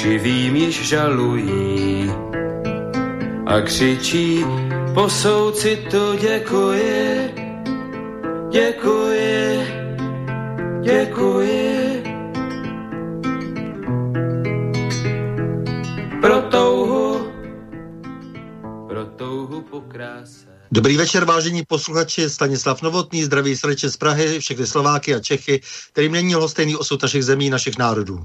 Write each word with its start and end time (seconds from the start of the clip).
živým 0.00 0.56
již 0.56 0.88
žalují 0.88 2.10
a 3.46 3.60
křičí 3.60 4.44
po 4.94 5.10
soucitu 5.10 6.16
děkuji, 6.20 7.30
děkuji, 8.50 9.66
děkuji. 10.82 12.02
Pro 16.20 16.42
touhu, 16.42 17.32
pro 18.88 19.04
touhu 19.04 19.60
po 19.62 19.80
kráse. 19.80 20.46
Dobrý 20.72 20.96
večer, 20.96 21.24
vážení 21.24 21.62
posluchači, 21.68 22.30
Stanislav 22.30 22.82
Novotný, 22.82 23.24
zdraví 23.24 23.56
srdče 23.56 23.90
z 23.90 23.96
Prahy, 23.96 24.40
všechny 24.40 24.66
Slováky 24.66 25.14
a 25.14 25.20
Čechy, 25.20 25.60
kterým 25.92 26.12
není 26.12 26.34
stejný 26.46 26.76
osud 26.76 27.02
našich 27.02 27.24
zemí, 27.24 27.50
našich 27.50 27.78
národů. 27.78 28.24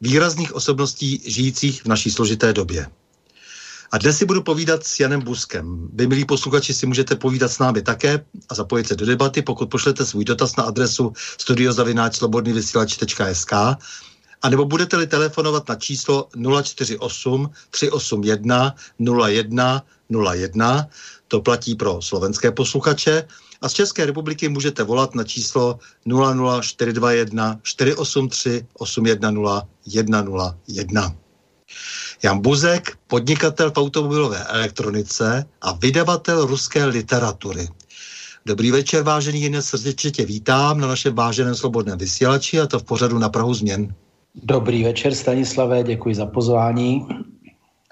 výrazných 0.00 0.54
osobností 0.54 1.22
žijících 1.26 1.84
v 1.84 1.88
naší 1.88 2.10
složité 2.10 2.52
době. 2.52 2.86
A 3.92 3.98
dnes 3.98 4.18
si 4.18 4.24
budu 4.24 4.42
povídat 4.42 4.86
s 4.86 5.00
Janem 5.00 5.22
Buskem. 5.22 5.88
Vy, 5.92 6.06
milí 6.06 6.24
posluchači, 6.24 6.74
si 6.74 6.86
můžete 6.86 7.16
povídat 7.16 7.52
s 7.52 7.58
námi 7.58 7.82
také 7.82 8.24
a 8.48 8.54
zapojit 8.54 8.88
se 8.88 8.96
do 8.96 9.06
debaty, 9.06 9.42
pokud 9.42 9.70
pošlete 9.70 10.06
svůj 10.06 10.24
dotaz 10.24 10.56
na 10.56 10.64
adresu 10.64 11.12
studiozavináčslobodnývysílač.sk 11.38 13.52
a 14.42 14.48
nebo 14.48 14.64
budete-li 14.64 15.06
telefonovat 15.06 15.68
na 15.68 15.74
číslo 15.74 16.28
048 16.62 17.50
381 17.70 18.74
01 18.98 19.82
01, 20.34 20.86
to 21.28 21.40
platí 21.40 21.74
pro 21.74 22.02
slovenské 22.02 22.52
posluchače, 22.52 23.28
a 23.62 23.68
z 23.68 23.72
České 23.72 24.06
republiky 24.06 24.48
můžete 24.48 24.82
volat 24.82 25.14
na 25.14 25.24
číslo 25.24 25.78
00421 26.06 27.60
483 27.62 28.66
810 28.78 29.66
101. 29.86 31.14
Jan 32.22 32.40
Buzek, 32.40 32.98
podnikatel 33.06 33.70
v 33.70 33.78
automobilové 33.78 34.44
elektronice 34.44 35.44
a 35.60 35.72
vydavatel 35.72 36.46
ruské 36.46 36.84
literatury. 36.84 37.68
Dobrý 38.46 38.70
večer, 38.70 39.02
vážený 39.02 39.40
jiné 39.40 39.62
srdečně 39.62 40.10
tě 40.10 40.24
vítám 40.24 40.80
na 40.80 40.88
našem 40.88 41.14
váženém 41.14 41.54
slobodném 41.54 41.98
vysílači 41.98 42.60
a 42.60 42.66
to 42.66 42.78
v 42.78 42.84
pořadu 42.84 43.18
na 43.18 43.28
Prahu 43.28 43.54
změn. 43.54 43.94
Dobrý 44.34 44.84
večer, 44.84 45.14
Stanislavé, 45.14 45.82
děkuji 45.82 46.14
za 46.14 46.26
pozvání 46.26 47.06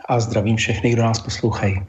a 0.09 0.21
zdravím 0.21 0.57
všechny, 0.57 0.91
kdo 0.91 1.03
nás 1.03 1.21
poslouchají. 1.21 1.83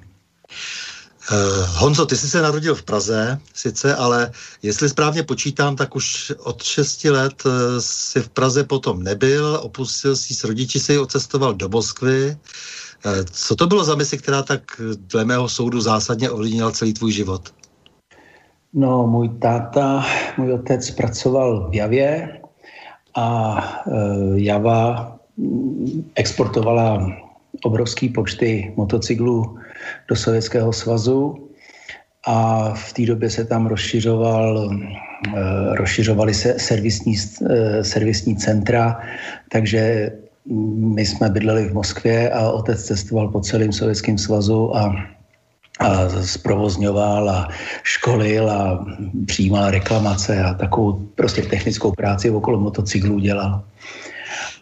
Uh, 1.32 1.38
Honzo, 1.82 2.06
ty 2.06 2.18
jsi 2.18 2.30
se 2.30 2.42
narodil 2.42 2.76
v 2.76 2.84
Praze, 2.84 3.40
sice, 3.54 3.96
ale 3.96 4.32
jestli 4.62 4.90
správně 4.90 5.24
počítám, 5.24 5.76
tak 5.76 5.96
už 5.96 6.34
od 6.44 6.64
6 6.64 7.04
let 7.04 7.46
uh, 7.46 7.52
si 7.80 8.22
v 8.22 8.30
Praze 8.30 8.64
potom 8.64 9.04
nebyl, 9.04 9.60
opustil 9.64 10.16
si 10.16 10.36
s 10.36 10.44
rodiči, 10.44 10.80
si 10.80 10.98
odcestoval 10.98 11.54
do 11.54 11.70
Moskvy. 11.70 12.38
Uh, 13.06 13.12
co 13.32 13.56
to 13.56 13.68
bylo 13.68 13.84
za 13.84 13.96
misi, 13.96 14.18
která 14.18 14.44
tak 14.44 14.62
dle 14.96 15.26
mého 15.26 15.50
soudu 15.50 15.82
zásadně 15.82 16.30
ovlivnila 16.30 16.72
celý 16.72 16.94
tvůj 16.94 17.12
život? 17.12 17.54
No, 18.74 19.08
můj 19.08 19.30
táta, 19.30 20.06
můj 20.38 20.54
otec 20.54 20.92
pracoval 20.92 21.70
v 21.70 21.76
Javě 21.76 22.40
a 23.16 23.58
Java 24.36 25.18
mm, 25.38 26.12
exportovala 26.16 27.08
obrovské 27.66 28.10
počty 28.10 28.74
motocyklů 28.78 29.58
do 30.08 30.16
Sovětského 30.16 30.74
svazu 30.74 31.50
a 32.26 32.70
v 32.74 32.94
té 32.94 33.06
době 33.06 33.30
se 33.30 33.46
tam 33.46 33.66
rozšiřoval, 33.66 34.70
eh, 34.70 35.76
rozšiřovaly 35.76 36.34
se 36.34 36.60
servisní, 36.60 37.16
eh, 37.18 37.84
servisní 37.84 38.38
centra, 38.38 39.02
takže 39.52 40.12
my 40.78 41.06
jsme 41.06 41.30
bydleli 41.30 41.70
v 41.70 41.74
Moskvě 41.74 42.30
a 42.30 42.52
otec 42.52 42.78
cestoval 42.84 43.28
po 43.34 43.42
celém 43.42 43.74
Sovětském 43.74 44.18
svazu 44.18 44.76
a 44.78 44.94
a 45.80 46.08
zprovozňoval 46.24 47.30
a 47.30 47.50
školil 47.84 48.48
a 48.48 48.86
přijímal 49.28 49.72
reklamace 49.72 50.44
a 50.44 50.54
takovou 50.54 51.04
prostě 51.16 51.42
technickou 51.42 51.92
práci 51.92 52.32
okolo 52.32 52.60
motocyklů 52.60 53.20
dělal. 53.20 53.64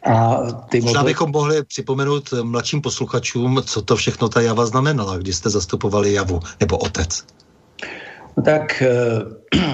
A 0.06 0.38
ty 0.70 0.82
Možná 0.82 1.00
moto... 1.00 1.08
bychom 1.08 1.32
mohli 1.32 1.64
připomenout 1.64 2.34
mladším 2.42 2.82
posluchačům, 2.82 3.62
co 3.66 3.82
to 3.82 3.96
všechno 3.96 4.30
ta 4.30 4.42
java 4.42 4.66
znamenala, 4.66 5.18
když 5.18 5.36
jste 5.36 5.50
zastupovali 5.50 6.14
javu, 6.14 6.40
nebo 6.60 6.78
otec. 6.78 7.24
No 8.38 8.44
tak 8.44 8.84
uh, 8.84 9.64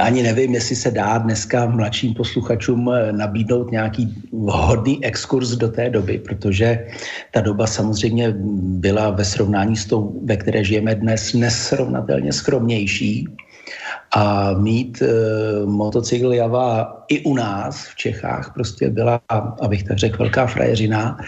ani 0.00 0.22
nevím, 0.22 0.54
jestli 0.54 0.76
se 0.76 0.90
dá 0.90 1.18
dneska 1.18 1.66
mladším 1.66 2.14
posluchačům 2.14 2.90
eh, 2.92 3.12
nabídnout 3.12 3.70
nějaký 3.70 4.14
vhodný 4.32 5.04
exkurs 5.04 5.48
do 5.48 5.68
té 5.68 5.90
doby, 5.90 6.18
protože 6.18 6.86
ta 7.30 7.40
doba 7.40 7.66
samozřejmě 7.66 8.34
byla 8.58 9.10
ve 9.10 9.24
srovnání 9.24 9.76
s 9.76 9.86
tou, 9.86 10.20
ve 10.24 10.36
které 10.36 10.64
žijeme 10.64 10.94
dnes, 10.94 11.32
nesrovnatelně 11.32 12.32
skromnější 12.32 13.28
a 14.16 14.52
mít 14.52 15.02
e, 15.02 15.06
motocykl 15.66 16.32
Java 16.32 16.96
i 17.08 17.24
u 17.24 17.34
nás 17.34 17.86
v 17.86 17.94
Čechách 17.96 18.54
prostě 18.54 18.90
byla, 18.90 19.20
abych 19.60 19.82
tak 19.82 19.98
řekl, 19.98 20.18
velká 20.18 20.46
frajeřina 20.46 21.18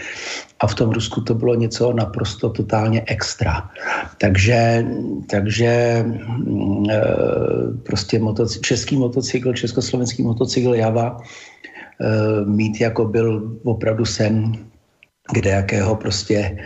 a 0.59 0.67
v 0.67 0.75
tom 0.75 0.89
Rusku 0.89 1.21
to 1.21 1.33
bylo 1.33 1.55
něco 1.55 1.93
naprosto 1.93 2.49
totálně 2.49 3.03
extra. 3.07 3.69
Takže, 4.17 4.85
takže 5.29 5.67
e, 5.69 6.05
prostě 7.83 8.19
motocykl, 8.19 8.63
český 8.63 8.97
motocykl, 8.97 9.53
československý 9.53 10.23
motocykl 10.23 10.75
Java 10.75 11.17
e, 11.17 12.45
mít 12.45 12.81
jako 12.81 13.05
byl 13.05 13.57
opravdu 13.63 14.05
sen 14.05 14.67
kde 15.33 15.49
jakého 15.49 15.95
prostě 15.95 16.57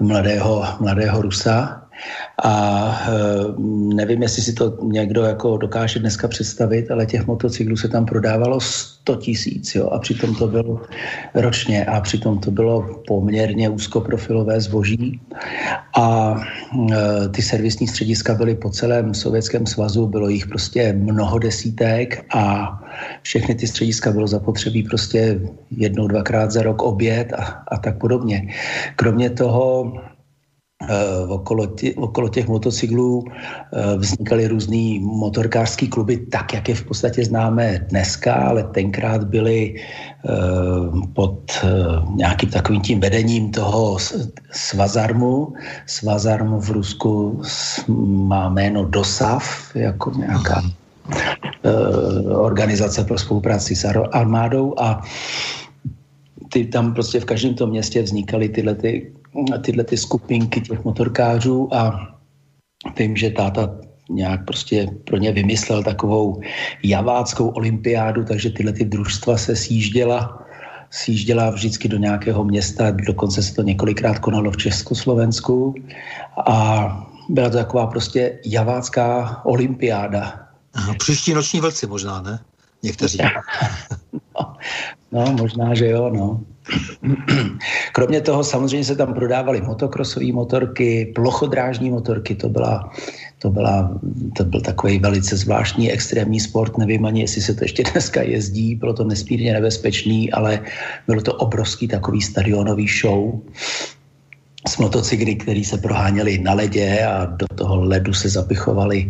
mladého, 0.00 0.64
mladého 0.80 1.22
Rusa. 1.22 1.87
A 2.42 2.52
e, 3.08 3.18
nevím, 3.94 4.22
jestli 4.22 4.42
si 4.42 4.52
to 4.52 4.78
někdo 4.82 5.22
jako 5.22 5.56
dokáže 5.56 5.98
dneska 5.98 6.28
představit, 6.28 6.90
ale 6.90 7.06
těch 7.06 7.26
motocyklů 7.26 7.76
se 7.76 7.88
tam 7.88 8.06
prodávalo 8.06 8.60
100 8.60 9.16
tisíc, 9.16 9.74
jo, 9.74 9.88
a 9.88 9.98
přitom 9.98 10.34
to 10.34 10.46
bylo 10.46 10.80
ročně 11.34 11.84
a 11.84 12.00
přitom 12.00 12.38
to 12.38 12.50
bylo 12.50 13.02
poměrně 13.06 13.68
úzkoprofilové 13.68 14.60
zboží 14.60 15.20
a 15.96 16.36
e, 16.92 17.28
ty 17.28 17.42
servisní 17.42 17.86
střediska 17.86 18.34
byly 18.34 18.54
po 18.54 18.70
celém 18.70 19.14
Sovětském 19.14 19.66
svazu, 19.66 20.06
bylo 20.06 20.28
jich 20.28 20.46
prostě 20.46 20.92
mnoho 20.92 21.38
desítek 21.38 22.24
a 22.34 22.74
všechny 23.22 23.54
ty 23.54 23.66
střediska 23.66 24.12
bylo 24.12 24.26
zapotřebí 24.26 24.82
prostě 24.82 25.40
jednou, 25.70 26.08
dvakrát 26.08 26.50
za 26.50 26.62
rok 26.62 26.82
oběd 26.82 27.32
a, 27.32 27.44
a 27.68 27.78
tak 27.78 27.98
podobně. 27.98 28.54
Kromě 28.96 29.30
toho 29.30 29.92
Eh, 29.98 30.17
okolo, 31.28 31.66
tě, 31.66 31.94
okolo 31.94 32.28
těch 32.28 32.48
motocyklů 32.48 33.24
eh, 33.26 33.96
vznikaly 33.96 34.48
různý 34.48 34.98
motorkářský 35.00 35.88
kluby, 35.88 36.16
tak 36.16 36.54
jak 36.54 36.68
je 36.68 36.74
v 36.74 36.84
podstatě 36.84 37.24
známe 37.24 37.86
dneska, 37.88 38.34
ale 38.34 38.62
tenkrát 38.62 39.24
byly 39.24 39.74
eh, 39.74 40.30
pod 41.12 41.64
nějakým 42.14 42.50
takovým 42.50 42.80
tím 42.82 43.00
vedením 43.00 43.50
toho 43.50 43.98
Svazarmu. 44.50 45.52
Svazarm 45.86 46.60
v 46.60 46.70
Rusku 46.70 47.42
má 48.06 48.48
jméno 48.48 48.84
DOSAV, 48.84 49.44
jako 49.74 50.10
nějaká 50.10 50.62
organizace 52.38 53.04
pro 53.04 53.18
spolupráci 53.18 53.76
s 53.76 53.84
armádou 54.12 54.74
a 54.78 55.02
ty 56.52 56.64
tam 56.64 56.94
prostě 56.94 57.20
v 57.20 57.24
každém 57.24 57.54
tom 57.54 57.70
městě 57.70 58.02
vznikaly 58.02 58.48
tyhle 58.48 58.74
ty 58.74 59.12
tyhle 59.62 59.84
ty 59.84 59.96
skupinky 59.96 60.60
těch 60.60 60.84
motorkářů 60.84 61.74
a 61.74 62.08
vím, 62.98 63.16
že 63.16 63.30
táta 63.30 63.70
nějak 64.10 64.44
prostě 64.44 64.86
pro 65.04 65.16
ně 65.16 65.32
vymyslel 65.32 65.82
takovou 65.82 66.40
javáckou 66.84 67.48
olympiádu, 67.48 68.24
takže 68.24 68.50
tyhle 68.50 68.72
ty 68.72 68.84
družstva 68.84 69.36
se 69.36 69.56
sjížděla 69.56 70.48
sjížděla 70.90 71.50
vždycky 71.50 71.88
do 71.88 71.98
nějakého 71.98 72.44
města, 72.44 72.90
dokonce 72.90 73.42
se 73.42 73.54
to 73.54 73.62
několikrát 73.62 74.18
konalo 74.18 74.50
v 74.50 74.56
Československu 74.56 75.74
a 76.46 77.08
byla 77.28 77.50
to 77.50 77.56
taková 77.56 77.86
prostě 77.86 78.38
javácká 78.46 79.40
olympiáda. 79.44 80.48
Příští 80.98 81.34
noční 81.34 81.60
vlci 81.60 81.86
možná, 81.86 82.22
ne? 82.22 82.40
Někteří. 82.82 83.18
no, 84.34 84.54
no, 85.12 85.32
možná, 85.32 85.74
že 85.74 85.88
jo, 85.88 86.10
no. 86.14 86.40
Kromě 87.92 88.20
toho 88.20 88.44
samozřejmě 88.44 88.84
se 88.84 88.96
tam 88.96 89.14
prodávaly 89.14 89.60
motokrosové 89.60 90.32
motorky, 90.32 91.12
plochodrážní 91.14 91.90
motorky, 91.90 92.34
to 92.34 92.48
byla, 92.48 92.92
to, 93.38 93.50
byla, 93.50 93.98
to 94.36 94.44
byl 94.44 94.60
takový 94.60 94.98
velice 94.98 95.36
zvláštní 95.36 95.92
extrémní 95.92 96.40
sport, 96.40 96.78
nevím 96.78 97.04
ani, 97.04 97.20
jestli 97.20 97.42
se 97.42 97.54
to 97.54 97.64
ještě 97.64 97.82
dneska 97.92 98.22
jezdí, 98.22 98.74
bylo 98.74 98.94
to 98.94 99.04
nesmírně 99.04 99.52
nebezpečný, 99.52 100.32
ale 100.32 100.60
bylo 101.06 101.22
to 101.22 101.34
obrovský 101.34 101.88
takový 101.88 102.22
stadionový 102.22 102.86
show 103.00 103.40
s 104.68 104.78
motocykly, 104.78 105.34
které 105.36 105.64
se 105.64 105.78
proháněly 105.78 106.38
na 106.38 106.54
ledě 106.54 107.04
a 107.04 107.24
do 107.24 107.46
toho 107.54 107.84
ledu 107.84 108.14
se 108.14 108.28
zapichovali 108.28 109.08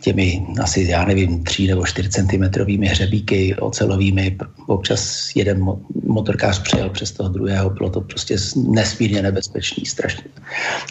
těmi 0.00 0.46
asi, 0.62 0.82
já 0.82 1.04
nevím, 1.04 1.44
3 1.44 1.66
nebo 1.66 1.86
4 1.86 2.08
centimetrovými 2.08 2.86
hřebíky 2.86 3.56
ocelovými. 3.56 4.38
Občas 4.66 5.30
jeden 5.34 5.66
motorkář 6.04 6.62
přejel 6.62 6.90
přes 6.90 7.12
toho 7.12 7.28
druhého, 7.28 7.70
bylo 7.70 7.90
to 7.90 8.00
prostě 8.00 8.36
nesmírně 8.56 9.22
nebezpečný, 9.22 9.86
strašně. 9.86 10.24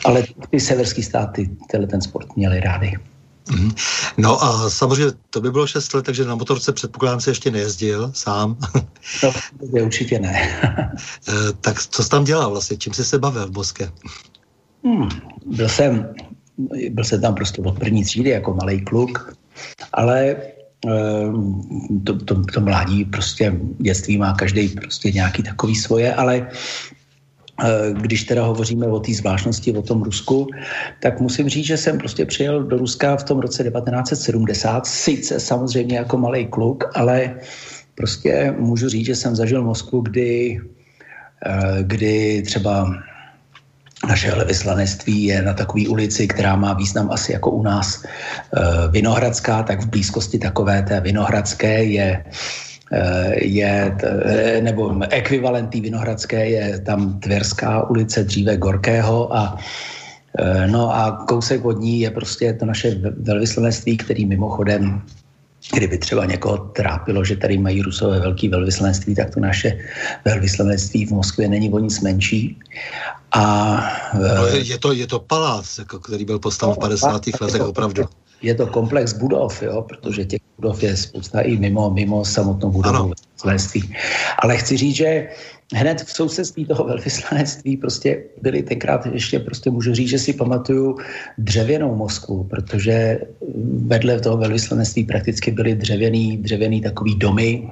Ale 0.06 0.24
ty 0.50 0.60
severské 0.60 1.04
státy 1.04 1.50
tenhle 1.72 1.88
ten 1.88 2.02
sport 2.02 2.36
měli 2.36 2.60
rády. 2.60 2.94
Mhm. 3.52 3.72
No 4.18 4.44
a 4.44 4.70
samozřejmě 4.70 5.12
to 5.30 5.42
by 5.42 5.52
bylo 5.52 5.68
6 5.68 5.94
let, 5.94 6.06
takže 6.06 6.26
na 6.26 6.36
motorce 6.36 6.74
předpokládám 6.74 7.22
se 7.22 7.30
ještě 7.30 7.52
nejezdil 7.52 8.12
sám. 8.14 8.58
No, 9.24 9.32
to 9.60 9.66
určitě 9.66 10.20
ne. 10.20 10.60
Eh, 11.30 11.54
tak 11.62 11.82
co 11.82 12.04
jsi 12.04 12.10
tam 12.10 12.24
dělal 12.24 12.50
vlastně? 12.50 12.78
Čím 12.78 12.94
jsi 12.94 13.06
se 13.06 13.20
bavil 13.20 13.48
v 13.48 13.52
Boske? 13.52 13.92
Hmm, 14.84 15.10
byl 15.46 15.70
jsem 15.70 16.14
byl 16.90 17.04
jsem 17.04 17.22
tam 17.22 17.36
prostě 17.36 17.62
od 17.62 17.80
první 17.80 18.04
třídy 18.04 18.30
jako 18.30 18.54
malý 18.54 18.82
kluk, 18.82 19.34
ale 19.94 20.36
ehm, 20.88 21.62
to, 22.04 22.18
to, 22.18 22.42
to 22.42 22.62
mládí 22.62 23.06
prostě 23.06 23.54
dětství 23.80 24.18
má 24.18 24.34
každý 24.34 24.68
prostě 24.70 25.12
nějaký 25.12 25.44
takový 25.44 25.76
svoje, 25.76 26.14
ale 26.16 26.48
eh, 27.64 27.94
když 28.02 28.24
teda 28.24 28.46
hovoříme 28.46 28.88
o 28.88 29.00
té 29.00 29.14
zvláštnosti, 29.14 29.74
o 29.74 29.82
tom 29.82 30.04
Rusku, 30.04 30.48
tak 31.02 31.20
musím 31.20 31.50
říct, 31.50 31.66
že 31.66 31.78
jsem 31.78 31.98
prostě 31.98 32.26
přijel 32.26 32.64
do 32.64 32.78
Ruska 32.78 33.18
v 33.18 33.24
tom 33.24 33.40
roce 33.40 33.64
1970, 33.64 34.86
sice 34.86 35.40
samozřejmě 35.40 35.98
jako 35.98 36.18
malý 36.18 36.46
kluk, 36.46 36.84
ale 36.94 37.36
prostě 37.96 38.56
můžu 38.60 38.90
říct, 38.90 39.06
že 39.06 39.16
jsem 39.16 39.36
zažil 39.36 39.64
Moskvu, 39.64 40.02
kdy, 40.02 40.62
eh, 41.46 41.78
kdy 41.82 42.42
třeba 42.46 42.94
naše 44.06 44.32
velvyslanectví 44.32 45.24
je 45.24 45.42
na 45.42 45.54
takové 45.54 45.88
ulici, 45.88 46.28
která 46.28 46.56
má 46.56 46.74
význam 46.74 47.10
asi 47.12 47.32
jako 47.32 47.52
u 47.52 47.64
nás 47.64 48.06
eh, 48.06 48.62
Vinohradská, 48.92 49.64
tak 49.64 49.82
v 49.82 49.90
blízkosti 49.90 50.40
takové 50.40 50.82
té 50.82 51.00
Vinohradské 51.02 51.84
je 51.84 52.24
eh, 52.92 53.46
je, 53.46 53.98
eh, 54.04 54.62
nebo 54.62 54.94
ekvivalentní 55.10 55.82
Vinohradské 55.82 56.50
je 56.50 56.80
tam 56.80 57.20
Tverská 57.20 57.90
ulice, 57.90 58.24
dříve 58.24 58.58
Gorkého 58.58 59.36
a 59.36 59.58
No 60.66 60.94
a 60.94 61.26
kousek 61.28 61.66
od 61.66 61.82
ní 61.82 62.00
je 62.00 62.12
prostě 62.12 62.54
to 62.54 62.66
naše 62.66 62.96
velvyslanectví, 63.02 63.98
který 63.98 64.26
mimochodem 64.26 65.02
Kdyby 65.74 65.98
třeba 65.98 66.26
někoho 66.26 66.58
trápilo, 66.58 67.26
že 67.26 67.36
tady 67.36 67.58
mají 67.58 67.82
rusové 67.82 68.20
velký 68.20 68.50
velvyslanectví, 68.50 69.16
tak 69.16 69.34
to 69.34 69.40
naše 69.40 69.80
velvyslanectví 70.26 71.06
v 71.06 71.12
Moskvě 71.12 71.48
není 71.48 71.72
o 71.72 71.80
nic 71.80 72.02
menší. 72.02 72.60
A, 73.32 73.44
no, 74.14 74.48
je, 74.48 74.78
to, 74.78 74.94
je 74.94 75.08
to 75.08 75.20
palác, 75.20 75.78
jako, 75.78 76.00
který 76.00 76.26
byl 76.26 76.40
postaven 76.40 76.76
v 76.76 76.80
50. 76.80 77.22
letech 77.42 77.62
opravdu. 77.62 78.04
Je 78.42 78.56
to 78.56 78.68
komplex 78.68 79.14
budov, 79.14 79.64
jo, 79.64 79.82
protože 79.82 80.26
těch 80.26 80.42
budov 80.56 80.84
je 80.84 80.98
spousta 80.98 81.42
i 81.42 81.58
mimo, 81.58 81.90
mimo 81.90 82.26
samotnou 82.26 82.72
budovu 82.72 82.98
velvyslanectví. 82.98 83.96
Ale 84.40 84.58
chci 84.58 84.78
říct, 84.78 84.96
že 84.96 85.28
hned 85.76 86.02
v 86.02 86.12
sousedství 86.12 86.66
toho 86.66 86.84
velvyslanectví 86.84 87.78
prostě 87.78 88.24
byli 88.42 88.64
tenkrát 88.64 89.06
ještě 89.06 89.40
prostě 89.40 89.70
můžu 89.70 89.94
říct, 89.94 90.10
že 90.10 90.20
si 90.20 90.34
pamatuju 90.34 90.98
dřevěnou 91.38 91.96
Moskvu, 91.96 92.44
protože 92.44 93.20
vedle 93.88 94.20
toho 94.20 94.38
velvyslanectví 94.38 95.04
prakticky 95.04 95.52
byly 95.52 95.76
dřevěný, 95.76 96.38
dřevěný 96.38 96.82
takový 96.82 97.16
domy, 97.16 97.70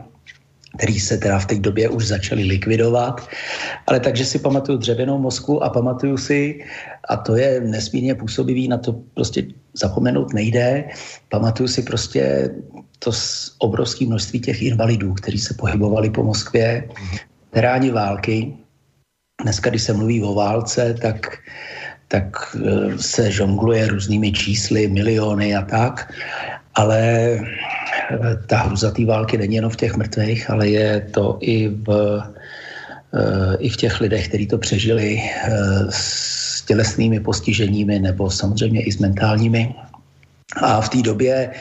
který 0.77 0.99
se 0.99 1.17
teda 1.17 1.39
v 1.39 1.45
té 1.45 1.55
době 1.55 1.89
už 1.89 2.07
začaly 2.07 2.43
likvidovat. 2.43 3.27
Ale 3.87 3.99
takže 3.99 4.25
si 4.25 4.39
pamatuju 4.39 4.77
dřevěnou 4.77 5.19
Moskvu 5.19 5.63
a 5.63 5.69
pamatuju 5.69 6.17
si, 6.17 6.63
a 7.09 7.17
to 7.17 7.35
je 7.35 7.61
nesmírně 7.61 8.15
působivý, 8.15 8.67
na 8.67 8.77
to 8.77 8.99
prostě 9.13 9.43
zapomenout 9.73 10.33
nejde, 10.33 10.83
pamatuju 11.29 11.67
si 11.67 11.83
prostě 11.83 12.51
to 12.99 13.11
obrovské 13.59 14.05
množství 14.05 14.39
těch 14.39 14.61
invalidů, 14.61 15.13
kteří 15.13 15.39
se 15.39 15.53
pohybovali 15.53 16.09
po 16.09 16.23
Moskvě, 16.23 16.89
veteráni 17.55 17.91
války. 17.91 18.53
Dneska, 19.41 19.69
když 19.69 19.81
se 19.81 19.93
mluví 19.93 20.24
o 20.24 20.33
válce, 20.33 20.93
tak, 21.01 21.39
tak 22.07 22.55
e, 22.55 22.97
se 23.00 23.31
žongluje 23.31 23.88
různými 23.88 24.31
čísly, 24.31 24.88
miliony 24.88 25.55
a 25.55 25.62
tak, 25.62 26.12
ale 26.75 27.00
e, 27.00 27.39
ta 28.47 28.57
hruza 28.57 28.91
té 28.91 29.05
války 29.05 29.38
není 29.38 29.55
jenom 29.55 29.71
v 29.71 29.75
těch 29.75 29.95
mrtvých, 29.95 30.50
ale 30.50 30.67
je 30.67 31.07
to 31.15 31.38
i 31.39 31.71
v, 31.71 31.88
e, 33.15 33.57
i 33.57 33.69
v 33.69 33.77
těch 33.77 34.01
lidech, 34.01 34.27
kteří 34.27 34.47
to 34.47 34.57
přežili 34.57 35.24
s 35.89 36.62
tělesnými 36.67 37.19
postiženími 37.19 38.00
nebo 38.00 38.27
samozřejmě 38.31 38.83
i 38.83 38.91
s 38.91 39.00
mentálními. 39.00 39.75
A 40.59 40.81
v 40.81 40.89
té 40.89 41.01
době 41.01 41.55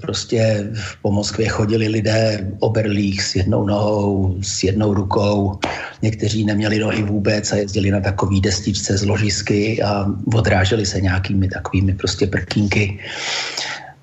prostě 0.00 0.70
po 1.02 1.12
Moskvě 1.12 1.48
chodili 1.48 1.88
lidé 1.88 2.50
oberlých 2.58 3.22
s 3.22 3.36
jednou 3.36 3.66
nohou, 3.66 4.36
s 4.42 4.62
jednou 4.62 4.94
rukou. 4.94 5.58
Někteří 6.02 6.44
neměli 6.44 6.78
nohy 6.78 7.02
vůbec 7.02 7.52
a 7.52 7.56
jezdili 7.56 7.90
na 7.90 8.00
takový 8.00 8.40
destičce 8.40 8.98
z 8.98 9.04
ložisky 9.04 9.82
a 9.82 10.06
odráželi 10.34 10.86
se 10.86 11.00
nějakými 11.00 11.48
takovými 11.48 11.94
prostě 11.94 12.26
prkínky. 12.26 12.98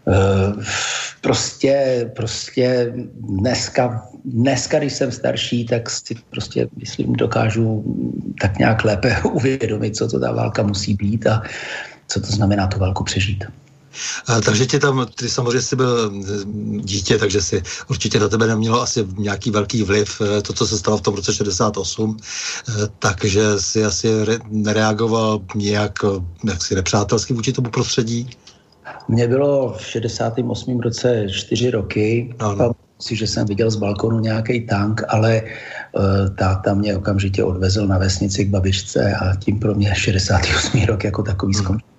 Eh, 0.08 0.64
prostě, 1.22 2.06
prostě 2.16 2.94
dneska, 3.20 4.08
dneska, 4.26 4.80
když 4.80 4.94
jsem 4.94 5.12
starší, 5.12 5.66
tak 5.66 5.90
si 5.90 6.16
prostě, 6.30 6.68
myslím, 6.80 7.14
dokážu 7.14 7.84
tak 8.42 8.58
nějak 8.60 8.84
lépe 8.84 9.18
uvědomit, 9.32 9.96
co 9.96 10.08
to 10.08 10.20
ta 10.20 10.32
válka 10.32 10.64
musí 10.64 10.94
být 10.94 11.28
a 11.28 11.42
co 12.08 12.22
to 12.22 12.28
znamená 12.28 12.68
tu 12.68 12.80
válku 12.80 13.04
přežít. 13.04 13.44
Takže 14.46 14.66
tě 14.66 14.80
tam, 14.80 15.06
ty 15.16 15.30
samozřejmě 15.30 15.62
jsi 15.62 15.76
byl 15.76 16.10
mm, 16.10 16.82
dítě, 16.82 17.18
takže 17.18 17.42
si 17.42 17.64
určitě 17.90 18.20
na 18.20 18.28
tebe 18.28 18.48
nemělo 18.48 18.82
asi 18.82 19.06
nějaký 19.18 19.52
velký 19.52 19.84
vliv 19.84 20.22
eh, 20.22 20.42
to, 20.42 20.54
co 20.54 20.68
se 20.68 20.78
stalo 20.78 20.98
v 20.98 21.02
tom 21.02 21.16
roce 21.16 21.34
68, 21.34 22.18
eh, 22.18 22.72
takže 23.00 23.60
si 23.60 23.86
asi 23.86 24.26
re, 24.26 24.38
nereagoval 24.50 25.40
nějak 25.56 25.94
jak 26.44 26.64
si 26.64 26.76
nepřátelsky 26.76 27.34
vůči 27.34 27.54
tomu 27.54 27.70
prostředí? 27.70 28.30
Mně 29.08 29.28
bylo 29.28 29.74
v 29.78 29.86
68. 29.86 30.80
roce 30.80 31.26
čtyři 31.32 31.72
roky. 31.72 32.36
Ano. 32.40 32.72
Si, 33.00 33.16
že 33.16 33.28
jsem 33.28 33.48
viděl 33.48 33.72
z 33.72 33.76
balkonu 33.76 34.20
nějaký 34.20 34.68
tank, 34.68 35.02
ale 35.08 35.42
uh, 35.42 36.36
táta 36.36 36.74
mě 36.74 36.98
okamžitě 36.98 37.44
odvezl 37.44 37.88
na 37.88 37.98
vesnici 37.98 38.46
k 38.46 38.50
babičce 38.50 39.16
a 39.16 39.36
tím 39.36 39.60
pro 39.60 39.76
mě 39.76 39.96
68. 39.96 40.86
rok 40.86 41.04
jako 41.04 41.24
takový 41.24 41.54
hmm. 41.54 41.64
skončil. 41.64 41.97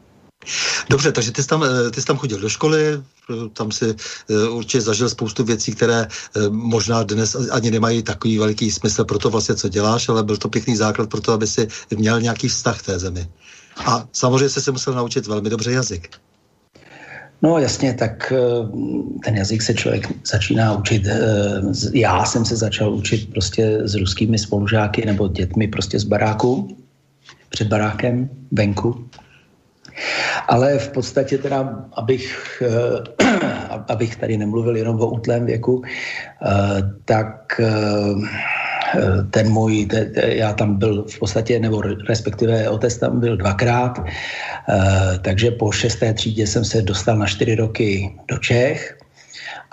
Dobře, 0.91 1.13
takže 1.13 1.33
ty 1.33 1.43
jsi, 1.43 1.49
tam, 1.49 1.65
eh, 1.65 1.91
ty 1.91 2.01
jsi 2.01 2.07
tam 2.07 2.17
chodil 2.17 2.41
do 2.41 2.49
školy, 2.49 3.03
tam 3.53 3.73
si 3.73 3.95
eh, 4.31 4.49
určitě 4.49 4.81
zažil 4.81 5.09
spoustu 5.09 5.45
věcí, 5.45 5.75
které 5.75 6.07
možná 6.49 7.03
dnes 7.03 7.37
ani 7.51 7.71
nemají 7.71 8.03
takový 8.03 8.39
veliký 8.39 8.71
smysl 8.71 9.05
pro 9.05 9.19
to 9.19 9.31
vlastně, 9.31 9.55
co 9.55 9.69
děláš, 9.69 10.09
ale 10.09 10.23
byl 10.23 10.37
to 10.37 10.49
pěkný 10.49 10.77
základ 10.77 11.11
pro 11.11 11.21
to, 11.21 11.33
aby 11.33 11.47
si 11.47 11.69
měl 11.97 12.21
nějaký 12.21 12.49
vztah 12.49 12.79
v 12.79 12.83
té 12.83 12.99
zemi. 12.99 13.29
A 13.87 14.09
samozřejmě 14.13 14.49
se 14.49 14.61
si 14.61 14.73
musel 14.73 14.95
naučit 14.95 15.27
velmi 15.27 15.51
dobře 15.51 15.73
jazyk. 15.73 16.11
No 17.43 17.59
jasně, 17.59 17.95
tak 17.95 18.33
eh, 18.33 18.39
ten 19.25 19.37
jazyk 19.37 19.63
se 19.63 19.75
člověk 19.75 20.27
začíná 20.27 20.79
učit. 20.79 21.07
Eh, 21.07 21.19
já 21.95 22.25
jsem 22.25 22.45
se 22.45 22.57
začal 22.57 22.95
učit 22.95 23.31
prostě 23.31 23.79
s 23.85 23.95
ruskými 23.95 24.39
spolužáky 24.39 25.07
nebo 25.07 25.29
dětmi 25.29 25.69
prostě 25.69 25.99
z 25.99 26.05
baráku, 26.05 26.77
před 27.49 27.69
barákem, 27.69 28.31
venku. 28.53 29.09
Ale 30.49 30.79
v 30.79 30.89
podstatě 30.89 31.39
teda, 31.39 31.87
abych, 31.93 32.63
eh, 32.67 33.29
abych 33.89 34.17
tady 34.17 34.37
nemluvil 34.37 34.77
jenom 34.77 35.01
o 35.01 35.07
útlém 35.07 35.47
věku, 35.47 35.83
tak 37.05 37.61
Eh, 38.95 39.23
ten 39.31 39.49
můj, 39.49 39.87
te, 39.87 40.11
já 40.17 40.53
tam 40.53 40.77
byl 40.77 41.05
v 41.09 41.19
podstatě, 41.19 41.61
nebo 41.61 41.83
respektive 42.09 42.69
otec 42.69 42.99
tam 42.99 43.21
byl 43.21 43.37
dvakrát, 43.37 43.99
eh, 43.99 45.19
takže 45.23 45.51
po 45.51 45.73
šesté 45.73 46.15
třídě 46.15 46.47
jsem 46.47 46.65
se 46.65 46.83
dostal 46.83 47.19
na 47.19 47.27
čtyři 47.27 47.55
roky 47.55 48.17
do 48.29 48.39
Čech 48.39 48.98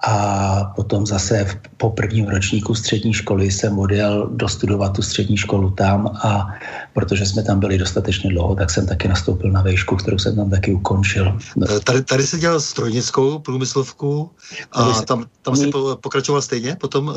a 0.06 0.74
potom 0.76 1.06
zase 1.06 1.46
v, 1.46 1.56
po 1.78 1.90
prvním 1.90 2.28
ročníku 2.28 2.76
střední 2.76 3.14
školy 3.14 3.52
jsem 3.52 3.80
odjel 3.80 4.30
dostudovat 4.32 4.96
tu 4.96 5.02
střední 5.02 5.38
školu 5.38 5.70
tam 5.70 6.08
a 6.08 6.48
protože 6.94 7.26
jsme 7.26 7.44
tam 7.44 7.60
byli 7.60 7.78
dostatečně 7.78 8.30
dlouho, 8.30 8.56
tak 8.56 8.70
jsem 8.70 8.88
taky 8.88 9.08
nastoupil 9.08 9.52
na 9.52 9.62
vejšku, 9.62 9.96
kterou 9.96 10.18
jsem 10.18 10.36
tam 10.36 10.50
taky 10.50 10.74
ukončil. 10.74 11.38
Eh, 11.70 11.80
tady, 11.80 12.04
tady 12.04 12.24
se 12.28 12.38
dělal 12.38 12.60
strojnickou 12.60 13.40
průmyslovku 13.40 14.32
a 14.72 15.02
tam, 15.02 15.26
tam 15.42 15.56
si 15.56 15.72
pokračoval 16.02 16.42
stejně 16.42 16.76
potom 16.76 17.14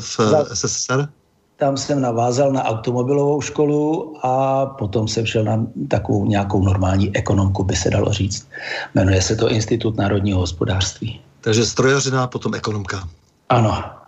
v 0.00 0.20
SSSR? 0.54 1.08
Tam 1.56 1.76
jsem 1.76 2.00
navázal 2.00 2.52
na 2.52 2.64
automobilovou 2.64 3.40
školu 3.40 4.16
a 4.22 4.66
potom 4.66 5.08
jsem 5.08 5.26
šel 5.26 5.44
na 5.44 5.66
takovou 5.88 6.26
nějakou 6.26 6.62
normální 6.62 7.16
ekonomku, 7.16 7.64
by 7.64 7.76
se 7.76 7.90
dalo 7.90 8.12
říct. 8.12 8.48
Jmenuje 8.94 9.22
se 9.22 9.36
to 9.36 9.48
Institut 9.48 9.96
národního 9.96 10.40
hospodářství. 10.40 11.20
Takže 11.42 11.66
strojařina, 11.66 12.26
potom 12.26 12.54
ekonomka. 12.54 13.08
Ano, 13.48 14.02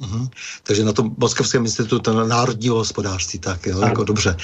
Uhum. 0.00 0.28
Takže 0.62 0.84
na 0.84 0.92
tom 0.92 1.14
Moskevském 1.18 1.62
institutu 1.64 2.12
národního 2.12 2.76
hospodářství, 2.76 3.38
tak 3.38 3.66
jo, 3.66 3.80
jako 3.80 4.04
dobře. 4.04 4.36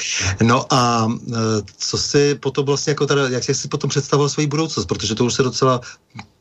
No 0.42 0.72
a 0.72 1.08
e, 1.08 1.36
co 1.76 1.98
si 1.98 2.34
potom 2.34 2.66
vlastně, 2.66 2.90
jako 2.90 3.06
teda, 3.06 3.28
jak 3.28 3.44
jsi 3.44 3.54
si 3.54 3.68
potom 3.68 3.90
představoval 3.90 4.28
svoji 4.28 4.46
budoucnost, 4.46 4.86
protože 4.86 5.14
to 5.14 5.24
už 5.24 5.34
se 5.34 5.42
docela 5.42 5.80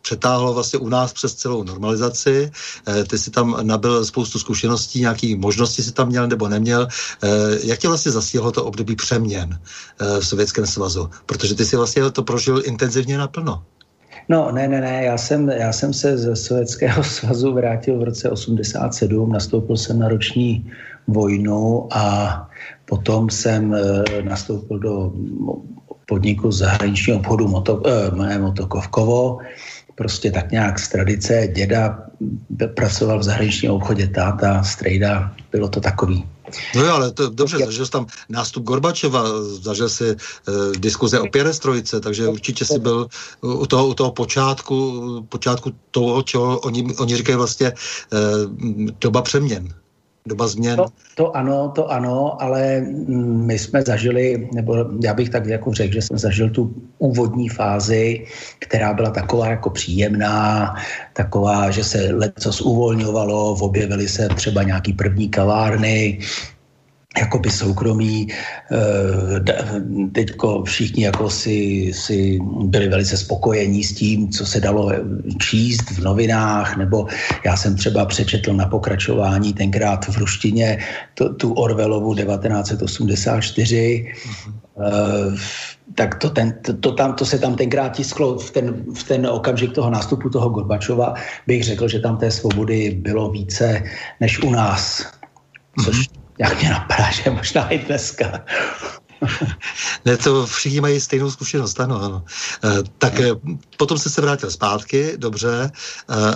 přetáhlo 0.02 0.54
vlastně 0.54 0.80
u 0.80 0.90
nás 0.90 1.14
přes 1.14 1.34
celou 1.36 1.64
normalizaci. 1.64 2.52
E, 2.88 3.04
ty 3.04 3.18
si 3.18 3.32
tam 3.32 3.58
nabil 3.62 4.06
spoustu 4.06 4.40
zkušeností, 4.40 5.00
nějaký 5.00 5.36
možnosti 5.36 5.84
si 5.84 5.92
tam 5.92 6.08
měl 6.08 6.28
nebo 6.28 6.48
neměl. 6.50 6.88
E, 6.88 6.88
jak 7.64 7.80
tě 7.80 7.88
vlastně 7.88 8.12
zasíhlo 8.12 8.52
to 8.52 8.66
období 8.66 8.96
přeměn 8.96 9.60
v 10.20 10.28
Sovětském 10.28 10.66
svazu? 10.66 11.10
Protože 11.26 11.56
ty 11.56 11.66
si 11.66 11.76
vlastně 11.76 12.12
to 12.12 12.24
prožil 12.24 12.62
intenzivně 12.66 13.18
naplno. 13.18 13.64
No, 14.30 14.52
ne, 14.52 14.68
ne, 14.68 14.82
ne, 14.82 15.04
já 15.04 15.18
jsem, 15.18 15.50
já 15.50 15.74
jsem 15.74 15.94
se 15.94 16.18
ze 16.18 16.36
Sovětského 16.36 17.04
svazu 17.16 17.54
vrátil 17.54 18.00
v 18.00 18.04
roce 18.04 18.30
87, 18.30 19.32
nastoupil 19.32 19.78
jsem 19.78 20.00
na 20.00 20.08
roční 20.08 20.72
vojnu 21.08 21.88
a 21.92 22.50
potom 22.86 23.30
jsem 23.30 23.74
e, 23.74 24.04
nastoupil 24.22 24.80
do 24.80 25.14
podniku 26.06 26.52
zahraničního 26.52 27.20
obchodu 27.20 27.48
Moto, 27.48 27.82
eh, 27.88 28.40
Motokovkovo, 28.40 29.38
prostě 29.96 30.32
tak 30.32 30.52
nějak 30.52 30.80
z 30.80 30.90
tradice. 30.90 31.48
Děda 31.54 32.00
pracoval 32.76 33.20
v 33.20 33.24
zahraničním 33.24 33.72
obchodě, 33.72 34.08
táta, 34.08 34.64
strejda, 34.64 35.32
bylo 35.52 35.70
to 35.70 35.82
takový 35.82 36.26
No 36.76 36.86
jo, 36.86 36.94
ale 36.94 37.12
to, 37.12 37.30
dobře, 37.30 37.58
zažil 37.58 37.86
jsi 37.86 37.92
tam 37.92 38.06
nástup 38.30 38.64
Gorbačova, 38.64 39.24
zažil 39.44 39.90
si 39.90 40.16
uh, 40.16 40.72
diskuze 40.78 41.20
o 41.20 41.28
pěrestrojice, 41.28 42.00
takže 42.00 42.28
určitě 42.28 42.66
si 42.66 42.80
byl 42.80 43.08
u 43.42 43.66
toho, 43.66 43.88
u 43.88 43.94
toho 43.94 44.12
počátku, 44.12 45.28
počátku 45.30 45.72
toho, 45.92 46.22
čeho 46.22 46.60
oni, 46.60 46.96
oni 46.96 47.16
říkají 47.16 47.38
vlastně 47.38 47.72
uh, 47.72 48.90
doba 49.00 49.22
přeměn 49.22 49.74
doba 50.28 50.48
změn. 50.48 50.76
To, 50.76 50.86
to 51.16 51.36
ano, 51.38 51.72
to 51.76 51.92
ano, 51.92 52.42
ale 52.42 52.82
my 53.46 53.60
jsme 53.60 53.82
zažili, 53.82 54.50
nebo 54.54 54.76
já 55.04 55.14
bych 55.14 55.30
tak 55.30 55.46
jako 55.46 55.74
řekl, 55.74 55.94
že 55.94 56.02
jsme 56.02 56.18
zažili 56.18 56.50
tu 56.50 56.74
úvodní 56.98 57.50
fázi, 57.50 58.26
která 58.60 58.94
byla 58.94 59.10
taková 59.10 59.48
jako 59.48 59.70
příjemná, 59.70 60.76
taková, 61.14 61.72
že 61.72 61.84
se 61.84 62.10
leco 62.14 62.52
uvolňovalo, 62.64 63.54
objevily 63.54 64.08
se 64.08 64.28
třeba 64.36 64.64
nějaký 64.64 64.94
první 64.94 65.30
kavárny, 65.30 66.20
jakoby 67.18 67.50
soukromí. 67.50 68.28
Eh, 68.28 69.40
teďko 70.12 70.64
všichni 70.64 71.04
jako 71.04 71.30
si, 71.30 71.92
si 71.96 72.40
byli 72.64 72.88
velice 72.88 73.18
spokojení 73.18 73.84
s 73.84 73.96
tím, 73.96 74.30
co 74.30 74.46
se 74.46 74.60
dalo 74.60 74.92
číst 75.40 75.92
v 75.92 76.04
novinách, 76.04 76.78
nebo 76.78 77.08
já 77.46 77.58
jsem 77.58 77.76
třeba 77.76 78.06
přečetl 78.06 78.54
na 78.54 78.66
pokračování 78.66 79.54
tenkrát 79.54 80.06
v 80.06 80.18
ruštině 80.18 80.80
to, 81.14 81.34
tu 81.34 81.54
Orvelovu 81.54 82.16
1984, 82.16 84.14
Uh, 84.76 85.40
tak 85.96 86.20
to, 86.20 86.30
ten, 86.30 86.60
to, 86.62 86.74
to, 86.74 86.92
tam, 86.92 87.14
to 87.14 87.26
se 87.26 87.40
tam 87.40 87.56
tenkrát 87.56 87.96
tisklo 87.96 88.38
v 88.38 88.52
ten, 88.52 88.84
v 88.96 89.04
ten 89.04 89.28
okamžik 89.28 89.72
toho 89.72 89.90
nástupu 89.90 90.30
toho 90.30 90.50
Gorbačova, 90.50 91.14
bych 91.48 91.64
řekl, 91.64 91.88
že 91.88 92.00
tam 92.00 92.18
té 92.18 92.32
svobody 92.32 93.00
bylo 93.00 93.32
více 93.32 93.84
než 94.20 94.44
u 94.44 94.52
nás, 94.52 95.08
což 95.86 95.96
mm-hmm 95.96 96.25
jak 96.40 96.62
mě 96.62 96.70
napadá, 96.70 97.12
že 97.12 97.30
možná 97.30 97.70
i 97.70 97.78
dneska. 97.78 98.46
ne, 100.06 100.18
to 100.18 100.46
všichni 100.46 100.82
mají 100.82 101.00
stejnou 101.00 101.32
zkušenost, 101.32 101.80
ano, 101.80 102.02
ano. 102.02 102.24
E, 102.64 102.84
tak 102.98 103.20
e, 103.20 103.30
potom 103.78 103.98
jsi 103.98 104.10
se 104.10 104.22
vrátil 104.22 104.52
zpátky, 104.52 105.14
dobře, 105.18 105.50
e, 105.50 105.72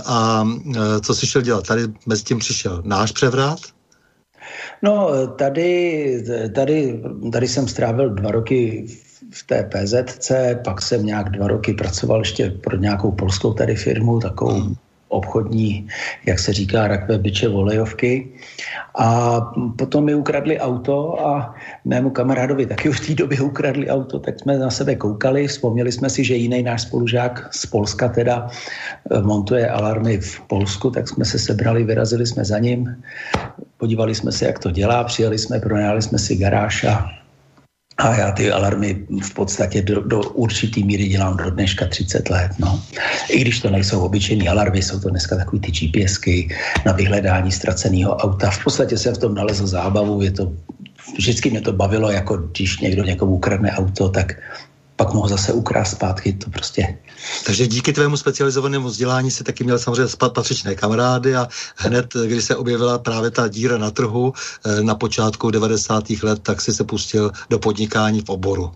a 0.05 0.47
e, 0.75 0.99
co 1.01 1.15
jsi 1.15 1.27
šel 1.27 1.41
dělat? 1.41 1.67
Tady 1.67 1.81
mezi 2.05 2.23
tím 2.23 2.39
přišel 2.39 2.81
náš 2.85 3.11
převrat? 3.11 3.59
No, 4.81 5.09
tady, 5.27 6.23
tady, 6.55 7.01
tady 7.31 7.47
jsem 7.47 7.67
strávil 7.67 8.09
dva 8.09 8.31
roky 8.31 8.87
v 9.33 9.43
té 9.43 9.69
PZC, 9.73 10.31
pak 10.63 10.81
jsem 10.81 11.05
nějak 11.05 11.29
dva 11.29 11.47
roky 11.47 11.73
pracoval 11.73 12.19
ještě 12.19 12.49
pro 12.49 12.77
nějakou 12.77 13.11
polskou 13.11 13.53
tady 13.53 13.75
firmu, 13.75 14.19
takovou 14.19 14.61
hmm 14.61 14.75
obchodní, 15.09 15.87
jak 16.25 16.39
se 16.39 16.53
říká, 16.53 16.87
rakve 16.87 17.17
byče 17.17 17.47
volejovky. 17.47 18.27
A 18.95 19.39
potom 19.77 20.05
mi 20.05 20.15
ukradli 20.15 20.59
auto 20.59 21.19
a 21.27 21.55
mému 21.85 22.09
kamarádovi 22.09 22.65
taky 22.65 22.89
už 22.89 22.99
v 22.99 23.07
té 23.07 23.13
době 23.15 23.41
ukradli 23.41 23.89
auto, 23.89 24.19
tak 24.19 24.39
jsme 24.39 24.57
na 24.57 24.69
sebe 24.69 24.95
koukali, 24.95 25.47
vzpomněli 25.47 25.91
jsme 25.91 26.09
si, 26.09 26.23
že 26.23 26.35
jiný 26.35 26.63
náš 26.63 26.81
spolužák 26.81 27.49
z 27.51 27.65
Polska 27.65 28.07
teda 28.07 28.47
eh, 28.49 29.21
montuje 29.21 29.69
alarmy 29.69 30.17
v 30.17 30.41
Polsku, 30.47 30.89
tak 30.91 31.09
jsme 31.09 31.25
se 31.25 31.39
sebrali, 31.39 31.83
vyrazili 31.83 32.25
jsme 32.25 32.45
za 32.45 32.59
ním, 32.59 32.95
podívali 33.77 34.15
jsme 34.15 34.31
se, 34.31 34.45
jak 34.45 34.59
to 34.59 34.71
dělá, 34.71 35.03
přijeli 35.03 35.37
jsme, 35.37 35.59
pronajali 35.59 36.01
jsme 36.01 36.19
si 36.19 36.35
garáž 36.35 36.83
a 36.83 37.18
a 37.99 38.15
já 38.15 38.31
ty 38.31 38.51
alarmy 38.51 39.05
v 39.21 39.33
podstatě 39.33 39.81
do, 39.81 40.01
do 40.01 40.21
určitý 40.21 40.83
míry 40.83 41.07
dělám 41.07 41.37
do 41.37 41.49
dneška 41.49 41.87
30 41.87 42.29
let. 42.29 42.51
No. 42.59 42.81
I 43.29 43.39
když 43.39 43.59
to 43.59 43.69
nejsou 43.69 44.01
obyčejní 44.01 44.49
alarmy, 44.49 44.81
jsou 44.81 44.99
to 44.99 45.09
dneska 45.09 45.35
takový 45.35 45.59
ty 45.59 45.71
GPSky 45.71 46.55
na 46.85 46.93
vyhledání 46.93 47.51
ztraceného 47.51 48.15
auta. 48.15 48.49
V 48.49 48.63
podstatě 48.63 48.97
jsem 48.97 49.15
v 49.15 49.17
tom 49.17 49.35
nalezl 49.35 49.67
zábavu, 49.67 50.21
je 50.21 50.31
to, 50.31 50.51
vždycky 51.17 51.49
mě 51.49 51.61
to 51.61 51.73
bavilo, 51.73 52.11
jako 52.11 52.37
když 52.37 52.79
někdo 52.79 53.03
někomu 53.03 53.35
ukradne 53.35 53.71
auto, 53.71 54.09
tak 54.09 54.35
pak 54.99 55.13
mohl 55.13 55.27
zase 55.27 55.53
ukrást 55.53 55.91
zpátky, 55.91 56.33
to 56.33 56.49
prostě. 56.49 56.97
Takže 57.45 57.67
díky 57.67 57.93
tvému 57.93 58.17
specializovanému 58.17 58.87
vzdělání 58.87 59.31
si 59.31 59.43
taky 59.43 59.63
měl 59.63 59.79
samozřejmě 59.79 60.07
patřičné 60.33 60.75
kamarády 60.75 61.35
a 61.35 61.47
hned, 61.75 62.13
když 62.25 62.43
se 62.43 62.55
objevila 62.55 62.99
právě 62.99 63.31
ta 63.31 63.47
díra 63.47 63.77
na 63.77 63.91
trhu 63.91 64.33
eh, 64.35 64.83
na 64.83 64.95
počátku 64.95 65.51
90. 65.51 66.09
let, 66.23 66.39
tak 66.43 66.61
si 66.61 66.73
se 66.73 66.83
pustil 66.83 67.31
do 67.49 67.59
podnikání 67.59 68.21
v 68.21 68.29
oboru. 68.29 68.71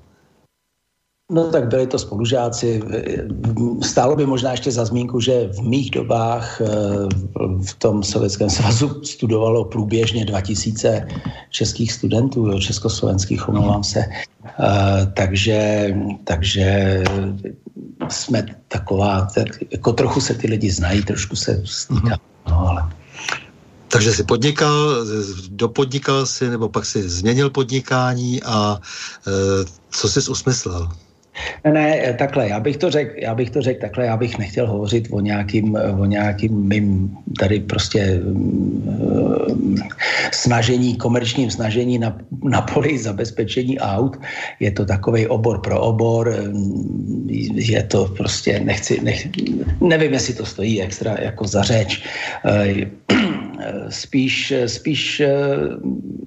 No 1.31 1.51
tak 1.51 1.67
byli 1.67 1.87
to 1.87 1.99
spolužáci. 1.99 2.81
Stálo 3.81 4.15
by 4.15 4.25
možná 4.25 4.51
ještě 4.51 4.71
za 4.71 4.85
zmínku, 4.85 5.19
že 5.19 5.47
v 5.47 5.59
mých 5.61 5.91
dobách 5.91 6.61
eh, 6.61 6.65
v 7.65 7.73
tom 7.77 8.03
Sovětském 8.03 8.49
svazu 8.49 9.03
studovalo 9.03 9.65
průběžně 9.65 10.25
2000 10.25 11.07
českých 11.49 11.91
studentů, 11.91 12.59
československých, 12.59 13.49
omlouvám 13.49 13.83
se. 13.83 13.99
Eh, 13.99 15.11
takže, 15.13 15.87
takže 16.23 17.03
jsme 18.09 18.45
taková, 18.67 19.27
jako 19.71 19.93
trochu 19.93 20.21
se 20.21 20.33
ty 20.33 20.47
lidi 20.47 20.71
znají, 20.71 21.03
trošku 21.03 21.35
se 21.35 21.61
stýká. 21.65 22.15
Mm-hmm. 22.15 22.19
No, 22.49 22.67
ale... 22.67 22.89
Takže 23.87 24.13
si 24.13 24.23
podnikal, 24.23 25.05
dopodnikal 25.49 26.25
si, 26.25 26.49
nebo 26.49 26.69
pak 26.69 26.85
si 26.85 27.09
změnil 27.09 27.49
podnikání 27.49 28.43
a 28.43 28.79
e, 29.27 29.31
co 29.89 30.09
jsi 30.09 30.31
usmyslel? 30.31 30.89
Ne, 31.63 31.71
ne, 31.71 32.13
takhle, 32.19 32.49
já 32.49 32.59
bych 32.59 32.77
to 32.77 32.91
řekl, 32.91 33.13
já 33.17 33.35
bych 33.35 33.49
to 33.49 33.61
řekl 33.61 33.81
takhle, 33.81 34.05
já 34.05 34.17
bych 34.17 34.37
nechtěl 34.37 34.67
hovořit 34.67 35.07
o 35.11 35.19
nějakým, 35.19 35.77
o 35.99 36.05
nějakým 36.05 36.67
mým 36.67 37.17
tady 37.39 37.59
prostě 37.59 38.21
um, 38.25 39.75
snažení, 40.31 40.97
komerčním 40.97 41.51
snažení 41.51 41.99
na, 41.99 42.17
na 42.43 42.61
poli 42.61 42.97
zabezpečení 42.97 43.79
aut. 43.79 44.17
Je 44.59 44.71
to 44.71 44.85
takový 44.85 45.27
obor 45.27 45.61
pro 45.61 45.81
obor, 45.81 46.35
je 47.53 47.83
to 47.83 48.05
prostě, 48.17 48.59
nechci, 48.59 49.01
nech, 49.01 49.27
nevím, 49.81 50.13
jestli 50.13 50.33
to 50.33 50.45
stojí 50.45 50.81
extra 50.81 51.17
jako 51.19 51.47
za 51.47 51.63
řeč. 51.63 52.03
Eh, 52.45 52.75
spíš, 53.89 54.53
spíš 54.67 55.19
eh, 55.19 55.29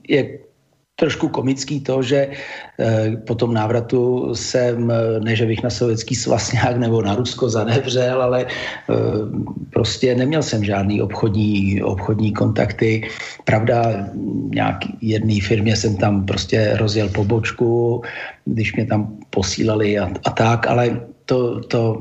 je 0.09 0.46
trošku 0.97 1.29
komický 1.29 1.81
to, 1.81 2.03
že 2.03 2.33
eh, 2.33 3.17
po 3.29 3.35
tom 3.35 3.55
návratu 3.55 4.33
jsem, 4.35 4.91
eh, 4.91 5.21
ne 5.21 5.37
že 5.37 5.47
bych 5.47 5.63
na 5.63 5.71
sovětský 5.71 6.15
svaz 6.15 6.53
nějak 6.53 6.77
nebo 6.77 7.03
na 7.03 7.15
Rusko 7.15 7.49
zanevřel, 7.49 8.23
ale 8.23 8.49
eh, 8.49 8.95
prostě 9.71 10.15
neměl 10.15 10.43
jsem 10.43 10.65
žádný 10.65 11.03
obchodní, 11.03 11.83
obchodní 11.83 12.33
kontakty. 12.33 13.09
Pravda, 13.45 14.09
nějaký 14.57 14.97
jedné 15.01 15.37
firmě 15.41 15.77
jsem 15.77 15.97
tam 15.97 16.25
prostě 16.25 16.77
rozjel 16.81 17.09
pobočku, 17.13 18.03
když 18.45 18.75
mě 18.77 18.87
tam 18.87 19.21
posílali 19.31 19.99
a, 19.99 20.09
a 20.25 20.31
tak, 20.31 20.67
ale 20.67 21.01
to, 21.29 21.61
to, 21.69 22.01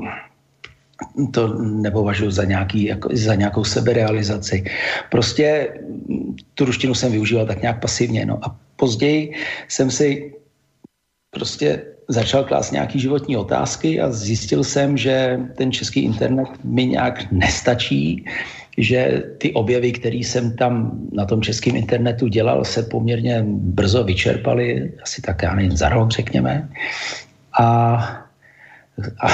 to 1.31 1.59
nepovažuji 1.59 2.31
za, 2.31 2.43
nějaký, 2.43 2.83
jako, 2.95 3.09
za 3.11 3.35
nějakou 3.35 3.63
seberealizaci. 3.63 4.63
Prostě 5.11 5.67
tu 6.55 6.65
ruštinu 6.65 6.95
jsem 6.95 7.11
využíval 7.11 7.45
tak 7.45 7.61
nějak 7.61 7.81
pasivně. 7.81 8.25
No 8.25 8.39
a 8.39 8.55
později 8.75 9.33
jsem 9.67 9.91
si 9.91 10.33
prostě 11.31 11.81
začal 12.07 12.43
klást 12.43 12.71
nějaký 12.71 12.99
životní 12.99 13.37
otázky 13.37 14.01
a 14.01 14.11
zjistil 14.11 14.63
jsem, 14.63 14.97
že 14.97 15.39
ten 15.57 15.71
český 15.71 16.03
internet 16.03 16.47
mi 16.63 16.85
nějak 16.85 17.31
nestačí, 17.31 18.25
že 18.77 19.23
ty 19.37 19.53
objevy, 19.53 19.91
které 19.91 20.15
jsem 20.15 20.55
tam 20.55 20.91
na 21.13 21.25
tom 21.25 21.41
českém 21.41 21.75
internetu 21.75 22.27
dělal, 22.27 22.65
se 22.65 22.83
poměrně 22.83 23.43
brzo 23.47 24.03
vyčerpaly, 24.03 24.91
asi 25.03 25.21
tak 25.21 25.43
já 25.43 25.55
nevím, 25.55 25.77
za 25.77 25.89
rok 25.89 26.11
řekněme. 26.11 26.69
A 27.59 28.24
a, 29.21 29.27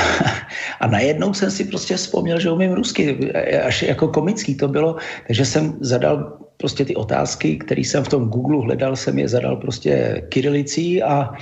a 0.80 0.88
najednou 0.88 1.34
jsem 1.34 1.52
si 1.52 1.64
prostě 1.64 1.96
vzpomněl, 1.96 2.40
že 2.40 2.52
umím 2.52 2.74
rusky, 2.74 3.34
až 3.62 3.84
jako 3.84 4.08
komický 4.08 4.56
to 4.56 4.68
bylo, 4.68 4.96
takže 5.28 5.46
jsem 5.46 5.78
zadal 5.82 6.38
prostě 6.58 6.86
ty 6.86 6.96
otázky, 6.96 7.58
které 7.58 7.82
jsem 7.82 8.04
v 8.04 8.10
tom 8.10 8.30
Google 8.30 8.66
hledal, 8.66 8.96
jsem 8.96 9.20
je 9.20 9.28
zadal 9.28 9.56
prostě 9.56 10.22
kyrilicí 10.30 11.04
a 11.04 11.34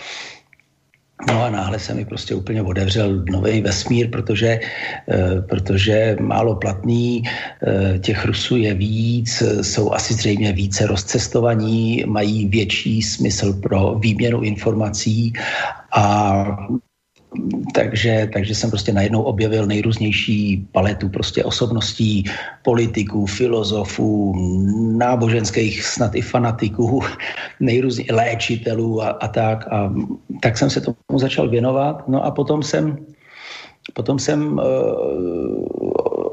No 1.27 1.43
a 1.43 1.49
náhle 1.49 1.79
se 1.79 1.93
mi 1.93 2.05
prostě 2.05 2.35
úplně 2.35 2.61
otevřel 2.61 3.23
nový 3.31 3.61
vesmír, 3.61 4.11
protože, 4.11 4.47
e, 4.47 5.41
protože 5.41 6.17
málo 6.19 6.55
platný, 6.55 7.23
e, 7.23 7.99
těch 7.99 8.25
Rusů 8.25 8.57
je 8.57 8.73
víc, 8.73 9.43
jsou 9.61 9.91
asi 9.91 10.13
zřejmě 10.13 10.53
více 10.53 10.87
rozcestovaní, 10.87 12.03
mají 12.07 12.47
větší 12.47 13.01
smysl 13.01 13.53
pro 13.53 13.99
výměnu 13.99 14.41
informací 14.41 15.33
a 15.91 16.43
takže, 17.73 18.29
takže 18.33 18.55
jsem 18.55 18.69
prostě 18.69 18.93
najednou 18.93 19.21
objevil 19.21 19.65
nejrůznější 19.65 20.67
paletu 20.71 21.09
prostě 21.09 21.43
osobností, 21.43 22.23
politiků, 22.63 23.25
filozofů, 23.25 24.33
náboženských 24.97 25.83
snad 25.83 26.15
i 26.15 26.21
fanatiků, 26.21 27.01
nejrůznějších 27.59 28.11
léčitelů 28.11 29.01
a, 29.01 29.09
a 29.09 29.27
tak. 29.27 29.67
A 29.71 29.93
tak 30.41 30.57
jsem 30.57 30.69
se 30.69 30.81
tomu 30.81 31.19
začal 31.19 31.49
věnovat. 31.49 32.07
No 32.07 32.25
a 32.25 32.31
potom 32.31 32.63
jsem, 32.63 32.97
potom 33.93 34.19
jsem 34.19 34.53
uh, 34.53 34.63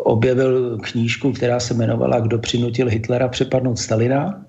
objevil 0.05 0.79
knížku, 0.79 1.33
která 1.33 1.61
se 1.61 1.75
jmenovala 1.75 2.21
Kdo 2.21 2.39
přinutil 2.39 2.89
Hitlera 2.89 3.29
přepadnout 3.29 3.79
Stalina. 3.79 4.45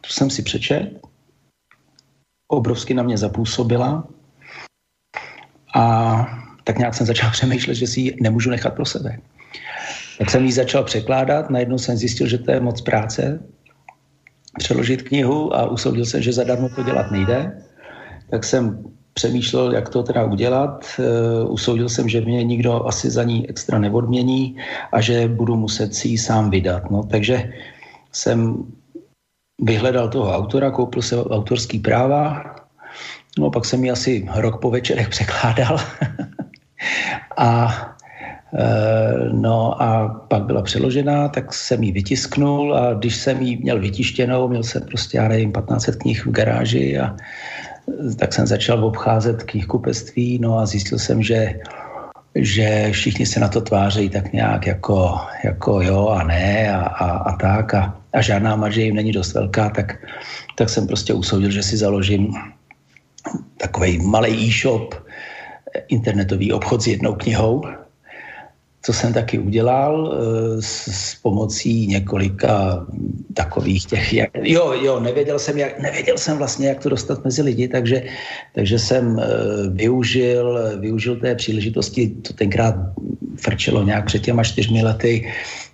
Tu 0.00 0.10
jsem 0.10 0.30
si 0.30 0.42
přečet. 0.42 0.90
Obrovsky 2.48 2.94
na 2.94 3.02
mě 3.02 3.18
zapůsobila 3.18 4.04
a 5.74 6.26
tak 6.64 6.78
nějak 6.78 6.94
jsem 6.94 7.06
začal 7.06 7.30
přemýšlet, 7.36 7.74
že 7.74 7.86
si 7.86 8.00
ji 8.00 8.16
nemůžu 8.20 8.50
nechat 8.50 8.74
pro 8.74 8.84
sebe. 8.84 9.18
Tak 10.18 10.30
jsem 10.30 10.44
ji 10.44 10.52
začal 10.52 10.84
překládat, 10.84 11.50
najednou 11.50 11.78
jsem 11.78 11.96
zjistil, 11.96 12.26
že 12.26 12.38
to 12.38 12.52
je 12.52 12.60
moc 12.60 12.80
práce, 12.80 13.40
přeložit 14.58 15.02
knihu 15.02 15.56
a 15.56 15.70
usoudil 15.70 16.04
jsem, 16.04 16.22
že 16.22 16.32
zadarmo 16.32 16.68
to 16.68 16.82
dělat 16.82 17.10
nejde. 17.10 17.62
Tak 18.30 18.44
jsem 18.44 18.84
přemýšlel, 19.14 19.72
jak 19.72 19.88
to 19.88 20.02
teda 20.02 20.24
udělat. 20.24 20.86
Uh, 20.98 21.52
usoudil 21.52 21.88
jsem, 21.88 22.08
že 22.08 22.20
mě 22.20 22.44
nikdo 22.44 22.86
asi 22.86 23.10
za 23.10 23.24
ní 23.24 23.48
extra 23.48 23.78
neodmění 23.78 24.56
a 24.92 25.00
že 25.00 25.28
budu 25.28 25.56
muset 25.56 25.94
si 25.94 26.08
ji 26.08 26.18
sám 26.18 26.50
vydat. 26.50 26.90
No, 26.90 27.02
takže 27.02 27.52
jsem 28.12 28.64
vyhledal 29.62 30.08
toho 30.08 30.32
autora, 30.32 30.70
koupil 30.70 31.02
se 31.02 31.24
autorský 31.24 31.78
práva, 31.78 32.54
No 33.38 33.50
pak 33.50 33.64
jsem 33.64 33.84
ji 33.84 33.90
asi 33.90 34.28
rok 34.34 34.60
po 34.60 34.70
večerech 34.70 35.08
překládal. 35.08 35.76
a 37.36 37.74
e, 38.58 39.12
No 39.32 39.82
a 39.82 40.08
pak 40.08 40.42
byla 40.42 40.62
přeložená, 40.62 41.28
tak 41.28 41.54
jsem 41.54 41.82
ji 41.82 41.92
vytisknul 41.92 42.76
a 42.76 42.94
když 42.94 43.16
jsem 43.16 43.42
ji 43.42 43.56
měl 43.56 43.80
vytištěnou, 43.80 44.48
měl 44.48 44.62
jsem 44.62 44.82
prostě, 44.82 45.18
já 45.18 45.28
nevím, 45.28 45.52
1500 45.52 45.96
knih 45.96 46.26
v 46.26 46.30
garáži 46.30 46.98
a 46.98 47.16
tak 48.18 48.32
jsem 48.32 48.46
začal 48.46 48.84
obcházet 48.84 49.42
knihkupectví, 49.42 50.38
no 50.38 50.58
a 50.58 50.66
zjistil 50.66 50.98
jsem, 50.98 51.22
že 51.22 51.54
že 52.34 52.88
všichni 52.92 53.26
se 53.26 53.40
na 53.40 53.48
to 53.48 53.60
tváří 53.60 54.08
tak 54.08 54.32
nějak 54.32 54.66
jako, 54.66 55.20
jako 55.44 55.82
jo 55.82 56.08
a 56.08 56.22
ne 56.24 56.72
a, 56.72 56.80
a, 56.80 57.08
a 57.10 57.36
tak 57.36 57.74
a, 57.74 58.00
a 58.12 58.22
žádná 58.22 58.56
marže 58.56 58.82
jim 58.82 58.94
není 58.94 59.12
dost 59.12 59.34
velká, 59.34 59.70
tak, 59.70 59.96
tak 60.56 60.68
jsem 60.68 60.86
prostě 60.86 61.14
usoudil, 61.14 61.50
že 61.50 61.62
si 61.62 61.76
založím 61.76 62.32
takový 63.56 63.98
malý 63.98 64.48
e-shop, 64.48 64.94
internetový 65.88 66.52
obchod 66.52 66.82
s 66.82 66.86
jednou 66.86 67.14
knihou, 67.14 67.64
co 68.82 68.92
jsem 68.92 69.12
taky 69.12 69.38
udělal 69.38 69.94
eh, 70.12 70.62
s, 70.62 70.88
s 70.90 71.14
pomocí 71.14 71.86
několika 71.86 72.86
takových 73.34 73.86
těch, 73.86 74.12
jak, 74.12 74.30
jo, 74.42 74.72
jo, 74.72 75.00
nevěděl 75.00 75.38
jsem, 75.38 75.58
jak, 75.58 75.80
nevěděl 75.80 76.18
jsem 76.18 76.38
vlastně, 76.38 76.68
jak 76.68 76.82
to 76.82 76.88
dostat 76.88 77.24
mezi 77.24 77.42
lidi, 77.42 77.68
takže, 77.68 78.02
takže 78.54 78.78
jsem 78.78 79.06
uh, 79.06 79.22
využil, 79.72 80.58
využil 80.80 81.16
té 81.16 81.34
příležitosti, 81.34 82.08
to 82.08 82.32
tenkrát 82.32 82.74
frčelo 83.36 83.82
nějak 83.82 84.06
před 84.06 84.22
těma 84.22 84.44
čtyřmi 84.44 84.82
lety, 84.82 85.32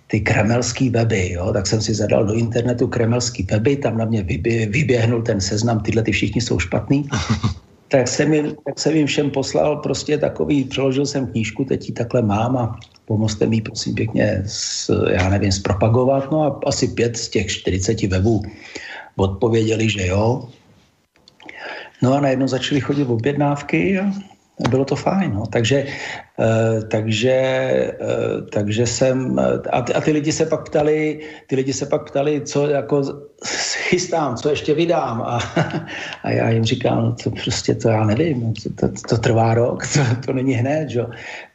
ty 0.09 0.19
kremelský 0.19 0.89
weby, 0.89 1.31
jo, 1.31 1.53
tak 1.53 1.67
jsem 1.67 1.81
si 1.81 1.93
zadal 1.93 2.25
do 2.25 2.33
internetu 2.33 2.87
kremelský 2.87 3.43
weby, 3.43 3.77
tam 3.77 3.97
na 3.97 4.05
mě 4.05 4.23
vybě, 4.23 4.65
vyběhnul 4.65 5.21
ten 5.21 5.41
seznam, 5.41 5.79
tyhle 5.79 6.03
ty 6.03 6.11
všichni 6.11 6.41
jsou 6.41 6.59
špatný. 6.59 7.05
tak 7.87 8.07
jsem, 8.07 8.33
jim, 8.33 8.55
tak 8.65 8.79
jsem 8.79 8.95
jim 8.95 9.07
všem 9.07 9.29
poslal 9.29 9.77
prostě 9.77 10.17
takový, 10.17 10.63
přeložil 10.63 11.05
jsem 11.05 11.27
knížku, 11.27 11.65
teď 11.65 11.89
ji 11.89 11.93
takhle 11.93 12.21
mám 12.21 12.57
a 12.57 12.79
pomozte 13.05 13.45
mi 13.45 13.61
prosím 13.61 13.95
pěkně, 13.95 14.43
s, 14.45 14.89
já 15.11 15.29
nevím, 15.29 15.51
zpropagovat. 15.51 16.31
No 16.31 16.41
a 16.41 16.59
asi 16.65 16.87
pět 16.87 17.17
z 17.17 17.29
těch 17.29 17.47
40 17.47 18.01
webů 18.01 18.41
odpověděli, 19.15 19.89
že 19.89 20.07
jo. 20.07 20.49
No 22.01 22.13
a 22.13 22.19
najednou 22.19 22.47
začaly 22.47 22.81
chodit 22.81 23.05
objednávky 23.05 23.99
a 23.99 24.13
bylo 24.69 24.85
to 24.85 24.95
fajn. 24.95 25.33
No. 25.33 25.45
Takže, 25.45 25.85
uh, 26.37 26.83
takže, 26.89 27.37
uh, 28.01 28.47
takže 28.49 28.87
jsem, 28.87 29.39
a 29.71 29.81
ty, 29.81 29.93
a 29.93 30.01
ty 30.01 30.11
lidi 30.11 30.31
se 30.31 30.45
pak 30.45 30.69
ptali, 30.69 31.19
ty 31.47 31.55
lidi 31.55 31.73
se 31.73 31.85
pak 31.85 32.09
ptali, 32.09 32.41
co 32.41 32.67
jako 32.67 33.03
chystám, 33.89 34.35
co 34.35 34.49
ještě 34.49 34.73
vydám 34.73 35.21
a, 35.21 35.39
a 36.23 36.29
já 36.31 36.49
jim 36.49 36.63
říkám, 36.63 37.03
no 37.03 37.15
to 37.23 37.31
prostě 37.31 37.75
to 37.75 37.89
já 37.89 38.03
nevím, 38.03 38.53
to, 38.53 38.69
to, 38.87 38.93
to 39.09 39.17
trvá 39.17 39.53
rok, 39.53 39.87
to, 39.93 39.99
to 40.25 40.33
není 40.33 40.53
hned, 40.53 40.89
že? 40.89 41.01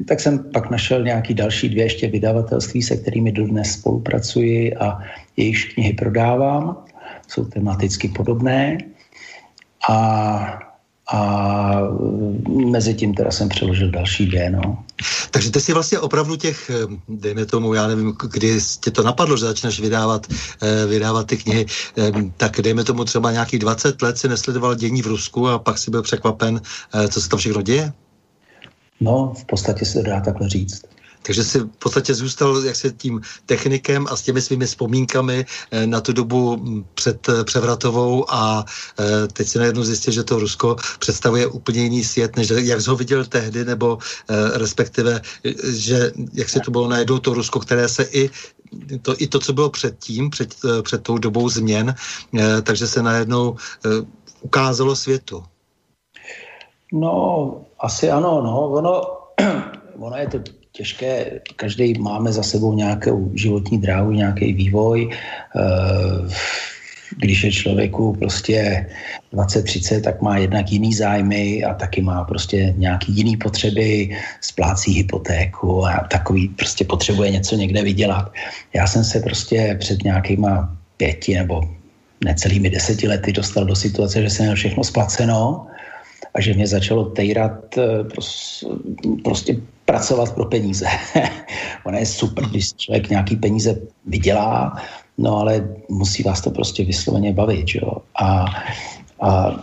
Tak 0.09 0.21
jsem 0.21 0.39
pak 0.53 0.71
našel 0.71 1.05
nějaký 1.05 1.35
další 1.35 1.69
dvě 1.69 1.85
ještě 1.85 2.09
vydavatelství, 2.09 2.83
se 2.83 2.97
kterými 2.97 3.33
dodnes 3.33 3.73
spolupracuji 3.73 4.75
a 4.75 4.99
jejich 5.37 5.75
knihy 5.75 5.93
prodávám, 5.93 6.85
jsou 7.29 7.45
tematicky 7.45 8.09
podobné 8.09 8.79
a 9.91 10.74
a 11.13 11.81
mezi 12.71 12.95
tím 12.95 13.15
teda 13.15 13.31
jsem 13.31 13.49
přeložil 13.49 13.91
další 13.91 14.27
dvě, 14.27 14.51
no. 14.51 14.85
Takže 15.31 15.51
ty 15.51 15.61
si 15.61 15.73
vlastně 15.73 15.99
opravdu 15.99 16.37
těch, 16.37 16.71
eh, 16.71 16.87
dejme 17.09 17.47
tomu, 17.47 17.75
já 17.75 17.87
nevím, 17.87 18.15
kdy 18.31 18.59
tě 18.81 18.91
to 18.91 19.03
napadlo, 19.03 19.37
že 19.37 19.45
začneš 19.45 19.81
vydávat, 19.81 20.27
eh, 20.63 20.87
vydávat 20.87 21.27
ty 21.27 21.37
knihy, 21.37 21.67
eh, 21.99 22.13
tak 22.37 22.61
dejme 22.61 22.85
tomu 22.85 23.05
třeba 23.05 23.33
nějakých 23.33 23.61
20 23.61 24.03
let 24.03 24.19
si 24.19 24.29
nesledoval 24.29 24.75
dění 24.75 25.03
v 25.03 25.07
Rusku 25.07 25.49
a 25.49 25.59
pak 25.59 25.79
si 25.79 25.91
byl 25.91 26.03
překvapen, 26.03 26.61
co 27.09 27.21
se 27.21 27.29
tam 27.29 27.39
všechno 27.39 27.63
děje? 27.63 27.93
No, 29.01 29.35
v 29.41 29.45
podstatě 29.45 29.85
se 29.85 30.03
dá 30.03 30.21
takhle 30.21 30.49
říct. 30.49 30.94
Takže 31.27 31.45
si 31.45 31.59
v 31.59 31.67
podstatě 31.67 32.15
zůstal 32.15 32.65
jak 32.65 32.77
se 32.77 32.93
tím 32.93 33.21
technikem 33.47 34.07
a 34.11 34.17
s 34.17 34.23
těmi 34.23 34.41
svými 34.41 34.67
vzpomínkami 34.67 35.47
eh, 35.71 35.87
na 35.87 36.01
tu 36.01 36.13
dobu 36.13 36.57
hm, 36.57 36.85
před 36.95 37.29
eh, 37.29 37.45
převratovou 37.45 38.33
a 38.33 38.65
eh, 38.99 39.29
teď 39.33 39.49
si 39.49 39.59
najednou 39.59 39.83
zjistil, 39.83 40.13
že 40.13 40.25
to 40.25 40.39
Rusko 40.39 40.77
představuje 40.99 41.47
úplně 41.47 41.83
jiný 41.83 42.05
svět, 42.05 42.37
než 42.37 42.49
jak 42.51 42.81
jsi 42.81 42.91
ho 42.91 42.97
viděl 42.97 43.25
tehdy, 43.25 43.65
nebo 43.65 43.99
respektive, 44.55 45.21
že 45.65 46.13
jak 46.33 46.49
se 46.49 46.61
to 46.61 46.71
bylo 46.71 46.89
najednou 46.89 47.19
to 47.19 47.35
Rusko, 47.35 47.61
které 47.61 47.89
se 47.89 48.03
i 48.03 48.31
to, 49.03 49.15
i 49.19 49.27
to, 49.27 49.39
co 49.39 49.53
bylo 49.53 49.71
předtím, 49.71 50.31
před, 50.31 50.55
před 50.83 51.03
tou 51.03 51.19
dobou 51.19 51.49
změn, 51.49 51.95
takže 52.63 52.87
se 52.87 53.03
najednou 53.03 53.57
ukázalo 54.41 54.97
světu. 54.97 55.45
No, 56.93 57.65
asi 57.81 58.11
ano, 58.11 58.43
no, 58.43 58.69
ono, 58.71 59.03
ono 59.99 60.17
je 60.17 60.29
to 60.29 60.39
těžké, 60.75 61.41
každý 61.57 61.99
máme 61.99 62.33
za 62.33 62.43
sebou 62.43 62.75
nějakou 62.75 63.31
životní 63.35 63.79
dráhu, 63.79 64.11
nějaký 64.11 64.53
vývoj. 64.53 65.11
Eh, 65.11 66.29
když 67.19 67.45
je 67.45 67.53
člověku 67.53 68.17
prostě 68.19 68.87
20-30, 69.33 70.01
tak 70.03 70.23
má 70.23 70.39
jednak 70.39 70.73
jiný 70.73 70.95
zájmy 70.95 71.65
a 71.65 71.75
taky 71.75 72.03
má 72.03 72.25
prostě 72.25 72.75
nějaký 72.77 73.13
jiný 73.13 73.37
potřeby, 73.37 74.19
splácí 74.41 74.93
hypotéku 74.93 75.87
a 75.87 76.07
takový 76.11 76.49
prostě 76.49 76.85
potřebuje 76.85 77.31
něco 77.31 77.57
někde 77.57 77.83
vydělat. 77.83 78.33
Já 78.75 78.87
jsem 78.87 79.05
se 79.05 79.21
prostě 79.21 79.77
před 79.81 80.05
nějakýma 80.05 80.77
pěti 80.97 81.35
nebo 81.35 81.63
necelými 82.25 82.71
deseti 82.71 83.09
lety 83.09 83.33
dostal 83.33 83.65
do 83.65 83.77
situace, 83.77 84.23
že 84.23 84.31
jsem 84.31 84.47
měl 84.47 84.57
všechno 84.57 84.85
splaceno 84.85 85.67
a 86.35 86.41
že 86.41 86.55
mě 86.55 86.67
začalo 86.67 87.05
tejrat 87.15 87.79
eh, 87.79 88.05
prostě 89.23 89.57
pracovat 89.85 90.35
pro 90.35 90.45
peníze. 90.45 90.87
Ono 91.85 91.99
je 91.99 92.07
super, 92.07 92.45
když 92.45 92.75
člověk 92.75 93.11
nějaký 93.11 93.37
peníze 93.37 93.81
vydělá, 94.07 94.77
no 95.19 95.39
ale 95.39 95.69
musí 95.89 96.23
vás 96.23 96.41
to 96.41 96.51
prostě 96.51 96.85
vysloveně 96.85 97.33
bavit, 97.33 97.75
jo. 97.75 97.93
A, 98.21 98.45
a 99.21 99.57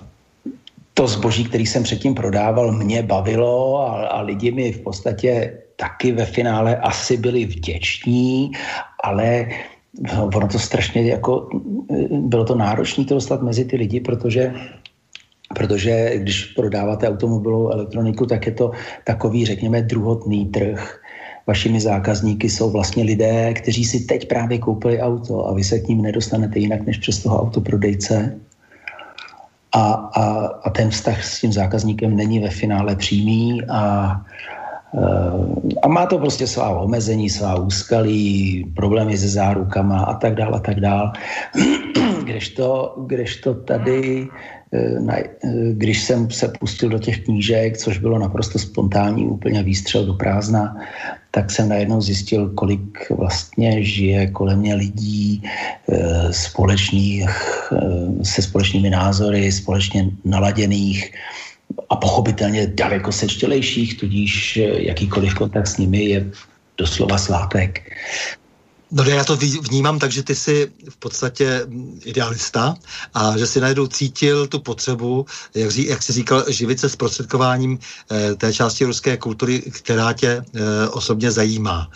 to 0.93 1.07
zboží, 1.07 1.45
který 1.45 1.65
jsem 1.65 1.84
předtím 1.84 2.15
prodával, 2.15 2.71
mě 2.71 3.03
bavilo 3.03 3.81
a, 3.81 4.07
a 4.07 4.21
lidi 4.21 4.51
mi 4.51 4.71
v 4.71 4.79
podstatě 4.79 5.57
taky 5.75 6.12
ve 6.12 6.25
finále 6.25 6.75
asi 6.77 7.17
byli 7.17 7.45
vděční, 7.45 8.51
ale 9.03 9.47
no, 10.15 10.29
ono 10.36 10.47
to 10.47 10.60
strašně 10.60 11.01
jako, 11.01 11.49
bylo 12.10 12.45
to 12.45 12.55
náročné 12.55 13.05
to 13.05 13.13
dostat 13.13 13.41
mezi 13.41 13.65
ty 13.65 13.75
lidi, 13.75 13.99
protože 13.99 14.53
protože 15.55 16.11
když 16.15 16.45
prodáváte 16.45 17.09
automobilovou 17.09 17.69
elektroniku, 17.69 18.25
tak 18.25 18.45
je 18.45 18.51
to 18.51 18.71
takový, 19.03 19.45
řekněme, 19.45 19.81
druhotný 19.81 20.45
trh. 20.45 20.99
Vašimi 21.47 21.81
zákazníky 21.81 22.49
jsou 22.49 22.69
vlastně 22.71 23.03
lidé, 23.03 23.53
kteří 23.53 23.85
si 23.85 23.99
teď 23.99 24.27
právě 24.27 24.57
koupili 24.57 25.01
auto 25.01 25.47
a 25.47 25.53
vy 25.53 25.63
se 25.63 25.79
k 25.79 25.87
ním 25.87 26.01
nedostanete 26.01 26.59
jinak 26.59 26.85
než 26.85 26.97
přes 26.97 27.23
toho 27.23 27.41
autoprodejce. 27.41 28.39
A, 29.71 29.93
a, 29.93 30.23
a 30.63 30.69
ten 30.69 30.89
vztah 30.89 31.23
s 31.23 31.41
tím 31.41 31.53
zákazníkem 31.53 32.15
není 32.15 32.39
ve 32.39 32.49
finále 32.49 32.95
přímý 32.95 33.61
a, 33.69 34.15
eh, 34.93 35.77
a 35.83 35.87
má 35.87 36.05
to 36.05 36.17
prostě 36.17 36.47
svá 36.47 36.69
omezení, 36.69 37.29
svá 37.29 37.55
úskalí, 37.55 38.63
problémy 38.75 39.17
se 39.17 39.27
zárukama 39.27 39.99
a 39.99 40.13
tak 40.13 40.35
dále 40.35 40.57
a 40.57 40.59
tak 40.59 40.79
dále. 40.79 41.11
Kdežto, 42.23 42.95
kdežto 43.07 43.53
tady 43.53 44.27
když 45.71 46.01
jsem 46.01 46.31
se 46.31 46.53
pustil 46.60 46.89
do 46.89 46.99
těch 46.99 47.19
knížek, 47.19 47.77
což 47.77 47.97
bylo 47.97 48.19
naprosto 48.19 48.60
spontánní, 48.60 49.27
úplně 49.27 49.63
výstřel 49.63 50.05
do 50.05 50.13
prázdna, 50.13 50.75
tak 51.31 51.51
jsem 51.51 51.69
najednou 51.69 52.01
zjistil, 52.01 52.49
kolik 52.49 53.10
vlastně 53.10 53.84
žije 53.84 54.27
kolem 54.27 54.60
mě 54.60 54.75
lidí 54.75 55.43
eh, 55.43 56.34
společných, 56.34 57.29
se 58.23 58.41
společnými 58.41 58.89
názory, 58.89 59.51
společně 59.51 60.10
naladěných 60.25 61.13
a 61.89 61.95
pochopitelně 61.95 62.67
daleko 62.67 63.12
sečtělejších, 63.12 63.97
tudíž 63.99 64.60
jakýkoliv 64.77 65.34
kontakt 65.34 65.67
s 65.67 65.77
nimi 65.77 66.03
je 66.03 66.25
doslova 66.77 67.17
svátek. 67.17 67.91
No 68.91 69.04
já 69.04 69.23
to 69.23 69.38
vnímám 69.62 69.99
tak, 69.99 70.12
že 70.12 70.23
ty 70.23 70.36
jsi 70.36 70.71
v 70.89 70.97
podstatě 70.97 71.67
idealista 72.06 72.75
a 73.13 73.38
že 73.38 73.47
si 73.47 73.62
najednou 73.62 73.88
cítil 73.88 74.47
tu 74.47 74.60
potřebu, 74.60 75.25
jak, 75.56 75.71
ří, 75.71 75.88
jak 75.88 76.04
jsi 76.04 76.13
říkal, 76.13 76.43
živit 76.47 76.80
se 76.80 76.89
s 76.89 76.95
prostředkováním 76.95 77.80
eh, 78.12 78.36
té 78.36 78.54
části 78.54 78.86
ruské 78.86 79.17
kultury, 79.17 79.60
která 79.60 80.13
tě 80.13 80.27
eh, 80.27 80.89
osobně 80.89 81.32
zajímá. 81.32 81.91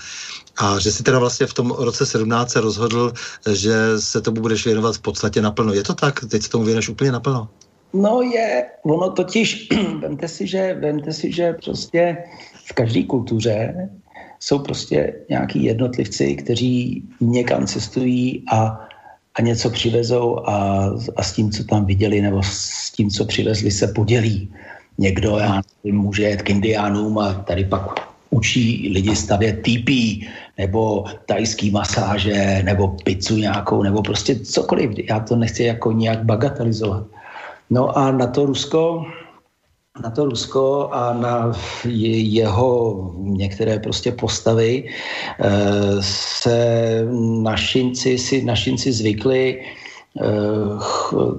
A 0.58 0.79
že 0.79 0.91
si 0.91 1.03
teda 1.03 1.19
vlastně 1.19 1.47
v 1.47 1.53
tom 1.53 1.71
roce 1.71 2.05
17 2.05 2.51
se 2.51 2.62
rozhodl, 2.62 3.13
že 3.51 3.75
se 3.99 4.21
tomu 4.21 4.41
budeš 4.41 4.65
věnovat 4.65 4.95
v 4.95 5.01
podstatě 5.01 5.41
naplno. 5.41 5.73
Je 5.73 5.84
to 5.84 5.93
tak? 5.93 6.25
Teď 6.29 6.43
se 6.43 6.49
tomu 6.49 6.63
věneš 6.63 6.89
úplně 6.89 7.12
naplno? 7.12 7.49
No 7.93 8.21
je, 8.21 8.65
ono 8.84 9.12
totiž, 9.12 9.67
vemte 9.99 10.27
si, 10.27 10.47
že, 10.47 10.77
vemte 10.79 11.13
si, 11.13 11.31
že 11.31 11.53
prostě 11.63 12.17
v 12.65 12.73
každé 12.73 13.03
kultuře 13.03 13.89
jsou 14.39 14.59
prostě 14.59 15.13
nějaký 15.29 15.63
jednotlivci, 15.63 16.35
kteří 16.35 17.03
někam 17.21 17.67
cestují 17.67 18.43
a, 18.51 18.87
a 19.35 19.41
něco 19.41 19.69
přivezou 19.69 20.49
a, 20.49 20.89
a 21.15 21.23
s 21.23 21.33
tím, 21.33 21.51
co 21.51 21.63
tam 21.63 21.85
viděli, 21.85 22.21
nebo 22.21 22.43
s 22.43 22.91
tím, 22.91 23.09
co 23.09 23.25
přivezli, 23.25 23.71
se 23.71 23.87
podělí. 23.87 24.51
Někdo, 24.97 25.37
já 25.37 25.61
nevím, 25.83 26.01
může 26.01 26.23
jet 26.23 26.41
k 26.41 26.49
indiánům 26.49 27.17
a 27.17 27.33
tady 27.33 27.65
pak 27.65 28.15
učí 28.29 28.91
lidi 28.93 29.15
stavět 29.15 29.63
TP, 29.63 29.89
nebo 30.57 31.05
tajský 31.25 31.71
masáže, 31.71 32.61
nebo 32.63 32.87
pizzu 32.87 33.37
nějakou, 33.37 33.83
nebo 33.83 34.01
prostě 34.01 34.35
cokoliv. 34.35 34.91
Já 35.09 35.19
to 35.19 35.35
nechci 35.35 35.63
jako 35.63 35.91
nějak 35.91 36.23
bagatelizovat. 36.23 37.03
No 37.69 37.97
a 37.97 38.11
na 38.11 38.27
to 38.27 38.45
Rusko, 38.45 39.05
na 40.03 40.10
to 40.10 40.25
Rusko 40.25 40.89
a 40.91 41.13
na 41.13 41.51
jeho 41.86 43.12
některé 43.17 43.79
prostě 43.79 44.12
postavy 44.12 44.89
eh, 45.39 45.51
se 46.01 47.01
našinci, 47.41 48.17
si 48.17 48.43
našinci 48.43 48.91
zvykli 48.91 49.62
eh, 49.62 50.25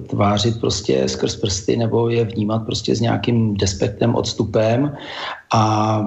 tvářit 0.07 0.59
prostě 0.59 1.09
skrz 1.09 1.35
prsty 1.35 1.77
nebo 1.77 2.09
je 2.09 2.25
vnímat 2.25 2.65
prostě 2.65 2.95
s 2.95 3.01
nějakým 3.01 3.57
despektem, 3.57 4.15
odstupem. 4.15 4.97
A 5.53 6.01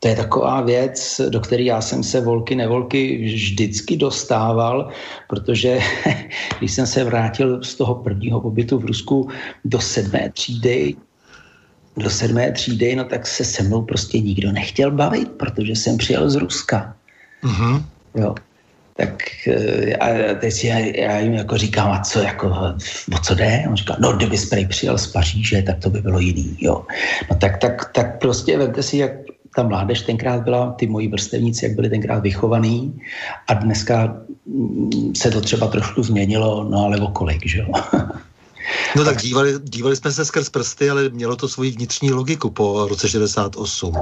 to 0.00 0.08
je 0.08 0.16
taková 0.16 0.60
věc, 0.60 1.20
do 1.28 1.40
které 1.40 1.62
já 1.62 1.80
jsem 1.80 2.02
se 2.02 2.20
volky 2.20 2.54
nevolky 2.54 3.24
vždycky 3.24 3.96
dostával, 3.96 4.88
protože 5.28 5.78
když 6.58 6.72
jsem 6.72 6.86
se 6.86 7.04
vrátil 7.04 7.62
z 7.62 7.74
toho 7.74 7.94
prvního 7.94 8.40
pobytu 8.40 8.78
v 8.78 8.84
Rusku 8.84 9.28
do 9.64 9.80
sedmé 9.80 10.30
třídy, 10.34 10.94
do 11.98 12.10
sedmé 12.10 12.52
třídy, 12.52 12.96
no 12.96 13.04
tak 13.04 13.26
se 13.26 13.44
se 13.44 13.62
mnou 13.62 13.82
prostě 13.82 14.20
nikdo 14.20 14.52
nechtěl 14.52 14.90
bavit, 14.90 15.28
protože 15.28 15.72
jsem 15.72 15.98
přijel 15.98 16.30
z 16.30 16.34
Ruska. 16.34 16.94
Uh-huh. 17.44 17.82
Jo. 18.14 18.34
Tak 18.96 19.22
eh, 19.46 19.96
a 19.96 20.34
teď 20.34 20.52
si 20.52 20.66
já, 20.66 20.78
já 20.78 21.18
jim 21.18 21.32
jako 21.32 21.56
říkám, 21.56 21.92
a 21.92 22.00
co, 22.00 22.18
jako, 22.18 22.46
o 23.14 23.18
co 23.22 23.34
jde? 23.34 23.64
On 23.68 23.76
říká, 23.76 23.96
no 24.00 24.12
kdyby 24.12 24.36
prej 24.50 24.66
přijel 24.66 24.98
z 24.98 25.06
Paříže, 25.06 25.62
tak 25.62 25.78
to 25.78 25.90
by 25.90 26.00
bylo 26.00 26.18
jiný, 26.18 26.56
jo. 26.60 26.86
No 27.30 27.36
tak, 27.36 27.58
tak, 27.58 27.92
tak 27.94 28.18
prostě 28.18 28.58
vemte 28.58 28.82
si, 28.82 28.96
jak 28.96 29.12
ta 29.56 29.62
mládež 29.62 30.02
tenkrát 30.02 30.42
byla, 30.42 30.72
ty 30.72 30.86
moji 30.86 31.08
vrstevníci, 31.08 31.64
jak 31.64 31.74
byli 31.74 31.90
tenkrát 31.90 32.22
vychovaný 32.22 33.00
a 33.46 33.54
dneska 33.54 34.16
mm, 34.46 35.14
se 35.16 35.30
to 35.30 35.40
třeba 35.40 35.66
trošku 35.66 36.02
změnilo, 36.02 36.66
no 36.70 36.84
ale 36.84 36.96
o 36.98 37.08
kolik, 37.08 37.46
že 37.46 37.58
jo. 37.58 37.66
No 38.96 39.04
tak 39.04 39.22
dívali, 39.22 39.54
dívali 39.62 39.96
jsme 39.96 40.12
se 40.12 40.24
skrz 40.24 40.48
prsty, 40.48 40.90
ale 40.90 41.08
mělo 41.08 41.36
to 41.36 41.48
svoji 41.48 41.70
vnitřní 41.70 42.10
logiku 42.10 42.50
po 42.50 42.88
roce 42.88 43.08
68. 43.08 43.94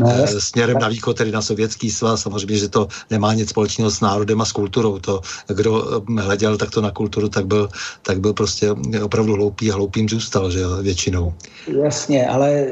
No, 0.00 0.10
e, 0.10 0.40
směrem 0.40 0.78
na 0.78 0.88
východ, 0.88 1.16
tedy 1.16 1.32
na 1.32 1.42
sovětský 1.42 1.90
svaz, 1.90 2.22
samozřejmě, 2.22 2.56
že 2.56 2.68
to 2.68 2.88
nemá 3.10 3.34
nic 3.34 3.50
společného 3.50 3.90
s 3.90 4.00
národem 4.00 4.40
a 4.40 4.44
s 4.44 4.52
kulturou. 4.52 4.98
To, 4.98 5.20
kdo 5.48 6.02
eh, 6.18 6.22
hleděl 6.22 6.56
takto 6.56 6.80
na 6.80 6.90
kulturu, 6.90 7.28
tak 7.28 7.46
byl, 7.46 7.68
tak 8.02 8.20
byl 8.20 8.32
prostě 8.32 8.70
opravdu 9.02 9.34
hloupý 9.34 9.70
a 9.70 9.74
hloupým 9.74 10.08
zůstal, 10.08 10.50
že 10.50 10.60
většinou. 10.82 11.34
Jasně, 11.82 12.26
ale 12.26 12.66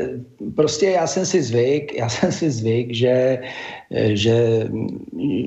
prostě 0.56 0.86
já 0.86 1.06
jsem 1.06 1.26
si 1.26 1.42
zvyk, 1.42 1.94
já 1.98 2.08
jsem 2.08 2.32
si 2.32 2.50
zvyk, 2.50 2.94
že 2.94 3.38
že, 3.90 4.68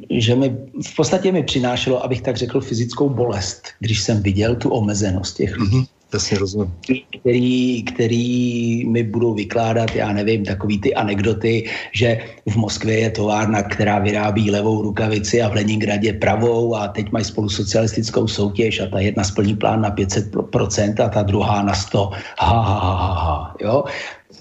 že 0.10 0.36
mi 0.36 0.58
v 0.84 0.96
podstatě 0.96 1.32
mi 1.32 1.44
přinášelo, 1.44 2.04
abych 2.04 2.22
tak 2.22 2.38
řekl, 2.38 2.62
fyzickou 2.62 3.10
bolest, 3.10 3.68
když 3.80 4.02
jsem 4.02 4.22
viděl 4.22 4.56
tu 4.56 4.70
omezenost 4.70 5.38
těch 5.38 5.58
lidí. 5.58 5.78
Mm-hmm. 5.78 5.93
Jasně 6.14 6.38
rozumím. 6.38 6.74
Který, 7.20 7.84
který 7.84 8.86
mi 8.90 9.04
budou 9.04 9.34
vykládat, 9.34 9.96
já 9.96 10.14
nevím, 10.14 10.46
takový 10.46 10.82
ty 10.82 10.96
anekdoty, 10.96 11.70
že 11.92 12.18
v 12.50 12.56
Moskvě 12.56 13.00
je 13.00 13.10
továrna, 13.10 13.64
která 13.64 14.00
vyrábí 14.00 14.52
levou 14.52 14.82
rukavici 14.82 15.42
a 15.42 15.50
v 15.50 15.54
Leningradě 15.54 16.14
pravou 16.14 16.76
a 16.76 16.88
teď 16.88 17.12
mají 17.12 17.26
spolu 17.26 17.50
socialistickou 17.50 18.28
soutěž 18.28 18.80
a 18.80 18.88
ta 18.88 19.00
jedna 19.00 19.24
splní 19.24 19.56
plán 19.56 19.82
na 19.82 19.96
500% 19.96 21.06
a 21.06 21.10
ta 21.10 21.24
druhá 21.24 21.64
na 21.64 21.74
100. 21.74 22.10
Ha, 22.40 22.62
ha, 22.62 22.80
ha, 22.80 22.96
ha, 22.96 23.14
ha. 23.14 23.56
Jo? 23.62 23.84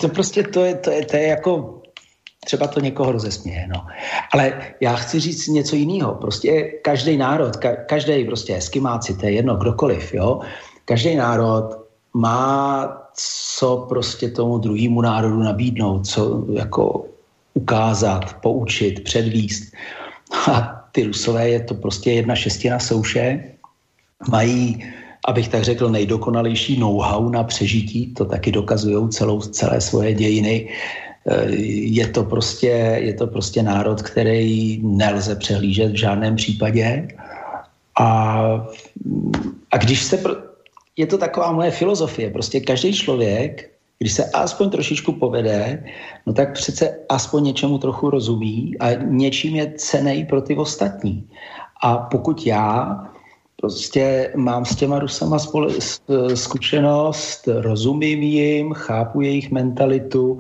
To 0.01 0.09
prostě 0.09 0.43
to 0.43 0.65
je, 0.65 0.75
to 0.75 0.91
je, 0.91 1.05
to 1.05 1.17
je 1.17 1.27
jako 1.27 1.79
třeba 2.45 2.67
to 2.67 2.81
někoho 2.81 3.13
rozesměje, 3.13 3.67
no. 3.75 3.87
Ale 4.33 4.53
já 4.81 4.95
chci 4.95 5.21
říct 5.21 5.49
něco 5.49 5.77
jiného. 5.77 6.15
Prostě 6.15 6.63
každý 6.83 7.17
národ, 7.17 7.57
ka, 7.57 7.77
každý 7.77 8.25
prostě 8.25 8.57
eskimáci, 8.57 9.15
to 9.15 9.27
je 9.27 9.33
jedno, 9.33 9.57
kdokoliv, 9.57 10.15
jo. 10.15 10.41
Každý 10.85 11.17
národ 11.17 11.77
má 12.15 13.03
co 13.15 13.87
prostě 13.89 14.29
tomu 14.29 14.59
druhému 14.59 15.01
národu 15.01 15.39
nabídnout, 15.39 16.07
co 16.07 16.45
jako 16.53 17.05
ukázat, 17.55 18.37
poučit, 18.43 19.05
předvíst. 19.05 19.73
A 20.51 20.85
ty 20.93 21.05
Rusové 21.05 21.49
je 21.49 21.61
to 21.61 21.75
prostě 21.75 22.13
jedna 22.13 22.35
šestina 22.35 22.79
souše, 22.79 23.45
mají, 24.29 24.85
abych 25.29 25.49
tak 25.49 25.63
řekl, 25.63 25.89
nejdokonalejší 25.89 26.81
know-how 26.81 27.29
na 27.29 27.45
přežití, 27.45 28.15
to 28.15 28.25
taky 28.25 28.53
dokazují 28.53 29.09
celou, 29.09 29.41
celé 29.41 29.81
svoje 29.81 30.15
dějiny. 30.15 30.69
Eh, 31.27 31.51
je 31.95 32.07
to, 32.09 32.25
prostě, 32.25 32.99
je 33.01 33.15
to 33.15 33.27
prostě 33.27 33.63
národ, 33.63 34.03
který 34.03 34.81
nelze 34.83 35.37
přehlížet 35.37 35.93
v 35.93 36.01
žádném 36.01 36.37
případě. 36.37 37.09
A, 38.01 38.07
a 39.71 39.77
když 39.77 40.03
se... 40.03 40.19
Je 40.97 41.07
to 41.07 41.19
taková 41.19 41.53
moje 41.53 41.71
filozofie. 41.71 42.31
Prostě 42.31 42.61
každý 42.61 42.93
člověk, 42.93 43.71
když 43.99 44.13
se 44.13 44.31
aspoň 44.31 44.71
trošičku 44.71 45.13
povede, 45.13 45.85
no 46.27 46.33
tak 46.33 46.53
přece 46.53 46.99
aspoň 47.09 47.45
něčemu 47.45 47.79
trochu 47.79 48.11
rozumí 48.11 48.79
a 48.81 48.93
něčím 48.93 49.57
je 49.57 49.73
cenej 49.77 50.25
pro 50.25 50.43
ty 50.43 50.57
ostatní. 50.57 51.29
A 51.83 51.97
pokud 51.99 52.47
já 52.47 52.99
Prostě 53.63 54.33
mám 54.37 54.65
s 54.65 54.77
těma 54.77 54.99
Rusama 54.99 55.37
spole- 55.37 55.75
zkušenost, 56.35 57.49
rozumím 57.49 58.23
jim, 58.23 58.73
chápu 58.73 59.21
jejich 59.21 59.51
mentalitu, 59.51 60.39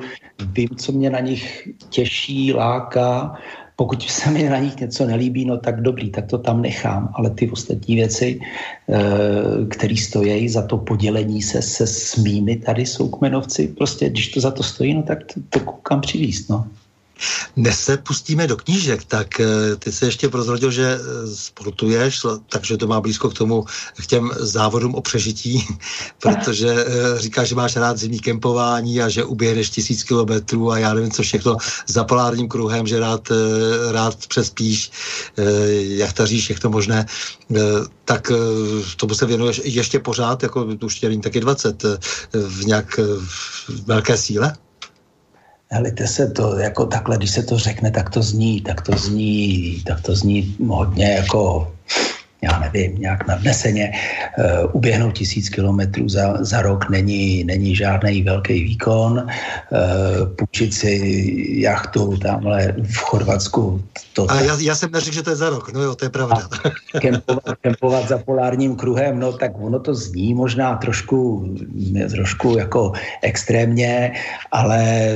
vím, 0.53 0.69
co 0.69 0.93
mě 0.93 1.11
na 1.11 1.21
nich 1.21 1.69
těší, 1.89 2.53
láká. 2.53 3.35
Pokud 3.77 4.03
se 4.03 4.31
mi 4.31 4.49
na 4.49 4.59
nich 4.59 4.77
něco 4.77 5.07
nelíbí, 5.07 5.45
no 5.45 5.59
tak 5.59 5.81
dobrý, 5.81 6.11
tak 6.11 6.27
to 6.27 6.39
tam 6.39 6.63
nechám. 6.63 7.13
Ale 7.15 7.31
ty 7.31 7.51
ostatní 7.51 7.95
věci, 7.95 8.41
eh, 8.41 9.67
které 9.69 9.97
stojí 9.97 10.49
za 10.49 10.63
to 10.63 10.79
podělení 10.79 11.43
se 11.43 11.63
se 11.63 11.87
smými 11.87 12.57
tady 12.57 12.87
soukmenovci, 12.87 13.69
prostě 13.69 14.11
když 14.11 14.29
to 14.29 14.41
za 14.41 14.51
to 14.51 14.63
stojí, 14.63 14.95
no 14.95 15.03
tak 15.03 15.25
to, 15.35 15.41
to 15.49 15.61
koukám 15.61 16.01
přivíst, 16.01 16.51
no. 16.51 16.67
Než 17.57 17.77
se 17.77 17.97
pustíme 17.97 18.47
do 18.47 18.57
knížek, 18.57 19.05
tak 19.05 19.41
eh, 19.41 19.77
ty 19.77 19.93
se 19.93 20.07
ještě 20.07 20.29
prozradil, 20.29 20.71
že 20.71 20.99
eh, 21.01 21.35
sportuješ, 21.35 22.21
takže 22.49 22.77
to 22.77 22.87
má 22.87 23.01
blízko 23.01 23.31
k 23.31 23.35
tomu, 23.35 23.65
k 24.03 24.07
těm 24.07 24.31
závodům 24.41 24.95
o 24.95 25.01
přežití, 25.01 25.67
protože 26.23 26.69
eh, 26.69 27.19
říkáš, 27.19 27.49
že 27.49 27.55
máš 27.55 27.77
rád 27.77 27.99
zimní 27.99 28.21
kempování 28.21 29.03
a 29.03 29.09
že 29.09 29.25
uběhneš 29.25 29.71
tisíc 29.71 30.03
kilometrů 30.03 30.71
a 30.71 30.79
já 30.79 30.95
nevím, 30.95 31.11
co 31.11 31.23
všechno 31.23 31.57
za 31.87 32.05
polárním 32.05 32.49
kruhem, 32.49 32.87
že 32.87 33.01
rád, 33.01 33.29
rád 33.91 34.27
přespíš, 34.27 34.91
jachtaříš, 35.79 36.45
všechno 36.45 36.71
možné, 36.71 37.07
tak 38.05 38.33
tomu 38.97 39.15
se 39.15 39.27
věnuješ 39.27 39.61
ještě 39.65 39.99
pořád, 39.99 40.43
jako 40.43 40.65
už 40.85 41.01
tě 41.01 41.19
taky 41.19 41.41
20, 41.41 41.83
v 42.33 42.65
nějak 42.65 43.01
v 43.69 43.87
velké 43.87 44.17
síle? 44.17 44.57
Helejte 45.73 46.07
se 46.07 46.27
to, 46.31 46.59
jako 46.59 46.87
takhle, 46.87 47.17
když 47.17 47.31
se 47.31 47.43
to 47.43 47.59
řekne, 47.59 47.91
tak 47.91 48.11
to 48.11 48.23
zní, 48.23 48.61
tak 48.61 48.81
to 48.81 48.93
zní, 48.97 49.83
tak 49.87 50.01
to 50.01 50.17
zní 50.17 50.57
hodně 50.69 51.13
jako 51.13 51.73
já 52.43 52.59
nevím, 52.59 52.99
nějak 52.99 53.27
nadneseně, 53.29 53.93
uh, 54.39 54.71
uběhnout 54.73 55.15
tisíc 55.15 55.49
kilometrů 55.49 56.09
za, 56.09 56.45
za 56.45 56.63
rok 56.63 56.91
není, 56.91 57.45
není 57.45 57.77
žádný 57.77 58.23
velký 58.23 58.63
výkon. 58.63 59.13
Uh, 59.13 60.29
půjčit 60.37 60.75
si 60.75 60.93
jachtu 61.49 62.17
tamhle 62.17 62.75
v 62.83 62.97
Chorvatsku. 62.97 63.83
To, 64.13 64.31
A 64.31 64.41
já, 64.41 64.57
já 64.61 64.75
jsem 64.75 64.91
neřekl, 64.93 65.15
že 65.15 65.23
to 65.23 65.31
je 65.31 65.37
za 65.37 65.51
rok, 65.51 65.73
no 65.73 65.83
jo, 65.83 65.95
to 65.95 66.05
je 66.05 66.11
pravda. 66.11 66.49
Kempovat, 67.01 67.45
kempovat 67.61 68.09
za 68.09 68.19
polárním 68.19 68.77
kruhem, 68.77 69.21
no 69.21 69.33
tak 69.33 69.53
ono 69.55 69.81
to 69.81 69.95
zní 69.95 70.35
možná 70.35 70.77
trošku, 70.77 71.49
trošku 72.11 72.59
jako 72.59 72.93
extrémně, 73.23 74.13
ale 74.53 75.09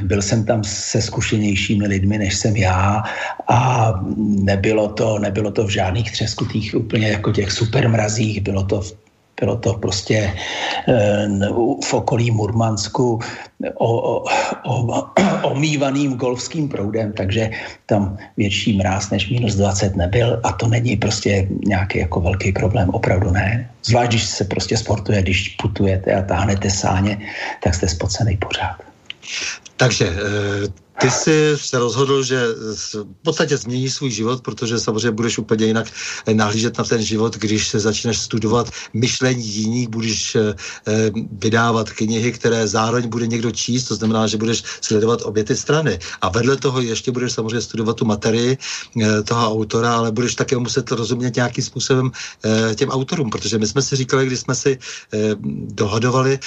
byl 0.00 0.22
jsem 0.22 0.44
tam 0.44 0.64
se 0.64 1.02
zkušenějšími 1.02 1.86
lidmi, 1.86 2.18
než 2.18 2.36
jsem 2.36 2.56
já 2.56 3.02
a 3.48 3.92
nebylo 4.18 4.88
to, 4.88 5.18
nebylo 5.18 5.50
to 5.50 5.64
v 5.64 5.70
žádných 5.70 6.12
třeskutých 6.12 6.73
úplně 6.74 7.08
jako 7.08 7.32
těch 7.32 7.52
supermrazích, 7.52 8.40
bylo 8.40 8.62
to 8.64 8.82
bylo 9.40 9.56
to 9.56 9.74
prostě 9.74 10.14
e, 10.14 11.28
v 11.84 11.94
okolí 11.94 12.30
Murmansku 12.30 13.18
o, 13.74 13.90
o, 13.98 14.24
o, 14.64 15.06
omývaným 15.42 16.14
golfským 16.14 16.68
proudem, 16.68 17.12
takže 17.12 17.50
tam 17.86 18.16
větší 18.36 18.76
mráz 18.76 19.10
než 19.10 19.30
minus 19.30 19.54
20 19.54 19.96
nebyl 19.96 20.40
a 20.42 20.52
to 20.52 20.68
není 20.68 20.96
prostě 20.96 21.48
nějaký 21.66 21.98
jako 21.98 22.20
velký 22.20 22.52
problém, 22.52 22.90
opravdu 22.90 23.30
ne. 23.30 23.70
Zvlášť, 23.84 24.10
když 24.10 24.24
se 24.24 24.44
prostě 24.44 24.76
sportuje, 24.76 25.22
když 25.22 25.48
putujete 25.48 26.14
a 26.14 26.22
táhnete 26.22 26.70
sáně, 26.70 27.18
tak 27.62 27.74
jste 27.74 27.88
spocený 27.88 28.36
pořád. 28.36 28.76
Takže 29.76 30.06
e, 30.08 30.83
ty 31.00 31.10
jsi 31.10 31.52
se 31.56 31.78
rozhodl, 31.78 32.22
že 32.22 32.46
v 32.74 33.22
podstatě 33.22 33.56
změní 33.56 33.90
svůj 33.90 34.10
život, 34.10 34.42
protože 34.42 34.78
samozřejmě 34.78 35.10
budeš 35.10 35.38
úplně 35.38 35.66
jinak 35.66 35.86
nahlížet 36.32 36.78
na 36.78 36.84
ten 36.84 37.02
život, 37.02 37.36
když 37.36 37.68
se 37.68 37.80
začneš 37.80 38.18
studovat 38.18 38.70
myšlení 38.92 39.46
jiných, 39.46 39.88
budeš 39.88 40.34
eh, 40.36 40.54
vydávat 41.32 41.90
knihy, 41.90 42.32
které 42.32 42.68
zároveň 42.68 43.08
bude 43.08 43.26
někdo 43.26 43.50
číst, 43.50 43.84
to 43.84 43.94
znamená, 43.94 44.26
že 44.26 44.36
budeš 44.36 44.62
sledovat 44.80 45.22
obě 45.22 45.44
ty 45.44 45.56
strany. 45.56 45.98
A 46.20 46.28
vedle 46.28 46.56
toho 46.56 46.80
ještě 46.80 47.12
budeš 47.12 47.32
samozřejmě 47.32 47.60
studovat 47.60 47.96
tu 47.96 48.04
materii 48.04 48.58
eh, 49.02 49.22
toho 49.22 49.52
autora, 49.52 49.96
ale 49.96 50.12
budeš 50.12 50.34
také 50.34 50.56
muset 50.56 50.90
rozumět 50.90 51.36
nějakým 51.36 51.64
způsobem 51.64 52.10
eh, 52.44 52.74
těm 52.74 52.88
autorům, 52.88 53.30
protože 53.30 53.58
my 53.58 53.66
jsme 53.66 53.82
si 53.82 53.96
říkali, 53.96 54.26
když 54.26 54.40
jsme 54.40 54.54
si 54.54 54.78
dohadovali 55.68 56.38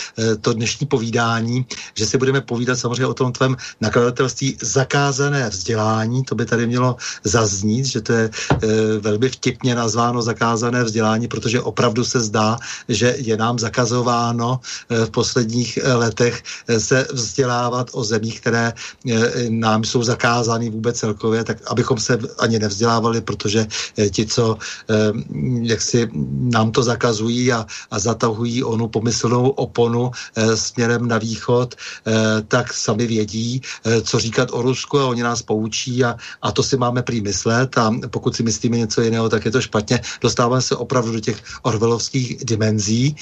to 0.42 0.54
dnešní 0.54 0.88
povídání, 0.88 1.66
že 1.96 2.06
si 2.06 2.18
budeme 2.18 2.42
povídat 2.42 2.80
samozřejmě 2.80 3.06
o 3.06 3.14
tom 3.14 3.32
tvém 3.32 3.56
nakladatelství 3.82 4.37
školství 4.38 4.58
zakázané 4.62 5.50
vzdělání, 5.50 6.24
to 6.24 6.36
by 6.36 6.46
tady 6.46 6.68
mělo 6.68 6.96
zaznít, 7.24 7.86
že 7.86 8.02
to 8.02 8.14
je 8.14 8.30
e, 8.30 8.68
velmi 9.00 9.30
vtipně 9.30 9.76
nazváno 9.76 10.22
zakázané 10.22 10.84
vzdělání, 10.84 11.28
protože 11.28 11.62
opravdu 11.62 12.04
se 12.04 12.20
zdá, 12.20 12.58
že 12.90 13.16
je 13.18 13.38
nám 13.38 13.60
zakazováno 13.60 14.60
e, 14.90 15.06
v 15.06 15.10
posledních 15.10 15.78
e, 15.78 15.94
letech 15.94 16.44
e, 16.68 16.80
se 16.80 17.08
vzdělávat 17.12 17.90
o 17.94 18.04
zemích, 18.04 18.42
které 18.42 18.74
e, 18.74 19.50
nám 19.50 19.84
jsou 19.84 20.04
zakázány 20.04 20.70
vůbec 20.70 21.00
celkově, 21.00 21.44
tak 21.44 21.58
abychom 21.68 21.98
se 21.98 22.20
ani 22.40 22.60
nevzdělávali, 22.60 23.22
protože 23.22 23.68
e, 23.98 24.10
ti, 24.10 24.26
co 24.26 24.58
e, 24.90 25.14
jak 25.62 25.82
si 25.82 26.10
nám 26.54 26.72
to 26.72 26.84
zakazují 26.84 27.54
a, 27.54 27.66
a 27.92 27.96
zatahují 28.00 28.64
onu 28.64 28.88
pomyslnou 28.88 29.50
oponu 29.50 30.12
e, 30.36 30.58
směrem 30.58 31.08
na 31.08 31.18
východ, 31.18 31.76
e, 31.76 32.42
tak 32.48 32.74
sami 32.74 33.08
vědí, 33.08 33.62
e, 33.86 34.02
co 34.02 34.20
říkat 34.28 34.50
o 34.52 34.62
Rusku 34.62 35.00
a 35.00 35.08
oni 35.08 35.24
nás 35.24 35.42
poučí 35.42 36.04
a, 36.04 36.16
a 36.42 36.52
to 36.52 36.64
si 36.64 36.78
máme 36.78 37.02
prý 37.04 37.22
myslet 37.22 37.78
a 37.78 37.92
pokud 38.12 38.36
si 38.36 38.44
myslíme 38.44 38.78
něco 38.78 39.02
jiného, 39.02 39.30
tak 39.30 39.46
je 39.46 39.52
to 39.52 39.62
špatně. 39.62 40.02
Dostáváme 40.22 40.62
se 40.62 40.76
opravdu 40.76 41.12
do 41.16 41.20
těch 41.20 41.40
orvelovských 41.64 42.44
dimenzí. 42.44 43.16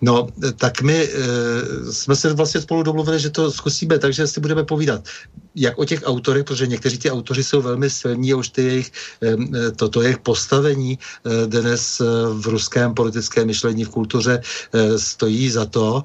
No, 0.00 0.30
tak 0.56 0.82
my 0.82 0.94
e, 0.94 1.08
jsme 1.92 2.16
se 2.16 2.32
vlastně 2.32 2.60
spolu 2.60 2.82
domluvili, 2.82 3.18
že 3.20 3.30
to 3.30 3.50
zkusíme, 3.50 3.98
takže 3.98 4.26
si 4.26 4.40
budeme 4.40 4.64
povídat 4.64 5.02
jak 5.58 5.78
o 5.78 5.84
těch 5.84 6.02
autorech, 6.06 6.44
protože 6.44 6.66
někteří 6.66 6.98
ti 6.98 7.10
autoři 7.10 7.44
jsou 7.44 7.62
velmi 7.62 7.90
silní 7.90 8.32
a 8.32 8.36
už 8.36 8.48
ty 8.48 8.62
jejich, 8.62 8.88
e, 9.22 9.34
toto 9.74 10.02
jejich 10.02 10.22
postavení 10.22 10.94
e, 10.94 11.46
dnes 11.46 11.98
v 12.32 12.46
ruském 12.46 12.94
politickém 12.94 13.46
myšlení 13.46 13.84
v 13.84 13.90
kultuře 13.90 14.38
e, 14.38 14.98
stojí 14.98 15.50
za 15.50 15.66
to 15.66 16.04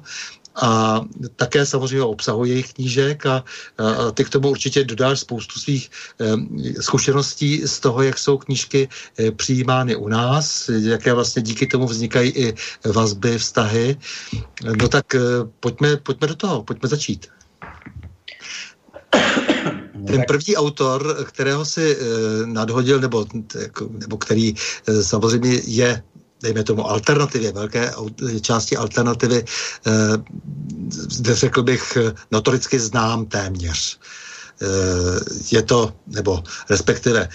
a 0.54 1.00
také 1.36 1.66
samozřejmě 1.66 2.02
obsahu 2.02 2.44
jejich 2.44 2.72
knížek 2.72 3.26
a, 3.26 3.44
a 3.78 4.10
ty 4.10 4.24
k 4.24 4.30
tomu 4.30 4.50
určitě 4.50 4.84
dodáš 4.84 5.20
spoustu 5.20 5.60
svých 5.60 5.90
e, 6.20 6.82
zkušeností 6.82 7.62
z 7.66 7.80
toho, 7.80 8.02
jak 8.02 8.18
jsou 8.18 8.38
knížky 8.38 8.88
e, 9.18 9.30
přijímány 9.30 9.96
u 9.96 10.08
nás, 10.08 10.68
jaké 10.68 11.14
vlastně 11.14 11.42
díky 11.42 11.66
tomu 11.66 11.86
vznikají 11.86 12.30
i 12.30 12.54
vazby, 12.84 13.38
vztahy. 13.38 13.96
No 14.80 14.88
tak 14.88 15.14
e, 15.14 15.18
pojďme, 15.60 15.96
pojďme 15.96 16.26
do 16.26 16.34
toho, 16.34 16.62
pojďme 16.62 16.88
začít. 16.88 17.26
Ten 20.06 20.22
první 20.28 20.56
autor, 20.56 21.24
kterého 21.24 21.64
si 21.64 21.96
e, 21.96 21.96
nadhodil, 22.46 23.00
nebo, 23.00 23.26
jako, 23.60 23.88
nebo 23.92 24.16
který 24.18 24.54
samozřejmě 25.02 25.60
je 25.64 26.02
dejme 26.44 26.64
tomu, 26.64 26.90
alternativě, 26.90 27.52
velké 27.52 27.92
části 28.40 28.76
alternativy, 28.76 29.44
zde 31.10 31.34
řekl 31.34 31.62
bych, 31.62 31.98
notoricky 32.30 32.78
znám 32.78 33.26
téměř. 33.26 33.98
Eh, 34.62 35.20
je 35.50 35.62
to, 35.62 35.92
nebo 36.06 36.42
respektive 36.70 37.28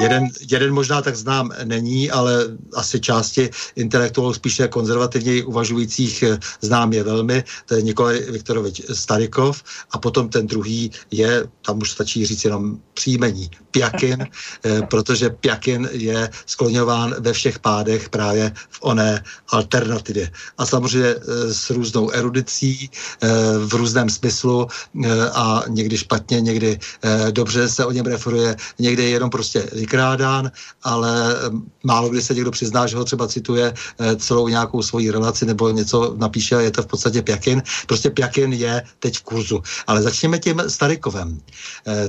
jeden, 0.00 0.28
jeden 0.50 0.74
možná 0.74 1.02
tak 1.02 1.16
znám 1.16 1.50
není, 1.64 2.10
ale 2.10 2.44
asi 2.74 3.00
části 3.00 3.50
intelektuálů 3.76 4.34
spíše 4.34 4.68
konzervativně 4.68 5.44
uvažujících 5.44 6.22
eh, 6.22 6.38
znám 6.60 6.92
je 6.92 7.02
velmi, 7.02 7.44
to 7.66 7.74
je 7.74 7.82
Nikolaj 7.82 8.20
Viktorovič 8.20 8.82
Starikov 8.92 9.62
a 9.90 9.98
potom 9.98 10.28
ten 10.28 10.46
druhý 10.46 10.90
je, 11.10 11.46
tam 11.62 11.78
už 11.78 11.90
stačí 11.90 12.26
říct 12.26 12.44
jenom 12.44 12.78
příjmení, 12.94 13.50
Pjakin, 13.70 14.26
eh, 14.64 14.82
protože 14.90 15.30
Pjakin 15.30 15.88
je 15.92 16.30
skloňován 16.46 17.14
ve 17.18 17.32
všech 17.32 17.58
pádech 17.58 18.08
právě 18.08 18.52
v 18.70 18.78
oné 18.80 19.24
alternativě. 19.48 20.30
A 20.58 20.66
samozřejmě 20.66 21.14
s 21.48 21.70
různou 21.70 22.10
erudicí, 22.10 22.90
v 23.66 23.74
různém 23.74 24.10
smyslu 24.10 24.66
a 25.32 25.62
někdy 25.68 25.98
špatně, 25.98 26.40
někdy 26.40 26.63
eh, 26.72 27.32
dobře 27.32 27.68
se 27.68 27.84
o 27.84 27.92
něm 27.92 28.06
referuje, 28.06 28.56
někde 28.78 29.02
je 29.02 29.08
jenom 29.08 29.30
prostě 29.30 29.68
vykrádán, 29.72 30.50
ale 30.82 31.34
eh, 31.34 31.50
málo 31.82 32.08
kdy 32.08 32.22
se 32.22 32.34
někdo 32.34 32.50
přizná, 32.50 32.86
že 32.86 32.96
ho 32.96 33.04
třeba 33.04 33.28
cituje 33.28 33.72
eh, 33.72 34.16
celou 34.16 34.48
nějakou 34.48 34.82
svoji 34.82 35.10
relaci 35.10 35.46
nebo 35.46 35.70
něco 35.70 36.14
napíše, 36.18 36.54
je 36.54 36.70
to 36.70 36.82
v 36.82 36.86
podstatě 36.86 37.22
Pjakin. 37.22 37.62
Prostě 37.86 38.10
Pjakin 38.10 38.52
je 38.52 38.82
teď 38.98 39.18
v 39.18 39.22
kurzu. 39.22 39.62
Ale 39.86 40.02
začněme 40.02 40.38
tím 40.38 40.62
Starikovem. 40.68 41.40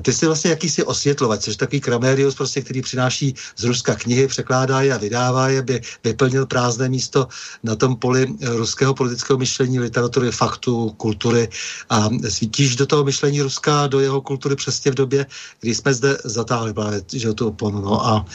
Ty 0.01 0.13
jsi 0.13 0.25
vlastně 0.25 0.49
jakýsi 0.49 0.83
osvětlovač, 0.83 1.41
což 1.41 1.55
takový 1.55 1.81
kramérius, 1.81 2.35
prostě, 2.35 2.61
který 2.61 2.81
přináší 2.81 3.35
z 3.57 3.63
Ruska 3.63 3.95
knihy, 3.95 4.27
překládá 4.27 4.81
je 4.81 4.93
a 4.93 4.97
vydává 4.97 5.49
je, 5.49 5.61
by 5.61 5.81
vyplnil 6.03 6.45
prázdné 6.45 6.89
místo 6.89 7.27
na 7.63 7.75
tom 7.75 7.95
poli 7.95 8.27
ruského 8.41 8.93
politického 8.93 9.37
myšlení, 9.37 9.79
literatury, 9.79 10.31
faktu, 10.31 10.89
kultury 10.97 11.49
a 11.89 12.09
svítíš 12.29 12.75
do 12.75 12.85
toho 12.85 13.03
myšlení 13.03 13.41
Ruska, 13.41 13.87
do 13.87 13.99
jeho 13.99 14.21
kultury 14.21 14.44
byli 14.45 14.55
přesně 14.55 14.91
v 14.91 14.95
době, 14.95 15.25
kdy 15.61 15.75
jsme 15.75 15.93
zde 15.93 16.17
zatáhli 16.23 16.73
právě 16.73 17.01
že 17.13 17.33
tu 17.33 17.47
oponu. 17.47 17.81
No 17.81 18.05
a 18.05 18.25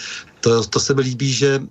to, 0.40 0.64
to 0.64 0.80
se 0.80 0.94
mi 0.94 1.02
líbí, 1.02 1.32
že, 1.32 1.62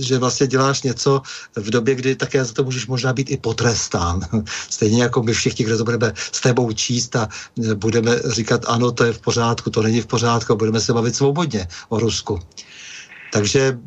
že 0.00 0.18
vlastně 0.18 0.46
děláš 0.46 0.82
něco 0.82 1.22
v 1.56 1.70
době, 1.70 1.94
kdy 1.94 2.16
také 2.16 2.44
za 2.44 2.52
to 2.52 2.64
můžeš 2.64 2.86
možná 2.86 3.12
být 3.12 3.30
i 3.30 3.36
potrestán. 3.36 4.20
Stejně 4.70 5.02
jako 5.02 5.22
my 5.22 5.32
všichni, 5.32 5.64
kdo 5.64 5.78
to 5.78 5.84
budeme 5.84 6.12
s 6.16 6.40
tebou 6.40 6.72
číst 6.72 7.16
a 7.16 7.28
budeme 7.74 8.20
říkat, 8.26 8.64
ano, 8.66 8.92
to 8.92 9.04
je 9.04 9.12
v 9.12 9.20
pořádku, 9.20 9.70
to 9.70 9.82
není 9.82 10.00
v 10.00 10.06
pořádku, 10.06 10.56
budeme 10.56 10.80
se 10.80 10.92
bavit 10.92 11.16
svobodně 11.16 11.68
o 11.88 11.98
Rusku. 11.98 12.40
Takže 13.32 13.78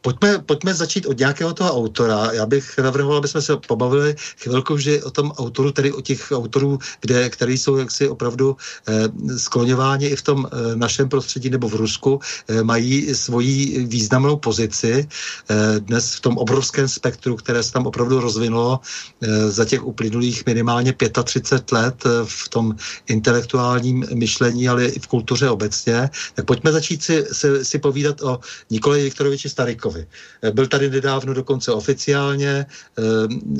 Pojďme, 0.00 0.38
pojďme 0.38 0.74
začít 0.74 1.06
od 1.06 1.18
nějakého 1.18 1.54
toho 1.54 1.72
autora. 1.76 2.32
Já 2.32 2.46
bych 2.46 2.78
navrhoval, 2.78 3.18
aby 3.18 3.28
jsme 3.28 3.42
se 3.42 3.56
pobavili 3.56 4.16
chvilku 4.38 4.74
vždy 4.74 5.02
o 5.02 5.10
tom 5.10 5.30
autoru, 5.30 5.72
tedy 5.72 5.92
o 5.92 6.00
těch 6.00 6.32
autorů, 6.32 6.78
kde, 7.00 7.30
který 7.30 7.58
jsou 7.58 7.76
jaksi 7.76 8.08
opravdu 8.08 8.56
eh, 8.88 9.38
skloňováni 9.38 10.06
i 10.06 10.16
v 10.16 10.22
tom 10.22 10.46
eh, 10.46 10.76
našem 10.76 11.08
prostředí 11.08 11.50
nebo 11.50 11.68
v 11.68 11.74
Rusku, 11.74 12.20
eh, 12.48 12.62
mají 12.62 13.14
svoji 13.14 13.84
významnou 13.86 14.36
pozici 14.36 15.08
eh, 15.50 15.80
dnes 15.80 16.14
v 16.14 16.20
tom 16.20 16.38
obrovském 16.38 16.88
spektru, 16.88 17.36
které 17.36 17.62
se 17.62 17.72
tam 17.72 17.86
opravdu 17.86 18.20
rozvinulo 18.20 18.80
eh, 19.20 19.50
za 19.50 19.64
těch 19.64 19.84
uplynulých 19.84 20.46
minimálně 20.46 20.94
35 21.24 21.72
let 21.72 22.06
eh, 22.06 22.10
v 22.24 22.48
tom 22.48 22.76
intelektuálním 23.06 24.06
myšlení, 24.14 24.68
ale 24.68 24.86
i 24.86 24.98
v 24.98 25.06
kultuře 25.06 25.50
obecně. 25.50 26.10
Tak 26.34 26.44
pojďme 26.44 26.72
začít 26.72 27.02
si, 27.02 27.26
si, 27.32 27.64
si 27.64 27.78
povídat 27.78 28.22
o 28.22 28.40
Nikolaji 28.70 29.04
Viktoroviči 29.04 29.27
Starykovi. 29.36 29.98
Havlovi. 29.98 30.06
Eh, 30.42 30.50
byl 30.50 30.66
tady 30.66 30.90
nedávno 30.90 31.34
dokonce 31.34 31.72
oficiálně, 31.72 32.66
eh, 32.98 33.02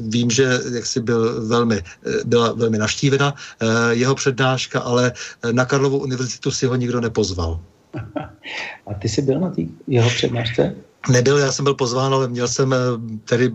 vím, 0.09 0.31
že 0.31 0.61
jaksi 0.74 1.00
byl 1.00 1.46
velmi, 1.46 1.76
eh, 1.76 2.24
byla 2.24 2.52
velmi 2.52 2.78
naštívena 2.78 3.35
jeho 3.90 4.14
přednáška, 4.14 4.81
ale 4.81 5.12
na 5.52 5.64
Karlovu 5.64 5.98
univerzitu 5.98 6.50
si 6.50 6.66
ho 6.66 6.76
nikdo 6.76 7.00
nepozval. 7.00 7.61
A 8.87 8.94
ty 8.94 9.09
jsi 9.09 9.22
byl 9.22 9.40
na 9.40 9.50
té 9.50 9.62
jeho 9.87 10.11
přednášce? 10.11 10.74
Nebyl, 11.11 11.38
já 11.38 11.52
jsem 11.52 11.64
byl 11.64 11.74
pozván, 11.74 12.14
ale 12.14 12.28
měl 12.28 12.48
jsem, 12.48 12.74
tedy 13.24 13.52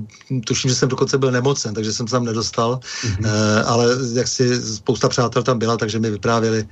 tuším, 0.48 0.70
že 0.70 0.76
jsem 0.76 0.90
dokonce 0.90 1.18
byl 1.18 1.32
nemocen, 1.32 1.74
takže 1.74 1.94
jsem 1.94 2.08
se 2.08 2.12
tam 2.12 2.26
nedostal, 2.26 2.80
mm-hmm. 2.80 3.64
ale 3.66 3.86
jak 4.14 4.28
si 4.28 4.62
spousta 4.76 5.10
přátel 5.10 5.44
tam 5.44 5.60
byla, 5.60 5.78
takže 5.78 6.00
mi 6.00 6.10
vyprávěli, 6.10 6.66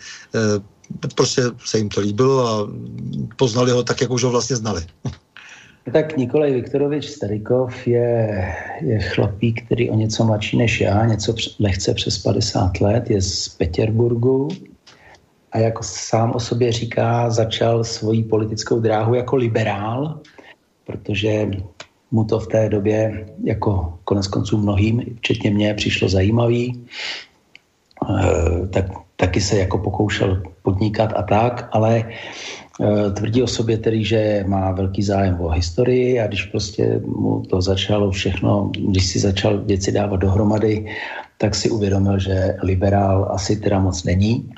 prostě 1.15 1.43
se 1.65 1.77
jim 1.77 1.89
to 1.89 2.01
líbilo 2.01 2.47
a 2.47 2.67
poznali 3.35 3.71
ho 3.71 3.83
tak, 3.83 4.01
jak 4.01 4.11
už 4.11 4.23
ho 4.23 4.31
vlastně 4.31 4.55
znali. 4.55 4.85
Tak 5.81 6.17
Nikolaj 6.17 6.53
Viktorovič 6.53 7.09
Starikov 7.09 7.87
je, 7.87 8.45
je 8.81 8.99
chlapík, 8.99 9.65
který 9.65 9.89
o 9.89 9.95
něco 9.95 10.25
mladší 10.25 10.57
než 10.57 10.81
já, 10.81 11.05
něco 11.05 11.35
lehce 11.59 11.93
přes 11.93 12.17
50 12.17 12.81
let, 12.81 13.09
je 13.09 13.21
z 13.21 13.49
Petěrburgu 13.49 14.47
a 15.51 15.57
jako 15.57 15.83
sám 15.83 16.31
o 16.35 16.39
sobě 16.39 16.71
říká, 16.71 17.29
začal 17.29 17.83
svoji 17.83 18.23
politickou 18.23 18.79
dráhu 18.79 19.15
jako 19.15 19.35
liberál, 19.35 20.19
protože 20.85 21.51
mu 22.11 22.23
to 22.23 22.39
v 22.39 22.47
té 22.47 22.69
době, 22.69 23.25
jako 23.43 23.97
konec 24.03 24.27
konců 24.27 24.57
mnohým, 24.57 25.17
včetně 25.17 25.51
mě, 25.51 25.73
přišlo 25.73 26.09
zajímavý. 26.09 26.85
E, 28.09 28.67
tak, 28.67 28.85
taky 29.15 29.41
se 29.41 29.57
jako 29.57 29.77
pokoušel 29.77 30.43
podnikat 30.61 31.13
a 31.15 31.23
tak, 31.23 31.69
ale 31.71 32.03
tvrdí 33.13 33.43
o 33.43 33.47
sobě 33.47 33.77
tedy, 33.77 34.03
že 34.03 34.43
má 34.47 34.71
velký 34.71 35.03
zájem 35.03 35.37
o 35.41 35.49
historii 35.49 36.19
a 36.19 36.27
když 36.27 36.45
prostě 36.45 37.01
mu 37.05 37.41
to 37.49 37.61
začalo 37.61 38.11
všechno, 38.11 38.71
když 38.89 39.05
si 39.05 39.19
začal 39.19 39.57
věci 39.57 39.91
dávat 39.91 40.17
dohromady, 40.17 40.85
tak 41.37 41.55
si 41.55 41.69
uvědomil, 41.69 42.19
že 42.19 42.57
liberál 42.63 43.27
asi 43.31 43.55
teda 43.55 43.79
moc 43.79 44.03
není. 44.03 44.49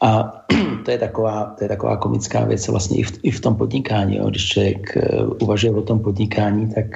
A 0.00 0.40
to 0.84 0.90
je 0.90 0.98
taková, 0.98 1.54
to 1.58 1.64
je 1.64 1.68
taková 1.68 1.96
komická 1.96 2.44
věc 2.44 2.68
vlastně 2.68 2.98
i 2.98 3.02
v, 3.02 3.12
i 3.22 3.30
v 3.30 3.40
tom 3.40 3.56
podnikání. 3.56 4.16
Jo. 4.16 4.30
Když 4.30 4.48
člověk 4.48 4.96
eh, 4.96 5.24
uvažuje 5.40 5.72
o 5.72 5.82
tom 5.82 5.98
podnikání, 5.98 6.74
tak, 6.74 6.86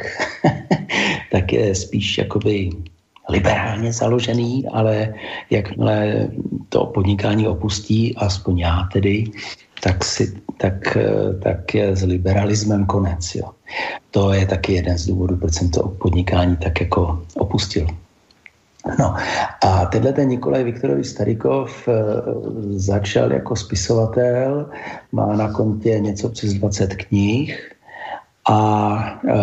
tak 1.32 1.52
je 1.52 1.74
spíš 1.74 2.18
jakoby 2.18 2.70
liberálně 3.28 3.92
založený, 3.92 4.68
ale 4.72 5.14
jakmile 5.50 6.28
to 6.68 6.86
podnikání 6.86 7.48
opustí, 7.48 8.16
aspoň 8.16 8.58
já 8.58 8.88
tedy, 8.92 9.24
tak, 9.80 10.04
si, 10.04 10.32
tak, 10.56 10.96
eh, 10.96 11.34
tak 11.42 11.74
je 11.74 11.96
s 11.96 12.02
liberalismem 12.02 12.86
konec. 12.86 13.34
Jo. 13.34 13.50
To 14.10 14.32
je 14.32 14.46
taky 14.46 14.72
jeden 14.72 14.98
z 14.98 15.06
důvodů, 15.06 15.36
proč 15.36 15.54
jsem 15.54 15.70
to 15.70 15.88
podnikání 15.88 16.56
tak 16.56 16.80
jako 16.80 17.22
opustil. 17.36 17.86
No 18.98 19.14
a 19.64 19.86
tenhle 19.86 20.12
ten 20.12 20.28
Nikolaj 20.28 20.64
Viktorovič 20.64 21.06
Starikov 21.06 21.88
e, 21.88 21.92
začal 22.78 23.32
jako 23.32 23.56
spisovatel, 23.56 24.70
má 25.12 25.36
na 25.36 25.52
kontě 25.52 25.98
něco 25.98 26.28
přes 26.28 26.54
20 26.54 26.94
knih 26.94 27.72
a 28.50 29.20
e, 29.28 29.34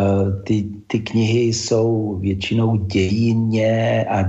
ty, 0.44 0.66
ty 0.88 1.00
knihy 1.00 1.54
jsou 1.54 2.18
většinou 2.22 2.76
dějině 2.76 4.06
a, 4.10 4.24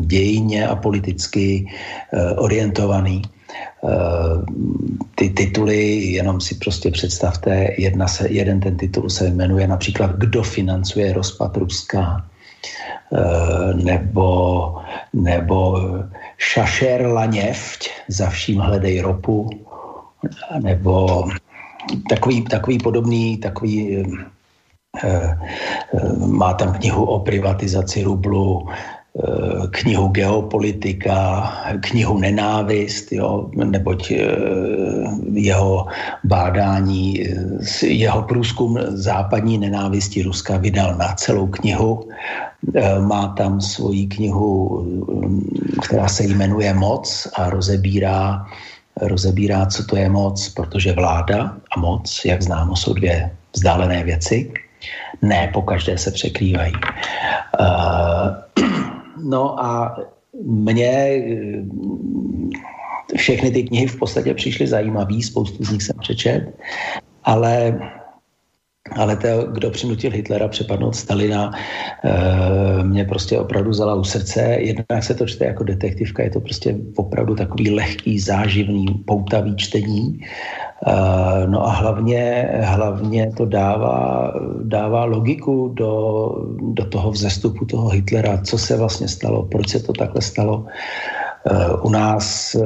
dějině 0.00 0.68
a 0.68 0.76
politicky 0.76 1.66
orientovaný. 2.36 3.22
Eh, 3.84 4.36
ty 5.14 5.30
tituly, 5.30 6.16
jenom 6.16 6.40
si 6.40 6.54
prostě 6.54 6.90
představte, 6.90 7.68
jedna 7.78 8.08
se, 8.08 8.28
jeden 8.28 8.60
ten 8.60 8.76
titul 8.76 9.10
se 9.10 9.30
jmenuje 9.30 9.68
například 9.68 10.10
Kdo 10.16 10.42
financuje 10.42 11.12
rozpad 11.12 11.56
Ruska, 11.56 12.26
eh, 13.12 13.74
nebo, 13.74 14.74
nebo 15.12 15.80
Šašer 16.38 17.06
Laněvť, 17.06 17.90
za 18.08 18.30
vším 18.30 18.58
hledej 18.58 19.00
ropu, 19.00 19.50
nebo 20.62 21.24
takový, 22.08 22.42
takový 22.42 22.78
podobný, 22.78 23.36
takový 23.36 24.04
eh, 25.04 25.38
má 26.26 26.54
tam 26.54 26.72
knihu 26.72 27.04
o 27.04 27.20
privatizaci 27.20 28.02
rublu, 28.02 28.68
Eh, 29.14 29.66
knihu 29.70 30.08
Geopolitika, 30.08 31.46
knihu 31.86 32.18
Nenávist, 32.18 33.12
jo, 33.14 33.46
neboť 33.54 34.10
eh, 34.10 34.26
jeho 35.32 35.86
bádání, 36.24 37.22
eh, 37.22 37.86
jeho 37.86 38.22
průzkum 38.22 38.78
západní 38.98 39.58
nenávisti 39.58 40.22
Ruska 40.22 40.56
vydal 40.56 40.98
na 40.98 41.14
celou 41.14 41.46
knihu. 41.46 42.10
Má 43.06 43.28
tam 43.38 43.60
svoji 43.60 44.06
knihu, 44.06 44.82
která 45.82 46.08
se 46.08 46.24
jmenuje 46.24 46.74
Moc 46.74 47.28
a 47.34 47.50
rozebírá, 47.50 48.46
rozebírá, 49.00 49.66
co 49.66 49.84
to 49.84 49.96
je 49.96 50.08
moc, 50.08 50.48
protože 50.48 50.92
vláda 50.92 51.54
a 51.76 51.80
moc, 51.80 52.08
jak 52.24 52.42
známo, 52.42 52.76
jsou 52.76 52.94
dvě 52.94 53.30
vzdálené 53.52 54.04
věci. 54.04 54.50
Ne, 55.22 55.50
po 55.54 55.62
každé 55.62 55.98
se 55.98 56.10
překrývají. 56.10 56.72
No 59.22 59.64
a 59.64 59.96
mně 60.42 60.92
eh, 60.92 61.64
všechny 63.16 63.50
ty 63.50 63.62
knihy 63.62 63.86
v 63.86 63.98
podstatě 63.98 64.34
přišly 64.34 64.66
zajímavé, 64.66 65.22
spoustu 65.22 65.64
z 65.64 65.70
nich 65.70 65.82
jsem 65.82 65.96
přečet, 66.00 66.58
ale 67.24 67.80
ale 68.92 69.16
to, 69.16 69.28
kdo 69.52 69.70
přinutil 69.70 70.10
Hitlera 70.10 70.48
přepadnout 70.48 70.96
Stalina, 70.96 71.50
e, 72.04 72.84
mě 72.84 73.04
prostě 73.04 73.38
opravdu 73.38 73.70
vzala 73.70 73.94
u 73.94 74.04
srdce. 74.04 74.40
Jednak 74.40 75.04
se 75.04 75.14
to 75.14 75.26
čte 75.26 75.44
jako 75.44 75.64
detektivka, 75.64 76.22
je 76.22 76.30
to 76.30 76.40
prostě 76.40 76.76
opravdu 76.96 77.34
takový 77.34 77.70
lehký, 77.70 78.18
záživný, 78.18 78.86
poutavý 78.86 79.56
čtení. 79.56 80.20
E, 80.20 81.46
no 81.46 81.66
a 81.66 81.70
hlavně, 81.70 82.50
hlavně 82.62 83.32
to 83.36 83.46
dává, 83.46 84.32
dává 84.62 85.04
logiku 85.04 85.68
do, 85.68 86.28
do 86.60 86.84
toho 86.84 87.10
vzestupu 87.10 87.64
toho 87.64 87.88
Hitlera, 87.88 88.38
co 88.38 88.58
se 88.58 88.76
vlastně 88.76 89.08
stalo, 89.08 89.42
proč 89.42 89.68
se 89.68 89.80
to 89.80 89.92
takhle 89.92 90.22
stalo. 90.22 90.66
U 91.82 91.90
nás, 91.90 92.54
eh, 92.54 92.60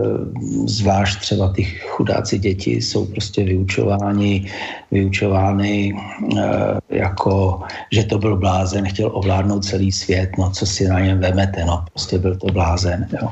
zvlášť 0.67 1.21
třeba 1.21 1.53
ty 1.53 1.65
chudáci 1.65 2.39
děti, 2.39 2.71
jsou 2.71 3.07
prostě 3.07 3.45
vyučováni, 3.45 4.47
vyučovány 4.91 5.95
eh, 6.39 6.79
jako, 6.89 7.63
že 7.93 8.05
to 8.05 8.19
byl 8.19 8.37
blázen, 8.37 8.87
chtěl 8.87 9.11
ovládnout 9.15 9.65
celý 9.65 9.93
svět, 9.93 10.31
no 10.39 10.51
co 10.51 10.67
si 10.67 10.89
na 10.89 11.01
něm 11.01 11.19
vemete, 11.19 11.65
no 11.65 11.85
prostě 11.93 12.19
byl 12.19 12.37
to 12.37 12.47
blázen, 12.47 13.09
jo. 13.23 13.29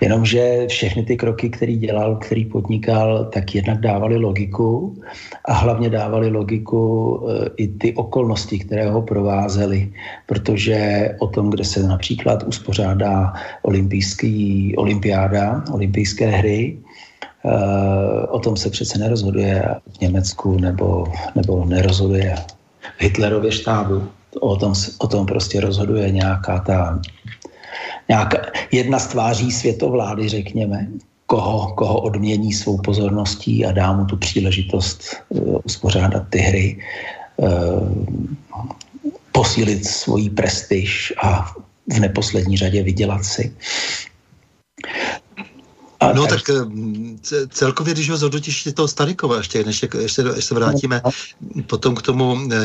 Jenomže 0.00 0.66
všechny 0.68 1.02
ty 1.02 1.16
kroky, 1.16 1.50
který 1.50 1.78
dělal, 1.78 2.16
který 2.16 2.44
podnikal, 2.44 3.24
tak 3.24 3.54
jednak 3.54 3.80
dávali 3.80 4.16
logiku 4.16 4.96
a 5.44 5.52
hlavně 5.52 5.90
dávali 5.90 6.30
logiku 6.30 6.80
e, 7.28 7.50
i 7.56 7.68
ty 7.68 7.94
okolnosti, 7.94 8.58
které 8.58 8.90
ho 8.90 9.02
provázely, 9.02 9.92
protože 10.26 11.08
o 11.18 11.26
tom, 11.26 11.50
kde 11.50 11.64
se 11.64 11.82
například 11.82 12.42
uspořádá 12.42 13.32
olympijský, 13.62 14.74
olympiáda, 14.76 15.64
olympijské 15.72 16.26
hry, 16.26 16.78
e, 17.44 18.26
o 18.26 18.38
tom 18.38 18.56
se 18.56 18.70
přece 18.70 18.98
nerozhoduje 18.98 19.64
v 19.98 20.00
Německu 20.00 20.58
nebo, 20.58 21.06
nebo 21.34 21.64
nerozhoduje 21.64 22.34
v 22.98 23.02
Hitlerově 23.02 23.52
štábu. 23.52 24.02
O 24.40 24.56
tom, 24.56 24.72
o 24.98 25.06
tom 25.06 25.26
prostě 25.26 25.60
rozhoduje 25.60 26.10
nějaká 26.10 26.58
ta 26.58 27.00
nějaká, 28.08 28.38
jedna 28.72 28.98
z 28.98 29.06
tváří 29.06 29.50
světovlády, 29.52 30.28
řekněme, 30.28 30.86
koho, 31.26 31.74
koho 31.74 32.00
odmění 32.00 32.52
svou 32.52 32.78
pozorností 32.78 33.66
a 33.66 33.72
dá 33.72 33.92
mu 33.92 34.04
tu 34.04 34.16
příležitost 34.16 35.16
uh, 35.28 35.58
uspořádat 35.64 36.22
ty 36.30 36.38
hry, 36.38 36.78
uh, 37.36 37.88
posílit 39.32 39.86
svoji 39.86 40.30
prestiž 40.30 41.12
a 41.22 41.54
v 41.92 41.98
neposlední 42.00 42.56
řadě 42.56 42.82
vydělat 42.82 43.24
si. 43.24 43.54
A, 46.00 46.12
no 46.12 46.26
tak 46.26 46.40
eh, 46.50 46.54
celkově, 47.48 47.94
když 47.94 48.10
ho 48.10 48.16
zhodnotíš 48.16 48.68
toho 48.74 48.88
Starikova, 48.88 49.36
ještě, 49.36 49.64
než, 49.64 49.82
ještě, 49.82 50.22
ještě 50.22 50.42
se 50.42 50.54
vrátíme 50.54 51.02
no. 51.04 51.10
potom 51.66 51.94
k 51.94 52.02
tomu, 52.02 52.38
eh, 52.52 52.56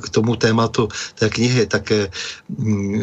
k 0.00 0.08
tomu 0.08 0.36
tématu 0.36 0.88
té 1.18 1.30
knihy, 1.30 1.66
tak 1.66 1.90
eh, 1.92 2.08
mm, 2.48 3.02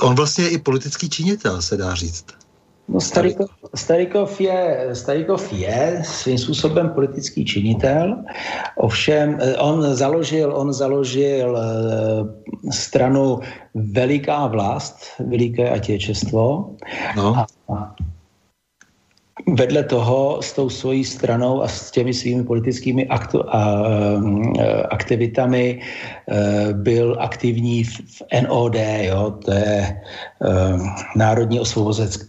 on 0.00 0.14
vlastně 0.14 0.44
je 0.44 0.50
i 0.50 0.58
politický 0.58 1.10
činitel, 1.10 1.62
se 1.62 1.76
dá 1.76 1.94
říct. 1.94 2.24
No 2.88 3.00
Starikov, 3.00 3.48
Starikov, 3.74 4.40
je, 4.40 4.88
Starikov 4.92 5.52
je 5.52 6.02
svým 6.04 6.38
způsobem 6.38 6.90
politický 6.90 7.44
činitel, 7.44 8.16
ovšem 8.76 9.38
on 9.58 9.94
založil, 9.94 10.56
on 10.56 10.72
založil 10.72 11.58
stranu 12.72 13.40
Veliká 13.74 14.46
vlast, 14.46 14.96
Veliké 15.18 15.70
atěčestvo 15.70 16.70
no. 17.16 17.36
a, 17.36 17.94
vedle 19.46 19.84
toho 19.84 20.42
s 20.42 20.52
tou 20.52 20.70
svojí 20.70 21.04
stranou 21.04 21.62
a 21.62 21.68
s 21.68 21.90
těmi 21.90 22.14
svými 22.14 22.44
politickými 22.44 23.06
aktu, 23.06 23.54
a, 23.54 23.82
e, 24.58 24.82
aktivitami 24.82 25.80
e, 25.80 26.72
byl 26.72 27.16
aktivní 27.20 27.84
v, 27.84 27.90
v 27.90 28.22
NOD, 28.42 28.74
jo, 29.02 29.34
to 29.44 29.52
je 29.52 29.78
e, 29.78 29.96
Národní 31.16 31.60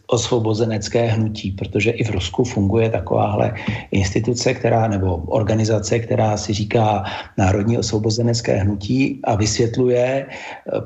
osvobozenecké 0.07 1.05
hnutí, 1.07 1.51
protože 1.51 1.91
i 1.91 2.03
v 2.03 2.09
Rusku 2.09 2.43
funguje 2.43 2.89
takováhle 2.89 3.53
instituce, 3.91 4.53
která, 4.53 4.87
nebo 4.87 5.15
organizace, 5.17 5.99
která 5.99 6.37
si 6.37 6.53
říká 6.53 7.03
Národní 7.37 7.77
osvobozenecké 7.77 8.55
hnutí 8.55 9.19
a 9.23 9.35
vysvětluje 9.35 10.25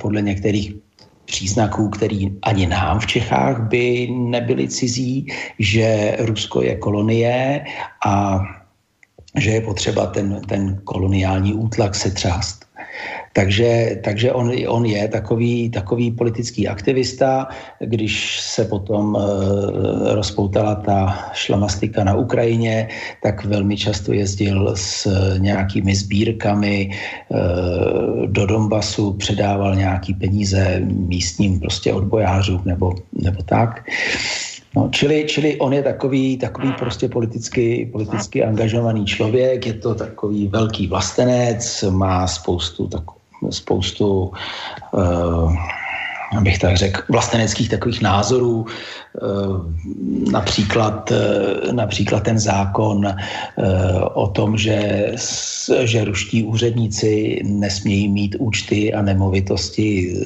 podle 0.02 0.22
některých 0.22 0.74
příznaků, 1.26 1.90
který 1.90 2.40
ani 2.42 2.68
nám 2.68 3.00
v 3.00 3.08
Čechách 3.08 3.62
by 3.62 4.08
nebyly 4.12 4.68
cizí, 4.68 5.28
že 5.60 6.18
Rusko 6.20 6.62
je 6.62 6.76
kolonie 6.78 7.66
a 8.06 8.40
že 9.38 9.52
je 9.52 9.62
potřeba 9.62 10.06
ten, 10.06 10.42
ten 10.48 10.82
koloniální 10.84 11.54
útlak 11.54 11.96
setřást. 11.96 12.63
Takže, 13.34 13.98
takže 14.04 14.32
on, 14.32 14.52
on 14.68 14.86
je 14.86 15.08
takový, 15.08 15.70
takový 15.70 16.12
politický 16.12 16.68
aktivista. 16.68 17.48
Když 17.80 18.42
se 18.42 18.66
potom 18.66 19.18
e, 19.18 19.20
rozpoutala 20.14 20.76
ta 20.76 21.20
šlamastika 21.34 22.04
na 22.04 22.16
Ukrajině, 22.16 22.90
tak 23.24 23.46
velmi 23.46 23.78
často 23.78 24.14
jezdil 24.14 24.76
s 24.76 25.10
nějakými 25.38 25.96
sbírkami 25.96 26.90
e, 26.90 26.98
do 28.28 28.46
Donbasu, 28.46 29.14
předával 29.14 29.76
nějaký 29.76 30.14
peníze 30.14 30.82
místním 30.86 31.60
prostě 31.60 31.94
odbojářům 31.94 32.62
nebo, 32.66 32.94
nebo 33.14 33.44
tak. 33.44 33.90
No, 34.76 34.90
čili, 34.92 35.26
čili 35.28 35.58
on 35.60 35.74
je 35.74 35.84
takový, 35.84 36.38
takový 36.38 36.74
prostě 36.80 37.10
politicky, 37.10 37.90
politicky 37.92 38.44
angažovaný 38.44 39.06
člověk, 39.06 39.66
je 39.66 39.74
to 39.74 39.96
takový 39.96 40.48
velký 40.48 40.88
vlastenec, 40.88 41.86
má 41.90 42.28
spoustu 42.28 42.88
takových 42.88 43.23
spoustu 43.52 44.32
uh, 44.92 45.56
abych 46.38 46.60
tak 46.60 46.78
řekl, 46.78 47.02
vlasteneckých 47.10 47.70
takových 47.70 48.02
názorů, 48.02 48.66
eh, 48.66 49.20
například, 50.32 51.12
eh, 51.12 51.74
například 51.74 52.24
ten 52.24 52.40
zákon 52.40 53.16
o 54.14 54.28
tom, 54.28 54.58
že, 54.58 55.12
že 55.84 56.06
ruští 56.06 56.44
úředníci 56.44 57.42
nesmějí 57.46 58.08
mít 58.08 58.36
účty 58.40 58.94
a 58.94 59.02
nemovitosti 59.02 60.18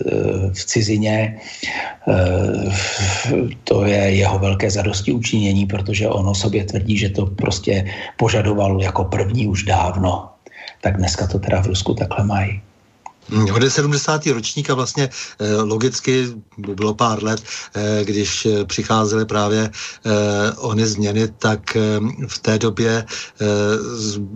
v 0.53 0.65
cizině. 0.65 1.37
To 3.63 3.85
je 3.85 4.01
jeho 4.15 4.39
velké 4.39 4.71
zadosti 4.71 5.11
učinění, 5.11 5.65
protože 5.65 6.07
on 6.07 6.29
o 6.29 6.35
sobě 6.35 6.63
tvrdí, 6.63 6.97
že 6.97 7.09
to 7.09 7.25
prostě 7.25 7.85
požadoval 8.17 8.81
jako 8.81 9.03
první 9.03 9.47
už 9.47 9.63
dávno. 9.63 10.29
Tak 10.81 10.97
dneska 10.97 11.27
to 11.27 11.39
teda 11.39 11.61
v 11.61 11.67
Rusku 11.67 11.93
takhle 11.93 12.25
mají. 12.25 12.61
On 13.31 13.63
je 13.63 13.69
70. 13.69 14.25
ročník 14.25 14.69
a 14.69 14.73
vlastně 14.73 15.09
eh, 15.39 15.55
logicky 15.55 16.27
bylo 16.57 16.93
pár 16.93 17.23
let, 17.23 17.43
eh, 17.75 18.03
když 18.03 18.45
eh, 18.45 18.65
přicházely 18.65 19.25
právě 19.25 19.71
ony 20.57 20.87
změny, 20.87 21.27
tak 21.27 21.77
v 22.27 22.37
té 22.39 22.59
době 22.59 23.05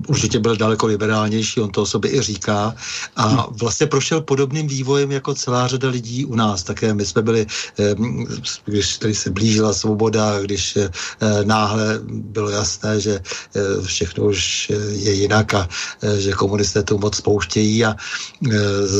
určitě 0.07 0.39
byl 0.39 0.55
daleko 0.55 0.85
liberálnější, 0.85 1.59
on 1.59 1.69
to 1.69 1.81
o 1.81 1.85
sobě 1.85 2.11
i 2.11 2.21
říká 2.21 2.75
a 3.15 3.47
vlastně 3.61 3.87
prošel 3.87 4.21
podobným 4.21 4.67
vývojem 4.67 5.11
jako 5.11 5.33
celá 5.33 5.67
řada 5.67 5.89
lidí 5.89 6.25
u 6.25 6.35
nás. 6.35 6.63
Také 6.63 6.93
my 6.93 7.05
jsme 7.05 7.21
byli, 7.21 7.45
když 8.65 8.97
tady 8.97 9.15
se 9.15 9.29
blížila 9.29 9.73
svoboda, 9.73 10.41
když 10.41 10.77
náhle 11.43 11.99
bylo 12.11 12.49
jasné, 12.49 12.99
že 12.99 13.19
všechno 13.83 14.23
už 14.23 14.71
je 14.89 15.13
jinak 15.13 15.53
a 15.53 15.69
že 16.17 16.31
komunisté 16.31 16.83
to 16.83 16.97
moc 16.97 17.15
spouštějí 17.15 17.85
a 17.85 17.95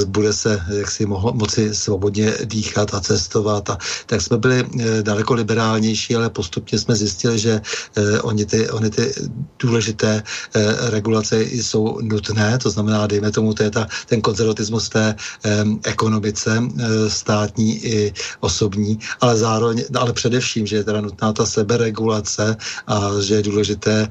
bude 0.05 0.33
se 0.33 0.61
jaksi 0.77 1.05
mohlo, 1.05 1.33
moci 1.33 1.75
svobodně 1.75 2.33
dýchat 2.45 2.93
a 2.93 2.99
cestovat. 2.99 3.69
A, 3.69 3.77
tak 4.05 4.21
jsme 4.21 4.37
byli 4.37 4.59
e, 4.59 5.03
daleko 5.03 5.33
liberálnější, 5.33 6.15
ale 6.15 6.29
postupně 6.29 6.79
jsme 6.79 6.95
zjistili, 6.95 7.39
že 7.39 7.61
e, 7.95 8.21
oni, 8.21 8.45
ty, 8.45 8.69
oni 8.69 8.89
ty 8.89 9.13
důležité 9.59 10.23
e, 10.53 10.89
regulace 10.89 11.43
jsou 11.43 12.01
nutné, 12.01 12.57
to 12.57 12.69
znamená, 12.69 13.07
dejme 13.07 13.31
tomu, 13.31 13.53
to 13.53 13.63
je 13.63 13.71
ta, 13.71 13.87
ten 14.05 14.21
konzervatismus 14.21 14.89
té 14.89 15.15
ekonomice 15.83 16.63
státní 17.07 17.85
i 17.85 18.13
osobní, 18.39 18.99
ale 19.21 19.37
zároveň, 19.37 19.83
ale 19.95 20.13
především, 20.13 20.67
že 20.67 20.75
je 20.75 20.83
teda 20.83 21.01
nutná 21.01 21.33
ta 21.33 21.45
seberegulace 21.45 22.57
a 22.87 23.11
že 23.21 23.35
je 23.35 23.41
důležité, 23.41 24.09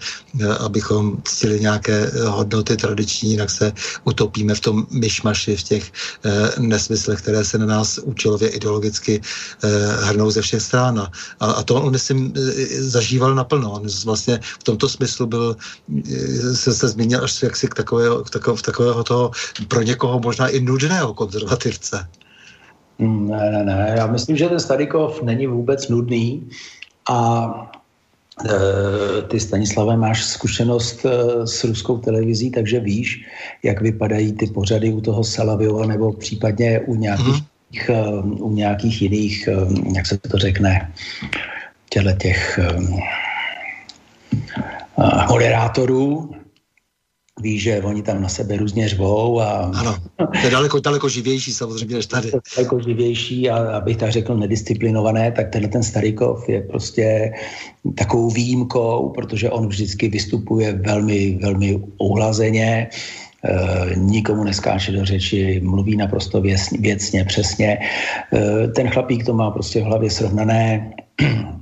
abychom 0.60 1.22
ctili 1.24 1.60
nějaké 1.60 2.10
hodnoty 2.26 2.76
tradiční, 2.76 3.30
jinak 3.30 3.50
se 3.50 3.72
utopíme 4.04 4.54
v 4.54 4.60
tom 4.60 4.86
myšmaši, 4.90 5.56
v 5.60 5.64
těch 5.64 5.92
eh, 6.24 6.50
nesmyslech, 6.58 7.18
které 7.18 7.44
se 7.44 7.58
na 7.58 7.66
nás 7.66 7.98
účelově 7.98 8.48
ideologicky 8.48 9.20
eh, 9.20 9.68
hrnou 10.04 10.30
ze 10.30 10.42
všech 10.42 10.62
stran. 10.62 10.98
A, 11.40 11.46
a 11.46 11.62
to 11.62 11.74
on, 11.74 11.92
myslím, 11.92 12.32
eh, 12.36 12.82
zažíval 12.82 13.34
naplno. 13.34 13.72
On 13.72 13.86
vlastně 14.04 14.40
v 14.42 14.64
tomto 14.64 14.88
smyslu 14.88 15.26
byl, 15.26 15.56
se, 16.54 16.74
se 16.74 16.88
změnil 16.88 17.24
až 17.24 17.42
jaksi 17.42 17.68
k 17.68 17.74
takového, 17.74 18.24
k 18.24 18.30
takového, 18.30 18.62
takového 18.62 19.04
toho 19.04 19.30
pro 19.68 19.82
někoho 19.82 20.20
možná 20.20 20.48
i 20.48 20.60
nudného 20.60 21.14
konzervativce. 21.14 22.08
Hmm, 22.98 23.28
ne, 23.28 23.50
ne, 23.50 23.64
ne. 23.64 23.94
Já 23.96 24.06
myslím, 24.06 24.36
že 24.36 24.48
ten 24.48 24.60
Starikov 24.60 25.22
není 25.22 25.46
vůbec 25.46 25.88
nudný 25.88 26.50
a 27.10 27.70
ty 29.28 29.40
Stanislave 29.40 29.96
máš 29.96 30.24
zkušenost 30.24 31.06
s 31.44 31.64
ruskou 31.64 31.98
televizí, 31.98 32.50
takže 32.50 32.80
víš, 32.80 33.24
jak 33.62 33.80
vypadají 33.80 34.32
ty 34.32 34.46
pořady 34.46 34.92
u 34.92 35.00
toho 35.00 35.24
Salaviova 35.24 35.86
nebo 35.86 36.12
případně 36.12 36.80
u 36.80 36.94
nějakých, 36.94 37.42
mm. 37.88 38.42
u 38.42 38.50
nějakých 38.50 39.02
jiných, 39.02 39.48
jak 39.94 40.06
se 40.06 40.18
to 40.18 40.38
řekne, 40.38 40.92
těle 41.90 42.16
těch 42.22 42.60
moderátorů, 45.28 46.30
ví, 47.40 47.58
že 47.58 47.82
oni 47.82 48.02
tam 48.02 48.22
na 48.22 48.28
sebe 48.28 48.56
různě 48.56 48.88
řvou. 48.88 49.40
A... 49.40 49.70
Ano, 49.74 49.96
to 50.16 50.38
je 50.44 50.50
daleko, 50.50 50.80
daleko 50.80 51.08
živější 51.08 51.52
samozřejmě 51.52 51.96
než 51.96 52.06
tady. 52.06 52.30
Daleko 52.56 52.80
živější 52.80 53.50
a 53.50 53.76
abych 53.76 53.96
tak 53.96 54.12
řekl 54.12 54.36
nedisciplinované, 54.36 55.32
tak 55.32 55.50
tenhle 55.50 55.70
ten 55.70 55.82
Starikov 55.82 56.48
je 56.48 56.62
prostě 56.62 57.32
takovou 57.94 58.30
výjimkou, 58.30 59.12
protože 59.14 59.50
on 59.50 59.68
vždycky 59.68 60.08
vystupuje 60.08 60.72
velmi, 60.72 61.38
velmi 61.42 61.80
uhlazeně, 61.98 62.88
E, 63.44 63.96
nikomu 63.96 64.44
neskáče 64.44 64.92
do 64.92 65.04
řeči, 65.04 65.60
mluví 65.64 65.96
naprosto 65.96 66.40
věcně, 66.40 66.78
věcně, 66.80 67.24
přesně. 67.24 67.78
E, 68.32 68.68
ten 68.68 68.88
chlapík 68.88 69.24
to 69.24 69.34
má 69.34 69.50
prostě 69.50 69.80
v 69.80 69.84
hlavě 69.84 70.10
srovnané, 70.10 70.92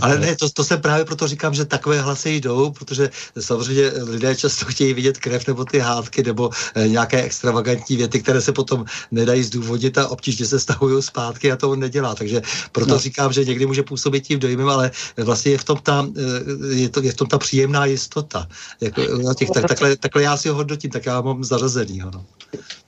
ale 0.00 0.18
ne, 0.18 0.36
to, 0.36 0.50
to 0.50 0.64
se 0.64 0.76
právě 0.76 1.04
proto 1.04 1.28
říkám, 1.28 1.54
že 1.54 1.64
takové 1.64 2.00
hlasy 2.00 2.30
jdou, 2.30 2.70
protože 2.70 3.10
samozřejmě 3.40 3.92
lidé 4.02 4.36
často 4.36 4.64
chtějí 4.64 4.94
vidět 4.94 5.18
krev 5.18 5.46
nebo 5.46 5.64
ty 5.64 5.78
hádky 5.78 6.22
nebo 6.22 6.50
e, 6.74 6.88
nějaké 6.88 7.22
extravagantní 7.22 7.96
věty, 7.96 8.22
které 8.22 8.40
se 8.40 8.52
potom 8.52 8.84
nedají 9.10 9.42
zdůvodnit 9.42 9.98
a 9.98 10.08
obtížně 10.08 10.46
se 10.46 10.60
stahují 10.60 11.02
zpátky 11.02 11.52
a 11.52 11.56
to 11.56 11.70
on 11.70 11.80
nedělá. 11.80 12.14
Takže 12.14 12.42
proto 12.72 12.92
no. 12.92 12.98
říkám, 12.98 13.32
že 13.32 13.44
někdy 13.44 13.66
může 13.66 13.82
působit 13.82 14.26
tím 14.26 14.38
dojmem, 14.38 14.68
ale 14.68 14.90
vlastně 15.16 15.52
je 15.52 15.58
v 15.58 15.64
tom 15.64 15.78
ta, 15.82 16.06
eh, 16.16 16.74
je 16.74 16.88
to, 16.88 17.02
je 17.02 17.12
v 17.12 17.16
tom 17.16 17.28
ta 17.28 17.38
příjemná 17.38 17.84
jistota. 17.84 18.48
Jako, 18.80 19.02
těch, 19.34 19.50
tak, 19.50 19.66
takhle, 19.68 19.96
takhle 19.96 20.22
já 20.22 20.36
si 20.36 20.48
ho 20.48 20.54
hodnotím, 20.54 20.90
tak 20.90 21.06
já 21.06 21.20
mám 21.20 21.44
zařazený. 21.44 21.98
No. 21.98 22.24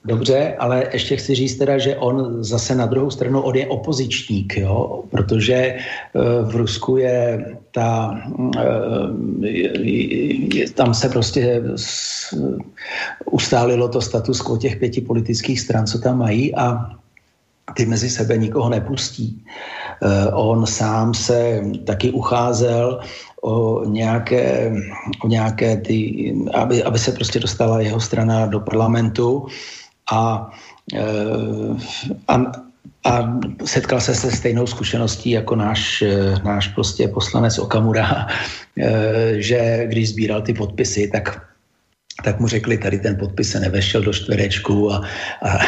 Dobře, 0.05 0.55
ale 0.59 0.89
ještě 0.93 1.17
chci 1.17 1.35
říct 1.35 1.57
teda, 1.57 1.77
že 1.77 1.95
on 1.95 2.43
zase 2.43 2.75
na 2.75 2.85
druhou 2.85 3.11
stranu, 3.11 3.41
on 3.41 3.55
je 3.55 3.67
opozičník, 3.67 4.57
jo? 4.57 5.03
protože 5.11 5.75
v 6.43 6.55
Rusku 6.55 6.90
je 6.97 7.45
ta, 7.71 8.21
tam 10.75 10.93
se 10.93 11.09
prostě 11.09 11.63
ustálilo 13.31 13.87
to 13.87 14.01
status 14.01 14.41
quo 14.41 14.57
těch 14.57 14.75
pěti 14.75 15.01
politických 15.01 15.59
stran, 15.59 15.87
co 15.87 15.99
tam 15.99 16.17
mají 16.17 16.55
a 16.55 16.89
ty 17.75 17.85
mezi 17.85 18.09
sebe 18.09 18.37
nikoho 18.37 18.69
nepustí. 18.69 19.45
On 20.33 20.67
sám 20.67 21.13
se 21.13 21.63
taky 21.85 22.11
ucházel 22.11 22.99
o 23.43 23.85
nějaké, 23.85 24.73
o 25.23 25.27
nějaké 25.27 25.77
ty, 25.77 26.33
aby, 26.53 26.83
aby 26.83 26.99
se 26.99 27.11
prostě 27.11 27.39
dostala 27.39 27.81
jeho 27.81 27.99
strana 27.99 28.45
do 28.45 28.59
parlamentu 28.59 29.47
a, 30.11 30.49
a 32.27 32.35
a 33.05 33.39
setkal 33.65 34.01
se 34.01 34.15
se 34.15 34.31
stejnou 34.31 34.67
zkušeností 34.67 35.29
jako 35.31 35.55
náš, 35.55 36.03
náš 36.43 36.67
prostě 36.67 37.07
poslanec 37.07 37.59
Okamura, 37.59 38.27
že 39.37 39.85
když 39.87 40.09
sbíral 40.09 40.41
ty 40.41 40.53
podpisy, 40.53 41.09
tak 41.13 41.51
tak 42.23 42.39
mu 42.39 42.47
řekli, 42.47 42.77
tady 42.77 42.99
ten 42.99 43.15
podpis 43.17 43.51
se 43.51 43.59
nevešel 43.59 44.01
do 44.01 44.13
čtverečku 44.13 44.93
a, 44.93 45.01
a, 45.41 45.59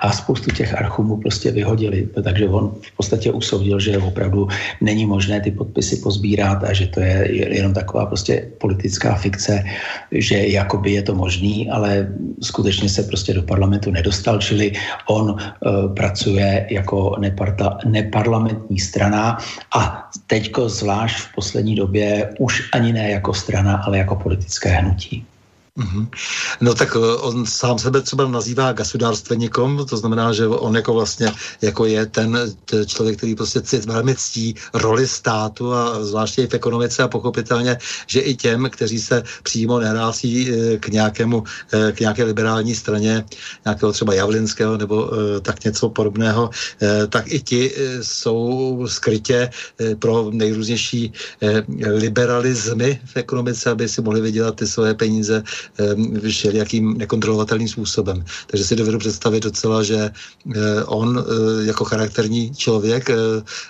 a 0.00 0.12
spoustu 0.12 0.50
těch 0.50 0.74
archů 0.74 1.02
mu 1.02 1.16
prostě 1.16 1.50
vyhodili. 1.50 2.08
Takže 2.24 2.48
on 2.48 2.72
v 2.80 2.96
podstatě 2.96 3.32
usoudil, 3.32 3.80
že 3.80 3.98
opravdu 3.98 4.48
není 4.80 5.06
možné 5.06 5.40
ty 5.40 5.50
podpisy 5.50 5.96
pozbírat 5.96 6.64
a 6.64 6.72
že 6.72 6.86
to 6.86 7.00
je 7.00 7.28
jenom 7.56 7.72
taková 7.72 8.06
prostě 8.06 8.48
politická 8.58 9.14
fikce, 9.14 9.64
že 10.12 10.46
jakoby 10.46 10.92
je 10.92 11.02
to 11.02 11.14
možný, 11.14 11.70
ale 11.70 12.08
skutečně 12.42 12.88
se 12.88 13.02
prostě 13.02 13.34
do 13.34 13.42
parlamentu 13.42 13.90
nedostal, 13.90 14.38
čili 14.38 14.72
on 15.06 15.30
uh, 15.30 15.38
pracuje 15.94 16.66
jako 16.70 17.16
neparta, 17.18 17.78
neparlamentní 17.84 18.78
strana 18.78 19.38
a 19.76 20.10
teďko 20.26 20.68
zvlášť 20.68 21.16
v 21.18 21.34
poslední 21.34 21.74
době 21.74 22.34
už 22.38 22.68
ani 22.72 22.92
ne 22.92 23.10
jako 23.10 23.34
strana, 23.34 23.76
ale 23.76 23.98
jako 23.98 24.16
politické 24.16 24.68
hnutí. 24.68 25.24
Mm-hmm. 25.78 26.08
No 26.60 26.74
tak 26.74 26.96
eh, 26.96 27.16
on 27.20 27.46
sám 27.46 27.78
sebe 27.78 28.00
třeba 28.00 28.28
nazývá 28.28 28.72
gasudárstveníkom, 28.72 29.86
to 29.86 29.96
znamená, 29.96 30.32
že 30.32 30.46
on 30.46 30.76
jako 30.76 30.94
vlastně 30.94 31.32
jako 31.62 31.86
je 31.86 32.06
ten 32.06 32.38
člověk, 32.86 33.16
který 33.16 33.34
prostě 33.34 33.62
velmi 33.86 34.14
ctí 34.14 34.54
roli 34.74 35.08
státu 35.08 35.72
a 35.74 36.04
zvláště 36.04 36.42
i 36.42 36.46
v 36.46 36.54
ekonomice 36.54 37.02
a 37.02 37.08
pochopitelně, 37.08 37.78
že 38.06 38.20
i 38.20 38.34
těm, 38.34 38.70
kteří 38.70 39.00
se 39.00 39.22
přímo 39.42 39.78
nehlásí 39.78 40.50
eh, 40.50 40.78
k 40.78 40.88
nějakému, 40.88 41.44
eh, 41.72 41.92
k 41.92 42.00
nějaké 42.00 42.24
liberální 42.24 42.74
straně, 42.74 43.24
nějakého 43.64 43.92
třeba 43.92 44.14
Javlinského 44.14 44.76
nebo 44.76 45.10
tak 45.42 45.64
něco 45.64 45.88
podobného, 45.88 46.50
tak 47.08 47.24
i 47.32 47.40
ti 47.40 47.72
jsou 48.02 48.84
skrytě 48.86 49.50
pro 49.98 50.30
nejrůznější 50.30 51.12
liberalizmy 51.78 53.00
v 53.04 53.16
ekonomice, 53.16 53.70
aby 53.70 53.88
si 53.88 54.02
mohli 54.02 54.20
vydělat 54.20 54.56
ty 54.56 54.66
svoje 54.66 54.94
peníze 54.94 55.42
všelijakým 56.28 56.98
nekontrolovatelným 56.98 57.68
způsobem. 57.68 58.24
Takže 58.46 58.64
si 58.64 58.76
dovedu 58.76 58.98
představit 58.98 59.44
docela, 59.44 59.82
že 59.82 60.10
eh, 60.56 60.84
on 60.84 61.18
eh, 61.18 61.66
jako 61.66 61.84
charakterní 61.84 62.54
člověk 62.54 63.10
eh, 63.10 63.14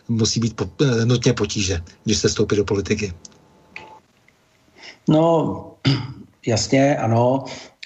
musí 0.08 0.40
být 0.40 0.62
nutně 1.04 1.32
potíže, 1.32 1.80
když 2.04 2.18
se 2.18 2.28
stoupí 2.28 2.56
do 2.56 2.64
politiky. 2.64 3.12
No, 5.08 5.74
jasně, 6.46 6.96
ano 6.96 7.44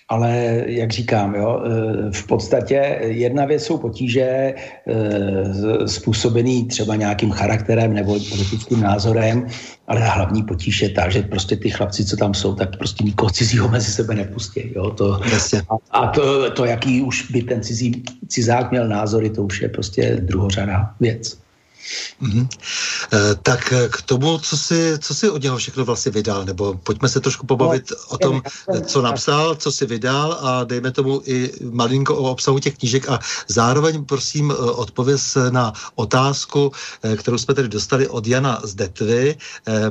ale 0.09 0.63
jak 0.67 0.91
říkám, 0.91 1.35
jo, 1.35 1.63
e, 1.65 2.13
v 2.13 2.27
podstatě 2.27 2.99
jedna 3.01 3.45
věc 3.45 3.63
jsou 3.65 3.79
potíže 3.79 4.23
e, 4.23 4.55
způsobený 5.89 6.65
třeba 6.65 6.97
nějakým 6.97 7.31
charakterem 7.31 7.93
nebo 7.93 8.13
politickým 8.13 8.81
názorem, 8.81 9.47
ale 9.87 10.01
hlavní 10.01 10.43
potíž 10.43 10.83
je 10.83 10.89
ta, 10.91 11.09
že 11.09 11.23
prostě 11.23 11.57
ty 11.57 11.71
chlapci, 11.71 12.05
co 12.05 12.17
tam 12.17 12.35
jsou, 12.35 12.55
tak 12.55 12.77
prostě 12.77 13.05
nikoho 13.05 13.31
cizího 13.31 13.69
mezi 13.69 13.93
sebe 13.93 14.15
nepustí. 14.15 14.73
Jo? 14.77 14.91
To, 14.91 15.21
a, 15.69 15.77
a 15.91 16.07
to, 16.07 16.51
to, 16.51 16.65
jaký 16.65 17.03
už 17.03 17.31
by 17.31 17.43
ten 17.43 17.63
cizí, 17.63 18.03
cizák 18.29 18.71
měl 18.71 18.89
názory, 18.89 19.31
to 19.31 19.43
už 19.43 19.63
je 19.63 19.69
prostě 19.69 20.17
druhořadá 20.21 20.91
věc. 21.01 21.44
Mm-hmm. 22.23 22.49
E, 23.13 23.35
tak 23.43 23.75
k 23.91 24.03
tomu, 24.03 24.39
co 24.39 24.57
si, 24.57 24.99
co 24.99 25.15
si 25.15 25.31
od 25.31 25.43
něho 25.43 25.57
všechno 25.57 25.85
vlastně 25.85 26.13
vydal, 26.13 26.45
nebo 26.45 26.75
pojďme 26.75 27.09
se 27.09 27.21
trošku 27.21 27.47
pobavit 27.47 27.91
no, 27.91 27.97
o 28.09 28.19
tom, 28.19 28.43
co 28.87 29.03
napsal, 29.03 29.55
co 29.55 29.73
si 29.73 29.87
vydal 29.87 30.39
a 30.41 30.65
dejme 30.65 30.91
tomu 30.91 31.23
i 31.25 31.53
malinko 31.71 32.17
o 32.17 32.31
obsahu 32.31 32.59
těch 32.59 32.79
knížek 32.79 33.09
a 33.09 33.19
zároveň 33.49 34.05
prosím 34.05 34.51
eh, 34.51 34.55
odpověz 34.55 35.39
na 35.51 35.73
otázku, 35.95 36.73
eh, 37.03 37.17
kterou 37.17 37.39
jsme 37.39 37.55
tedy 37.55 37.69
dostali 37.69 38.09
od 38.09 38.27
Jana 38.27 38.61
z 38.65 38.75
Detvy. 38.75 39.37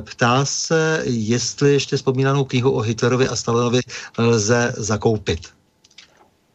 Ptá 0.00 0.44
se, 0.44 1.02
jestli 1.04 1.72
ještě 1.72 1.96
vzpomínanou 1.96 2.44
knihu 2.44 2.70
o 2.70 2.80
Hitlerovi 2.80 3.28
a 3.28 3.36
Stalinovi 3.36 3.80
lze 4.18 4.74
zakoupit. 4.76 5.40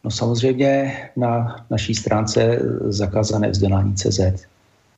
No 0.04 0.10
samozřejmě 0.10 0.96
na 1.16 1.56
naší 1.70 1.94
stránce 1.94 2.58
zakázané 2.88 3.50
vzdělání 3.50 3.94
CZ 3.94 4.20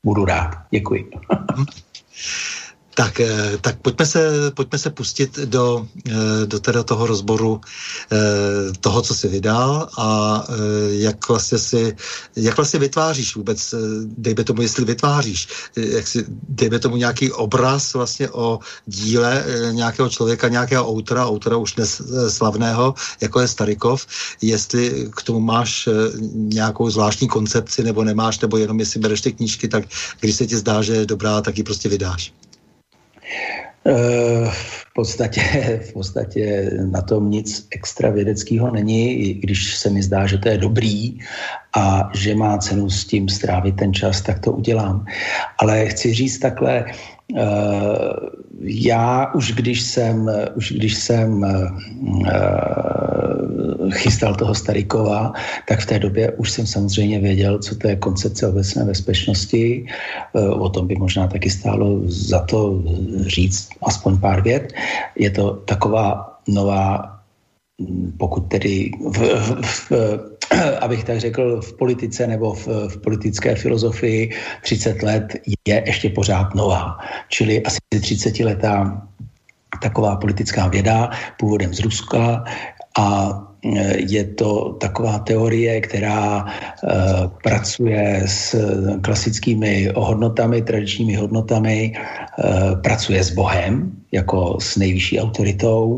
budu 0.05 0.25
rád. 0.25 0.51
Děkuji. 0.71 1.11
Tak, 2.95 3.21
eh, 3.21 3.59
tak 3.61 3.81
pojďme, 3.81 4.07
se, 4.07 4.51
pojďme 4.55 4.79
se 4.79 4.91
pustit 4.91 5.39
do, 5.39 5.87
eh, 6.09 6.47
do 6.47 6.61
teda 6.61 6.83
toho 6.83 7.07
rozboru 7.07 7.61
eh, 8.13 8.17
toho, 8.81 9.03
co 9.03 9.15
jsi 9.15 9.29
vydal 9.29 9.89
a 9.99 10.45
jak 10.89 11.29
vlastně, 11.29 11.59
si, 11.59 11.97
jak 12.37 12.57
vlastně 12.57 12.81
vytváříš 12.81 13.37
vůbec, 13.37 13.75
dejme 14.05 14.45
tomu, 14.45 14.63
jestli 14.63 14.85
vytváříš, 14.85 15.49
jak 15.77 16.07
si, 16.07 16.25
dejme 16.49 16.79
tomu 16.79 16.97
nějaký 16.97 17.33
obraz 17.33 17.95
vlastně 17.95 18.31
o 18.31 18.59
díle 18.87 19.45
nějakého 19.71 20.09
člověka, 20.09 20.49
nějakého 20.49 20.89
autora, 20.89 21.27
autora 21.27 21.57
už 21.57 21.73
dnes 21.73 22.03
slavného, 22.29 22.95
jako 23.21 23.41
je 23.41 23.49
Starikov, 23.49 24.07
jestli 24.43 25.09
k 25.17 25.23
tomu 25.23 25.41
máš 25.41 25.89
nějakou 26.35 26.91
zvláštní 26.91 27.29
koncepci 27.29 27.83
nebo 27.83 28.05
nemáš, 28.05 28.41
nebo 28.41 28.57
jenom 28.57 28.81
jestli 28.81 29.01
bereš 29.01 29.21
ty 29.21 29.33
knížky, 29.33 29.69
tak 29.69 29.85
když 30.21 30.37
se 30.37 30.47
ti 30.47 30.57
zdá, 30.57 30.83
že 30.83 30.93
je 30.93 31.07
dobrá, 31.07 31.41
tak 31.41 31.59
ji 31.59 31.65
prostě 31.65 31.89
vydáš. 31.89 32.33
Eh, 33.87 34.51
v 34.51 34.95
podstatě, 34.95 35.41
v 35.91 35.93
podstatě 35.93 36.71
na 36.91 37.03
tom 37.03 37.31
nic 37.31 37.67
extra 37.71 38.11
vědeckého 38.11 38.71
není, 38.71 39.15
i 39.15 39.35
když 39.35 39.77
se 39.77 39.91
mi 39.91 40.03
zdá, 40.03 40.27
že 40.27 40.39
to 40.39 40.49
je 40.49 40.59
dobrý 40.59 41.19
a 41.77 42.11
že 42.15 42.35
má 42.35 42.59
cenu 42.59 42.91
s 42.91 43.05
tím 43.05 43.29
strávit 43.29 43.77
ten 43.77 43.95
čas, 43.95 44.21
tak 44.21 44.39
to 44.39 44.53
udělám. 44.53 45.07
Ale 45.59 45.87
chci 45.87 46.15
říct 46.15 46.39
takhle, 46.39 46.85
eh, 46.85 47.43
já 48.61 49.35
už 49.35 49.53
když 49.53 49.83
jsem, 49.83 50.31
už 50.55 50.73
když 50.73 50.95
jsem 50.95 51.45
eh, 51.45 51.69
chystal 53.91 54.35
toho 54.35 54.55
Starikova, 54.55 55.33
tak 55.69 55.81
v 55.81 55.87
té 55.87 55.99
době 55.99 56.33
už 56.33 56.51
jsem 56.51 56.67
samozřejmě 56.67 57.19
věděl, 57.19 57.59
co 57.59 57.75
to 57.75 57.89
je 57.89 57.97
koncepce 57.97 58.49
obecné 58.49 58.85
bezpečnosti. 58.85 59.87
O 60.35 60.69
tom 60.69 60.87
by 60.87 60.95
možná 60.95 61.27
taky 61.27 61.51
stálo 61.51 62.01
za 62.07 62.41
to 62.41 62.83
říct 63.27 63.69
aspoň 63.83 64.19
pár 64.19 64.43
vět. 64.43 64.73
Je 65.17 65.31
to 65.31 65.51
taková 65.51 66.39
nová 66.49 67.13
pokud 68.19 68.41
tedy 68.41 68.91
v, 69.11 69.19
v, 69.19 69.65
v, 69.65 69.93
abych 70.81 71.05
tak 71.05 71.21
řekl, 71.21 71.61
v 71.61 71.73
politice 71.73 72.27
nebo 72.27 72.55
v, 72.55 72.67
v 72.89 72.97
politické 73.01 73.55
filozofii 73.55 74.31
30 74.63 75.03
let 75.03 75.35
je 75.69 75.83
ještě 75.87 76.11
pořád 76.11 76.55
nová. 76.55 76.99
Čili 77.29 77.63
asi 77.63 77.79
30 78.01 78.41
letá 78.41 79.03
taková 79.83 80.17
politická 80.17 80.69
věda 80.69 81.11
původem 81.39 81.75
z 81.75 81.81
Ruska 81.81 82.45
a 82.99 83.33
je 83.97 84.25
to 84.25 84.77
taková 84.81 85.19
teorie, 85.19 85.81
která 85.81 86.47
e, 86.47 86.47
pracuje 87.43 88.23
s 88.27 88.57
klasickými 89.01 89.91
hodnotami, 89.95 90.63
tradičními 90.63 91.15
hodnotami, 91.15 91.93
e, 91.95 91.97
pracuje 92.83 93.25
s 93.25 93.31
Bohem 93.31 93.93
jako 94.13 94.59
s 94.61 94.77
nejvyšší 94.77 95.21
autoritou 95.21 95.97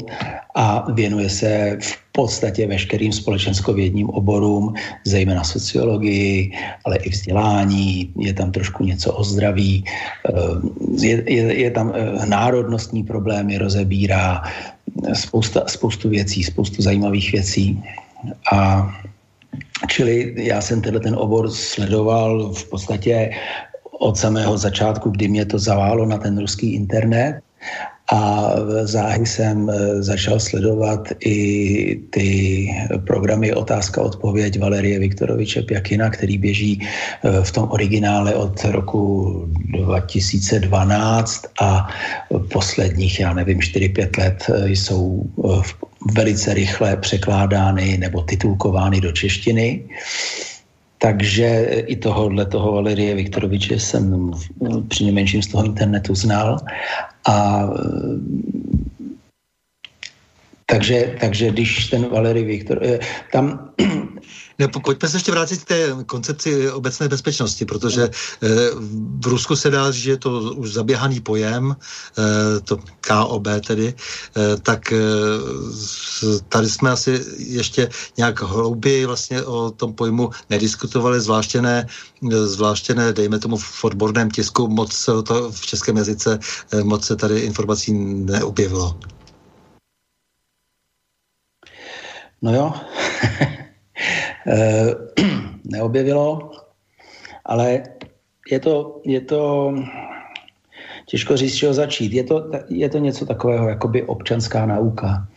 a 0.54 0.86
věnuje 0.92 1.30
se 1.30 1.78
v 1.80 1.92
podstatě 2.12 2.66
veškerým 2.66 3.12
společenskovědním 3.12 4.10
oborům, 4.10 4.74
zejména 5.04 5.44
sociologii, 5.44 6.52
ale 6.84 6.96
i 6.96 7.10
vzdělání, 7.10 8.12
je 8.18 8.32
tam 8.32 8.52
trošku 8.52 8.84
něco 8.84 9.12
o 9.12 9.24
zdraví, 9.24 9.84
eh, 9.84 10.32
je, 11.06 11.32
je, 11.32 11.42
je 11.60 11.70
tam 11.70 11.92
eh, 11.94 12.26
národnostní 12.26 13.02
problémy, 13.02 13.58
rozebírá 13.58 14.42
spousta, 15.12 15.62
spoustu 15.66 16.08
věcí, 16.08 16.44
spoustu 16.44 16.82
zajímavých 16.82 17.32
věcí. 17.32 17.82
A 18.52 18.90
čili 19.88 20.34
já 20.36 20.60
jsem 20.60 20.82
tenhle 20.82 21.00
ten 21.00 21.14
obor 21.14 21.50
sledoval 21.50 22.52
v 22.52 22.70
podstatě 22.70 23.30
od 23.98 24.18
samého 24.18 24.58
začátku, 24.58 25.10
kdy 25.10 25.28
mě 25.28 25.44
to 25.44 25.58
zaválo 25.58 26.06
na 26.06 26.18
ten 26.18 26.38
ruský 26.38 26.74
internet 26.74 27.40
a 28.14 28.54
záhy 28.82 29.26
jsem 29.26 29.70
eh, 29.70 30.02
začal 30.02 30.40
sledovat 30.40 31.08
i 31.20 31.36
ty 32.10 32.68
programy 33.06 33.54
Otázka 33.54 34.02
odpověď 34.02 34.58
Valerie 34.58 34.98
Viktoroviče 34.98 35.62
Pjakina, 35.62 36.10
který 36.10 36.38
běží 36.38 36.78
eh, 36.78 37.42
v 37.42 37.50
tom 37.50 37.68
originále 37.70 38.34
od 38.34 38.64
roku 38.64 39.34
2012 39.74 41.46
a 41.60 41.88
posledních, 42.52 43.20
já 43.20 43.34
nevím, 43.34 43.58
4-5 43.58 44.18
let 44.18 44.38
eh, 44.48 44.70
jsou 44.70 45.26
velice 46.14 46.54
rychle 46.54 46.96
překládány 46.96 47.98
nebo 47.98 48.22
titulkovány 48.22 49.00
do 49.00 49.12
češtiny. 49.12 49.84
Takže 50.98 51.66
i 51.86 51.96
tohohle 51.96 52.46
toho 52.46 52.72
Valerie 52.72 53.14
Viktoroviče 53.14 53.80
jsem 53.80 54.32
při 54.88 55.04
z 55.42 55.46
toho 55.46 55.64
internetu 55.64 56.14
znal. 56.14 56.56
A 57.28 57.68
takže, 60.66 61.16
takže 61.20 61.50
když 61.50 61.86
ten 61.86 62.08
Valery 62.08 62.44
Viktor, 62.44 62.78
eh, 62.82 62.98
tam 63.32 63.74
ne, 64.58 64.68
pojďme 64.68 65.08
se 65.08 65.16
ještě 65.16 65.32
vrátit 65.32 65.64
k 65.64 65.68
té 65.68 65.96
koncepci 66.06 66.70
obecné 66.70 67.08
bezpečnosti, 67.08 67.64
protože 67.64 68.02
eh, 68.02 68.48
v 69.20 69.26
Rusku 69.26 69.56
se 69.56 69.70
dá, 69.70 69.90
že 69.90 70.10
je 70.10 70.16
to 70.16 70.40
už 70.56 70.72
zaběhaný 70.72 71.20
pojem, 71.20 71.76
eh, 71.76 72.60
to 72.60 72.78
KOB 73.08 73.46
tedy, 73.66 73.94
tak 74.62 74.92
tady 76.48 76.70
jsme 76.70 76.90
asi 76.90 77.24
ještě 77.38 77.88
nějak 78.16 78.42
hlouběji 78.42 79.06
vlastně 79.06 79.42
o 79.42 79.70
tom 79.70 79.92
pojmu 79.92 80.30
nediskutovali, 80.50 81.20
zvláště 81.20 81.62
ne, 81.62 81.86
zvláště 82.44 82.94
ne 82.94 83.12
dejme 83.12 83.38
tomu 83.38 83.56
v 83.56 83.84
odborném 83.84 84.30
tisku, 84.30 84.68
moc 84.68 85.08
to 85.26 85.50
v 85.50 85.66
českém 85.66 85.96
jazyce, 85.96 86.38
moc 86.82 87.06
se 87.06 87.16
tady 87.16 87.40
informací 87.40 87.92
neobjevilo. 87.92 88.98
No 92.44 92.54
jo, 92.54 92.72
eh, 93.22 93.56
neobjevilo, 95.64 96.50
ale 97.44 97.82
je 98.50 98.60
to, 98.60 99.00
je 99.04 99.20
to 99.20 99.74
těžko 101.06 101.36
říct, 101.36 101.54
čeho 101.54 101.74
začít. 101.74 102.12
Je 102.12 102.24
to, 102.24 102.50
je 102.68 102.88
to 102.88 102.98
něco 102.98 103.26
takového, 103.26 103.68
jako 103.68 103.88
by 103.88 104.02
občanská 104.02 104.66
nauka, 104.66 105.28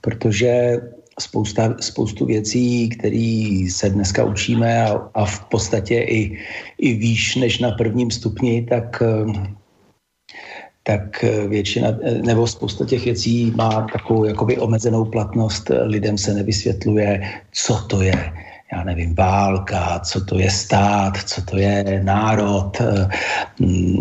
protože 0.00 0.80
spousta, 1.20 1.74
spoustu 1.80 2.26
věcí, 2.26 2.88
které 2.88 3.66
se 3.70 3.90
dneska 3.90 4.24
učíme 4.24 4.86
a, 4.86 5.10
a 5.14 5.24
v 5.24 5.44
podstatě 5.44 5.94
i, 5.94 6.38
i 6.78 6.94
výš 6.94 7.36
než 7.36 7.58
na 7.58 7.70
prvním 7.70 8.10
stupni, 8.10 8.66
tak 8.70 9.02
eh, 9.02 9.32
tak 10.84 11.24
eh, 11.24 11.48
většina, 11.48 11.88
eh, 12.02 12.14
nebo 12.22 12.46
spousta 12.46 12.84
těch 12.84 13.04
věcí 13.04 13.52
má 13.56 13.88
takovou 13.92 14.24
jakoby 14.24 14.58
omezenou 14.58 15.04
platnost, 15.04 15.70
lidem 15.82 16.18
se 16.18 16.34
nevysvětluje, 16.34 17.20
co 17.52 17.74
to 17.88 18.02
je, 18.02 18.32
já 18.74 18.84
nevím, 18.84 19.14
válka, 19.14 20.00
co 20.04 20.24
to 20.24 20.38
je 20.38 20.50
stát, 20.50 21.18
co 21.26 21.42
to 21.42 21.56
je 21.58 22.00
národ, 22.04 22.80
eh, 22.80 23.08
mm, 23.60 23.96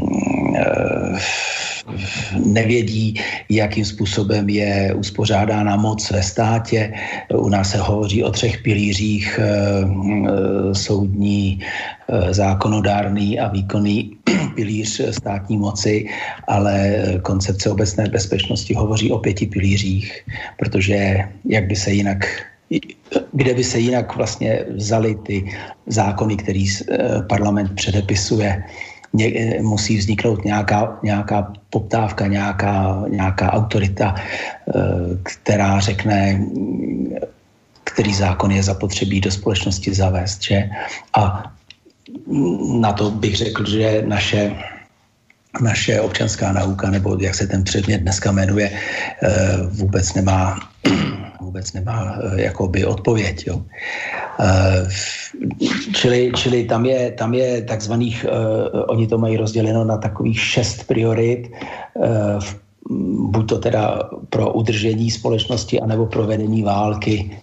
nevědí, 2.45 3.21
jakým 3.49 3.85
způsobem 3.85 4.49
je 4.49 4.93
uspořádána 4.93 5.75
moc 5.75 6.11
ve 6.11 6.23
státě. 6.23 6.93
U 7.35 7.49
nás 7.49 7.71
se 7.71 7.77
hovoří 7.77 8.23
o 8.23 8.31
třech 8.31 8.61
pilířích 8.61 9.39
soudní, 10.73 11.59
zákonodárný 12.31 13.39
a 13.39 13.47
výkonný 13.47 14.11
pilíř 14.55 15.01
státní 15.11 15.57
moci, 15.57 16.05
ale 16.47 17.03
koncepce 17.21 17.69
obecné 17.69 18.09
bezpečnosti 18.09 18.73
hovoří 18.73 19.11
o 19.11 19.19
pěti 19.19 19.45
pilířích, 19.45 20.25
protože 20.57 21.17
jak 21.45 21.67
by 21.67 21.75
se 21.75 21.91
jinak 21.91 22.25
kde 23.31 23.53
by 23.53 23.63
se 23.63 23.79
jinak 23.79 24.15
vlastně 24.15 24.65
vzali 24.75 25.15
ty 25.15 25.51
zákony, 25.87 26.37
který 26.37 26.65
eh, 26.69 27.21
parlament 27.29 27.75
předepisuje. 27.75 28.63
Ně, 29.13 29.57
musí 29.61 29.97
vzniknout 29.97 30.45
nějaká, 30.45 30.99
nějaká 31.03 31.53
poptávka, 31.69 32.27
nějaká, 32.27 33.03
nějaká 33.09 33.53
autorita, 33.53 34.15
eh, 34.17 34.73
která 35.23 35.79
řekne, 35.79 36.41
který 37.83 38.13
zákon 38.13 38.51
je 38.51 38.63
zapotřebí 38.63 39.21
do 39.21 39.31
společnosti 39.31 39.93
zavést. 39.93 40.43
Že? 40.43 40.69
A 41.13 41.51
na 42.79 42.93
to 42.93 43.11
bych 43.11 43.35
řekl, 43.35 43.69
že 43.69 44.03
naše 44.07 44.55
naše 45.61 46.01
občanská 46.01 46.53
nauka, 46.53 46.89
nebo 46.89 47.17
jak 47.21 47.35
se 47.35 47.47
ten 47.47 47.63
předmět 47.63 47.97
dneska 47.97 48.31
jmenuje, 48.31 48.71
eh, 48.73 49.57
vůbec 49.69 50.13
nemá, 50.13 50.59
vůbec 51.43 51.73
nemá 51.73 52.17
eh, 52.17 52.41
jakoby 52.41 52.85
odpověď. 52.85 53.47
Jo. 53.47 53.61
Eh, 54.39 54.87
čili, 55.95 56.31
čili 56.35 56.63
tam 56.63 56.85
je, 56.85 57.11
tam 57.11 57.33
je 57.33 57.61
takzvaných, 57.61 58.25
oni 58.87 59.07
to 59.07 59.17
mají 59.17 59.37
rozděleno 59.37 59.83
na 59.83 59.97
takových 59.97 60.39
šest 60.39 60.87
priorit 60.87 61.51
v 62.39 62.62
buď 63.33 63.49
to 63.49 63.57
teda 63.59 64.09
pro 64.29 64.53
udržení 64.53 65.11
společnosti, 65.11 65.79
anebo 65.79 66.05
pro 66.05 66.27
vedení 66.27 66.63
války. 66.63 67.31
E, 67.31 67.35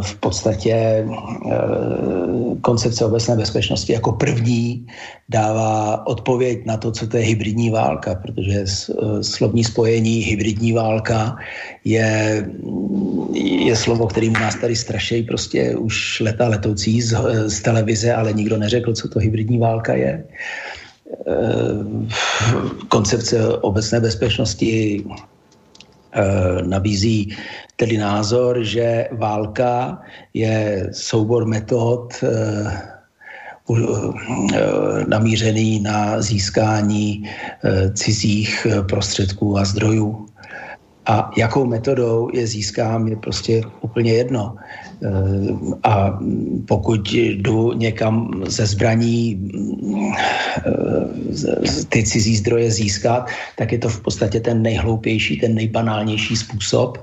v 0.00 0.14
podstatě 0.20 0.72
e, 0.72 1.06
koncepce 2.60 3.04
obecné 3.04 3.36
bezpečnosti 3.36 3.92
jako 3.92 4.12
první 4.12 4.86
dává 5.28 6.06
odpověď 6.06 6.66
na 6.66 6.76
to, 6.76 6.92
co 6.92 7.06
to 7.06 7.16
je 7.16 7.22
hybridní 7.22 7.70
válka, 7.70 8.14
protože 8.14 8.58
e, 8.58 8.66
slovní 9.22 9.64
spojení 9.64 10.16
hybridní 10.20 10.72
válka 10.72 11.36
je, 11.84 12.44
je 13.64 13.76
slovo, 13.76 14.06
kterým 14.06 14.32
nás 14.32 14.54
tady 14.54 14.76
strašejí 14.76 15.22
prostě 15.22 15.76
už 15.76 16.20
leta 16.20 16.48
letoucí 16.48 17.02
z, 17.02 17.16
z 17.46 17.60
televize, 17.60 18.14
ale 18.14 18.32
nikdo 18.32 18.56
neřekl, 18.56 18.94
co 18.94 19.08
to 19.08 19.18
hybridní 19.18 19.58
válka 19.58 19.94
je. 19.94 20.24
Eh, 20.24 20.79
koncepce 22.88 23.48
obecné 23.48 24.00
bezpečnosti 24.00 25.04
eh, 26.12 26.62
nabízí 26.62 27.36
tedy 27.76 27.98
názor, 27.98 28.64
že 28.64 29.08
válka 29.12 30.02
je 30.34 30.88
soubor 30.92 31.46
metod 31.46 32.14
eh, 32.22 33.00
namířený 35.06 35.80
na 35.80 36.22
získání 36.22 37.22
cizích 37.94 38.66
prostředků 38.88 39.58
a 39.58 39.64
zdrojů. 39.64 40.26
A 41.06 41.30
jakou 41.36 41.66
metodou 41.66 42.30
je 42.34 42.46
získám, 42.46 43.08
je 43.08 43.16
prostě 43.16 43.62
úplně 43.80 44.12
jedno. 44.12 44.56
Eh, 45.02 45.76
a 45.82 46.18
pokud 46.68 47.12
jdu 47.12 47.72
někam 47.72 48.42
ze 48.46 48.66
zbraní 48.66 49.50
eh, 50.66 50.74
ty 51.88 52.04
cizí 52.04 52.36
zdroje 52.36 52.70
získat, 52.70 53.28
tak 53.56 53.72
je 53.72 53.78
to 53.78 53.88
v 53.88 54.00
podstatě 54.00 54.40
ten 54.40 54.62
nejhloupější, 54.62 55.40
ten 55.40 55.54
nejbanálnější 55.54 56.36
způsob. 56.36 56.98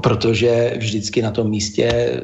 Protože 0.00 0.74
vždycky 0.78 1.22
na 1.22 1.30
tom 1.30 1.50
místě 1.50 1.84
eh, 1.84 2.18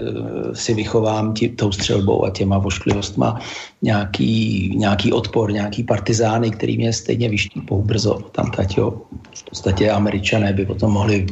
si 0.54 0.74
vychovám 0.74 1.34
tí, 1.34 1.48
tou 1.48 1.72
střelbou 1.72 2.24
a 2.24 2.30
těma 2.30 2.58
vošklivostma 2.58 3.40
nějaký, 3.82 4.72
nějaký 4.76 5.12
odpor, 5.12 5.52
nějaký 5.52 5.82
partizány, 5.82 6.50
který 6.50 6.76
mě 6.76 6.92
stejně 6.92 7.28
vyštípou 7.28 7.82
brzo 7.82 8.18
tam 8.32 8.50
jo. 8.76 9.02
V 9.34 9.44
podstatě 9.44 9.90
američané 9.90 10.52
by 10.52 10.66
potom 10.66 10.92
mohli 10.92 11.26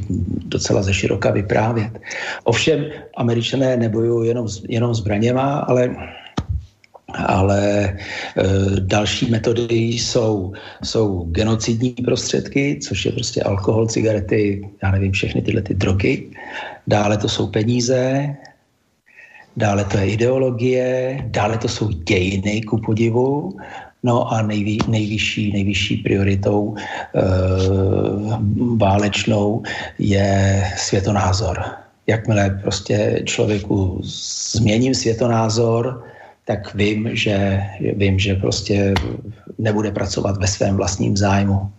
docela 0.47 0.82
ze 0.82 0.95
široka 0.95 1.30
vyprávět. 1.30 1.99
Ovšem, 2.45 2.84
američané 3.16 3.76
nebojují 3.76 4.28
jenom, 4.28 4.47
jenom 4.68 4.95
zbraněma, 4.95 5.59
ale 5.68 5.97
ale 7.27 7.85
e, 7.85 7.95
další 8.81 9.31
metody 9.31 9.75
jsou, 9.75 10.53
jsou 10.83 11.25
genocidní 11.31 11.91
prostředky, 11.91 12.79
což 12.83 13.05
je 13.05 13.12
prostě 13.12 13.43
alkohol, 13.43 13.87
cigarety, 13.87 14.69
já 14.83 14.91
nevím, 14.91 15.12
všechny 15.12 15.43
tyhle 15.43 15.62
ty 15.62 15.75
drogy. 15.75 16.31
Dále 16.87 17.17
to 17.17 17.29
jsou 17.29 17.47
peníze, 17.47 18.35
dále 19.57 19.85
to 19.85 19.99
je 19.99 20.07
ideologie, 20.07 21.19
dále 21.27 21.59
to 21.59 21.69
jsou 21.69 21.89
dějiny, 21.89 22.62
ku 22.62 22.79
podivu, 22.79 23.57
No 24.07 24.33
a 24.33 24.43
nejvý, 24.43 24.79
nejvyšší, 24.89 25.53
nejvyšší 25.53 25.97
prioritou 25.97 26.77
e, 26.79 26.81
válečnou 28.77 29.62
je 29.99 30.62
světonázor. 30.77 31.64
Jakmile 32.07 32.61
prostě 32.62 33.23
člověku 33.25 34.01
změním 34.55 34.95
světonázor, 34.95 36.05
tak 36.47 36.75
vím, 36.75 37.09
že, 37.13 37.61
vím, 37.81 38.19
že 38.19 38.35
prostě 38.35 38.95
nebude 39.59 39.91
pracovat 39.91 40.37
ve 40.37 40.47
svém 40.47 40.77
vlastním 40.77 41.17
zájmu. 41.17 41.73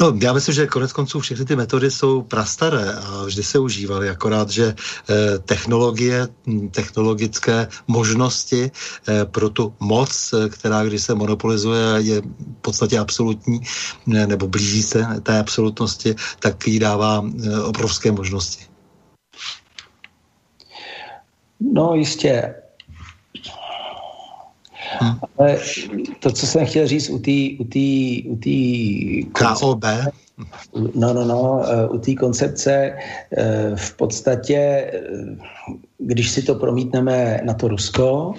No, 0.00 0.14
já 0.22 0.32
myslím, 0.32 0.54
že 0.54 0.66
konec 0.66 0.92
konců 0.92 1.20
všechny 1.20 1.44
ty 1.44 1.56
metody 1.56 1.90
jsou 1.90 2.22
prastaré 2.22 2.92
a 2.92 3.24
vždy 3.24 3.42
se 3.42 3.58
užívaly, 3.58 4.10
akorát, 4.10 4.50
že 4.50 4.74
eh, 4.74 5.38
technologie, 5.38 6.28
hm, 6.46 6.68
technologické 6.68 7.68
možnosti 7.88 8.70
eh, 8.70 9.24
pro 9.24 9.50
tu 9.50 9.74
moc, 9.80 10.32
eh, 10.32 10.48
která 10.48 10.84
když 10.84 11.02
se 11.02 11.14
monopolizuje, 11.14 11.82
je 11.98 12.20
v 12.20 12.60
podstatě 12.60 12.98
absolutní, 12.98 13.60
nebo 14.06 14.48
blíží 14.48 14.82
se 14.82 15.06
té 15.22 15.38
absolutnosti, 15.38 16.14
tak 16.38 16.66
jí 16.66 16.78
dává 16.78 17.24
obrovské 17.64 18.12
možnosti. 18.12 18.64
No 21.60 21.94
jistě. 21.94 22.54
Ale 25.38 25.58
to, 26.20 26.32
co 26.32 26.46
jsem 26.46 26.66
chtěl 26.66 26.86
říct 26.86 27.10
u 27.10 27.18
té 27.18 27.60
u 27.60 27.64
tý, 27.64 28.22
u 28.28 28.36
tý 28.36 29.24
KOB? 29.24 29.84
No, 30.94 31.14
no, 31.14 31.24
no, 31.24 31.62
eh, 31.66 31.88
u 31.88 31.98
té 31.98 32.14
koncepce 32.14 32.92
eh, 33.36 33.72
v 33.76 33.96
podstatě, 33.96 34.56
eh, 34.56 35.00
když 35.98 36.30
si 36.30 36.42
to 36.42 36.54
promítneme 36.54 37.40
na 37.44 37.54
to 37.54 37.68
Rusko, 37.68 38.34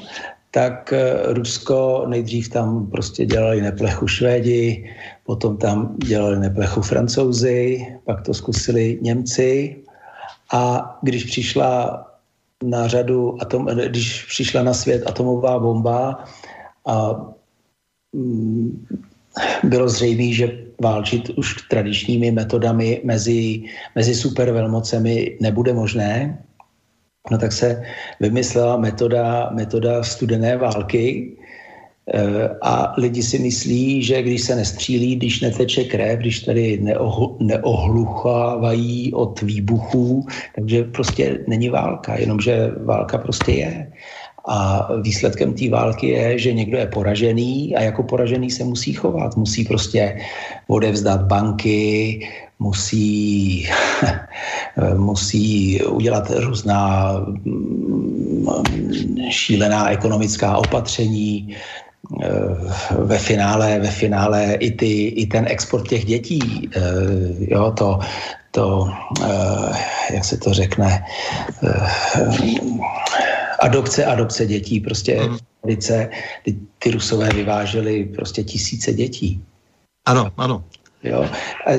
tak 0.52 0.94
Rusko 1.26 2.06
nejdřív 2.08 2.50
tam 2.50 2.88
prostě 2.88 3.26
dělali 3.26 3.62
neplechu 3.62 4.08
Švédi, 4.08 4.90
potom 5.24 5.58
tam 5.58 5.96
dělali 5.98 6.40
neplechu 6.40 6.82
Francouzi, 6.82 7.88
pak 8.06 8.22
to 8.22 8.34
zkusili 8.34 9.00
Němci 9.02 9.76
a 10.54 10.98
když 11.02 11.24
přišla 11.24 12.06
na 12.64 12.88
řadu, 12.88 13.38
atom, 13.42 13.66
když 13.66 14.26
přišla 14.26 14.64
na 14.64 14.74
svět 14.74 15.04
atomová 15.08 15.60
bomba, 15.60 16.24
a 16.90 17.22
mm, 18.14 18.86
bylo 19.64 19.90
zřejmé, 19.90 20.34
že 20.34 20.58
válčit 20.82 21.30
už 21.30 21.62
tradičními 21.70 22.32
metodami 22.32 23.02
mezi, 23.04 23.64
mezi 23.96 24.16
supervelmocemi 24.16 25.38
nebude 25.42 25.74
možné. 25.74 26.38
No 27.32 27.38
tak 27.38 27.52
se 27.52 27.84
vymyslela 28.20 28.78
metoda, 28.78 29.50
metoda 29.54 30.04
studené 30.04 30.58
války, 30.58 31.38
eh, 32.14 32.50
a 32.62 32.94
lidi 32.98 33.24
si 33.24 33.40
myslí, 33.40 34.04
že 34.04 34.22
když 34.22 34.42
se 34.42 34.56
nestřílí, 34.56 35.16
když 35.16 35.42
neteče 35.42 35.84
krev, 35.84 36.20
když 36.20 36.40
tady 36.40 36.80
neoh, 36.82 37.38
neohluchávají 37.40 39.14
od 39.14 39.42
výbuchů, 39.42 40.26
takže 40.56 40.84
prostě 40.84 41.44
není 41.48 41.70
válka, 41.70 42.18
jenomže 42.18 42.72
válka 42.82 43.18
prostě 43.18 43.52
je. 43.52 43.92
A 44.46 44.90
výsledkem 45.02 45.54
té 45.54 45.70
války 45.70 46.08
je, 46.08 46.40
že 46.40 46.54
někdo 46.54 46.78
je 46.78 46.88
poražený 46.88 47.76
a 47.76 47.82
jako 47.82 48.04
poražený 48.04 48.52
se 48.52 48.64
musí 48.64 48.94
chovat. 48.94 49.38
Musí 49.38 49.66
prostě 49.66 50.22
odevzdat 50.68 51.22
banky, 51.22 52.20
musí, 52.60 53.68
musí 54.96 55.82
udělat 55.84 56.32
různá 56.36 57.14
mm, 57.46 58.46
šílená 59.30 59.90
ekonomická 59.90 60.58
opatření, 60.58 61.56
ve 62.98 63.18
finále, 63.18 63.80
ve 63.80 63.92
finále 63.92 64.54
i, 64.54 64.72
ty, 64.72 65.08
i 65.08 65.28
ten 65.28 65.46
export 65.50 65.88
těch 65.88 66.06
dětí, 66.06 66.70
jo, 67.40 67.72
to, 67.78 68.00
to, 68.52 68.90
jak 70.14 70.26
se 70.26 70.38
to 70.38 70.54
řekne, 70.54 71.04
adopce, 73.62 74.06
adopce 74.06 74.46
dětí, 74.46 74.80
prostě 74.80 75.22
mm. 75.24 75.38
Ty, 76.44 76.58
ty 76.80 76.92
rusové 76.92 77.30
vyváželi 77.30 78.04
prostě 78.16 78.44
tisíce 78.44 78.94
dětí. 78.94 79.44
Ano, 80.06 80.32
ano. 80.38 80.64
Jo. 81.04 81.30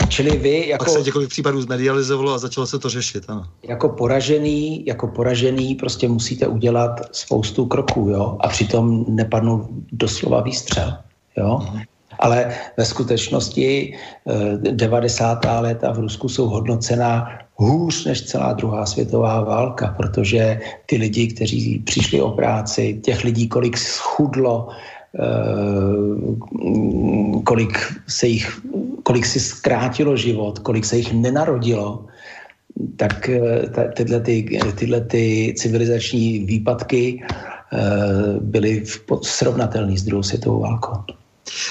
Čili 0.08 0.38
vy 0.38 0.68
jako... 0.68 0.84
Pak 0.84 0.92
se 0.94 1.02
několik 1.02 1.28
případů 1.28 1.62
zmedializovalo 1.62 2.32
a 2.32 2.38
začalo 2.38 2.66
se 2.66 2.78
to 2.78 2.88
řešit, 2.88 3.24
ano. 3.28 3.46
Jako 3.62 3.88
poražený, 3.88 4.86
jako 4.86 5.06
poražený 5.08 5.74
prostě 5.74 6.08
musíte 6.08 6.46
udělat 6.46 7.00
spoustu 7.12 7.66
kroků, 7.66 8.08
jo, 8.08 8.36
a 8.40 8.48
přitom 8.48 9.04
nepadnou 9.08 9.68
doslova 9.92 10.40
výstřel, 10.40 10.96
jo. 11.36 11.60
Mm. 11.72 11.80
Ale 12.20 12.52
ve 12.76 12.84
skutečnosti 12.84 13.94
90. 14.56 15.44
Eh, 15.44 15.60
léta 15.60 15.92
v 15.92 15.98
Rusku 15.98 16.28
jsou 16.28 16.48
hodnocená 16.48 17.28
hůř 17.54 18.04
než 18.04 18.22
celá 18.22 18.52
druhá 18.52 18.86
světová 18.86 19.40
válka, 19.40 19.94
protože 19.96 20.60
ty 20.86 20.96
lidi, 20.96 21.26
kteří 21.26 21.78
přišli 21.78 22.20
o 22.20 22.30
práci, 22.30 23.00
těch 23.04 23.24
lidí, 23.24 23.48
kolik 23.48 23.76
schudlo, 23.76 24.68
eh, 24.68 25.24
kolik 27.44 27.78
se 28.08 28.26
jich, 28.26 28.60
kolik 29.02 29.26
si 29.26 29.40
zkrátilo 29.40 30.16
život, 30.16 30.58
kolik 30.58 30.84
se 30.84 30.96
jich 30.96 31.12
nenarodilo, 31.12 32.04
tak 32.96 33.28
eh, 33.28 33.68
tyhle, 33.96 34.20
ty, 34.20 34.60
tyhle 34.76 35.00
ty 35.00 35.54
civilizační 35.56 36.38
výpadky 36.38 37.24
byly 38.40 38.82
srovnatelné 39.22 39.94
s 39.98 40.02
druhou 40.02 40.22
světovou 40.22 40.60
válkou. 40.60 41.14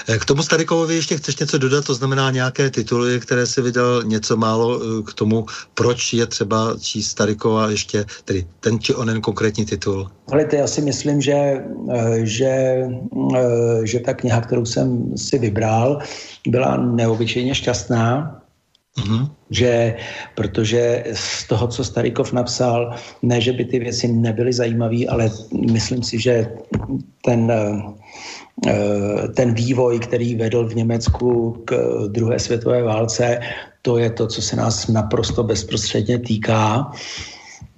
Eh, 0.08 0.18
k 0.18 0.26
tomu 0.26 0.44
Starikovovi 0.44 0.96
ještě 0.96 1.18
chceš 1.18 1.38
něco 1.38 1.58
dodat, 1.58 1.86
to 1.86 1.94
znamená 1.94 2.32
nějaké 2.32 2.70
tituly, 2.70 3.20
které 3.20 3.46
si 3.46 3.62
vydal 3.62 4.04
něco 4.04 4.38
málo 4.38 4.82
eh, 4.82 5.04
k 5.04 5.14
tomu, 5.14 5.46
proč 5.74 6.14
je 6.14 6.26
třeba 6.26 6.76
číst 6.80 7.10
Starikova 7.10 7.70
ještě, 7.70 8.06
tedy 8.26 8.46
ten 8.60 8.80
či 8.80 8.94
onen 8.96 9.22
konkrétní 9.22 9.66
titul? 9.66 10.12
Ale 10.32 10.46
já 10.54 10.68
si 10.68 10.82
myslím, 10.82 11.22
že, 11.22 11.34
eh, 11.34 12.20
že, 12.24 12.86
že 13.84 14.00
ta 14.00 14.14
kniha, 14.14 14.42
kterou 14.42 14.66
jsem 14.66 15.18
si 15.18 15.40
vybral, 15.40 16.00
byla 16.48 16.78
neobyčejně 16.78 17.56
šťastná, 17.56 18.36
Mm-hmm. 18.98 19.30
Že, 19.50 19.96
protože 20.36 21.04
z 21.14 21.48
toho, 21.48 21.68
co 21.68 21.84
Starikov 21.84 22.34
napsal, 22.34 22.96
ne, 23.22 23.42
že 23.42 23.54
by 23.54 23.66
ty 23.66 23.80
věci 23.80 24.08
nebyly 24.08 24.54
zajímavé, 24.54 25.08
ale 25.10 25.32
myslím 25.72 26.04
si, 26.04 26.20
že 26.20 26.52
ten, 27.26 27.52
ten 29.36 29.54
vývoj, 29.54 30.00
který 30.00 30.36
vedl 30.36 30.68
v 30.68 30.76
Německu 30.76 31.62
k 31.66 31.74
druhé 32.08 32.40
světové 32.40 32.84
válce, 32.84 33.40
to 33.82 33.98
je 33.98 34.10
to, 34.10 34.28
co 34.28 34.42
se 34.42 34.56
nás 34.56 34.88
naprosto 34.88 35.44
bezprostředně 35.44 36.20
týká. 36.20 36.92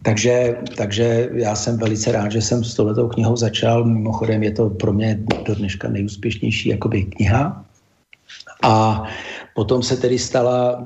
Takže, 0.03 0.55
takže 0.77 1.29
já 1.33 1.55
jsem 1.55 1.77
velice 1.77 2.11
rád, 2.11 2.31
že 2.31 2.41
jsem 2.41 2.63
s 2.63 2.73
touhletou 2.73 3.07
knihou 3.07 3.35
začal. 3.35 3.85
Mimochodem 3.85 4.43
je 4.43 4.51
to 4.51 4.69
pro 4.69 4.93
mě 4.93 5.19
do 5.45 5.55
dneška 5.55 5.89
nejúspěšnější 5.89 6.69
jakoby 6.69 7.03
kniha. 7.03 7.65
A 8.63 9.03
potom 9.55 9.83
se 9.83 9.97
tedy 9.97 10.19
stala, 10.19 10.85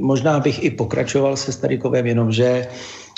možná 0.00 0.40
bych 0.40 0.64
i 0.64 0.70
pokračoval 0.70 1.36
se 1.36 1.52
Starikovem, 1.52 2.06
jenomže 2.06 2.66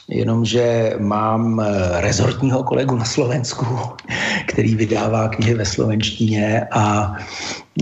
jenomže 0.09 0.95
mám 0.99 1.61
eh, 1.61 2.01
rezortního 2.01 2.63
kolegu 2.63 2.97
na 2.97 3.05
Slovensku, 3.05 3.67
který 4.49 4.75
vydává 4.75 5.29
knihy 5.29 5.55
ve 5.55 5.65
slovenštině 5.65 6.67
a, 6.71 7.17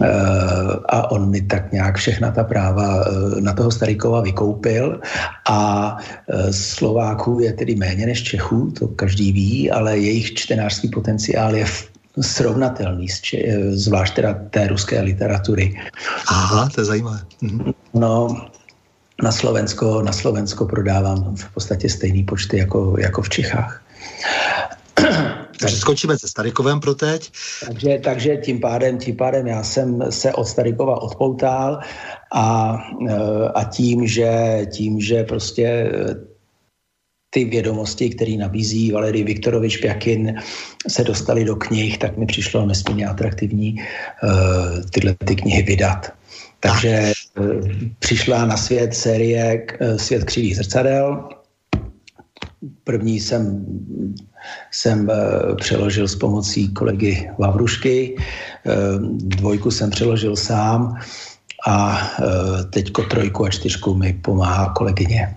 eh, 0.02 0.08
a 0.88 1.10
on 1.10 1.30
mi 1.30 1.42
tak 1.42 1.72
nějak 1.72 1.96
všechna 1.96 2.30
ta 2.30 2.44
práva 2.44 3.04
eh, 3.06 3.40
na 3.40 3.52
toho 3.52 3.70
Starikova 3.70 4.20
vykoupil 4.20 5.00
a 5.50 5.96
Slováků 6.50 7.40
je 7.40 7.52
tedy 7.52 7.74
méně 7.74 8.06
než 8.06 8.22
Čechů, 8.22 8.70
to 8.78 8.88
každý 8.88 9.32
ví, 9.32 9.70
ale 9.70 9.98
jejich 9.98 10.34
čtenářský 10.34 10.88
potenciál 10.88 11.54
je 11.54 11.66
srovnatelný, 12.20 13.06
zvlášť 13.70 14.14
teda 14.14 14.34
té 14.50 14.68
ruské 14.68 15.00
literatury. 15.00 15.80
Aha, 16.28 16.68
to 16.74 16.80
je 16.80 16.84
zajímavé. 16.84 17.18
Mhm. 17.40 17.72
No, 17.94 18.36
na 19.22 19.32
Slovensko, 19.32 20.02
na 20.02 20.12
Slovensko 20.12 20.66
prodávám 20.66 21.36
v 21.36 21.54
podstatě 21.54 21.88
stejný 21.88 22.24
počty 22.24 22.58
jako, 22.58 22.96
jako 22.98 23.22
v 23.22 23.28
Čechách. 23.28 23.82
Takže 25.60 25.76
skočíme 25.76 26.18
se 26.18 26.28
Starikovem 26.28 26.80
pro 26.80 26.94
teď. 26.94 27.32
Takže, 27.66 28.00
takže 28.04 28.36
tím, 28.36 28.60
pádem, 28.60 28.98
tím 28.98 29.16
pádem 29.16 29.46
já 29.46 29.62
jsem 29.62 30.02
se 30.10 30.32
od 30.32 30.44
Starikova 30.44 31.02
odpoutal 31.02 31.80
a, 32.34 32.78
eh, 33.08 33.48
a 33.54 33.64
tím, 33.64 34.06
že, 34.06 34.66
tím, 34.72 35.00
že 35.00 35.24
prostě 35.24 35.66
eh, 35.66 36.14
ty 37.30 37.44
vědomosti, 37.44 38.10
které 38.10 38.36
nabízí 38.36 38.92
Valery 38.92 39.22
Viktorovič 39.22 39.76
Pjakin, 39.76 40.34
se 40.88 41.04
dostaly 41.04 41.44
do 41.44 41.56
knih, 41.56 41.98
tak 41.98 42.16
mi 42.16 42.26
přišlo 42.26 42.66
nesmírně 42.66 43.06
atraktivní 43.06 43.74
uh, 43.74 44.90
tyhle 44.90 45.14
ty 45.24 45.36
knihy 45.36 45.62
vydat. 45.62 46.12
Takže 46.62 47.12
uh, 47.38 47.60
přišla 47.98 48.46
na 48.46 48.56
svět 48.56 48.94
série 48.94 49.66
uh, 49.80 49.96
Svět 49.96 50.24
křivých 50.24 50.56
zrcadel. 50.56 51.28
První 52.84 53.20
jsem, 53.20 53.66
jsem 54.70 55.08
uh, 55.08 55.56
přeložil 55.56 56.08
s 56.08 56.16
pomocí 56.16 56.72
kolegy 56.72 57.30
Vavrušky, 57.38 58.16
dvojku 59.18 59.70
jsem 59.70 59.90
přeložil 59.90 60.36
sám 60.36 61.00
a 61.66 62.08
teďko 62.70 63.02
trojku 63.02 63.44
a 63.44 63.50
čtyřku 63.50 63.94
mi 63.94 64.12
pomáhá 64.12 64.72
kolegyně. 64.76 65.36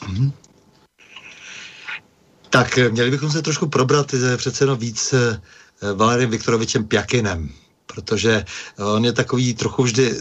Mm-hmm. 0.00 0.32
Tak 2.56 2.78
eh, 2.78 2.88
měli 2.88 3.10
bychom 3.10 3.30
se 3.30 3.42
trošku 3.42 3.66
probrat 3.66 4.14
eh, 4.14 4.36
přece 4.36 4.64
jenom 4.64 4.78
víc 4.78 5.12
eh, 5.12 5.40
Valerem 5.94 6.30
Viktorovičem 6.30 6.84
Pjakinem, 6.84 7.48
protože 7.86 8.44
on 8.78 9.04
je 9.04 9.12
takový 9.12 9.54
trochu 9.54 9.82
vždy 9.82 10.14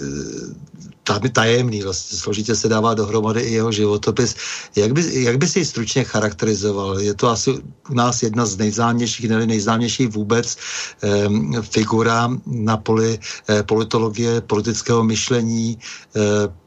tajemný, 1.33 1.81
vlastně 1.81 2.17
složitě 2.17 2.55
se 2.55 2.69
dává 2.69 2.93
dohromady 2.93 3.41
i 3.41 3.53
jeho 3.53 3.71
životopis. 3.71 4.35
Jak 4.75 4.93
by, 4.93 5.23
jak 5.23 5.37
by 5.37 5.47
si 5.47 5.59
ji 5.59 5.65
stručně 5.65 6.03
charakterizoval? 6.03 6.99
Je 6.99 7.13
to 7.13 7.29
asi 7.29 7.51
u 7.89 7.93
nás 7.93 8.23
jedna 8.23 8.45
z 8.45 8.57
nejznámějších, 8.57 9.29
ne 9.29 9.45
nejznámějších 9.45 10.09
vůbec 10.09 10.57
eh, 11.03 11.27
figura 11.61 12.29
na 12.45 12.77
poli 12.77 13.19
eh, 13.49 13.63
politologie, 13.63 14.41
politického 14.41 15.03
myšlení, 15.03 15.77
eh, 16.15 16.65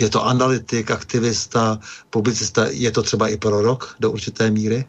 je 0.00 0.08
to 0.10 0.24
analytik, 0.24 0.90
aktivista, 0.90 1.78
publicista, 2.10 2.66
je 2.70 2.90
to 2.90 3.02
třeba 3.02 3.28
i 3.28 3.36
prorok 3.36 3.96
do 4.00 4.10
určité 4.10 4.50
míry? 4.50 4.84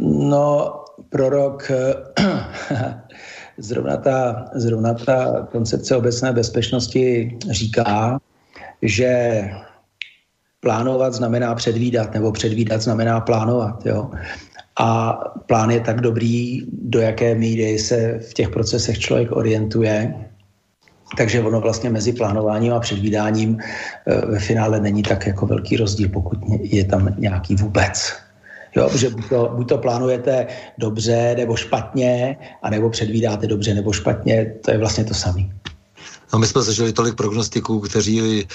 No, 0.00 0.74
prorok, 1.08 1.70
zrovna 3.58 3.96
ta, 3.96 4.44
zrovna 4.54 4.94
ta 4.94 5.48
koncepce 5.52 5.96
obecné 5.96 6.32
bezpečnosti 6.32 7.38
říká, 7.50 8.20
že 8.82 9.42
plánovat 10.60 11.14
znamená 11.14 11.54
předvídat, 11.54 12.14
nebo 12.14 12.32
předvídat 12.32 12.82
znamená 12.82 13.20
plánovat. 13.20 13.86
Jo? 13.86 14.10
A 14.78 15.12
plán 15.46 15.70
je 15.70 15.80
tak 15.80 16.00
dobrý, 16.00 16.62
do 16.72 17.00
jaké 17.00 17.34
míry 17.34 17.78
se 17.78 18.18
v 18.18 18.34
těch 18.34 18.48
procesech 18.48 18.98
člověk 18.98 19.32
orientuje, 19.32 20.14
takže 21.16 21.42
ono 21.42 21.60
vlastně 21.60 21.90
mezi 21.90 22.12
plánováním 22.12 22.72
a 22.72 22.80
předvídáním 22.80 23.58
eh, 23.60 24.26
ve 24.26 24.38
finále 24.38 24.80
není 24.80 25.02
tak 25.02 25.26
jako 25.26 25.46
velký 25.46 25.76
rozdíl, 25.76 26.08
pokud 26.08 26.38
je 26.60 26.84
tam 26.84 27.14
nějaký 27.18 27.54
vůbec. 27.54 28.25
Jo, 28.76 28.90
že 28.94 29.10
buď 29.10 29.28
to, 29.28 29.52
buď 29.54 29.68
to 29.68 29.78
plánujete 29.78 30.46
dobře 30.78 31.34
nebo 31.36 31.56
špatně, 31.56 32.36
anebo 32.62 32.90
předvídáte 32.90 33.46
dobře 33.46 33.74
nebo 33.74 33.92
špatně, 33.92 34.54
to 34.64 34.70
je 34.70 34.78
vlastně 34.78 35.04
to 35.04 35.14
samé. 35.14 35.48
No 36.32 36.38
my 36.38 36.46
jsme 36.46 36.62
zažili 36.62 36.92
tolik 36.92 37.14
prognostiků, 37.14 37.80
kteří 37.80 38.46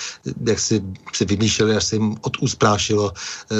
jak 0.47 0.59
si, 0.59 0.84
si 1.13 1.26
vymýšleli, 1.26 1.76
až 1.76 1.84
se 1.84 1.95
jim 1.95 2.15
od 2.22 2.38
úsprášilo, 2.41 3.11
eh, 3.51 3.55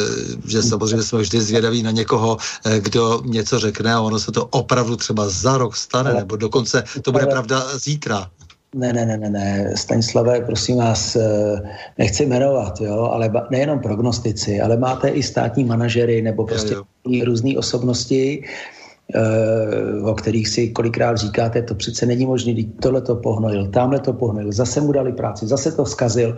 že 0.48 0.64
samozřejmě 0.64 1.04
jsme 1.04 1.20
vždy 1.20 1.42
zvědaví 1.42 1.84
na 1.84 1.92
někoho, 1.92 2.38
eh, 2.66 2.80
kdo 2.80 3.22
něco 3.26 3.60
řekne 3.60 3.94
a 3.94 4.02
ono 4.02 4.20
se 4.20 4.32
to 4.32 4.46
opravdu 4.46 4.96
třeba 4.96 5.30
za 5.30 5.58
rok 5.58 5.76
stane, 5.76 6.14
nebo 6.14 6.36
dokonce 6.36 6.84
to 7.02 7.12
bude 7.12 7.26
pravda 7.26 7.78
zítra. 7.78 8.30
Ne, 8.76 8.94
ne, 8.94 9.06
ne, 9.06 9.18
ne, 9.18 9.30
ne, 9.30 9.72
Stanislave, 9.76 10.42
prosím 10.42 10.78
vás, 10.78 11.16
eh, 11.16 11.62
nechci 11.98 12.26
jmenovat, 12.26 12.82
jo, 12.82 13.04
ale 13.12 13.32
nejenom 13.52 13.80
prognostici, 13.80 14.62
ale 14.62 14.78
máte 14.78 15.10
i 15.10 15.24
státní 15.24 15.64
manažery 15.64 16.22
nebo 16.22 16.46
prostě 16.46 16.74
jo, 16.74 16.84
jo. 17.08 17.26
různé 17.26 17.58
osobnosti, 17.58 18.44
eh, 19.16 20.04
o 20.04 20.14
kterých 20.14 20.48
si 20.48 20.70
kolikrát 20.70 21.18
říkáte, 21.18 21.62
to 21.62 21.76
přece 21.76 22.06
není 22.06 22.26
možné, 22.26 22.54
tohle 22.80 23.02
to 23.02 23.16
pohnojil, 23.16 23.68
tamhle 23.68 24.00
to 24.00 24.14
pohnojil, 24.14 24.52
zase 24.52 24.82
mu 24.82 24.92
dali 24.92 25.12
práci, 25.12 25.48
zase 25.48 25.72
to 25.72 25.86
zkazil, 25.86 26.36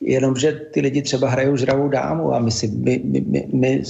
jenomže 0.00 0.52
ty 0.70 0.80
lidi 0.80 1.02
třeba 1.02 1.28
hrajou 1.28 1.56
žravou 1.56 1.88
dámu 1.88 2.34
a 2.34 2.38
my 2.38 2.50
si, 2.50 2.68
my, 2.68 3.02
my, 3.04 3.20
my, 3.26 3.48
my 3.52 3.82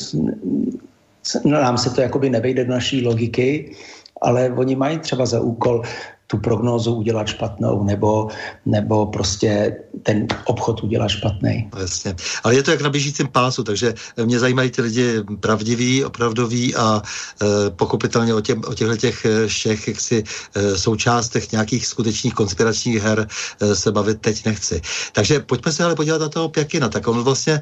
no, 1.45 1.61
nám 1.61 1.79
se 1.79 1.91
to 1.91 2.01
jakoby 2.01 2.31
nevejde 2.31 2.65
do 2.65 2.73
naší 2.73 3.05
logiky, 3.05 3.77
ale 4.21 4.51
oni 4.57 4.77
mají 4.77 4.99
třeba 4.99 5.27
za 5.27 5.41
úkol 5.41 5.83
tu 6.27 6.39
prognózu 6.39 6.95
udělat 6.95 7.27
špatnou, 7.27 7.85
nebo, 7.85 8.29
nebo 8.67 9.07
prostě 9.07 9.77
ten 10.03 10.27
obchod 10.45 10.83
udělat 10.83 11.09
špatný. 11.09 11.71
Jasně. 11.79 12.15
Ale 12.45 12.55
je 12.55 12.63
to 12.63 12.71
jak 12.71 12.81
na 12.81 12.91
běžícím 12.91 13.29
pásu, 13.29 13.65
takže 13.65 13.95
mě 14.25 14.39
zajímají 14.39 14.71
ty 14.71 14.83
lidi 14.83 15.23
pravdiví, 15.41 16.05
opravdoví 16.05 16.75
a 16.75 17.03
e, 17.03 17.71
pochopitelně 17.71 18.35
o, 18.35 18.41
tě, 18.41 18.55
o 18.55 18.75
těchto 18.75 18.97
těch 18.97 19.25
e, 19.25 19.47
všech 19.47 19.89
jaksi, 19.89 20.25
e, 20.55 20.79
součástech 20.79 21.53
nějakých 21.53 21.87
skutečných 21.87 22.35
konspiračních 22.35 23.03
her 23.03 23.29
e, 23.61 23.75
se 23.75 23.93
bavit 23.93 24.21
teď 24.21 24.45
nechci. 24.47 24.83
Takže 25.13 25.41
pojďme 25.41 25.73
se 25.73 25.85
ale 25.85 25.95
podívat 25.95 26.21
na 26.21 26.29
toho 26.29 26.49
Pjakina. 26.49 26.89
Tak 26.89 27.09
on 27.09 27.23
vlastně 27.23 27.53
e, 27.53 27.61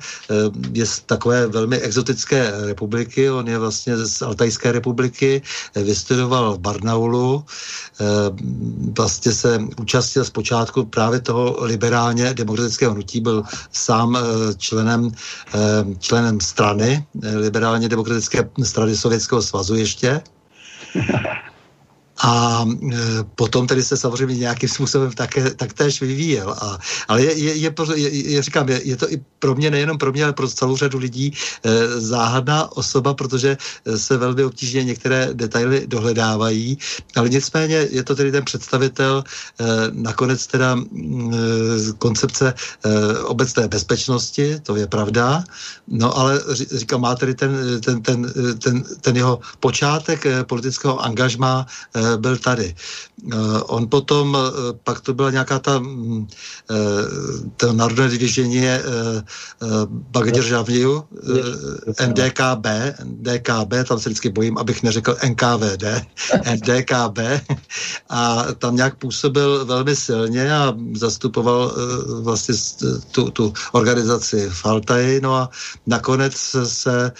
je 0.72 0.86
z 0.86 1.00
takové 1.00 1.46
velmi 1.46 1.78
exotické 1.78 2.52
republiky, 2.66 3.30
on 3.30 3.48
je 3.48 3.58
vlastně 3.58 3.96
z 3.96 4.22
Altajské 4.22 4.72
republiky, 4.72 5.42
e, 5.74 5.82
vystudoval 5.82 6.54
v 6.54 6.58
Barnaulu, 6.58 7.44
e, 8.00 8.51
vlastně 8.96 9.32
se 9.32 9.58
účastnil 9.80 10.24
zpočátku 10.24 10.84
právě 10.84 11.20
toho 11.20 11.56
liberálně 11.60 12.34
demokratického 12.34 12.92
hnutí, 12.92 13.20
byl 13.20 13.42
sám 13.72 14.16
eh, 14.16 14.54
členem, 14.54 15.10
eh, 15.54 15.58
členem 15.98 16.40
strany, 16.40 17.06
eh, 17.22 17.36
liberálně 17.36 17.88
demokratické 17.88 18.48
strany 18.62 18.96
Sovětského 18.96 19.42
svazu 19.42 19.74
ještě. 19.74 20.20
A 22.22 22.64
e, 22.64 22.96
potom 23.34 23.66
tedy 23.66 23.82
se 23.82 23.96
samozřejmě 23.96 24.36
nějakým 24.36 24.68
způsobem 24.68 25.12
také, 25.12 25.50
taktéž 25.50 26.00
vyvíjel. 26.00 26.50
A, 26.50 26.78
ale 27.08 27.22
je, 27.22 27.32
je, 27.32 27.54
je, 27.54 27.74
je, 27.94 28.30
je, 28.30 28.42
říkám, 28.42 28.68
je, 28.68 28.80
je 28.84 28.96
to 28.96 29.12
i 29.12 29.20
pro 29.38 29.54
mě, 29.54 29.70
nejenom 29.70 29.98
pro 29.98 30.12
mě, 30.12 30.24
ale 30.24 30.32
pro 30.32 30.48
celou 30.48 30.76
řadu 30.76 30.98
lidí 30.98 31.34
e, 31.62 32.00
záhadná 32.00 32.76
osoba, 32.76 33.14
protože 33.14 33.56
se 33.96 34.16
velmi 34.16 34.44
obtížně 34.44 34.84
některé 34.84 35.28
detaily 35.32 35.86
dohledávají, 35.86 36.78
ale 37.16 37.28
nicméně 37.28 37.88
je 37.90 38.02
to 38.04 38.14
tedy 38.14 38.32
ten 38.32 38.44
představitel 38.44 39.24
e, 39.60 39.64
nakonec 39.92 40.46
teda 40.46 40.78
e, 40.78 40.84
koncepce 41.98 42.54
e, 42.54 43.18
obecné 43.18 43.68
bezpečnosti, 43.68 44.60
to 44.62 44.76
je 44.76 44.86
pravda, 44.86 45.44
no 45.88 46.18
ale 46.18 46.40
říkám, 46.72 47.00
má 47.00 47.14
tedy 47.14 47.34
ten, 47.34 47.80
ten, 47.80 48.02
ten, 48.02 48.32
ten, 48.58 48.84
ten 49.00 49.16
jeho 49.16 49.40
počátek 49.60 50.26
e, 50.26 50.44
politického 50.44 50.98
angažmá 51.04 51.66
e, 51.94 52.11
byl 52.16 52.36
tady. 52.36 52.74
Eh, 53.22 53.36
on 53.70 53.86
potom, 53.88 54.34
eh, 54.34 54.72
pak 54.84 55.00
to 55.00 55.14
byla 55.14 55.30
nějaká 55.30 55.58
ta, 55.58 55.78
mm, 55.78 56.26
eh, 56.70 56.74
to 57.56 57.72
národné 57.72 58.08
divižení 58.08 58.66
Bagdržavniu, 59.86 61.04
NDKB, 61.98 62.66
NDKB, 62.98 63.84
tam 63.84 63.98
se 63.98 64.08
vždycky 64.08 64.28
bojím, 64.28 64.58
abych 64.58 64.82
neřekl 64.82 65.16
NKVD, 65.22 66.02
NDKB 66.54 67.18
a 68.10 68.46
tam 68.58 68.76
nějak 68.76 68.98
působil 68.98 69.64
velmi 69.64 69.96
silně 69.96 70.54
a 70.54 70.74
zastupoval 70.94 71.74
vlastně 72.22 72.54
tu, 73.10 73.30
tu 73.30 73.52
organizaci 73.72 74.50
v 74.50 74.66
Altaji, 74.66 75.20
no 75.20 75.34
a 75.34 75.50
nakonec 75.86 76.34
se 76.64 77.12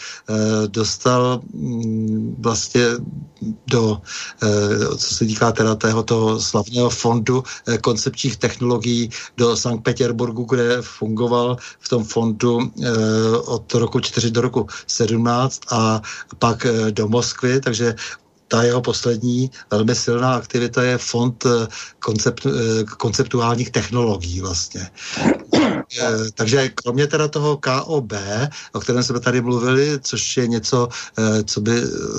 dostal 0.67 1.41
mm, 1.55 2.37
vlastně 2.39 2.87
do 3.67 4.01
co 4.97 5.15
se 5.15 5.25
týká 5.25 5.53
teda 5.53 5.75
tého 5.75 6.03
toho 6.03 6.41
slavného 6.41 6.91
fondu 6.91 7.43
eh, 7.69 7.79
koncepčních 7.79 8.37
technologií 8.37 9.11
do 9.37 9.57
Sankt 9.57 9.85
Petersburgu, 9.85 10.45
kde 10.45 10.83
fungoval 10.83 11.57
v 11.79 11.89
tom 11.89 12.05
fondu 12.05 12.61
eh, 12.61 12.91
od 13.37 13.75
roku 13.75 14.01
4 14.01 14.31
do 14.31 14.41
roku 14.41 14.67
17 14.87 15.61
a 15.73 16.03
pak 16.39 16.67
eh, 16.67 16.91
do 16.91 17.09
Moskvy, 17.09 17.61
takže 17.61 17.95
ta 18.49 18.63
jeho 18.63 18.83
poslední 18.83 19.51
velmi 19.71 19.95
silná 19.95 20.35
aktivita 20.35 20.83
je 20.83 20.99
fond 20.99 21.47
koncept, 21.99 22.47
konceptuálních 22.99 23.71
technologií 23.71 24.41
vlastně. 24.41 24.91
Eh, 26.01 26.31
takže 26.35 26.69
kromě 26.69 27.07
teda 27.07 27.29
toho 27.29 27.57
KOB, 27.57 28.13
o 28.73 28.81
kterém 28.81 29.03
jsme 29.03 29.21
tady 29.21 29.41
mluvili, 29.41 29.99
což 30.03 30.37
je 30.37 30.47
něco, 30.47 30.89
eh, 31.19 31.45
co 31.45 31.61
by 31.61 31.73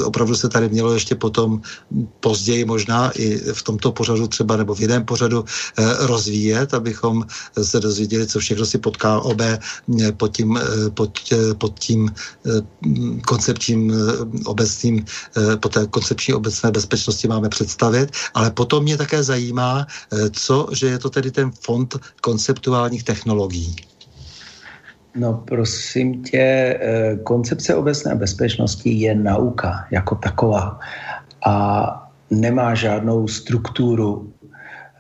opravdu 0.05 0.36
se 0.36 0.49
tady 0.49 0.69
mělo 0.69 0.93
ještě 0.93 1.15
potom 1.15 1.61
později 2.19 2.65
možná 2.65 3.11
i 3.11 3.38
v 3.53 3.63
tomto 3.63 3.91
pořadu 3.91 4.28
třeba 4.28 4.57
nebo 4.57 4.76
v 4.76 4.82
jiném 4.82 5.05
pořadu 5.05 5.45
rozvíjet, 5.99 6.74
abychom 6.74 7.26
se 7.61 7.80
dozvěděli, 7.80 8.28
co 8.28 8.39
všechno 8.39 8.65
si 8.65 8.78
pod 8.78 8.97
KOB 8.97 9.41
pod 10.17 10.36
tím, 10.38 10.59
pod, 10.93 11.19
pod 11.57 11.80
tím 11.80 12.11
koncepčním 13.26 13.93
obecným, 14.45 15.05
pod 15.59 15.74
té 15.74 15.88
koncepční 15.88 16.34
obecné 16.34 16.71
bezpečnosti 16.71 17.28
máme 17.28 17.49
představit, 17.49 18.11
ale 18.34 18.51
potom 18.51 18.84
mě 18.84 18.97
také 18.97 19.24
zajímá, 19.24 19.88
co, 20.32 20.67
že 20.71 20.88
je 20.88 20.99
to 20.99 21.09
tedy 21.09 21.32
ten 21.32 21.51
fond 21.51 21.95
konceptuálních 22.21 23.03
technologií? 23.03 23.62
No 25.16 25.34
prosím 25.45 26.24
tě, 26.24 26.39
eh, 26.82 27.16
koncepce 27.24 27.76
obecné 27.76 28.16
bezpečnosti 28.16 28.89
je 28.89 29.16
nauka 29.16 29.86
jako 29.91 30.16
taková 30.16 30.80
a 31.45 31.55
nemá 32.30 32.76
žádnou 32.76 33.28
strukturu. 33.28 34.34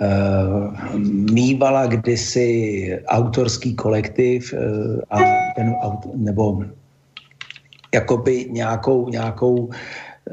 Eh, 0.01 0.99
mývala 1.33 1.85
kdysi 1.85 2.99
autorský 3.07 3.75
kolektiv 3.75 4.53
eh, 4.53 5.01
a 5.09 5.17
ten, 5.55 5.73
nebo 6.15 6.65
jakoby 7.93 8.47
nějakou, 8.49 9.09
nějakou 9.09 9.69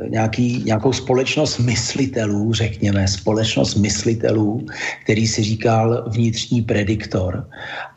nějaký, 0.08 0.62
nějakou 0.64 0.92
společnost 0.92 1.58
myslitelů, 1.58 2.52
řekněme, 2.52 3.08
společnost 3.08 3.74
myslitelů, 3.74 4.66
který 5.04 5.26
si 5.26 5.42
říkal 5.42 6.04
vnitřní 6.10 6.62
prediktor. 6.62 7.48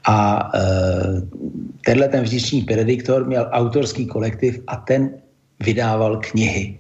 A 0.06 0.52
e, 0.56 0.62
tenhle 1.86 2.08
ten 2.08 2.24
vnitřní 2.24 2.62
prediktor 2.62 3.28
měl 3.28 3.50
autorský 3.52 4.06
kolektiv 4.06 4.60
a 4.68 4.76
ten 4.76 5.10
vydával 5.60 6.18
knihy. 6.18 6.80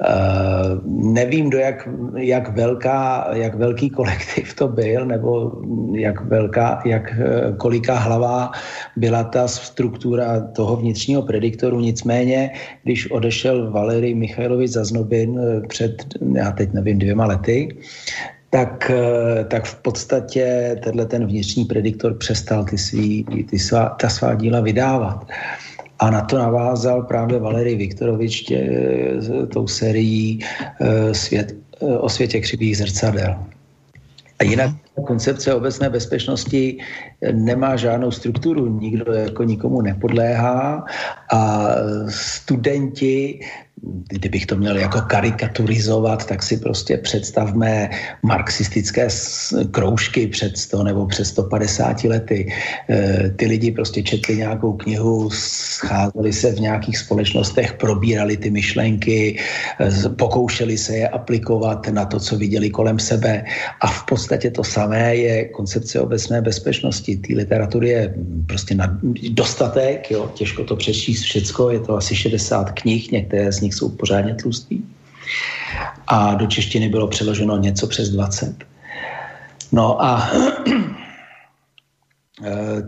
Uh, 0.00 0.80
nevím, 1.12 1.50
do 1.50 1.58
jak, 1.58 1.88
jak, 2.16 2.56
velká, 2.56 3.28
jak 3.32 3.54
velký 3.54 3.90
kolektiv 3.90 4.54
to 4.54 4.68
byl, 4.68 5.06
nebo 5.06 5.52
jak 5.94 6.20
velká, 6.24 6.82
jak 6.84 7.12
eh, 7.12 7.52
koliká 7.56 7.98
hlava 7.98 8.50
byla 8.96 9.24
ta 9.24 9.48
struktura 9.48 10.40
toho 10.40 10.76
vnitřního 10.76 11.22
prediktoru. 11.22 11.80
Nicméně, 11.80 12.50
když 12.82 13.10
odešel 13.10 13.70
Valery 13.70 14.14
Michailovič 14.14 14.70
Zaznobin 14.70 15.38
eh, 15.38 15.66
před, 15.68 16.04
já 16.34 16.52
teď 16.52 16.72
nevím, 16.72 16.98
dvěma 16.98 17.26
lety, 17.26 17.76
tak, 18.50 18.90
tak 19.48 19.64
v 19.64 19.74
podstatě 19.82 20.76
tenhle 20.84 21.06
ten 21.06 21.26
vnitřní 21.26 21.64
prediktor 21.64 22.14
přestal 22.14 22.64
ty, 22.64 22.78
svý, 22.78 23.24
ty 23.50 23.58
svá, 23.58 23.88
ta 23.88 24.08
svá 24.08 24.34
díla 24.34 24.60
vydávat. 24.60 25.22
Uh, 25.22 25.69
a 26.00 26.10
na 26.10 26.20
to 26.20 26.38
navázal 26.38 27.02
právě 27.02 27.38
Valery 27.38 27.74
Viktorovič 27.76 28.40
tě, 28.40 28.70
tou 29.52 29.66
sérií 29.66 30.40
eh, 30.80 31.14
svět, 31.14 31.56
eh, 31.82 31.98
o 31.98 32.08
světě 32.08 32.40
křivých 32.40 32.76
zrcadel. 32.76 33.36
A 34.38 34.44
jinak 34.44 34.70
koncepce 35.06 35.54
obecné 35.54 35.90
bezpečnosti 35.90 36.78
nemá 37.32 37.76
žádnou 37.76 38.10
strukturu, 38.10 38.80
nikdo 38.80 39.12
jako 39.12 39.44
nikomu 39.44 39.80
nepodléhá 39.80 40.84
a 41.32 41.68
studenti 42.08 43.40
kdybych 44.08 44.46
to 44.46 44.56
měl 44.56 44.76
jako 44.76 45.00
karikaturizovat, 45.00 46.26
tak 46.26 46.42
si 46.42 46.56
prostě 46.56 46.96
představme 46.96 47.90
marxistické 48.22 49.08
kroužky 49.70 50.26
před 50.26 50.58
100 50.58 50.84
nebo 50.84 51.06
před 51.06 51.24
150 51.24 52.04
lety. 52.04 52.52
E, 52.90 53.30
ty 53.36 53.46
lidi 53.46 53.72
prostě 53.72 54.02
četli 54.02 54.36
nějakou 54.36 54.72
knihu, 54.72 55.30
scházeli 55.30 56.32
se 56.32 56.52
v 56.52 56.60
nějakých 56.60 56.98
společnostech, 56.98 57.72
probírali 57.72 58.36
ty 58.36 58.50
myšlenky, 58.50 59.38
e, 59.80 60.08
pokoušeli 60.08 60.78
se 60.78 60.96
je 60.96 61.08
aplikovat 61.08 61.88
na 61.88 62.04
to, 62.04 62.20
co 62.20 62.36
viděli 62.36 62.70
kolem 62.70 62.98
sebe. 62.98 63.44
A 63.80 63.86
v 63.86 64.06
podstatě 64.06 64.50
to 64.50 64.64
samé 64.64 65.16
je 65.16 65.44
koncepce 65.44 66.00
obecné 66.00 66.42
bezpečnosti. 66.42 67.16
Té 67.16 67.34
literatury 67.34 67.88
je 67.88 68.14
prostě 68.46 68.76
dostatek, 69.30 70.10
jo, 70.10 70.30
těžko 70.34 70.64
to 70.64 70.76
přečíst 70.76 71.22
všecko, 71.22 71.70
je 71.70 71.80
to 71.80 71.96
asi 71.96 72.16
60 72.16 72.70
knih, 72.70 73.12
některé 73.12 73.52
z 73.52 73.60
nich 73.60 73.69
nich 73.70 73.74
jsou 73.74 73.88
pořádně 73.88 74.34
tlustý. 74.34 74.82
A 76.06 76.34
do 76.34 76.46
češtiny 76.46 76.88
bylo 76.88 77.08
přeloženo 77.08 77.56
něco 77.56 77.86
přes 77.86 78.08
20. 78.10 78.64
No 79.72 80.02
a 80.02 80.30
eh, 82.44 82.82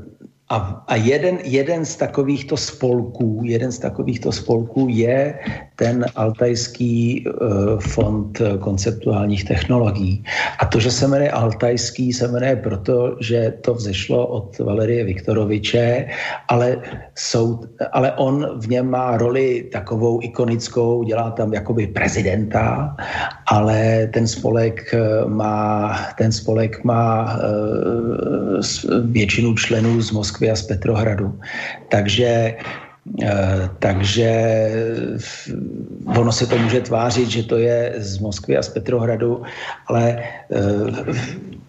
a, 0.53 0.85
a 0.89 0.97
jeden, 0.97 1.39
jeden 1.45 1.85
z 1.85 1.97
takovýchto 1.97 2.57
spolků, 2.57 3.41
jeden 3.45 3.73
z 3.73 3.79
takovýchto 3.79 4.33
spolků 4.33 4.87
je 4.91 5.35
ten 5.77 6.05
Altajský 6.17 7.25
uh, 7.25 7.81
fond 7.81 8.43
konceptuálních 8.61 9.45
technologií. 9.45 10.25
A 10.59 10.67
to, 10.67 10.81
že 10.81 10.91
se 10.91 11.09
jmenuje 11.09 11.31
Altajský, 11.31 12.13
se 12.13 12.29
jmenuje 12.29 12.57
proto, 12.57 13.17
že 13.21 13.55
to 13.61 13.75
vzešlo 13.75 14.27
od 14.27 14.59
Valerie 14.59 15.05
Viktoroviče, 15.05 16.07
ale, 16.49 16.77
jsou, 17.15 17.61
ale 17.93 18.13
on 18.13 18.61
v 18.61 18.69
něm 18.69 18.91
má 18.91 19.17
roli 19.17 19.69
takovou 19.73 20.21
ikonickou, 20.23 21.05
dělá 21.05 21.31
tam 21.31 21.53
jakoby 21.53 21.87
prezidenta, 21.87 22.97
ale 23.47 24.07
ten 24.13 24.27
spolek 24.27 24.95
má, 25.27 25.97
ten 26.19 26.33
spolek 26.33 26.85
má 26.85 27.35
uh, 27.35 28.61
většinu 29.05 29.55
členů 29.55 30.03
z 30.03 30.11
Moskvy 30.11 30.42
Moskvy 30.43 30.51
a 30.51 30.57
z 30.57 30.63
Petrohradu. 30.63 31.39
Takže 31.89 32.55
eh, 33.23 33.71
takže 33.79 34.31
ono 36.07 36.33
se 36.33 36.47
to 36.47 36.59
může 36.59 36.81
tvářit, 36.81 37.31
že 37.31 37.43
to 37.43 37.59
je 37.59 37.95
z 37.99 38.19
Moskvy 38.19 38.57
a 38.57 38.63
z 38.63 38.69
Petrohradu, 38.69 39.43
ale 39.87 40.19
eh, 40.51 41.62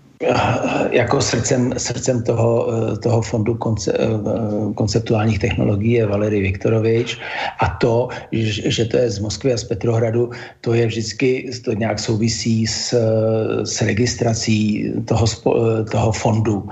jako 0.92 1.22
srdcem, 1.22 1.74
srdcem 1.78 2.24
toho, 2.24 2.68
toho 3.04 3.22
fondu 3.22 3.56
konce, 3.56 3.94
konceptuálních 4.76 5.40
technologií 5.40 5.92
je 5.92 6.06
Valery 6.06 6.42
Viktorovič 6.42 7.20
a 7.60 7.70
to, 7.70 8.08
že 8.32 8.86
to 8.86 8.98
je 8.98 9.12
z 9.12 9.20
Moskvy 9.20 9.54
a 9.54 9.58
z 9.58 9.64
Petrohradu, 9.64 10.32
to 10.62 10.74
je 10.74 10.88
vždycky, 10.88 11.50
to 11.66 11.74
nějak 11.74 12.00
souvisí 12.00 12.68
s, 12.68 12.94
s 13.64 13.82
registrací 13.82 14.94
toho, 15.06 15.26
toho 15.92 16.12
fondu. 16.12 16.70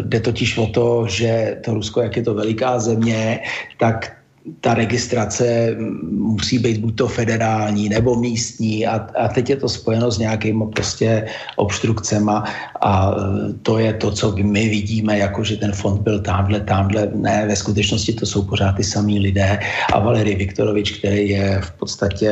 Jde 0.00 0.20
totiž 0.20 0.58
o 0.58 0.66
to, 0.66 1.06
že 1.08 1.58
to 1.64 1.74
Rusko, 1.74 2.02
jak 2.02 2.16
je 2.16 2.22
to 2.22 2.34
veliká 2.34 2.78
země, 2.78 3.40
tak 3.78 4.19
ta 4.60 4.74
registrace 4.74 5.76
musí 6.10 6.58
být 6.58 6.78
buď 6.78 6.96
to 6.96 7.08
federální 7.08 7.88
nebo 7.88 8.16
místní 8.16 8.86
a, 8.86 8.94
a 9.18 9.28
teď 9.28 9.50
je 9.50 9.56
to 9.56 9.68
spojeno 9.68 10.10
s 10.10 10.18
nějakými 10.18 10.64
prostě 10.74 11.26
obstrukcema 11.56 12.44
a 12.80 13.14
to 13.62 13.78
je 13.78 13.92
to, 13.94 14.10
co 14.10 14.34
my 14.42 14.68
vidíme, 14.68 15.18
jako 15.18 15.44
že 15.44 15.56
ten 15.56 15.72
fond 15.72 16.00
byl 16.02 16.20
tamhle, 16.20 16.60
tamhle. 16.60 17.08
Ne, 17.14 17.46
ve 17.46 17.56
skutečnosti 17.56 18.12
to 18.12 18.26
jsou 18.26 18.42
pořád 18.42 18.72
ty 18.72 18.84
samý 18.84 19.18
lidé 19.18 19.58
a 19.92 19.98
Valery 19.98 20.34
Viktorovič, 20.34 20.98
který 20.98 21.28
je 21.28 21.60
v 21.60 21.70
podstatě, 21.70 22.30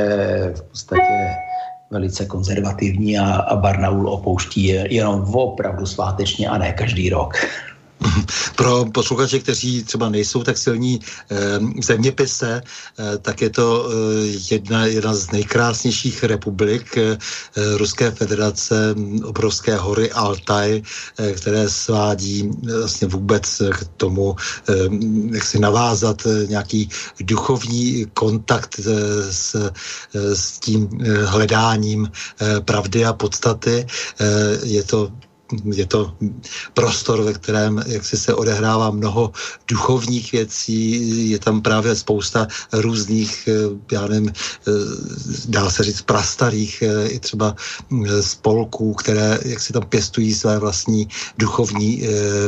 v 0.55 0.63
podstatě 0.63 1.29
velice 1.91 2.27
konzervativní 2.27 3.19
a, 3.19 3.35
a 3.35 3.57
Barnaul 3.57 4.09
opouští 4.09 4.65
jenom 4.91 5.35
opravdu 5.35 5.87
svátečně 5.87 6.49
a 6.49 6.59
ne 6.59 6.73
každý 6.73 7.11
rok. 7.11 7.35
Pro 8.57 8.85
posluchače, 8.85 9.39
kteří 9.39 9.85
třeba 9.85 10.09
nejsou 10.09 10.43
tak 10.43 10.59
silní 10.59 11.01
eh, 11.31 11.37
v 11.81 11.85
zeměpise, 11.85 12.63
eh, 12.63 13.19
tak 13.19 13.43
je 13.43 13.51
to 13.51 13.91
eh, 13.91 13.95
jedna, 14.51 14.87
jedna 14.87 15.15
z 15.15 15.31
nejkrásnějších 15.31 16.25
republik 16.25 16.99
Ruské 17.77 18.11
federace, 18.11 18.95
obrovské 19.25 19.77
hory 19.77 20.11
Altaj, 20.13 20.83
které 21.35 21.69
svádí 21.69 22.51
vlastně 22.79 23.09
vůbec 23.09 23.63
k 23.73 23.85
tomu, 23.97 24.37
jak 25.33 25.45
si 25.45 25.59
navázat 25.59 26.27
nějaký 26.47 26.89
duchovní 27.21 28.07
kontakt 28.15 28.81
s, 29.31 29.71
s 30.15 30.59
tím 30.59 30.89
hledáním 31.25 32.11
pravdy 32.65 33.05
a 33.05 33.13
podstaty. 33.13 33.87
Je 34.63 34.83
to 34.83 35.11
je 35.75 35.87
to 35.87 36.13
prostor, 36.75 37.23
ve 37.23 37.33
kterém 37.33 37.83
jak 37.87 38.05
si 38.05 38.17
se 38.17 38.35
odehrává 38.35 38.91
mnoho 38.91 39.33
duchovních 39.69 40.33
věcí, 40.33 41.31
je 41.31 41.39
tam 41.39 41.63
právě 41.63 41.95
spousta 41.95 42.47
různých, 42.73 43.49
eh, 43.49 43.95
já 43.95 44.07
nevím, 44.07 44.29
eh, 44.29 44.71
dá 45.49 45.71
se 45.71 45.83
říct 45.83 46.03
prastarých 46.03 46.83
eh, 46.83 47.09
i 47.09 47.19
třeba 47.19 47.57
spolků, 48.21 48.95
které 48.95 49.39
jak 49.45 49.61
si 49.61 49.73
tam 49.73 49.83
pěstují 49.89 50.35
své 50.35 50.59
vlastní 50.59 51.09
duchovní 51.39 52.03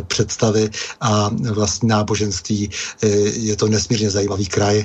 představy 0.06 0.70
a 1.00 1.30
vlastní 1.52 1.88
náboženství. 1.88 2.70
Je 3.36 3.56
to 3.56 3.68
nesmírně 3.68 4.10
zajímavý 4.10 4.46
kraj. 4.46 4.84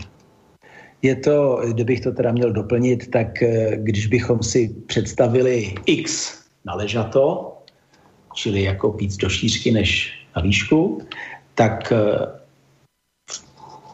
Je 1.02 1.16
to, 1.16 1.62
kdybych 1.74 2.02
to 2.02 2.12
teda 2.12 2.32
měl 2.32 2.54
doplnit, 2.54 3.12
tak 3.12 3.28
když 3.76 4.08
bychom 4.08 4.44
si 4.44 4.76
představili 4.88 5.76
X 5.86 6.34
na 6.66 6.76
ležato, 6.76 7.55
čili 8.36 8.64
jako 8.64 8.92
víc 8.92 9.18
do 9.18 9.30
šířky 9.30 9.72
než 9.72 10.14
na 10.36 10.42
výšku, 10.42 11.02
tak 11.56 11.94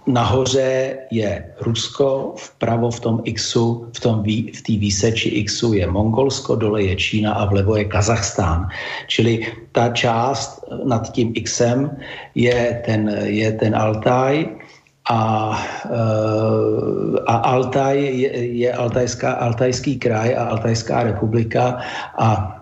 nahoře 0.07 0.97
je 1.11 1.53
Rusko, 1.61 2.33
vpravo 2.37 2.91
v 2.91 2.99
tom 2.99 3.15
Xu, 3.33 3.87
v 3.93 3.99
tom 3.99 4.23
v 4.25 4.61
té 4.61 4.73
výseči 4.77 5.43
Xu 5.43 5.73
je 5.73 5.87
Mongolsko, 5.87 6.55
dole 6.55 6.83
je 6.83 6.95
Čína 6.95 7.33
a 7.33 7.45
vlevo 7.45 7.75
je 7.75 7.85
Kazachstán. 7.85 8.67
Čili 9.07 9.45
ta 9.71 9.89
část 9.89 10.65
nad 10.85 11.11
tím 11.11 11.33
Xem 11.45 11.97
je 12.35 12.81
ten, 12.85 13.09
je 13.23 13.51
ten 13.51 13.75
Altaj 13.75 14.45
a, 15.09 15.21
eh, 15.85 17.17
a 17.27 17.35
Altaj 17.35 17.97
je, 17.97 18.29
je 18.57 18.69
Altajská, 18.73 19.33
Altajský 19.33 19.99
kraj 19.99 20.35
a 20.35 20.43
Altajská 20.43 21.03
republika 21.03 21.77
a 22.17 22.60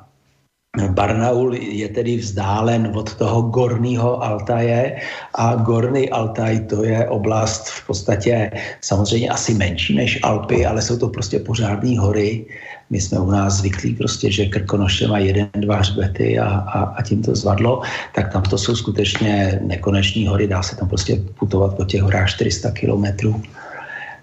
Barnaul 0.77 1.55
je 1.55 1.89
tedy 1.89 2.17
vzdálen 2.17 2.93
od 2.93 3.15
toho 3.15 3.41
gorního 3.41 4.23
Altaje 4.23 5.01
a 5.35 5.55
gorný 5.55 6.09
Altaj 6.09 6.59
to 6.59 6.83
je 6.83 7.09
oblast 7.09 7.67
v 7.69 7.87
podstatě 7.87 8.51
samozřejmě 8.81 9.29
asi 9.29 9.53
menší 9.53 9.95
než 9.95 10.19
Alpy, 10.23 10.65
ale 10.65 10.81
jsou 10.81 10.97
to 10.97 11.07
prostě 11.09 11.39
pořádné 11.39 11.99
hory. 11.99 12.45
My 12.89 13.01
jsme 13.01 13.19
u 13.19 13.31
nás 13.31 13.53
zvyklí 13.53 13.95
prostě, 13.95 14.31
že 14.31 14.45
Krkonoše 14.45 15.07
má 15.07 15.17
jeden, 15.17 15.49
dva 15.57 15.75
hřbety 15.75 16.39
a, 16.39 16.45
a, 16.45 16.79
a 16.83 17.01
tím 17.01 17.21
to 17.21 17.35
zvadlo, 17.35 17.81
tak 18.15 18.33
tam 18.33 18.41
to 18.41 18.57
jsou 18.57 18.75
skutečně 18.75 19.59
nekoneční 19.65 20.27
hory, 20.27 20.47
dá 20.47 20.63
se 20.63 20.75
tam 20.75 20.87
prostě 20.87 21.17
putovat 21.39 21.77
po 21.77 21.85
těch 21.85 22.01
horách 22.01 22.29
400 22.29 22.71
kilometrů. 22.71 23.41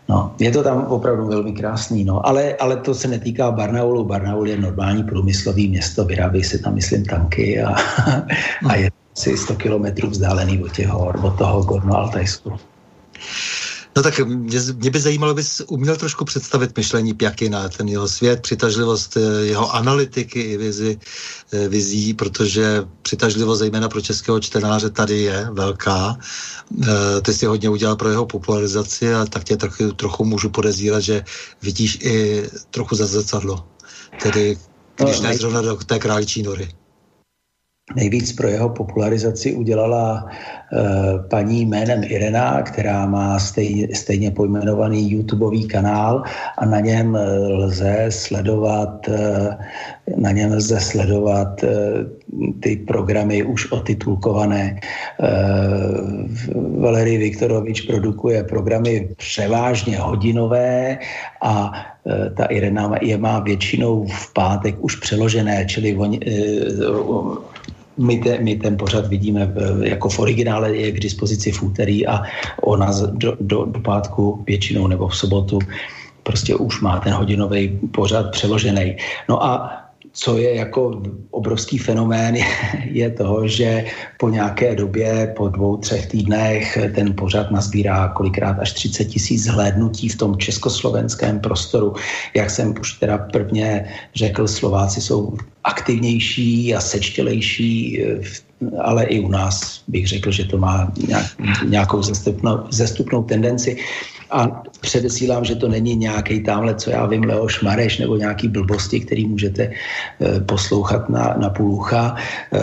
No, 0.08 0.34
je 0.38 0.50
to 0.50 0.62
tam 0.62 0.86
opravdu 0.86 1.26
velmi 1.26 1.52
krásný, 1.52 2.04
no. 2.04 2.26
Ale, 2.26 2.54
ale 2.54 2.76
to 2.76 2.94
se 2.94 3.08
netýká 3.08 3.50
Barnaulu. 3.50 4.04
Barnaul 4.04 4.48
je 4.48 4.56
normální 4.56 5.02
průmyslový 5.02 5.68
město, 5.68 6.04
vyrábí 6.04 6.44
se 6.44 6.58
tam, 6.58 6.74
myslím, 6.74 7.04
tanky 7.04 7.62
a, 7.62 7.74
a 8.68 8.74
je 8.76 8.90
asi 9.16 9.36
100 9.36 9.54
kilometrů 9.54 10.10
vzdálený 10.10 10.62
od 10.62 10.72
těch 10.72 10.94
od 10.94 11.38
toho 11.38 11.62
Gorno-Altajsku. 11.62 12.58
No 13.96 14.02
tak 14.02 14.18
mě, 14.18 14.60
mě 14.74 14.90
by 14.90 15.00
zajímalo, 15.00 15.34
bys 15.34 15.62
uměl 15.68 15.96
trošku 15.96 16.24
představit 16.24 16.76
myšlení 16.76 17.14
Pjakina, 17.14 17.68
ten 17.68 17.88
jeho 17.88 18.08
svět, 18.08 18.42
přitažlivost 18.42 19.16
eh, 19.16 19.20
jeho 19.46 19.74
analytiky 19.74 20.40
i 20.40 20.56
vizi, 20.56 20.98
eh, 21.52 21.68
vizí, 21.68 22.14
protože 22.14 22.84
přitažlivost 23.02 23.58
zejména 23.58 23.88
pro 23.88 24.00
českého 24.00 24.40
čtenáře 24.40 24.90
tady 24.90 25.18
je 25.18 25.48
velká. 25.52 26.18
Eh, 26.82 27.20
ty 27.22 27.34
si 27.34 27.46
hodně 27.46 27.68
udělal 27.68 27.96
pro 27.96 28.10
jeho 28.10 28.26
popularizaci 28.26 29.14
a 29.14 29.24
tak 29.24 29.44
tě 29.44 29.56
trochu, 29.56 29.92
trochu 29.92 30.24
můžu 30.24 30.50
podezírat, 30.50 31.02
že 31.02 31.24
vidíš 31.62 31.98
i 32.02 32.44
trochu 32.70 32.94
za 32.94 33.06
zrcadlo. 33.06 33.64
Tedy 34.22 34.58
když 34.96 35.20
ne 35.20 35.36
zrovna 35.36 35.62
do 35.62 35.76
té 35.76 35.98
králičí 35.98 36.42
nory. 36.42 36.68
Nejvíc 37.94 38.32
pro 38.32 38.48
jeho 38.48 38.68
popularizaci 38.68 39.54
udělala 39.54 40.24
uh, 40.24 41.28
paní 41.28 41.66
jménem 41.66 42.02
Irena, 42.04 42.62
která 42.62 43.06
má 43.06 43.38
stejně, 43.38 43.88
stejně 43.94 44.30
pojmenovaný 44.30 45.10
YouTubeový 45.10 45.68
kanál 45.68 46.22
a 46.58 46.64
na 46.64 46.80
něm 46.80 47.14
uh, 47.14 47.20
lze 47.48 48.06
sledovat 48.08 49.08
uh, 49.08 49.14
na 50.16 50.30
něm 50.30 50.52
lze 50.52 50.80
sledovat 50.80 51.64
ty 52.60 52.76
programy 52.76 53.42
už 53.42 53.72
otitulkované. 53.72 54.80
Valery 56.78 57.18
Viktorovič 57.18 57.80
produkuje 57.80 58.44
programy 58.44 59.08
převážně 59.16 59.98
hodinové 59.98 60.98
a 61.42 61.72
ta 62.36 62.44
Irena 62.44 62.94
je 63.02 63.18
má 63.18 63.40
většinou 63.40 64.06
v 64.06 64.32
pátek 64.32 64.74
už 64.78 64.96
přeložené, 64.96 65.66
čili 65.66 65.96
oni, 65.96 66.20
my, 67.98 68.18
te, 68.18 68.38
my 68.38 68.56
ten 68.56 68.76
pořad 68.76 69.06
vidíme 69.06 69.52
jako 69.82 70.08
v 70.08 70.18
originále, 70.18 70.76
je 70.76 70.92
k 70.92 71.00
dispozici 71.00 71.52
v 71.52 71.62
úterý 71.62 72.06
a 72.06 72.22
ona 72.62 72.92
do, 73.12 73.36
do, 73.40 73.64
do 73.64 73.80
pátku 73.80 74.44
většinou 74.46 74.86
nebo 74.86 75.08
v 75.08 75.16
sobotu 75.16 75.58
prostě 76.22 76.56
už 76.56 76.80
má 76.80 77.00
ten 77.00 77.12
hodinový 77.12 77.78
pořad 77.94 78.30
přeložený. 78.30 78.96
No 79.28 79.44
a 79.44 79.85
co 80.16 80.38
je 80.38 80.54
jako 80.54 81.02
obrovský 81.30 81.78
fenomén, 81.78 82.36
je, 82.36 82.46
je 82.90 83.10
to, 83.10 83.48
že 83.48 83.84
po 84.18 84.28
nějaké 84.28 84.74
době, 84.74 85.32
po 85.36 85.48
dvou, 85.48 85.76
třech 85.76 86.06
týdnech, 86.06 86.78
ten 86.94 87.14
pořad 87.14 87.50
nazbírá 87.50 88.08
kolikrát 88.08 88.56
až 88.58 88.72
30 88.72 89.04
tisíc 89.04 89.44
zhlédnutí 89.44 90.08
v 90.08 90.16
tom 90.16 90.36
československém 90.36 91.40
prostoru. 91.40 91.94
Jak 92.34 92.50
jsem 92.50 92.74
už 92.80 92.92
teda 92.92 93.18
prvně 93.18 93.88
řekl, 94.14 94.48
Slováci 94.48 95.00
jsou 95.00 95.36
aktivnější 95.64 96.74
a 96.74 96.80
sečtělejší, 96.80 98.02
ale 98.80 99.04
i 99.04 99.20
u 99.20 99.28
nás 99.28 99.82
bych 99.88 100.08
řekl, 100.08 100.30
že 100.30 100.44
to 100.44 100.58
má 100.58 100.92
nějakou 101.68 102.02
zestupnou, 102.02 102.58
zestupnou 102.70 103.22
tendenci. 103.22 103.76
A 104.30 104.62
předesílám, 104.80 105.44
že 105.44 105.54
to 105.54 105.68
není 105.68 105.96
nějaký 105.96 106.42
tamhle, 106.42 106.74
co 106.74 106.90
já 106.90 107.06
vím, 107.06 107.24
Leoš 107.24 107.62
Mareš 107.62 107.98
nebo 107.98 108.16
nějaký 108.16 108.48
blbosti, 108.48 109.00
který 109.00 109.26
můžete 109.26 109.62
e, 109.62 110.40
poslouchat 110.40 111.08
na, 111.08 111.34
na 111.38 111.50
půl 111.50 111.70
ucha. 111.70 112.16
E, 112.16 112.58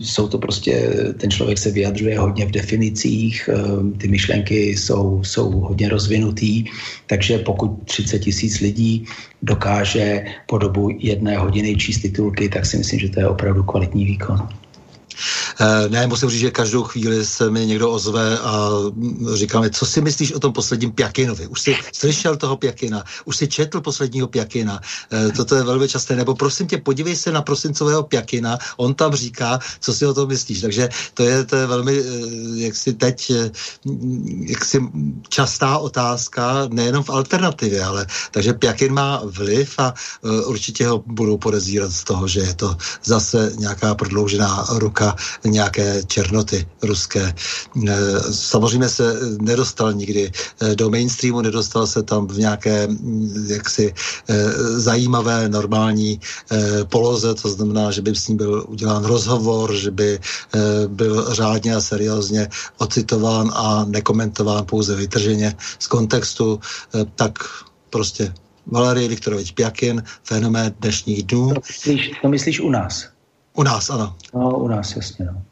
jsou 0.00 0.28
to 0.28 0.38
prostě, 0.38 0.90
ten 1.16 1.30
člověk 1.30 1.58
se 1.58 1.70
vyjadřuje 1.70 2.18
hodně 2.18 2.46
v 2.46 2.50
definicích, 2.50 3.48
e, 3.48 3.98
ty 3.98 4.08
myšlenky 4.08 4.76
jsou, 4.76 5.24
jsou 5.24 5.50
hodně 5.50 5.88
rozvinutý, 5.88 6.64
takže 7.06 7.38
pokud 7.38 7.70
30 7.84 8.18
tisíc 8.18 8.60
lidí 8.60 9.04
dokáže 9.42 10.24
po 10.46 10.58
dobu 10.58 10.90
jedné 10.98 11.38
hodiny 11.38 11.76
číst 11.76 11.98
titulky, 11.98 12.48
tak 12.48 12.66
si 12.66 12.78
myslím, 12.78 13.00
že 13.00 13.08
to 13.08 13.20
je 13.20 13.28
opravdu 13.28 13.62
kvalitní 13.62 14.04
výkon. 14.04 14.48
Eh, 15.60 15.88
ne, 15.88 16.06
musím 16.06 16.30
říct, 16.30 16.40
že 16.40 16.50
každou 16.50 16.82
chvíli 16.82 17.24
se 17.24 17.50
mi 17.50 17.66
někdo 17.66 17.90
ozve 17.90 18.38
a 18.38 18.68
říká 19.34 19.60
mi, 19.60 19.70
co 19.70 19.86
si 19.86 20.00
myslíš 20.00 20.32
o 20.32 20.40
tom 20.40 20.52
posledním 20.52 20.92
Pjakinovi? 20.92 21.46
Už 21.46 21.60
jsi 21.60 21.76
slyšel 21.92 22.36
toho 22.36 22.56
Pjakina? 22.56 23.04
Už 23.24 23.36
jsi 23.36 23.48
četl 23.48 23.80
posledního 23.80 24.28
Pjakina? 24.28 24.80
Eh, 25.12 25.32
toto 25.32 25.54
je 25.54 25.62
velmi 25.62 25.88
časté. 25.88 26.16
Nebo 26.16 26.34
prosím 26.34 26.66
tě, 26.66 26.78
podívej 26.78 27.16
se 27.16 27.32
na 27.32 27.42
prosincového 27.42 28.02
Pjakina, 28.02 28.58
on 28.76 28.94
tam 28.94 29.14
říká, 29.14 29.58
co 29.80 29.94
si 29.94 30.06
o 30.06 30.14
tom 30.14 30.28
myslíš. 30.28 30.60
Takže 30.60 30.88
to 31.14 31.22
je, 31.22 31.44
to 31.44 31.56
je 31.56 31.66
velmi, 31.66 31.98
eh, 31.98 32.02
jak 32.54 32.76
si 32.76 32.92
teď, 32.92 33.32
jak 34.46 34.64
si 34.64 34.82
častá 35.28 35.78
otázka, 35.78 36.68
nejenom 36.68 37.02
v 37.02 37.10
alternativě, 37.10 37.84
ale 37.84 38.06
takže 38.30 38.52
Pjakin 38.52 38.92
má 38.94 39.22
vliv 39.24 39.74
a 39.78 39.94
určitě 40.46 40.86
ho 40.86 41.02
budou 41.06 41.38
podezírat 41.38 41.90
z 41.90 42.04
toho, 42.04 42.28
že 42.28 42.40
je 42.40 42.54
to 42.54 42.76
zase 43.04 43.52
nějaká 43.58 43.94
prodloužená 43.94 44.66
ruka 44.78 45.07
nějaké 45.44 46.02
černoty 46.06 46.66
ruské. 46.82 47.34
E, 47.88 47.96
samozřejmě 48.30 48.88
se 48.88 49.20
nedostal 49.40 49.92
nikdy 49.92 50.30
e, 50.60 50.74
do 50.74 50.90
mainstreamu, 50.90 51.40
nedostal 51.40 51.86
se 51.86 52.02
tam 52.02 52.26
v 52.26 52.38
nějaké 52.38 52.88
jaksi 53.46 53.94
e, 54.28 54.50
zajímavé 54.80 55.48
normální 55.48 56.20
poloze, 56.88 57.34
to 57.34 57.48
znamená, 57.48 57.90
že 57.90 58.02
by 58.02 58.14
s 58.14 58.28
ním 58.28 58.36
byl 58.36 58.64
udělán 58.68 59.04
rozhovor, 59.04 59.74
že 59.74 59.90
by 59.90 60.18
byl 60.86 61.34
řádně 61.34 61.74
a 61.74 61.80
seriózně 61.80 62.48
ocitován 62.78 63.50
a 63.54 63.84
nekomentován 63.84 64.64
pouze 64.64 64.96
vytrženě 64.96 65.54
z 65.78 65.86
kontextu, 65.86 66.60
tak 67.14 67.38
prostě 67.90 68.32
Valerie 68.66 69.08
Viktorovič 69.08 69.52
Pjakin, 69.52 70.02
fenomén 70.24 70.74
dnešních 70.80 71.22
dnů. 71.22 71.54
To 71.54 71.60
myslíš, 71.68 72.10
to 72.22 72.28
myslíš 72.28 72.60
u 72.60 72.70
nás? 72.70 73.17
U 73.58 73.62
nás, 73.62 73.90
ano. 73.90 74.14
No, 74.34 74.58
u 74.58 74.68
nás, 74.68 74.96
jasně, 74.96 75.24
no. 75.24 75.42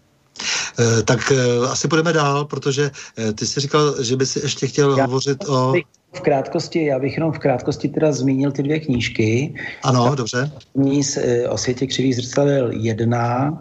E, 0.79 1.03
tak 1.03 1.33
e, 1.33 1.67
asi 1.69 1.89
půjdeme 1.89 2.13
dál, 2.13 2.45
protože 2.45 2.91
e, 3.19 3.33
ty 3.33 3.47
jsi 3.47 3.61
říkal, 3.61 4.03
že 4.03 4.17
by 4.17 4.27
si 4.27 4.41
ještě 4.41 4.67
chtěl 4.67 4.97
já 4.97 5.05
hovořit 5.05 5.49
o... 5.49 5.73
V 6.13 6.21
krátkosti, 6.21 6.85
já 6.85 6.99
bych 6.99 7.15
jenom 7.15 7.33
v 7.33 7.39
krátkosti 7.39 7.89
teda 7.89 8.13
zmínil 8.13 8.53
ty 8.53 8.63
dvě 8.63 8.81
knížky. 8.81 9.55
Ano, 9.83 10.09
Ta, 10.09 10.15
dobře. 10.15 10.51
Ní 10.75 11.01
o 11.49 11.59
světě 11.59 11.87
křivých 11.87 12.17
zrcadel 12.17 12.71
jedna 12.71 13.59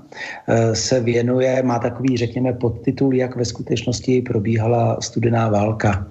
se 0.73 0.99
věnuje, 0.99 1.63
má 1.63 1.79
takový, 1.79 2.17
řekněme, 2.17 2.53
podtitul, 2.53 3.15
jak 3.15 3.35
ve 3.35 3.45
skutečnosti 3.45 4.21
probíhala 4.21 4.97
studená 5.01 5.49
válka. 5.49 6.07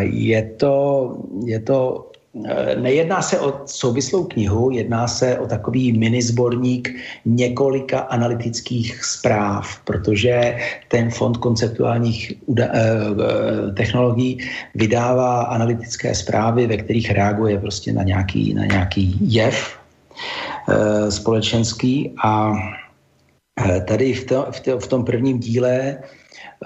Je 0.00 0.42
to, 0.56 1.16
je 1.44 1.60
to 1.60 2.09
Eh, 2.09 2.09
nejedná 2.76 3.22
se 3.22 3.40
o 3.40 3.60
souvislou 3.66 4.24
knihu, 4.24 4.70
jedná 4.70 5.08
se 5.08 5.38
o 5.38 5.46
takový 5.46 5.98
minizborník 5.98 6.94
několika 7.24 7.98
analytických 7.98 9.04
zpráv, 9.04 9.80
protože 9.84 10.56
ten 10.88 11.10
fond 11.10 11.36
konceptuálních 11.36 12.32
eh, 12.58 12.62
eh, 12.62 13.72
technologií 13.72 14.38
vydává 14.74 15.42
analytické 15.42 16.14
zprávy, 16.14 16.66
ve 16.66 16.76
kterých 16.76 17.10
reaguje 17.10 17.58
prostě 17.58 17.92
na 17.92 18.02
nějaký, 18.02 18.54
na 18.54 18.64
nějaký 18.64 19.18
jev 19.20 19.80
společenský. 21.08 22.14
A 22.24 22.52
tady 23.88 24.14
v, 24.14 24.24
to, 24.24 24.46
v, 24.50 24.60
to, 24.60 24.78
v 24.78 24.86
tom 24.86 25.04
prvním 25.04 25.38
díle 25.38 25.98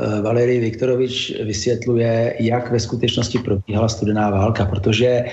Eh, 0.00 0.22
Valery 0.22 0.60
Viktorovič 0.60 1.40
vysvětluje, 1.44 2.34
jak 2.40 2.70
ve 2.70 2.80
skutečnosti 2.80 3.38
probíhala 3.38 3.88
studená 3.88 4.30
válka, 4.30 4.64
protože 4.64 5.06
eh, 5.06 5.30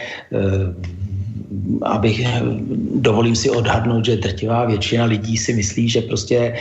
abych, 1.81 2.21
dovolím 2.95 3.35
si 3.35 3.49
odhadnout, 3.49 4.05
že 4.05 4.15
drtivá 4.15 4.65
většina 4.65 5.05
lidí 5.05 5.37
si 5.37 5.53
myslí, 5.53 5.89
že 5.89 6.01
prostě 6.01 6.55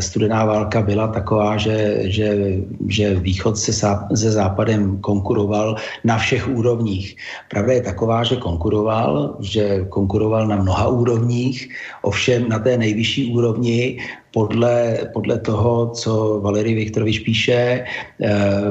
studená 0.00 0.44
válka 0.44 0.82
byla 0.82 1.08
taková, 1.08 1.56
že, 1.56 2.02
že, 2.04 2.56
že 2.88 3.14
východ 3.14 3.58
se, 3.58 3.72
se 4.14 4.30
západem 4.30 4.98
konkuroval 5.00 5.76
na 6.04 6.18
všech 6.18 6.48
úrovních. 6.48 7.16
Pravda 7.50 7.72
je 7.72 7.82
taková, 7.82 8.24
že 8.24 8.36
konkuroval, 8.36 9.36
že 9.40 9.84
konkuroval 9.88 10.46
na 10.46 10.56
mnoha 10.56 10.88
úrovních, 10.88 11.68
ovšem 12.02 12.48
na 12.48 12.58
té 12.58 12.76
nejvyšší 12.76 13.32
úrovni 13.32 13.98
podle, 14.30 14.98
podle 15.12 15.38
toho, 15.38 15.90
co 15.90 16.40
Valery 16.42 16.74
Viktorovič 16.74 17.18
píše, 17.18 17.84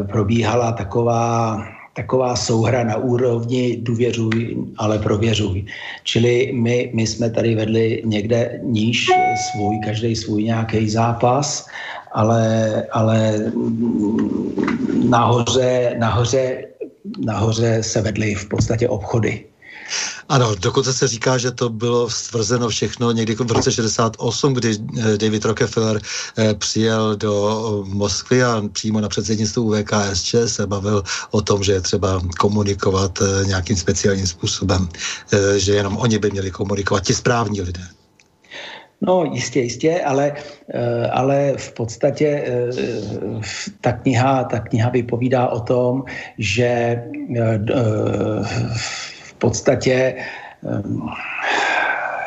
probíhala 0.08 0.72
taková 0.72 1.58
taková 1.98 2.36
souhra 2.36 2.84
na 2.84 2.96
úrovni 2.96 3.78
důvěřuj, 3.82 4.58
ale 4.78 5.00
prověřuj. 5.00 5.66
Čili 6.04 6.52
my, 6.54 6.92
my 6.94 7.08
jsme 7.08 7.30
tady 7.30 7.56
vedli 7.56 8.02
někde 8.06 8.62
níž 8.64 9.10
svůj, 9.50 9.80
každý 9.86 10.16
svůj 10.16 10.44
nějaký 10.44 10.90
zápas, 10.90 11.66
ale, 12.14 12.42
ale 12.92 13.50
nahoře, 15.10 15.96
nahoře, 15.98 16.66
nahoře 17.26 17.84
se 17.84 18.02
vedly 18.02 18.36
v 18.36 18.46
podstatě 18.50 18.90
obchody. 18.90 19.57
Ano, 20.30 20.56
dokonce 20.56 20.94
se 20.94 21.08
říká, 21.08 21.38
že 21.38 21.52
to 21.52 21.70
bylo 21.70 22.10
stvrzeno 22.10 22.70
všechno 22.70 23.12
někdy 23.12 23.36
v 23.36 23.52
roce 23.52 23.72
68, 23.72 24.54
kdy 24.54 24.72
eh, 24.72 25.18
David 25.18 25.46
Rockefeller 25.46 26.02
eh, 26.38 26.54
přijel 26.54 27.16
do 27.16 27.84
Moskvy 27.88 28.44
a 28.44 28.64
přímo 28.72 29.02
na 29.02 29.10
předsednictvu 29.10 29.74
VKSČ 29.74 30.36
se 30.46 30.68
bavil 30.68 31.04
o 31.32 31.42
tom, 31.42 31.64
že 31.64 31.74
je 31.74 31.82
třeba 31.82 32.22
komunikovat 32.40 33.20
eh, 33.22 33.46
nějakým 33.46 33.76
speciálním 33.76 34.28
způsobem, 34.28 34.90
že 35.58 35.76
jenom 35.76 35.98
oni 35.98 36.20
by 36.20 36.32
měli 36.32 36.52
komunikovat, 36.52 37.04
ti 37.04 37.14
správní 37.14 37.62
lidé. 37.62 37.82
No, 39.02 39.24
jistě, 39.34 39.60
jistě, 39.60 40.02
ale, 40.02 40.34
ale 41.12 41.54
v 41.58 41.74
podstatě 41.74 42.46
ta 43.82 43.92
kniha, 43.92 44.44
ta 44.44 44.60
kniha 44.60 44.90
vypovídá 44.90 45.48
o 45.48 45.60
tom, 45.60 46.04
že 46.38 47.02
podstatě 49.38 50.16
ehm, 50.64 51.10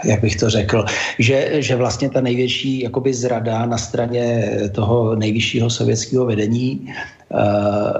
jak 0.04 0.20
bych 0.20 0.36
to 0.36 0.50
řekl, 0.50 0.84
že, 1.18 1.62
že 1.62 1.76
vlastně 1.76 2.10
ta 2.10 2.20
největší 2.20 2.80
jakoby 2.80 3.14
zrada 3.14 3.66
na 3.66 3.78
straně 3.78 4.50
toho 4.74 5.16
nejvyššího 5.16 5.70
sovětského 5.70 6.26
vedení 6.26 6.94
uh, 7.28 7.92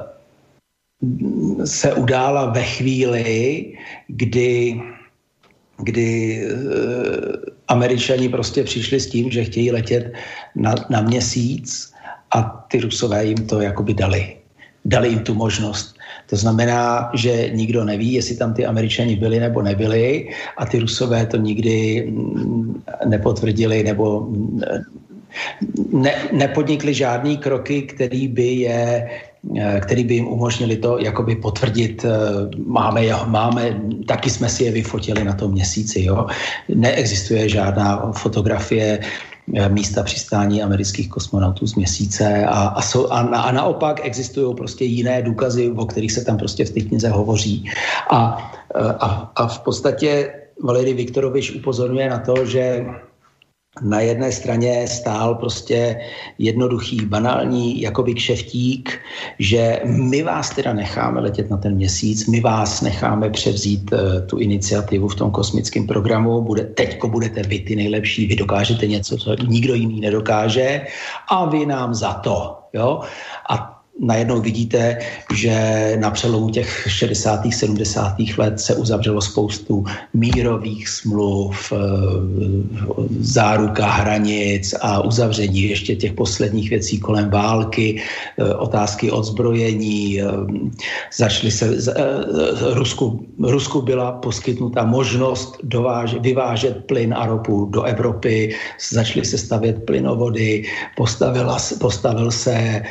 se 1.65 1.95
udála 1.95 2.47
ve 2.47 2.63
chvíli, 2.65 3.65
kdy, 4.09 4.81
kdy 5.79 6.41
uh, 6.45 7.35
američani 7.69 8.29
prostě 8.29 8.65
přišli 8.65 9.01
s 9.01 9.11
tím, 9.11 9.31
že 9.31 9.45
chtějí 9.45 9.71
letět 9.71 10.13
na, 10.57 10.75
na 10.91 11.01
měsíc 11.01 11.93
a 12.35 12.43
ty 12.71 12.81
rusové 12.81 13.25
jim 13.25 13.47
to 13.47 13.61
jakoby 13.61 13.95
dali. 13.95 14.37
Dali 14.85 15.09
jim 15.09 15.19
tu 15.19 15.35
možnost. 15.35 16.00
To 16.31 16.37
znamená, 16.37 17.11
že 17.15 17.51
nikdo 17.53 17.85
neví, 17.85 18.13
jestli 18.13 18.37
tam 18.37 18.55
ty 18.55 18.67
američani 18.67 19.17
byli 19.17 19.41
nebo 19.41 19.63
nebyli 19.63 20.29
a 20.57 20.67
ty 20.67 20.79
rusové 20.79 21.27
to 21.27 21.37
nikdy 21.37 22.07
mm, 22.07 22.83
nepotvrdili 23.05 23.83
nebo 23.83 24.21
mm, 24.21 24.63
ne, 25.93 26.15
nepodnikli 26.33 26.95
žádný 26.95 27.37
kroky, 27.37 27.83
který 27.83 28.29
by 28.29 28.47
je 28.47 29.11
eh, 29.59 29.81
který 29.83 30.05
by 30.05 30.15
jim 30.15 30.29
umožnili 30.29 30.77
to 30.77 30.99
jakoby 30.99 31.37
potvrdit, 31.37 32.05
eh, 32.05 32.11
máme, 32.67 33.03
máme, 33.27 33.81
taky 34.07 34.31
jsme 34.31 34.49
si 34.49 34.65
je 34.65 34.71
vyfotili 34.71 35.25
na 35.25 35.33
tom 35.33 35.53
měsíci, 35.53 36.03
jo. 36.03 36.27
Neexistuje 36.69 37.49
žádná 37.49 38.13
fotografie 38.13 38.99
místa 39.69 40.03
přistání 40.03 40.63
amerických 40.63 41.09
kosmonautů 41.09 41.67
z 41.67 41.75
měsíce 41.75 42.47
a, 42.47 42.79
a, 42.79 42.83
jsou, 42.83 43.13
a, 43.13 43.19
a 43.19 43.53
naopak 43.53 44.01
existují 44.07 44.55
prostě 44.55 44.85
jiné 44.85 45.23
důkazy, 45.23 45.71
o 45.71 45.87
kterých 45.87 46.13
se 46.13 46.25
tam 46.25 46.39
prostě 46.39 46.65
v 46.65 46.71
té 46.71 46.81
knize 46.81 47.09
hovoří. 47.09 47.71
A, 48.11 48.51
eh, 48.75 48.95
a, 49.01 49.33
a 49.37 49.47
v 49.47 49.59
podstatě 49.59 50.33
Valery 50.65 50.95
Viktorovič 50.95 51.51
upozorňuje 51.51 52.11
na 52.11 52.19
to, 52.19 52.47
že 52.47 52.87
na 53.83 54.01
jedné 54.01 54.33
straně 54.33 54.89
stál 54.89 55.35
prostě 55.35 56.01
jednoduchý, 56.39 57.07
banální 57.07 57.81
jakoby 57.81 58.15
kšeftík, 58.15 58.99
že 59.39 59.81
my 59.85 60.23
vás 60.23 60.51
teda 60.51 60.73
necháme 60.73 61.21
letět 61.21 61.51
na 61.51 61.57
ten 61.57 61.75
měsíc, 61.75 62.27
my 62.27 62.41
vás 62.41 62.81
necháme 62.81 63.31
převzít 63.31 63.93
uh, 63.93 63.99
tu 64.27 64.39
iniciativu 64.39 65.09
v 65.09 65.15
tom 65.15 65.31
kosmickém 65.31 65.87
programu, 65.87 66.43
bude, 66.43 66.65
teďko 66.65 67.09
budete 67.09 67.43
vy 67.43 67.59
ty 67.59 67.77
nejlepší, 67.77 68.27
vy 68.27 68.37
dokážete 68.37 68.87
něco, 68.87 69.17
co 69.17 69.35
nikdo 69.47 69.75
jiný 69.75 70.01
nedokáže 70.01 70.87
a 71.29 71.45
vy 71.45 71.67
nám 71.67 71.95
za 71.95 72.13
to. 72.13 72.59
Jo? 72.73 73.01
A 73.51 73.80
najednou 74.01 74.41
vidíte, 74.41 74.99
že 75.35 75.55
na 76.01 76.11
přelomu 76.11 76.51
těch 76.51 76.87
60. 76.89 77.41
70. 77.53 78.17
let 78.39 78.61
se 78.61 78.75
uzavřelo 78.75 79.21
spoustu 79.21 79.85
mírových 80.15 80.89
smluv, 80.89 81.73
eh, 81.73 81.77
záruka 83.21 83.87
hranic 83.87 84.75
a 84.81 85.05
uzavření 85.05 85.63
ještě 85.63 85.97
těch 85.97 86.13
posledních 86.13 86.71
věcí 86.71 86.99
kolem 86.99 87.31
války, 87.31 88.01
eh, 88.01 88.55
otázky 88.55 89.11
odzbrojení. 89.11 90.23
Eh, 90.23 90.25
začaly 91.17 91.51
se, 91.51 91.77
Rusku, 92.73 93.27
Rusku 93.39 93.83
byla 93.83 94.13
poskytnuta 94.13 94.85
možnost 94.85 95.61
dováž, 95.63 96.15
vyvážet 96.21 96.85
plyn 96.89 97.15
a 97.15 97.27
ropu 97.27 97.69
do 97.71 97.83
Evropy, 97.83 98.57
začaly 98.91 99.25
se 99.25 99.39
stavět 99.39 99.85
plynovody, 99.85 100.65
postavila, 100.97 101.59
postavil 101.81 102.31
se 102.31 102.83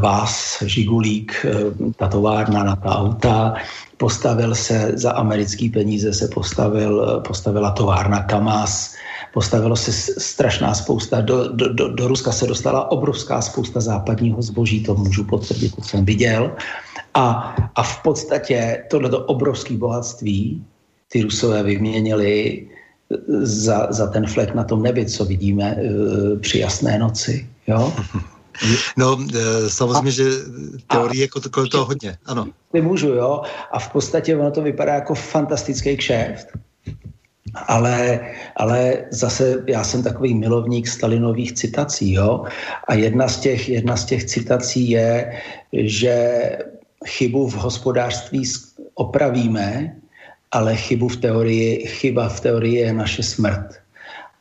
vás 0.00 0.49
Žigulík, 0.64 1.44
eh, 1.44 1.52
ta 1.96 2.08
továrna 2.08 2.64
na 2.64 2.76
ta 2.76 2.90
auta, 2.98 3.54
postavil 3.96 4.54
se 4.54 4.92
za 4.94 5.12
americký 5.12 5.68
peníze, 5.68 6.12
se 6.12 6.28
postavil, 6.28 6.92
eh, 7.04 7.20
postavila 7.20 7.70
továrna 7.70 8.22
Kamaz, 8.22 8.94
postavilo 9.34 9.76
se 9.76 9.92
strašná 10.20 10.74
spousta, 10.74 11.20
do, 11.20 11.48
do, 11.48 11.72
do, 11.72 11.88
do 11.88 12.08
Ruska 12.08 12.32
se 12.32 12.46
dostala 12.46 12.90
obrovská 12.90 13.40
spousta 13.42 13.80
západního 13.80 14.42
zboží, 14.42 14.82
to 14.82 14.94
můžu 14.94 15.24
potvrdit, 15.24 15.76
to 15.76 15.82
jsem 15.82 16.04
viděl. 16.04 16.56
A, 17.14 17.54
a 17.74 17.82
v 17.82 18.02
podstatě 18.02 18.84
tohleto 18.90 19.24
obrovské 19.26 19.76
bohatství 19.76 20.64
ty 21.08 21.22
Rusové 21.22 21.62
vyměnili 21.62 22.66
eh, 23.12 23.16
za, 23.46 23.92
za 23.92 24.06
ten 24.06 24.26
flek 24.26 24.54
na 24.54 24.64
tom 24.64 24.82
nebi, 24.82 25.06
co 25.06 25.24
vidíme 25.24 25.76
při 26.40 26.58
jasné 26.58 26.98
noci. 26.98 27.48
Jo? 27.66 27.92
No, 28.96 29.18
eh, 29.34 29.70
samozřejmě, 29.70 30.10
že 30.10 30.24
teorie 30.86 31.22
jako 31.22 31.40
kolem 31.50 31.68
toho 31.68 31.84
hodně, 31.84 32.18
ano. 32.26 32.46
Nemůžu, 32.72 33.08
jo. 33.08 33.42
A 33.72 33.78
v 33.78 33.92
podstatě 33.92 34.36
ono 34.36 34.50
to 34.50 34.62
vypadá 34.62 34.94
jako 34.94 35.14
fantastický 35.14 35.96
kšeft. 35.96 36.46
Ale, 37.54 38.20
ale 38.56 39.04
zase 39.10 39.64
já 39.66 39.84
jsem 39.84 40.02
takový 40.02 40.34
milovník 40.34 40.88
Stalinových 40.88 41.52
citací, 41.52 42.12
jo. 42.12 42.44
A 42.88 42.94
jedna 42.94 43.28
z 43.28 43.40
těch, 43.40 43.68
jedna 43.68 43.96
z 43.96 44.04
těch 44.04 44.24
citací 44.24 44.90
je, 44.90 45.40
že 45.72 46.40
chybu 47.06 47.48
v 47.48 47.54
hospodářství 47.54 48.42
opravíme, 48.94 49.96
ale 50.52 50.76
chybu 50.76 51.08
v 51.08 51.16
teorii, 51.16 51.86
chyba 51.86 52.28
v 52.28 52.40
teorii 52.40 52.74
je 52.74 52.92
naše 52.92 53.22
smrt. 53.22 53.66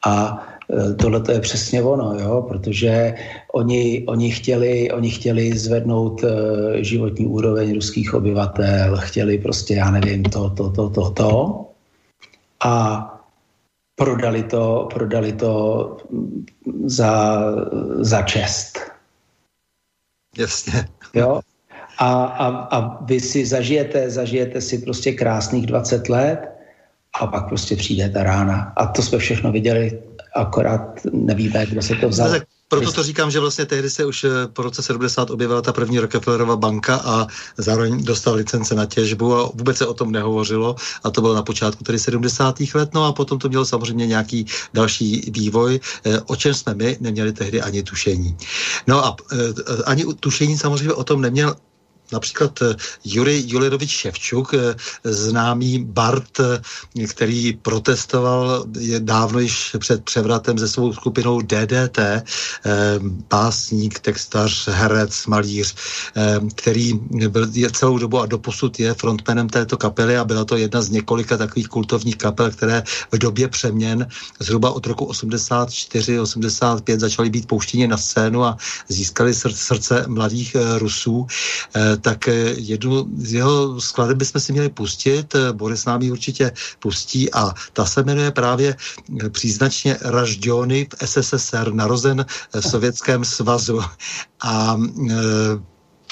A 0.06 0.44
tohle 1.00 1.22
to 1.22 1.32
je 1.32 1.40
přesně 1.40 1.84
ono, 1.84 2.20
jo, 2.20 2.46
protože 2.48 3.16
oni, 3.54 4.04
oni, 4.08 4.32
chtěli, 4.32 4.91
oni 4.91 5.10
chtěli 5.10 5.58
zvednout 5.58 6.24
eh, 6.24 6.84
životní 6.84 7.26
úroveň 7.26 7.74
ruských 7.74 8.14
obyvatel, 8.14 8.98
chtěli 8.98 9.38
prostě, 9.38 9.74
já 9.74 9.91
nevím, 9.91 10.24
to, 10.24 10.50
to, 10.50 10.70
to, 10.70 10.90
to, 10.90 11.10
to 11.10 11.66
a 12.64 13.06
prodali 13.96 14.44
to, 14.44 14.88
prodali 14.94 15.34
to 15.34 15.98
za, 16.86 17.41
za 18.00 18.22
čest. 18.22 18.80
Jasně. 20.38 20.88
Jo? 21.14 21.41
A, 21.98 22.24
a, 22.24 22.48
a 22.48 23.04
vy 23.04 23.20
si 23.20 23.46
zažijete, 23.46 24.10
zažijete 24.10 24.62
si 24.62 24.78
prostě 24.78 25.12
krásných 25.14 25.66
20 25.66 26.10
let 26.10 26.40
a 27.20 27.28
pak 27.28 27.48
prostě 27.48 27.76
přijde 27.76 28.10
ta 28.10 28.24
rána. 28.24 28.74
A 28.76 28.86
to 28.88 29.02
jsme 29.02 29.18
všechno 29.18 29.52
viděli 29.52 30.09
akorát 30.35 30.81
nevíme, 31.14 31.65
kdo 31.65 31.81
se 31.81 31.95
to 31.95 32.10
vzal. 32.10 32.39
proto 32.68 32.91
to 32.91 33.03
říkám, 33.03 33.31
že 33.31 33.39
vlastně 33.39 33.65
tehdy 33.65 33.89
se 33.89 34.06
už 34.06 34.23
eh, 34.23 34.30
po 34.53 34.61
roce 34.61 34.84
70 34.84 35.30
objevila 35.30 35.61
ta 35.61 35.73
první 35.73 35.99
Rockefellerova 35.99 36.56
banka 36.56 36.95
a 36.95 37.27
zároveň 37.57 38.03
dostal 38.03 38.35
licence 38.35 38.76
na 38.76 38.85
těžbu 38.85 39.35
a 39.35 39.51
vůbec 39.53 39.77
se 39.77 39.85
o 39.85 39.93
tom 39.93 40.11
nehovořilo 40.11 40.76
a 41.03 41.10
to 41.10 41.22
bylo 41.22 41.34
na 41.34 41.43
počátku 41.43 41.84
tedy 41.84 41.99
70. 41.99 42.56
let, 42.73 42.93
no 42.93 43.06
a 43.06 43.14
potom 43.14 43.39
to 43.39 43.49
mělo 43.49 43.65
samozřejmě 43.65 44.07
nějaký 44.07 44.45
další 44.73 45.31
vývoj, 45.34 45.80
eh, 46.06 46.19
o 46.26 46.35
čem 46.35 46.53
jsme 46.53 46.73
my 46.73 46.97
neměli 46.99 47.34
tehdy 47.34 47.61
ani 47.61 47.84
tušení. 47.84 48.38
No 48.88 49.06
a 49.06 49.15
eh, 49.34 49.38
ani 49.85 50.06
tušení 50.19 50.57
samozřejmě 50.57 50.93
o 50.93 51.03
tom 51.03 51.22
neměl 51.22 51.56
například 52.11 52.60
Juri 53.06 53.44
Julidovič 53.48 53.90
Ševčuk, 53.90 54.53
známý 55.03 55.86
Bart, 55.86 56.41
který 57.10 57.53
protestoval 57.53 58.65
dávno 58.99 59.40
již 59.40 59.76
před 59.80 60.03
převratem 60.03 60.57
se 60.57 60.68
svou 60.68 60.94
skupinou 60.94 61.41
DDT, 61.41 61.99
básník, 63.30 63.99
textař, 63.99 64.68
herec, 64.68 65.26
malíř, 65.26 65.76
který 66.56 66.94
byl 67.27 67.48
celou 67.73 67.98
dobu 67.98 68.19
a 68.19 68.26
doposud 68.26 68.80
je 68.80 68.94
frontmanem 68.94 69.49
této 69.49 69.77
kapely 69.77 70.18
a 70.18 70.26
byla 70.26 70.45
to 70.45 70.57
jedna 70.57 70.81
z 70.81 70.90
několika 70.90 71.38
takových 71.38 71.68
kultovních 71.68 72.18
kapel, 72.18 72.52
které 72.52 72.84
v 73.11 73.18
době 73.18 73.48
přeměn 73.48 74.07
zhruba 74.40 74.72
od 74.72 74.86
roku 74.88 75.06
84-85 75.06 76.99
začaly 76.99 77.30
být 77.30 77.48
pouštěni 77.48 77.88
na 77.88 77.98
scénu 77.98 78.44
a 78.44 78.57
získali 78.88 79.34
srdce 79.34 80.06
mladých 80.07 80.56
eh, 80.56 80.80
Rusů, 80.80 81.27
eh, 81.76 81.98
tak 82.02 82.28
eh, 82.28 82.34
jednu 82.58 83.08
z 83.18 83.34
jeho 83.34 83.82
skladeb 83.82 84.18
bychom 84.18 84.42
si 84.42 84.52
měli 84.52 84.70
pustit, 84.70 85.36
Boris 85.52 85.86
nám 85.86 86.02
ji 86.02 86.12
určitě 86.12 86.52
pustí 86.80 87.34
a 87.34 87.54
ta 87.74 87.86
se 87.86 88.04
jmenuje 88.04 88.32
právě 88.32 88.76
příznačně 89.30 89.98
Ražďony 90.02 90.88
v 90.90 91.08
SSSR, 91.08 91.74
narozen 91.74 92.26
v 92.54 92.62
Sovětském 92.62 93.26
svazu. 93.26 93.82
A 94.42 94.78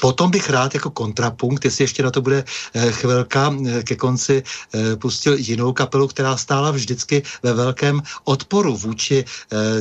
Potom 0.02 0.32
bych 0.32 0.50
rád 0.50 0.74
jako 0.74 0.90
kontrapunkt, 0.90 1.66
jestli 1.66 1.84
ještě 1.84 2.04
na 2.04 2.12
to 2.12 2.22
bude 2.22 2.44
eh, 2.74 2.92
chvilka 2.92 3.56
eh, 3.66 3.84
ke 3.84 3.96
konci, 3.96 4.44
eh, 4.44 4.96
pustil 4.96 5.34
jinou 5.38 5.74
kapelu, 5.74 6.08
která 6.08 6.38
stála 6.38 6.72
vždycky 6.72 7.24
ve 7.44 7.54
velkém 7.54 8.02
odporu 8.24 8.78
vůči 8.78 9.26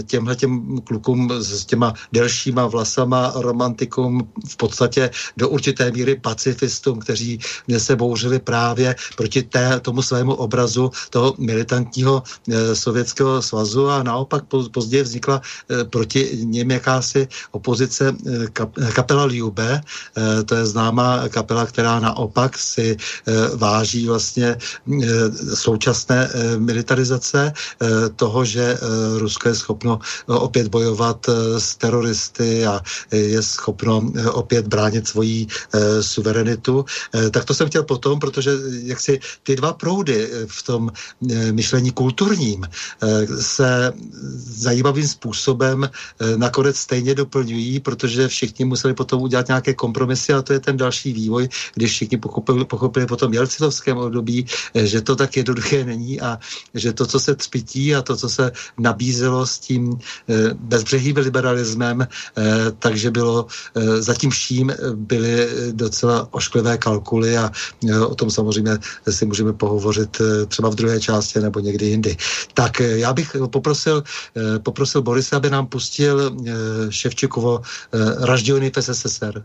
těmhle 0.06 0.36
těm 0.36 0.80
klukům 0.80 1.30
s 1.38 1.64
těma 1.64 1.94
delšíma 2.12 2.66
vlasama, 2.66 3.32
romantikům, 3.34 4.28
v 4.48 4.56
podstatě 4.56 5.10
do 5.36 5.48
určité 5.48 5.90
míry 5.90 6.16
pacifistům, 6.16 6.98
kteří 6.98 7.40
se 7.78 7.96
bouřili 7.96 8.38
právě 8.38 8.94
proti 9.16 9.42
té, 9.42 9.80
tomu 9.80 10.02
svému 10.02 10.34
obrazu 10.34 10.90
toho 11.10 11.34
militantního 11.38 12.22
sovětského 12.74 13.42
svazu 13.42 13.88
a 13.88 14.02
naopak 14.02 14.44
později 14.72 15.02
vznikla 15.02 15.42
proti 15.90 16.30
něm 16.44 16.70
jakási 16.70 17.28
opozice 17.50 18.16
kapela 18.94 19.24
Liube, 19.24 19.80
to 20.46 20.54
je 20.54 20.66
známá 20.66 21.28
kapela, 21.28 21.66
která 21.66 22.00
naopak 22.00 22.58
si 22.58 22.96
eh, 22.96 23.32
váží 23.56 24.06
vlastně 24.06 24.56
eh, 24.56 25.56
současné 25.56 26.28
militarizace 26.58 27.52
toho, 28.16 28.44
že 28.44 28.78
Rusko 29.18 29.48
je 29.48 29.54
schopno 29.54 29.98
opět 30.26 30.68
bojovat 30.68 31.26
s 31.58 31.76
teroristy 31.76 32.66
a 32.66 32.80
je 33.12 33.42
schopno 33.42 34.12
opět 34.32 34.66
bránit 34.66 35.08
svoji 35.08 35.46
suverenitu. 36.00 36.84
Tak 37.30 37.44
to 37.44 37.54
jsem 37.54 37.68
chtěl 37.68 37.82
potom, 37.82 38.18
protože 38.18 38.50
jak 38.82 39.00
si 39.00 39.20
ty 39.42 39.56
dva 39.56 39.72
proudy 39.72 40.30
v 40.46 40.62
tom 40.62 40.92
myšlení 41.52 41.90
kulturním 41.90 42.66
se 43.40 43.92
zajímavým 44.36 45.08
způsobem 45.08 45.90
nakonec 46.36 46.76
stejně 46.76 47.14
doplňují, 47.14 47.80
protože 47.80 48.28
všichni 48.28 48.64
museli 48.64 48.94
potom 48.94 49.22
udělat 49.22 49.48
nějaké 49.48 49.74
kompromisy 49.74 50.05
kompromisy 50.06 50.32
a 50.32 50.42
to 50.42 50.52
je 50.52 50.60
ten 50.60 50.76
další 50.76 51.12
vývoj, 51.12 51.48
když 51.74 51.90
všichni 51.90 52.16
pochopili, 52.18 52.64
pochopili 52.64 53.06
po 53.06 53.16
tom 53.16 53.34
jelcinovském 53.34 53.98
období, 53.98 54.46
eh, 54.74 54.86
že 54.86 55.00
to 55.02 55.16
tak 55.16 55.36
jednoduché 55.36 55.84
není 55.84 56.20
a 56.20 56.38
že 56.74 56.92
to, 56.92 57.06
co 57.06 57.18
se 57.20 57.34
třpití 57.34 57.94
a 57.94 58.02
to, 58.02 58.16
co 58.16 58.28
se 58.28 58.52
nabízelo 58.78 59.46
s 59.46 59.58
tím 59.58 59.98
eh, 59.98 60.54
bezbřehým 60.54 61.16
liberalismem, 61.16 62.06
eh, 62.06 62.08
takže 62.78 63.10
bylo 63.10 63.46
zatím 63.98 64.30
vším 64.30 64.72
byly 64.94 65.48
docela 65.72 66.28
ošklivé 66.30 66.78
kalkuly 66.78 67.36
a 67.36 67.50
o 68.08 68.14
tom 68.14 68.30
samozřejmě 68.30 68.78
si 69.10 69.26
můžeme 69.26 69.52
pohovořit 69.52 70.20
třeba 70.48 70.68
v 70.68 70.74
druhé 70.74 71.00
části 71.00 71.40
nebo 71.40 71.60
někdy 71.60 71.86
jindy. 71.86 72.16
Tak 72.54 72.80
já 72.80 73.12
bych 73.12 73.36
poprosil, 73.50 74.04
poprosil 74.62 75.02
Borise, 75.02 75.36
aby 75.36 75.50
nám 75.50 75.66
pustil 75.66 76.36
Ševčikovo 76.90 77.62
Raždiony 78.20 78.70
v 78.70 78.82
SSSR. 78.82 79.44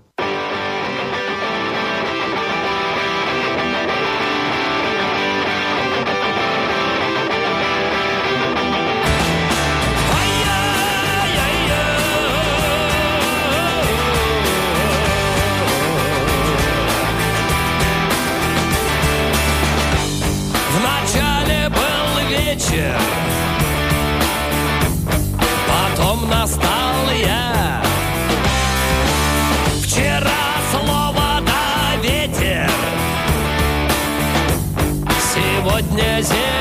днем 26.12 26.30
настал 26.30 27.12
я. 27.20 27.82
Вчера 29.84 30.30
слово 30.72 31.42
да 31.46 32.02
ветер, 32.02 32.70
сегодня 35.34 36.22
земля. 36.22 36.61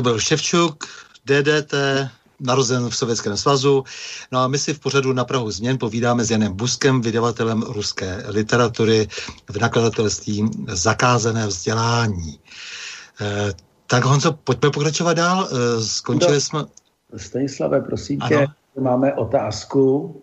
To 0.00 0.04
byl 0.04 0.20
Ševčuk, 0.20 0.84
DDT, 1.24 1.74
narozen 2.40 2.88
v 2.88 2.96
Sovětském 2.96 3.36
svazu. 3.36 3.84
No 4.32 4.38
a 4.40 4.48
my 4.48 4.58
si 4.58 4.74
v 4.74 4.78
pořadu 4.78 5.12
na 5.12 5.24
Prahu 5.24 5.50
změn 5.50 5.78
povídáme 5.78 6.24
s 6.24 6.30
Janem 6.30 6.56
Buskem, 6.56 7.00
vydavatelem 7.00 7.62
ruské 7.62 8.24
literatury 8.26 9.08
v 9.48 9.56
nakladatelství 9.56 10.50
Zakázané 10.68 11.46
vzdělání. 11.46 12.40
E, 13.20 13.52
tak 13.86 14.04
Honzo, 14.04 14.32
pojďme 14.32 14.70
pokračovat 14.70 15.14
dál. 15.14 15.48
E, 15.52 15.82
skončili 15.84 16.34
no, 16.34 16.40
jsme... 16.40 16.64
Stanislave, 17.16 17.80
prosím 17.80 18.22
ano. 18.22 18.28
tě, 18.28 18.46
máme 18.80 19.14
otázku. 19.14 20.14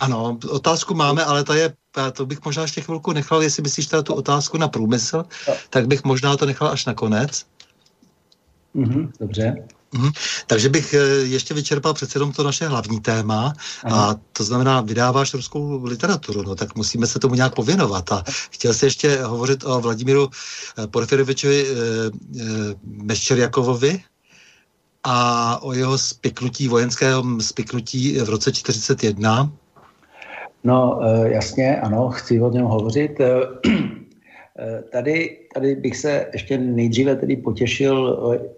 Ano, 0.00 0.38
otázku 0.48 0.94
máme, 0.94 1.24
ale 1.24 1.44
ta 1.44 1.54
je, 1.54 1.72
to 2.12 2.26
bych 2.26 2.44
možná 2.44 2.62
ještě 2.62 2.80
chvilku 2.80 3.12
nechal, 3.12 3.42
jestli 3.42 3.62
myslíš 3.62 3.86
teda 3.86 4.02
tu 4.02 4.14
otázku 4.14 4.58
na 4.58 4.68
průmysl, 4.68 5.24
no. 5.48 5.54
tak 5.70 5.86
bych 5.86 6.04
možná 6.04 6.36
to 6.36 6.46
nechal 6.46 6.68
až 6.68 6.86
na 6.86 6.94
konec. 6.94 7.46
Mm-hmm, 8.76 9.10
dobře. 9.20 9.54
Mm, 9.94 10.10
takže 10.46 10.68
bych 10.68 10.94
eh, 10.94 10.98
ještě 11.22 11.54
vyčerpal 11.54 11.94
přece 11.94 12.16
jenom 12.16 12.32
to 12.32 12.42
naše 12.42 12.68
hlavní 12.68 13.00
téma 13.00 13.52
a 13.84 14.14
to 14.32 14.44
znamená, 14.44 14.80
vydáváš 14.80 15.34
ruskou 15.34 15.84
literaturu, 15.84 16.42
no 16.42 16.54
tak 16.54 16.76
musíme 16.76 17.06
se 17.06 17.18
tomu 17.18 17.34
nějak 17.34 17.54
pověnovat 17.54 18.12
a 18.12 18.24
chtěl 18.50 18.74
jsi 18.74 18.86
ještě 18.86 19.22
hovořit 19.22 19.64
o 19.64 19.80
Vladimíru 19.80 20.28
eh, 20.28 20.86
Porfirovičovi 20.86 21.66
e, 21.66 21.74
Meščerjakovovi 22.84 24.02
a 25.04 25.58
o 25.62 25.72
jeho 25.72 25.98
spiknutí, 25.98 26.68
vojenského 26.68 27.24
spiknutí 27.40 28.18
v 28.18 28.28
roce 28.28 28.52
41. 28.52 29.52
No 30.64 31.00
jasně, 31.24 31.80
ano, 31.80 32.10
chci 32.10 32.40
o 32.40 32.50
něm 32.50 32.64
hovořit. 32.64 33.12
Tady, 34.92 35.38
tady 35.54 35.74
bych 35.74 35.96
se 35.96 36.26
ještě 36.32 36.58
nejdříve 36.58 37.16
tedy 37.16 37.36
potěšil 37.36 38.18
Eh, 38.34 38.55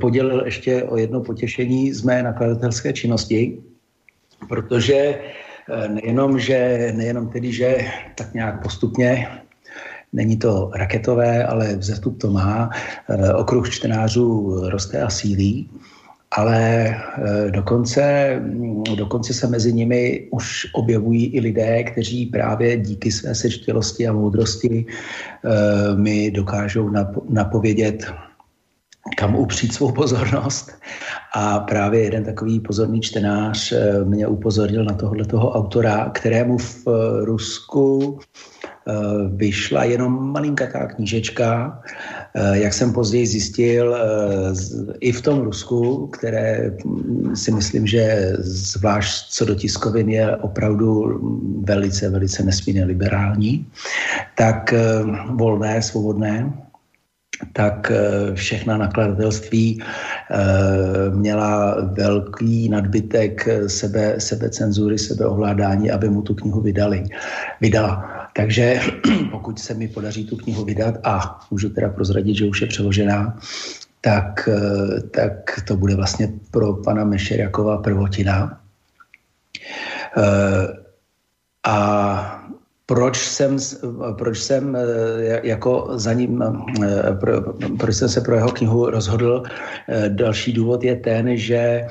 podělil 0.00 0.42
ještě 0.44 0.82
o 0.82 0.96
jedno 0.96 1.20
potěšení 1.20 1.92
z 1.92 2.02
mé 2.02 2.22
nakladatelské 2.22 2.92
činnosti, 2.92 3.58
protože 4.48 4.94
eh, 4.94 5.88
nejenom, 5.88 6.38
že, 6.38 6.92
nejenom 6.96 7.28
tedy, 7.28 7.52
že 7.52 7.76
tak 8.14 8.34
nějak 8.34 8.62
postupně 8.62 9.28
Není 10.14 10.36
to 10.36 10.70
raketové, 10.74 11.44
ale 11.44 11.76
vzestup 11.76 12.20
to 12.20 12.30
má. 12.30 12.70
Eh, 13.10 13.34
okruh 13.34 13.70
čtenářů 13.70 14.60
roste 14.70 15.02
a 15.02 15.10
sílí, 15.10 15.70
ale 16.30 16.94
dokonce, 17.50 18.02
dokonce 18.94 19.34
se 19.34 19.46
mezi 19.46 19.72
nimi 19.72 20.28
už 20.30 20.66
objevují 20.74 21.26
i 21.34 21.40
lidé, 21.40 21.82
kteří 21.82 22.26
právě 22.26 22.76
díky 22.76 23.12
své 23.12 23.34
sečtělosti 23.34 24.06
a 24.08 24.12
moudrosti 24.12 24.86
mi 25.96 26.30
dokážou 26.30 26.90
napovědět 27.28 28.06
kam 29.16 29.36
upřít 29.36 29.74
svou 29.74 29.92
pozornost. 29.92 30.72
A 31.34 31.58
právě 31.58 32.02
jeden 32.02 32.24
takový 32.24 32.60
pozorný 32.60 33.00
čtenář 33.00 33.72
eh, 33.72 34.04
mě 34.04 34.26
upozornil 34.26 34.84
na 34.84 34.94
tohle 34.94 35.24
toho 35.24 35.52
autora, 35.52 36.10
kterému 36.14 36.58
v 36.58 36.84
eh, 36.86 37.24
Rusku 37.24 38.18
eh, 38.18 38.92
vyšla 39.36 39.84
jenom 39.84 40.32
malinkatá 40.32 40.86
knížečka, 40.86 41.80
jak 42.52 42.72
jsem 42.72 42.92
později 42.92 43.26
zjistil, 43.26 43.96
i 45.00 45.12
v 45.12 45.22
tom 45.22 45.40
Rusku, 45.40 46.06
které 46.06 46.70
hm, 46.84 47.36
si 47.36 47.52
myslím, 47.52 47.86
že 47.86 48.32
zvlášť 48.38 49.30
co 49.30 49.44
do 49.44 49.54
tiskovin 49.54 50.08
je 50.08 50.36
opravdu 50.36 51.20
velice, 51.62 52.10
velice 52.10 52.42
nesmírně 52.42 52.84
liberální, 52.84 53.66
tak 54.34 54.74
volné, 55.30 55.82
svobodné, 55.82 56.52
tak 57.52 57.90
eh, 57.90 58.34
všechna 58.34 58.76
nakladatelství 58.76 59.82
eh, 59.82 60.36
měla 61.10 61.76
velký 61.80 62.68
nadbytek 62.68 63.48
sebe, 63.66 64.20
sebecenzury, 64.20 64.98
sebeovládání, 64.98 65.90
aby 65.90 66.08
mu 66.08 66.22
tu 66.22 66.34
knihu 66.34 66.60
vydali. 66.60 67.04
Vydala. 67.60 68.10
Takže 68.36 68.80
pokud 69.30 69.58
se 69.58 69.74
mi 69.74 69.88
podaří 69.88 70.26
tu 70.26 70.36
knihu 70.36 70.64
vydat 70.64 70.94
a 71.04 71.40
můžu 71.50 71.68
teda 71.68 71.88
prozradit, 71.88 72.36
že 72.36 72.46
už 72.46 72.60
je 72.60 72.66
přeložená, 72.66 73.38
tak, 74.00 74.48
eh, 74.48 75.00
tak 75.00 75.60
to 75.66 75.76
bude 75.76 75.94
vlastně 75.94 76.28
pro 76.50 76.72
pana 76.72 77.04
Mešeriakova 77.04 77.78
prvotina. 77.78 78.60
A 81.64 82.44
proč 82.86 83.28
jsem, 83.28 83.56
proč 84.18 84.38
jsem 84.38 84.76
eh, 84.76 84.80
jako 85.42 85.88
za 85.94 86.12
ním, 86.12 86.42
eh, 86.42 87.14
pro, 87.20 87.42
proč 87.78 87.96
jsem 87.96 88.08
se 88.08 88.20
pro 88.20 88.34
jeho 88.34 88.52
knihu 88.52 88.90
rozhodl. 88.90 89.42
Eh, 89.88 90.08
další 90.08 90.52
důvod 90.52 90.84
je 90.84 90.96
ten, 90.96 91.36
že 91.36 91.86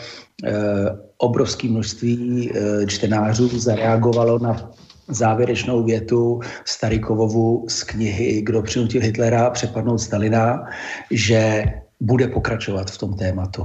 obrovské 1.17 1.67
množství 1.69 2.51
čtenářů 2.87 3.59
zareagovalo 3.59 4.39
na 4.39 4.71
závěrečnou 5.07 5.83
větu 5.83 6.39
Starikovovu 6.65 7.65
z 7.69 7.83
knihy 7.83 8.41
Kdo 8.41 8.61
přinutil 8.61 9.01
Hitlera 9.01 9.49
přepadnout 9.49 9.97
Stalina, 9.97 10.65
že 11.11 11.63
bude 11.99 12.27
pokračovat 12.27 12.91
v 12.91 12.97
tom 12.97 13.13
tématu. 13.13 13.63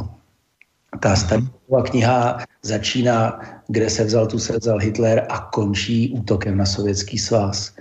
Ta 1.00 1.16
Stalinová 1.16 1.82
kniha 1.90 2.38
začíná, 2.62 3.40
kde 3.68 3.90
se 3.90 4.04
vzal, 4.04 4.26
tu 4.26 4.38
se 4.38 4.58
vzal 4.58 4.78
Hitler 4.78 5.26
a 5.28 5.40
končí 5.52 6.12
útokem 6.18 6.56
na 6.56 6.66
sovětský 6.66 7.18
svaz. 7.18 7.74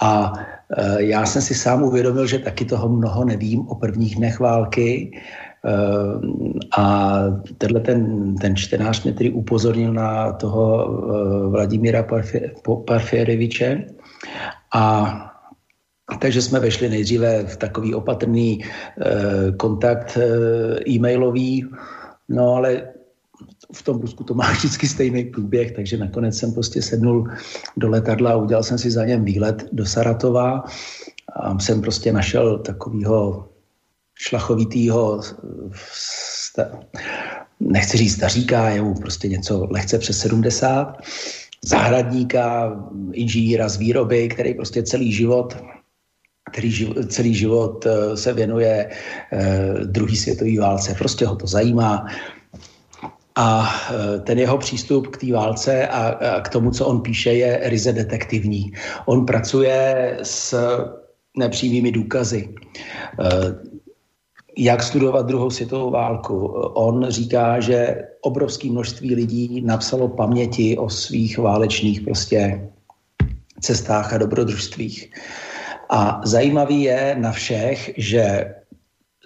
A 0.00 0.32
e, 0.76 1.02
já 1.02 1.26
jsem 1.26 1.42
si 1.42 1.54
sám 1.54 1.82
uvědomil, 1.82 2.26
že 2.26 2.38
taky 2.38 2.64
toho 2.64 2.88
mnoho 2.88 3.24
nevím 3.24 3.68
o 3.68 3.74
prvních 3.74 4.16
dnech 4.16 4.40
války. 4.40 5.10
E, 5.12 5.72
a 6.76 7.22
tenhle 7.58 7.80
ten, 7.80 8.34
ten 8.34 8.56
čtenář 8.56 9.04
mě 9.04 9.12
tedy 9.12 9.30
upozornil 9.30 9.92
na 9.92 10.32
toho 10.32 10.64
e, 10.84 11.48
Vladimíra 11.48 12.06
Parfiereviče. 12.86 13.84
A 14.74 15.14
takže 16.18 16.42
jsme 16.42 16.60
vešli 16.60 16.88
nejdříve 16.88 17.44
v 17.44 17.56
takový 17.56 17.94
opatrný 17.94 18.60
e, 18.60 18.66
kontakt 19.52 20.18
e-mailový, 20.88 21.70
No 22.30 22.54
ale 22.54 22.82
v 23.72 23.82
tom 23.82 24.00
Rusku 24.00 24.24
to 24.24 24.34
má 24.34 24.52
vždycky 24.52 24.88
stejný 24.88 25.24
průběh, 25.24 25.72
takže 25.72 25.96
nakonec 25.96 26.38
jsem 26.38 26.52
prostě 26.52 26.82
sednul 26.82 27.28
do 27.76 27.88
letadla 27.88 28.32
a 28.32 28.36
udělal 28.36 28.62
jsem 28.62 28.78
si 28.78 28.90
za 28.90 29.04
něm 29.04 29.24
výlet 29.24 29.68
do 29.72 29.86
Saratova 29.86 30.64
a 31.32 31.58
jsem 31.58 31.80
prostě 31.80 32.12
našel 32.12 32.58
takového 32.58 33.48
šlachovitýho, 34.14 35.20
nechci 37.60 37.96
říct 37.96 38.14
staříka, 38.14 38.68
je 38.68 38.82
mu 38.82 38.94
prostě 38.94 39.28
něco 39.28 39.66
lehce 39.70 39.98
přes 39.98 40.18
70, 40.18 40.96
zahradníka, 41.64 42.76
inženýra 43.12 43.68
z 43.68 43.76
výroby, 43.76 44.28
který 44.28 44.54
prostě 44.54 44.82
celý 44.82 45.12
život 45.12 45.56
který 46.50 46.94
celý 47.08 47.34
život 47.34 47.86
eh, 47.86 48.16
se 48.16 48.32
věnuje 48.32 48.90
eh, 49.32 49.74
druhý 49.84 50.16
světové 50.16 50.60
válce. 50.60 50.94
Prostě 50.94 51.26
ho 51.26 51.36
to 51.36 51.46
zajímá. 51.46 52.06
A 53.40 53.64
eh, 53.64 54.20
ten 54.20 54.38
jeho 54.38 54.58
přístup 54.58 55.06
k 55.06 55.16
té 55.16 55.32
válce 55.32 55.88
a, 55.88 56.40
k 56.40 56.48
tomu, 56.48 56.70
co 56.70 56.86
on 56.86 57.00
píše, 57.00 57.32
je 57.32 57.60
ryze 57.62 57.92
detektivní. 57.92 58.72
On 59.06 59.26
pracuje 59.26 60.18
s 60.22 60.54
nepřímými 61.36 61.92
důkazy. 61.92 62.54
Jak 64.58 64.82
studovat 64.82 65.26
druhou 65.26 65.50
světovou 65.50 65.90
válku? 65.90 66.46
On 66.74 67.06
říká, 67.08 67.60
že 67.60 68.04
obrovské 68.20 68.70
množství 68.70 69.14
lidí 69.14 69.60
napsalo 69.60 70.08
paměti 70.08 70.78
o 70.78 70.90
svých 70.90 71.38
válečných 71.38 72.00
prostě 72.00 72.68
cestách 73.60 74.12
a 74.12 74.18
dobrodružstvích. 74.18 75.12
A 75.90 76.20
zajímavý 76.24 76.82
je 76.82 77.16
na 77.18 77.32
všech, 77.32 77.90
že 77.96 78.54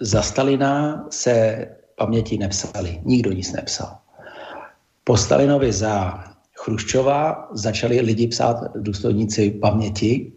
za 0.01 0.21
Stalina 0.21 1.05
se 1.09 1.67
paměti 1.95 2.37
nepsali. 2.37 3.01
Nikdo 3.05 3.31
nic 3.31 3.51
nepsal. 3.51 4.04
Po 5.05 5.17
Stalinovi 5.17 5.69
za 5.69 6.23
Chruščova 6.57 7.49
začali 7.53 8.01
lidi 8.01 8.27
psát 8.27 8.57
důstojníci 8.75 9.51
paměti. 9.61 10.33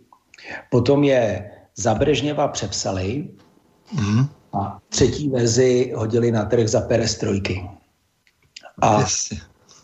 Potom 0.71 1.05
je 1.05 1.51
za 1.77 1.95
Brežněva 1.95 2.49
přepsali 2.49 3.29
mm. 3.93 4.29
a 4.53 4.79
třetí 4.89 5.29
verzi 5.29 5.93
hodili 5.97 6.31
na 6.31 6.45
trh 6.45 6.69
za 6.69 6.81
perestrojky. 6.81 7.65
A 8.81 9.01
yes. 9.01 9.33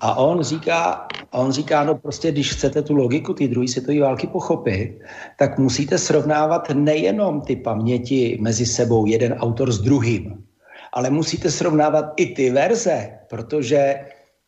A 0.01 0.15
on 0.15 0.43
říká, 0.43 1.09
on 1.31 1.53
říká, 1.53 1.85
no 1.85 1.95
prostě, 1.95 2.33
když 2.33 2.53
chcete 2.53 2.83
tu 2.83 2.95
logiku 2.95 3.35
té 3.35 3.49
druhé 3.49 3.69
světové 3.69 4.01
války 4.01 4.27
pochopit, 4.27 5.01
tak 5.39 5.59
musíte 5.59 5.99
srovnávat 5.99 6.71
nejenom 6.71 7.41
ty 7.41 7.57
paměti 7.57 8.39
mezi 8.41 8.67
sebou, 8.67 9.07
jeden 9.07 9.33
autor 9.33 9.73
s 9.73 9.81
druhým, 9.81 10.45
ale 10.93 11.11
musíte 11.11 11.51
srovnávat 11.51 12.05
i 12.17 12.27
ty 12.27 12.51
verze, 12.51 13.11
protože 13.31 13.95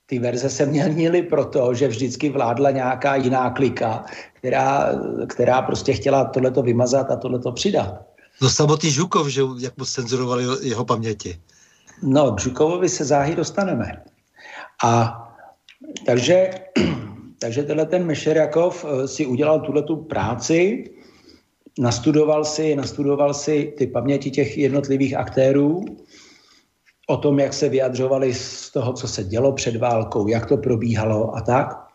ty 0.07 0.19
verze 0.19 0.51
se 0.51 0.67
měnily 0.67 1.23
proto, 1.23 1.75
že 1.75 1.89
vždycky 1.89 2.29
vládla 2.29 2.71
nějaká 2.71 3.17
jiná 3.17 3.51
klika, 3.51 4.05
která, 4.33 4.93
která 5.27 5.63
prostě 5.63 5.93
chtěla 5.93 6.25
tohleto 6.25 6.63
vymazat 6.63 7.11
a 7.11 7.17
tohleto 7.17 7.53
přidat. 7.53 8.07
No 8.43 8.51
samotný 8.51 8.91
Žukov, 8.91 9.29
že 9.29 9.43
jak 9.61 9.77
mu 9.77 9.85
cenzurovali 9.85 10.45
jeho 10.63 10.85
paměti. 10.85 11.39
No, 12.03 12.33
k 12.33 12.41
Žukovovi 12.41 12.89
se 12.89 13.05
záhy 13.05 13.37
dostaneme. 13.37 14.03
A 14.85 15.23
takže, 16.07 16.51
takže 17.39 17.63
tenhle 17.63 17.87
ten 17.87 18.07
Mešerjakov 18.07 18.85
eh, 18.85 19.09
si 19.09 19.27
udělal 19.27 19.61
tuhle 19.61 19.83
tu 19.83 19.97
práci, 19.97 20.85
nastudoval 21.79 22.45
si, 22.45 22.77
nastudoval 22.77 23.35
si 23.35 23.75
ty 23.79 23.87
paměti 23.87 24.31
těch 24.31 24.59
jednotlivých 24.59 25.17
aktérů, 25.17 25.85
o 27.07 27.17
tom, 27.17 27.39
jak 27.39 27.55
se 27.55 27.69
vyjadřovali 27.69 28.35
z 28.35 28.71
toho, 28.71 28.93
co 28.93 29.09
se 29.09 29.25
dělo 29.25 29.53
před 29.53 29.77
válkou, 29.77 30.29
jak 30.29 30.47
to 30.47 30.57
probíhalo 30.57 31.37
a 31.37 31.41
tak. 31.41 31.87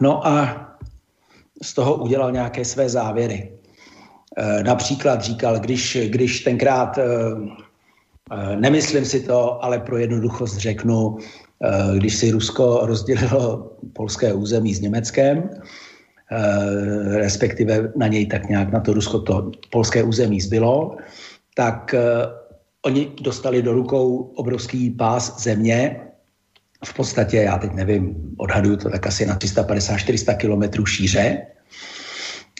No 0.00 0.26
a 0.26 0.66
z 1.62 1.74
toho 1.74 1.94
udělal 1.94 2.32
nějaké 2.32 2.64
své 2.64 2.88
závěry. 2.88 3.52
E, 4.36 4.62
například 4.62 5.22
říkal, 5.22 5.58
když, 5.60 5.98
když 6.06 6.40
tenkrát, 6.40 6.98
e, 6.98 7.04
e, 7.04 8.56
nemyslím 8.56 9.04
si 9.04 9.20
to, 9.20 9.64
ale 9.64 9.78
pro 9.78 9.98
jednoduchost 9.98 10.56
řeknu, 10.56 11.18
když 11.96 12.16
si 12.16 12.30
Rusko 12.30 12.80
rozdělilo 12.82 13.72
polské 13.92 14.32
území 14.32 14.74
s 14.74 14.80
Německem, 14.80 15.50
respektive 17.10 17.92
na 17.96 18.06
něj 18.06 18.26
tak 18.26 18.48
nějak 18.48 18.72
na 18.72 18.80
to 18.80 18.92
Rusko 18.92 19.18
to 19.18 19.50
polské 19.70 20.02
území 20.02 20.40
zbylo, 20.40 20.96
tak 21.54 21.94
oni 22.86 23.12
dostali 23.20 23.62
do 23.62 23.72
rukou 23.72 24.16
obrovský 24.16 24.90
pás 24.90 25.42
země, 25.42 26.00
v 26.84 26.94
podstatě, 26.94 27.36
já 27.36 27.58
teď 27.58 27.72
nevím, 27.72 28.34
odhaduju 28.36 28.76
to 28.76 28.90
tak 28.90 29.06
asi 29.06 29.26
na 29.26 29.36
350-400 29.36 30.36
kilometrů 30.36 30.86
šíře. 30.86 31.46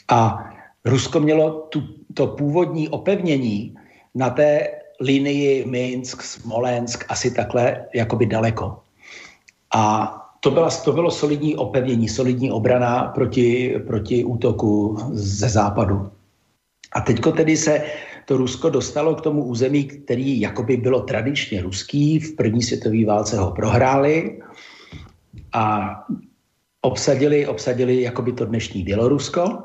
A 0.08 0.38
Rusko 0.84 1.20
mělo 1.20 1.50
tu, 1.50 1.82
to 2.14 2.26
původní 2.26 2.88
opevnění 2.88 3.74
na 4.14 4.30
té 4.30 4.68
linii 5.00 5.64
Minsk, 5.64 6.22
Smolensk, 6.22 7.04
asi 7.08 7.30
takhle 7.30 7.86
jakoby 7.94 8.26
daleko. 8.26 8.78
A 9.74 10.12
to, 10.40 10.50
byla, 10.50 10.70
to 10.70 10.92
bylo 10.92 11.10
solidní 11.10 11.56
opevnění, 11.56 12.08
solidní 12.08 12.50
obrana 12.50 13.04
proti, 13.04 13.78
proti 13.86 14.24
útoku 14.24 14.98
ze 15.12 15.48
západu. 15.48 16.10
A 16.92 17.00
teďko 17.00 17.32
tedy 17.32 17.56
se 17.56 17.82
to 18.30 18.36
Rusko 18.36 18.70
dostalo 18.70 19.14
k 19.14 19.20
tomu 19.20 19.44
území, 19.44 19.84
který 19.84 20.40
jakoby 20.40 20.76
bylo 20.76 21.00
tradičně 21.02 21.62
ruský, 21.62 22.18
v 22.20 22.36
první 22.36 22.62
světové 22.62 23.04
válce 23.04 23.38
ho 23.38 23.50
prohráli 23.50 24.38
a 25.52 25.90
obsadili, 26.80 27.46
obsadili 27.46 28.02
jakoby 28.02 28.32
to 28.32 28.44
dnešní 28.46 28.82
Bělorusko 28.82 29.58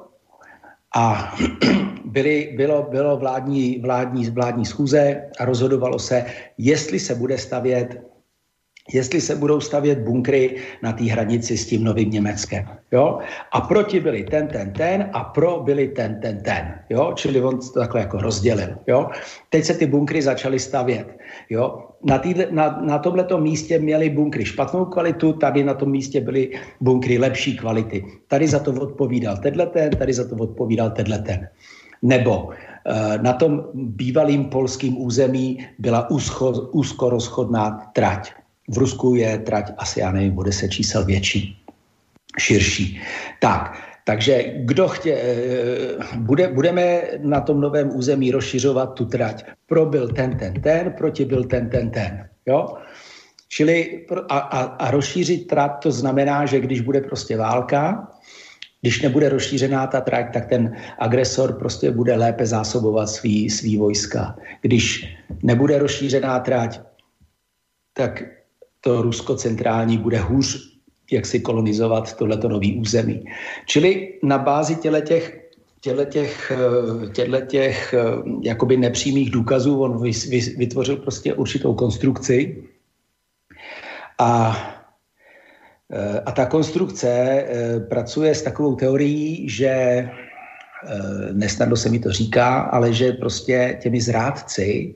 a 0.96 1.36
byly, 2.06 2.54
bylo, 2.58 2.88
bylo 2.90 3.18
vládní, 3.18 3.80
vládní, 3.80 4.30
vládní 4.30 4.66
schůze 4.66 5.22
a 5.40 5.46
rozhodovalo 5.46 6.00
se, 6.00 6.26
jestli 6.58 7.00
se 7.00 7.16
bude 7.16 7.38
stavět 7.38 8.02
jestli 8.94 9.22
se 9.22 9.36
budou 9.36 9.60
stavět 9.60 9.99
bunkry 9.99 10.56
na 10.84 10.94
té 10.94 11.03
hranici 11.03 11.57
s 11.57 11.68
tím 11.68 11.84
novým 11.84 12.12
Německem. 12.12 12.66
Jo? 12.91 13.20
A 13.52 13.62
proti 13.62 13.99
byli 13.99 14.24
ten, 14.24 14.48
ten, 14.48 14.74
ten 14.74 15.10
a 15.14 15.24
pro 15.24 15.60
byli 15.66 15.88
ten, 15.88 16.20
ten, 16.22 16.44
ten. 16.44 16.74
Jo? 16.90 17.14
Čili 17.16 17.41
on 17.41 17.60
to 17.60 17.80
takhle 17.80 18.02
jako 18.02 18.18
rozdělil. 18.18 18.78
Jo? 18.88 19.10
Teď 19.49 19.66
se 19.66 19.74
ty 19.74 19.86
bunkry 19.86 20.22
začaly 20.22 20.60
stavět. 20.60 21.18
Jo? 21.49 21.88
Na, 22.03 22.18
týhle, 22.18 22.48
na, 22.52 22.82
na 22.82 22.99
tomto 22.99 23.38
místě 23.38 23.80
měli 23.80 24.10
bunkry 24.10 24.45
špatnou 24.45 24.86
kvalitu, 24.86 25.34
tady 25.34 25.64
na 25.64 25.74
tom 25.74 25.90
místě 25.90 26.22
byly 26.22 26.52
bunkry 26.82 27.18
lepší 27.18 27.57
kvality. 27.57 28.06
Tady 28.28 28.48
za 28.48 28.60
to 28.60 28.72
odpovídal 28.72 29.38
tenhle 29.38 29.66
ten, 29.66 29.90
tady 29.90 30.14
za 30.14 30.30
to 30.30 30.36
odpovídal 30.36 30.90
tenhle 30.90 31.20
ten. 31.20 31.48
Nebo 32.02 32.49
eh, 32.86 33.18
na 33.18 33.34
tom 33.34 33.66
bývalým 33.74 34.45
polským 34.45 35.02
území 35.02 35.66
byla 35.80 36.10
úzko, 36.10 36.52
úzkorozchodná 36.52 37.90
trať 37.94 38.32
v 38.68 38.78
Rusku 38.78 39.16
je 39.16 39.38
trať 39.38 39.72
asi, 39.78 40.00
já 40.00 40.12
nevím, 40.12 40.32
bude 40.32 40.52
se 40.52 40.70
čísel 40.70 41.06
větší, 41.06 41.58
širší. 42.40 43.02
Tak, 43.42 43.78
takže 44.06 44.44
kdo 44.56 44.88
chtě, 44.88 45.14
eh, 45.14 46.18
bude, 46.18 46.48
budeme 46.48 47.02
na 47.22 47.42
tom 47.42 47.62
novém 47.62 47.96
území 47.96 48.32
rozšiřovat 48.32 48.94
tu 48.94 49.06
trať. 49.06 49.46
Pro 49.66 49.86
byl 49.86 50.08
ten, 50.08 50.38
ten, 50.38 50.62
ten, 50.62 50.94
proti 50.98 51.26
byl 51.26 51.44
ten, 51.44 51.70
ten, 51.70 51.92
ten. 51.92 52.30
Jo? 52.46 52.78
Čili 53.50 54.06
a, 54.30 54.38
a, 54.38 54.62
a 54.62 54.92
rozšířit 54.92 55.48
trať 55.48 55.72
to 55.84 55.92
znamená, 55.92 56.46
že 56.46 56.60
když 56.60 56.82
bude 56.82 57.02
prostě 57.02 57.38
válka, 57.38 58.08
když 58.82 59.02
nebude 59.02 59.30
rozšířená 59.30 59.88
ta 59.88 60.02
trať, 60.02 60.34
tak 60.34 60.46
ten 60.46 60.76
agresor 61.00 61.54
prostě 61.54 61.92
bude 61.92 62.16
lépe 62.16 62.46
zásobovat 62.46 63.10
svý, 63.10 63.50
svý 63.50 63.78
vojska. 63.78 64.36
Když 64.62 65.16
nebude 65.44 65.80
rozšířená 65.80 66.40
trať, 66.40 66.82
tak 67.94 68.24
to 68.86 69.02
Rusko 69.02 69.36
centrální 69.36 69.98
bude 69.98 70.20
hůř 70.20 70.76
jak 71.12 71.26
si 71.26 71.40
kolonizovat 71.40 72.18
tohleto 72.18 72.49
nový 72.49 72.80
území. 72.80 73.26
Čili 73.66 74.20
na 74.24 74.38
bázi 74.38 74.76
těletěch 74.76 75.41
těch, 76.10 76.52
eh, 77.18 77.41
těch 77.45 77.94
eh, 77.94 77.99
jakoby 78.41 78.78
nepřímých 78.78 79.32
důkazů 79.32 79.82
on 79.82 80.02
vytvořil 80.57 80.98
prostě 80.98 81.34
určitou 81.34 81.74
konstrukci 81.74 82.64
a, 84.18 84.57
eh, 85.94 86.20
a 86.26 86.32
ta 86.32 86.45
konstrukce 86.45 87.44
pracuje 87.90 88.36
s 88.36 88.41
takovou 88.41 88.76
teorií, 88.76 89.49
že 89.49 90.10
nesnadno 91.34 91.76
se 91.76 91.90
mi 91.90 91.99
to 91.99 92.12
říká, 92.12 92.60
ale 92.60 92.94
že 92.94 93.12
prostě 93.12 93.80
těmi 93.82 94.02
zrádci 94.02 94.95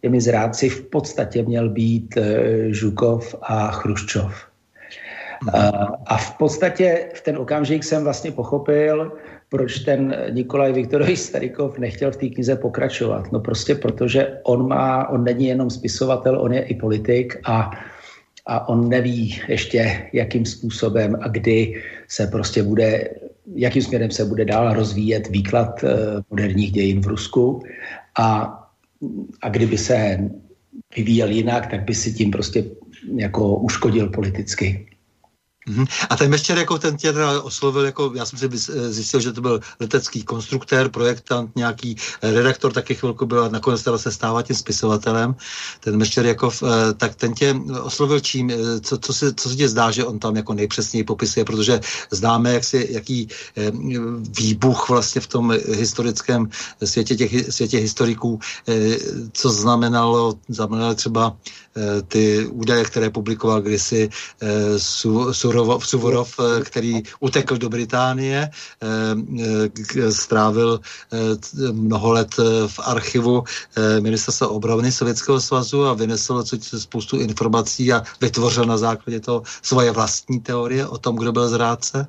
těmi 0.00 0.20
zrádci 0.20 0.68
v 0.68 0.90
podstatě 0.90 1.42
měl 1.42 1.68
být 1.68 2.16
eh, 2.16 2.72
Žukov 2.72 3.34
a 3.42 3.70
Chruščov. 3.70 4.48
A, 5.54 5.68
a 6.06 6.16
v 6.16 6.38
podstatě 6.38 7.08
v 7.14 7.20
ten 7.20 7.38
okamžik 7.38 7.84
jsem 7.84 8.04
vlastně 8.04 8.32
pochopil, 8.32 9.12
proč 9.48 9.78
ten 9.78 10.16
Nikolaj 10.30 10.72
Viktorovич 10.72 11.18
Starikov 11.18 11.78
nechtěl 11.78 12.10
v 12.10 12.16
té 12.16 12.28
knize 12.28 12.56
pokračovat. 12.56 13.32
No 13.32 13.40
prostě 13.40 13.74
protože 13.74 14.38
on 14.42 14.68
má, 14.68 15.08
on 15.08 15.24
není 15.24 15.46
jenom 15.46 15.70
spisovatel, 15.70 16.40
on 16.40 16.52
je 16.52 16.62
i 16.62 16.74
politik 16.74 17.38
a, 17.44 17.70
a 18.46 18.68
on 18.68 18.88
neví 18.88 19.40
ještě, 19.48 20.10
jakým 20.12 20.46
způsobem 20.46 21.16
a 21.20 21.28
kdy 21.28 21.82
se 22.08 22.26
prostě 22.26 22.62
bude, 22.62 23.08
jakým 23.54 23.82
směrem 23.82 24.10
se 24.10 24.24
bude 24.24 24.44
dál 24.44 24.74
rozvíjet 24.74 25.28
výklad 25.28 25.84
eh, 25.84 25.96
moderních 26.30 26.72
dějin 26.72 27.00
v 27.00 27.06
Rusku. 27.06 27.62
A 28.18 28.54
a 29.42 29.48
kdyby 29.48 29.78
se 29.78 30.18
vyvíjel 30.96 31.30
jinak, 31.30 31.66
tak 31.66 31.84
by 31.84 31.94
si 31.94 32.12
tím 32.12 32.30
prostě 32.30 32.64
jako 33.16 33.56
uškodil 33.56 34.08
politicky. 34.08 34.87
Mhm. 35.68 35.84
A 36.10 36.16
ten 36.16 36.30
Meštěr 36.30 36.58
jako 36.58 36.78
ten 36.78 36.96
tě 36.96 37.12
oslovil, 37.42 37.84
jako 37.84 38.12
já 38.14 38.24
jsem 38.26 38.38
si 38.38 38.48
zjistil, 38.88 39.20
že 39.20 39.32
to 39.32 39.40
byl 39.40 39.60
letecký 39.80 40.22
konstruktér, 40.22 40.88
projektant, 40.88 41.56
nějaký 41.56 41.96
eh, 42.22 42.32
redaktor 42.32 42.72
taky 42.72 42.94
chvilku 42.94 43.26
byl 43.26 43.44
a 43.44 43.48
nakonec 43.48 43.82
teda 43.82 43.98
se 43.98 44.12
stává 44.12 44.42
tím 44.42 44.56
spisovatelem. 44.56 45.36
Ten 45.80 45.96
Meštěr 45.96 46.26
jako, 46.26 46.50
eh, 46.50 46.94
tak 46.94 47.14
ten 47.14 47.34
tě 47.34 47.54
oslovil 47.82 48.20
čím, 48.20 48.50
eh, 48.50 48.80
co, 48.80 48.98
co, 48.98 49.12
se, 49.14 49.34
co 49.34 49.48
se 49.48 49.56
tě 49.56 49.68
zdá, 49.68 49.90
že 49.90 50.04
on 50.04 50.18
tam 50.18 50.36
jako 50.36 50.54
nejpřesněji 50.54 51.04
popisuje, 51.04 51.44
protože 51.44 51.80
známe, 52.10 52.54
jak 52.54 52.64
si, 52.64 52.88
jaký 52.90 53.28
výbuch 54.38 54.88
vlastně 54.88 55.20
v 55.20 55.26
tom 55.26 55.52
historickém 55.72 56.48
světě 56.84 57.16
těch 57.16 57.52
světě 57.52 57.78
historiků, 57.78 58.40
co 59.32 59.50
znamenalo, 59.50 60.34
znamenalo 60.48 60.94
třeba 60.94 61.36
ty 62.08 62.46
údaje, 62.46 62.84
které 62.84 63.10
publikoval 63.10 63.62
kdysi 63.62 64.08
Sur 64.76 65.34
Suvorov, 65.34 65.86
Suvorov 65.86 66.40
eh, 66.40 66.64
který 66.64 67.02
utekl 67.20 67.58
do 67.58 67.68
Británie, 67.68 68.50
eh, 68.50 68.86
eh, 69.98 70.12
strávil 70.12 70.80
mnoho 71.72 72.12
let 72.12 72.34
v 72.66 72.78
archivu 72.78 73.44
ministerstva 74.00 74.48
obrany 74.48 74.92
Sovětského 74.92 75.40
svazu 75.40 75.86
a 75.86 75.94
vynesl 75.94 76.44
spoustu 76.78 77.16
informací 77.20 77.92
a 77.92 78.02
vytvořil 78.20 78.64
na 78.64 78.76
základě 78.76 79.20
toho 79.20 79.42
svoje 79.62 79.90
vlastní 79.90 80.40
teorie 80.40 80.86
o 80.86 80.98
tom, 80.98 81.16
kdo 81.16 81.32
byl 81.32 81.48
zrádce. 81.48 82.06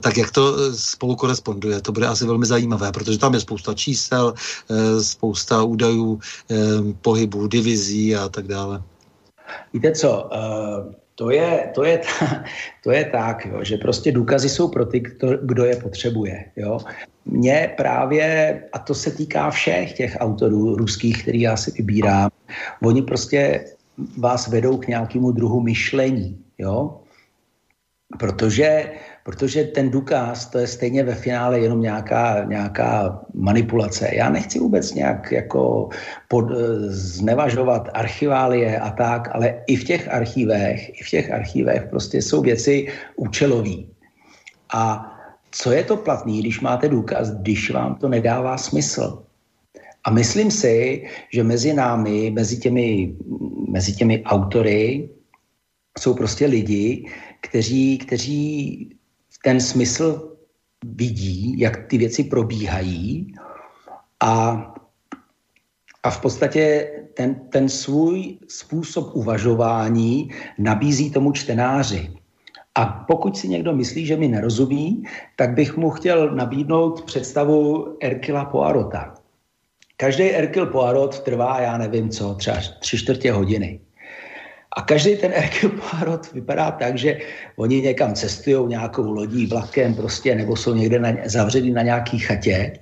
Tak 0.00 0.16
jak 0.16 0.30
to 0.30 0.72
spolu 0.74 1.16
koresponduje? 1.16 1.80
To 1.80 1.92
bude 1.92 2.06
asi 2.06 2.26
velmi 2.26 2.46
zajímavé, 2.46 2.92
protože 2.92 3.18
tam 3.18 3.34
je 3.34 3.40
spousta 3.40 3.74
čísel, 3.74 4.34
spousta 5.02 5.62
údajů, 5.62 6.20
pohybů, 7.00 7.46
divizí 7.46 8.16
a 8.16 8.28
tak 8.28 8.46
dále. 8.46 8.75
Víte 9.72 9.92
co, 9.92 10.30
to 11.14 11.30
je, 11.30 11.70
to 11.74 11.84
je, 11.84 12.00
to 12.84 12.90
je 12.90 13.04
tak, 13.04 13.46
jo, 13.46 13.64
že 13.64 13.76
prostě 13.76 14.12
důkazy 14.12 14.48
jsou 14.48 14.68
pro 14.68 14.86
ty, 14.86 15.00
kdo, 15.00 15.38
kdo 15.42 15.64
je 15.64 15.76
potřebuje. 15.76 16.44
Jo. 16.56 16.78
Mně 17.24 17.74
právě, 17.76 18.62
a 18.72 18.78
to 18.78 18.94
se 18.94 19.10
týká 19.10 19.50
všech 19.50 19.92
těch 19.92 20.16
autorů 20.20 20.76
ruských, 20.76 21.22
který 21.22 21.40
já 21.40 21.56
si 21.56 21.70
vybírám, 21.70 22.30
oni 22.82 23.02
prostě 23.02 23.64
vás 24.18 24.48
vedou 24.48 24.76
k 24.76 24.86
nějakému 24.86 25.32
druhu 25.32 25.60
myšlení. 25.60 26.38
Jo. 26.58 27.00
Protože 28.18 28.92
protože 29.26 29.64
ten 29.64 29.90
důkaz, 29.90 30.46
to 30.46 30.58
je 30.58 30.66
stejně 30.66 31.02
ve 31.02 31.14
finále 31.14 31.60
jenom 31.60 31.80
nějaká, 31.82 32.44
nějaká 32.44 33.20
manipulace. 33.34 34.10
Já 34.14 34.30
nechci 34.30 34.58
vůbec 34.58 34.94
nějak 34.94 35.32
jako 35.32 35.88
pod, 36.28 36.44
znevažovat 36.94 37.88
archiválie 37.94 38.78
a 38.78 38.90
tak, 38.90 39.34
ale 39.34 39.66
i 39.66 39.76
v 39.76 39.84
těch 39.84 40.14
archívech, 40.14 41.00
i 41.00 41.02
v 41.02 41.10
těch 41.10 41.30
archívech 41.30 41.90
prostě 41.90 42.22
jsou 42.22 42.42
věci 42.42 42.86
účelové. 43.16 43.90
A 44.74 45.12
co 45.50 45.72
je 45.72 45.84
to 45.84 45.96
platný, 45.96 46.40
když 46.40 46.60
máte 46.60 46.88
důkaz, 46.88 47.30
když 47.30 47.70
vám 47.70 47.94
to 47.94 48.08
nedává 48.08 48.58
smysl? 48.58 49.26
A 50.04 50.10
myslím 50.10 50.50
si, 50.50 51.02
že 51.34 51.42
mezi 51.42 51.74
námi, 51.74 52.30
mezi 52.30 52.56
těmi, 52.62 53.14
mezi 53.68 53.92
těmi 53.92 54.22
autory, 54.22 55.10
jsou 55.98 56.14
prostě 56.14 56.46
lidi, 56.46 57.10
kteří, 57.40 57.98
kteří 57.98 58.96
ten 59.44 59.60
smysl 59.60 60.36
vidí, 60.84 61.58
jak 61.58 61.86
ty 61.86 61.98
věci 61.98 62.24
probíhají 62.24 63.34
a, 64.20 64.62
a 66.02 66.10
v 66.10 66.20
podstatě 66.20 66.90
ten, 67.14 67.34
ten 67.34 67.68
svůj 67.68 68.38
způsob 68.48 69.16
uvažování 69.16 70.30
nabízí 70.58 71.10
tomu 71.10 71.32
čtenáři. 71.32 72.10
A 72.74 72.86
pokud 72.86 73.36
si 73.36 73.48
někdo 73.48 73.76
myslí, 73.76 74.06
že 74.06 74.16
mi 74.16 74.28
nerozumí, 74.28 75.02
tak 75.36 75.54
bych 75.54 75.76
mu 75.76 75.90
chtěl 75.90 76.34
nabídnout 76.34 77.04
představu 77.04 77.86
Erkila 78.00 78.44
Poirota. 78.44 79.14
Každý 79.96 80.24
Erkil 80.24 80.66
Poirot 80.66 81.20
trvá, 81.20 81.60
já 81.60 81.78
nevím 81.78 82.10
co, 82.10 82.34
třeba 82.34 82.56
tři 82.80 82.98
čtvrtě 82.98 83.32
hodiny. 83.32 83.80
A 84.76 84.82
každý 84.82 85.16
ten 85.16 85.32
Erkil 85.32 85.70
Poirot 85.70 86.32
vypadá 86.32 86.70
tak, 86.70 86.98
že 86.98 87.18
oni 87.56 87.80
někam 87.80 88.14
cestují 88.14 88.68
nějakou 88.68 89.12
lodí, 89.12 89.46
vlakem 89.46 89.94
prostě, 89.94 90.34
nebo 90.34 90.56
jsou 90.56 90.74
někde 90.74 90.98
na, 90.98 91.12
zavření 91.24 91.70
na 91.70 91.82
nějaký 91.82 92.18
chatě. 92.18 92.78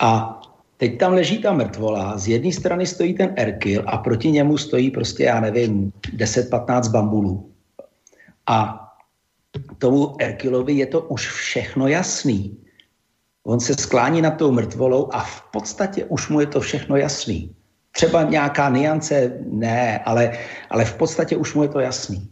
A 0.00 0.40
teď 0.76 0.98
tam 0.98 1.12
leží 1.12 1.38
ta 1.38 1.52
mrtvola, 1.52 2.18
z 2.18 2.28
jedné 2.28 2.52
strany 2.52 2.86
stojí 2.86 3.14
ten 3.14 3.34
Erkil 3.36 3.84
a 3.86 3.98
proti 3.98 4.30
němu 4.30 4.58
stojí 4.58 4.90
prostě, 4.90 5.24
já 5.24 5.40
nevím, 5.40 5.92
10-15 6.16 6.90
bambulů. 6.90 7.50
A 8.46 8.84
tomu 9.78 10.16
Erkilovi 10.20 10.72
je 10.72 10.86
to 10.86 11.00
už 11.00 11.28
všechno 11.30 11.88
jasný. 11.88 12.58
On 13.44 13.60
se 13.60 13.74
sklání 13.74 14.22
nad 14.22 14.30
tou 14.30 14.52
mrtvolou 14.52 15.08
a 15.12 15.22
v 15.22 15.42
podstatě 15.52 16.04
už 16.04 16.28
mu 16.28 16.40
je 16.40 16.46
to 16.46 16.60
všechno 16.60 16.96
jasný. 16.96 17.54
Třeba 17.98 18.22
nějaká 18.22 18.70
niance, 18.70 19.42
ne, 19.50 19.98
ale, 20.06 20.38
ale 20.70 20.84
v 20.84 20.94
podstatě 20.94 21.36
už 21.36 21.54
mu 21.54 21.62
je 21.62 21.68
to 21.68 21.80
jasný. 21.80 22.30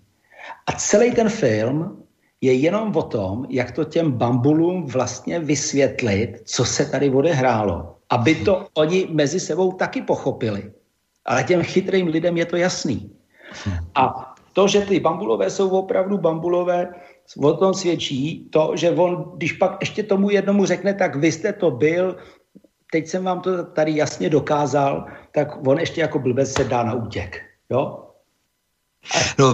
A 0.67 0.73
celý 0.73 1.11
ten 1.11 1.29
film 1.29 2.07
je 2.41 2.53
jenom 2.55 2.95
o 2.95 3.03
tom, 3.03 3.47
jak 3.51 3.75
to 3.75 3.85
těm 3.85 4.13
bambulům 4.13 4.87
vlastně 4.87 5.43
vysvětlit, 5.43 6.43
co 6.45 6.65
se 6.65 6.87
tady 6.87 7.11
odehrálo. 7.11 7.99
Aby 8.11 8.35
to 8.35 8.67
oni 8.75 9.09
mezi 9.11 9.41
sebou 9.41 9.73
taky 9.73 10.03
pochopili. 10.03 10.71
Ale 11.27 11.45
těm 11.45 11.63
chytrým 11.63 12.07
lidem 12.07 12.37
je 12.37 12.47
to 12.47 12.57
jasný. 12.57 13.11
A 13.95 14.35
to, 14.53 14.69
že 14.69 14.81
ty 14.87 15.01
bambulové 15.01 15.51
jsou 15.51 15.69
opravdu 15.69 16.19
bambulové, 16.19 16.95
o 17.43 17.53
tom 17.53 17.75
svědčí 17.75 18.47
to, 18.51 18.73
že 18.79 18.91
on, 18.91 19.33
když 19.37 19.53
pak 19.53 19.77
ještě 19.81 20.03
tomu 20.03 20.31
jednomu 20.31 20.65
řekne, 20.65 20.95
tak 20.95 21.17
vy 21.17 21.33
jste 21.33 21.53
to 21.53 21.71
byl, 21.71 22.17
teď 22.97 23.06
jsem 23.06 23.24
vám 23.24 23.40
to 23.40 23.64
tady 23.64 23.97
jasně 23.97 24.31
dokázal, 24.31 25.06
tak 25.32 25.66
on 25.66 25.81
ještě 25.81 26.01
jako 26.01 26.18
blbec 26.18 26.52
se 26.52 26.64
dá 26.64 26.82
na 26.82 26.94
útěk. 26.94 27.43
Jo? 27.70 28.09
A 29.14 29.18
no, 29.39 29.52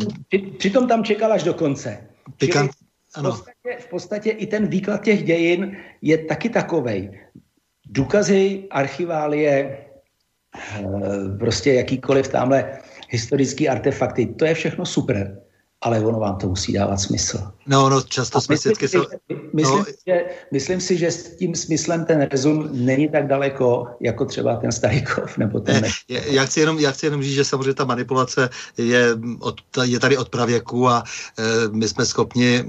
přitom 0.58 0.88
tam 0.88 1.04
čekal 1.04 1.32
až 1.32 1.42
do 1.42 1.54
konce. 1.54 2.06
Pikant, 2.38 2.70
ano. 3.14 3.30
V, 3.30 3.34
podstatě, 3.34 3.76
v 3.78 3.88
podstatě 3.88 4.30
i 4.30 4.46
ten 4.46 4.66
výklad 4.66 5.02
těch 5.02 5.24
dějin 5.24 5.76
je 6.02 6.18
taky 6.18 6.48
takovej. 6.48 7.20
Důkazy, 7.86 8.64
archiválie, 8.70 9.78
eh, 10.54 10.82
prostě 11.38 11.72
jakýkoliv 11.72 12.28
tamhle 12.28 12.78
historický 13.10 13.68
artefakty, 13.68 14.26
to 14.26 14.44
je 14.44 14.54
všechno 14.54 14.86
super 14.86 15.42
ale 15.82 16.00
ono 16.00 16.18
vám 16.18 16.38
to 16.38 16.48
musí 16.48 16.72
dávat 16.72 16.96
smysl. 16.96 17.52
No, 17.66 17.88
no, 17.88 18.02
často 18.02 18.40
jsme 18.40 18.54
myslím, 18.54 18.74
si, 18.74 18.88
že, 18.88 18.98
myslím, 19.52 19.78
no, 19.78 19.84
že, 20.06 20.24
myslím 20.52 20.80
si, 20.80 20.98
že 20.98 21.10
s 21.10 21.36
tím 21.36 21.54
smyslem 21.54 22.04
ten 22.04 22.28
rezum 22.32 22.68
není 22.72 23.08
tak 23.08 23.26
daleko, 23.26 23.86
jako 24.00 24.24
třeba 24.24 24.56
ten 24.56 24.72
Starikov 24.72 25.38
nebo 25.38 25.60
ten... 25.60 25.82
Ne, 25.82 25.90
já, 26.08 26.44
chci 26.44 26.60
jenom, 26.60 26.78
já 26.78 26.90
chci 26.90 27.06
jenom 27.06 27.22
říct, 27.22 27.34
že 27.34 27.44
samozřejmě 27.44 27.74
ta 27.74 27.84
manipulace 27.84 28.50
je, 28.78 29.16
od, 29.40 29.60
je 29.82 30.00
tady 30.00 30.16
od 30.16 30.28
pravěku 30.28 30.88
a 30.88 31.04
e, 31.38 31.42
my 31.68 31.88
jsme 31.88 32.06
schopni 32.06 32.56
e, 32.56 32.64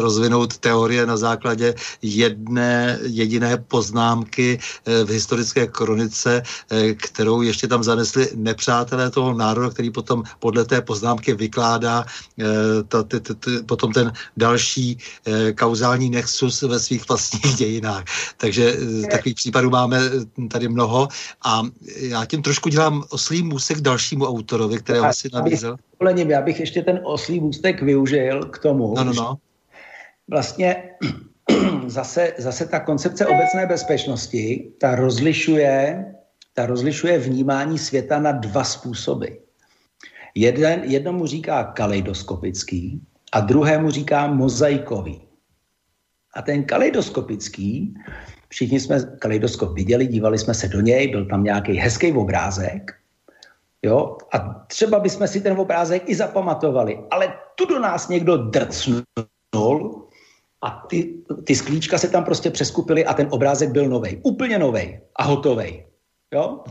rozvinout 0.00 0.58
teorie 0.58 1.06
na 1.06 1.16
základě 1.16 1.74
jedné 2.02 2.98
jediné 3.02 3.56
poznámky 3.56 4.58
e, 4.86 5.04
v 5.04 5.08
historické 5.08 5.66
kronice, 5.66 6.42
e, 6.70 6.94
kterou 6.94 7.42
ještě 7.42 7.68
tam 7.68 7.84
zanesli 7.84 8.28
nepřátelé 8.34 9.10
toho 9.10 9.34
národa, 9.34 9.70
který 9.70 9.90
potom 9.90 10.22
podle 10.38 10.64
té 10.64 10.80
poznámky 10.80 11.34
vykládá 11.34 12.04
e, 12.40 12.44
ta, 12.82 13.02
t, 13.02 13.20
t, 13.20 13.34
t, 13.34 13.62
potom 13.66 13.92
ten 13.92 14.12
další 14.38 14.98
e, 15.26 15.52
kauzální 15.52 16.10
nexus 16.10 16.62
ve 16.62 16.78
svých 16.78 17.08
vlastních 17.08 17.54
dějinách. 17.56 18.04
Takže 18.36 18.74
e, 19.04 19.06
takových 19.06 19.34
případů 19.34 19.70
máme 19.70 19.98
eh, 19.98 20.48
tady 20.48 20.68
mnoho 20.68 21.08
a 21.44 21.62
já 21.96 22.24
tím 22.24 22.42
trošku 22.42 22.68
dělám 22.68 23.04
oslý 23.08 23.42
můstek 23.42 23.80
dalšímu 23.80 24.26
autorovi, 24.26 24.78
kterého 24.78 25.04
asi 25.06 25.28
nabízel. 25.32 25.76
Já 26.28 26.42
bych 26.42 26.60
ještě 26.60 26.82
ten 26.82 27.00
oslý 27.02 27.40
můstek 27.40 27.82
využil 27.82 28.40
k 28.44 28.58
tomu, 28.58 28.94
no, 28.96 29.04
no, 29.04 29.12
no. 29.12 29.36
vlastně 30.28 30.82
zase, 31.86 32.32
zase 32.38 32.66
ta 32.66 32.80
koncepce 32.80 33.26
obecné 33.26 33.66
bezpečnosti, 33.66 34.70
ta 34.80 34.94
rozlišuje, 34.94 36.04
ta 36.54 36.66
rozlišuje 36.66 37.18
vnímání 37.18 37.78
světa 37.78 38.18
na 38.18 38.32
dva 38.32 38.64
způsoby. 38.64 39.26
Jeden, 40.34 40.82
jednomu 40.84 41.26
říká 41.26 41.64
kaleidoskopický 41.64 43.00
a 43.38 43.40
druhému 43.40 43.90
říká 43.90 44.26
mozaikový. 44.26 45.22
A 46.34 46.42
ten 46.42 46.64
kaleidoskopický, 46.64 47.94
všichni 48.48 48.80
jsme 48.80 49.00
kaleidoskop 49.18 49.74
viděli, 49.74 50.06
dívali 50.06 50.38
jsme 50.38 50.54
se 50.54 50.68
do 50.68 50.80
něj, 50.80 51.08
byl 51.08 51.26
tam 51.26 51.44
nějaký 51.44 51.72
hezký 51.72 52.12
obrázek, 52.12 52.94
jo, 53.82 54.16
a 54.34 54.38
třeba 54.66 54.98
bychom 54.98 55.28
si 55.28 55.40
ten 55.40 55.60
obrázek 55.60 56.02
i 56.06 56.14
zapamatovali, 56.14 56.98
ale 57.10 57.32
tu 57.54 57.66
do 57.66 57.78
nás 57.78 58.08
někdo 58.08 58.36
drcnul 58.36 59.06
a 60.62 60.86
ty, 60.88 61.14
ty 61.44 61.54
sklíčka 61.54 61.98
se 61.98 62.08
tam 62.08 62.24
prostě 62.24 62.50
přeskupily 62.50 63.06
a 63.06 63.14
ten 63.14 63.28
obrázek 63.30 63.70
byl 63.70 63.88
nový, 63.88 64.18
úplně 64.22 64.58
nový 64.58 64.98
a 65.16 65.22
hotový. 65.22 65.84
Jo? 66.34 66.64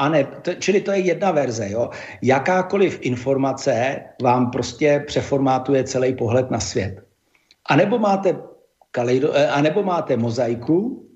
A 0.00 0.08
ne, 0.08 0.24
to, 0.24 0.54
čili 0.54 0.80
to 0.80 0.92
je 0.92 0.98
jedna 0.98 1.30
verze. 1.30 1.70
Jo? 1.70 1.90
Jakákoliv 2.22 2.98
informace 3.02 4.00
vám 4.22 4.50
prostě 4.50 5.04
přeformátuje 5.06 5.84
celý 5.84 6.14
pohled 6.14 6.50
na 6.50 6.60
svět. 6.60 7.04
A 7.68 7.76
nebo 7.76 7.98
máte, 7.98 8.36
kaleido, 8.90 9.36
eh, 9.36 9.48
a 9.48 9.60
nebo 9.60 9.82
máte 9.82 10.16
mozaiku, 10.16 11.06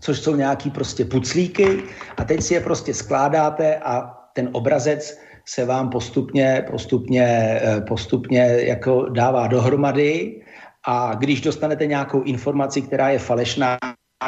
což 0.00 0.20
jsou 0.20 0.36
nějaký 0.36 0.70
prostě 0.70 1.04
puclíky 1.04 1.82
a 2.16 2.24
teď 2.24 2.42
si 2.42 2.54
je 2.54 2.60
prostě 2.60 2.94
skládáte 2.94 3.76
a 3.76 4.14
ten 4.32 4.48
obrazec 4.52 5.18
se 5.48 5.64
vám 5.64 5.90
postupně, 5.90 6.64
postupně, 6.70 7.26
eh, 7.62 7.80
postupně 7.80 8.56
jako 8.60 9.08
dává 9.08 9.46
dohromady 9.46 10.42
a 10.86 11.14
když 11.14 11.40
dostanete 11.40 11.86
nějakou 11.86 12.22
informaci, 12.22 12.82
která 12.82 13.08
je 13.08 13.18
falešná, 13.18 13.78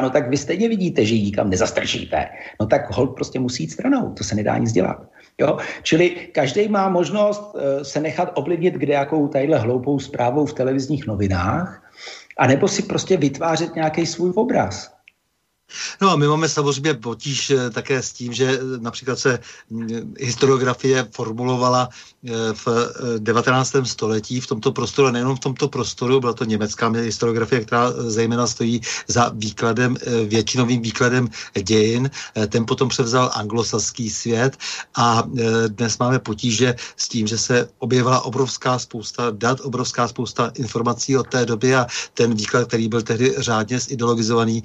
no 0.03 0.11
tak 0.11 0.29
vy 0.29 0.37
stejně 0.37 0.69
vidíte, 0.69 1.05
že 1.05 1.15
ji 1.15 1.23
nikam 1.23 1.51
nezastrčíte. 1.51 2.27
No 2.61 2.67
tak 2.67 2.91
hold 2.91 3.15
prostě 3.15 3.41
musí 3.41 3.63
jít 3.63 3.71
stranou, 3.71 4.13
to 4.13 4.25
se 4.25 4.35
nedá 4.35 4.59
nic 4.59 4.73
dělat. 4.73 5.03
Jo? 5.39 5.59
Čili 5.83 6.11
každý 6.11 6.69
má 6.69 6.89
možnost 6.89 7.55
uh, 7.55 7.61
se 7.83 8.01
nechat 8.01 8.33
ovlivnit 8.35 8.75
kde 8.75 8.93
jakou 8.93 9.29
tadyhle 9.29 9.59
hloupou 9.59 9.99
zprávou 9.99 10.47
v 10.47 10.53
televizních 10.53 11.07
novinách, 11.07 11.91
anebo 12.39 12.69
si 12.69 12.83
prostě 12.83 13.17
vytvářet 13.17 13.75
nějaký 13.75 14.07
svůj 14.07 14.33
obraz. 14.35 14.95
No 16.01 16.11
a 16.11 16.17
my 16.17 16.27
máme 16.27 16.49
samozřejmě 16.49 16.95
potíž 16.95 17.51
eh, 17.51 17.71
také 17.71 18.03
s 18.03 18.13
tím, 18.13 18.33
že 18.33 18.51
eh, 18.53 18.59
například 18.81 19.19
se 19.19 19.39
mm, 19.71 20.15
historiografie 20.21 21.09
formulovala 21.11 21.89
eh, 21.93 22.14
v 22.53 22.93
19. 23.19 23.73
století 23.85 24.41
v 24.41 24.47
tomto 24.47 24.73
prostoru, 24.73 25.11
nejenom 25.11 25.37
v 25.37 25.41
tomto 25.41 25.69
prostoru, 25.69 26.21
byla 26.21 26.33
to 26.33 26.45
německá 26.45 26.89
historiografie, 26.89 27.65
která 27.65 27.93
zejména 27.93 28.47
stojí 28.47 28.81
za 29.09 29.33
výkladem, 29.35 29.97
většinovým 30.25 30.83
výkladem 30.83 31.29
dějin. 31.63 32.11
Ten 32.49 32.67
potom 32.67 32.89
převzal 32.89 33.31
anglosaský 33.35 34.11
svět 34.11 34.57
a 34.97 35.23
dnes 35.69 35.99
máme 35.99 36.19
potíže 36.19 36.75
s 36.97 37.09
tím, 37.09 37.27
že 37.27 37.39
se 37.39 37.69
objevila 37.79 38.21
obrovská 38.21 38.79
spousta 38.79 39.31
dat, 39.31 39.61
obrovská 39.61 40.09
spousta 40.09 40.53
informací 40.55 41.17
od 41.17 41.29
té 41.29 41.47
doby 41.47 41.77
a 41.77 41.87
ten 42.15 42.35
výklad, 42.35 42.69
který 42.69 42.89
byl 42.89 43.03
tehdy 43.03 43.35
řádně 43.39 43.81
zideologizovaný, 43.81 44.63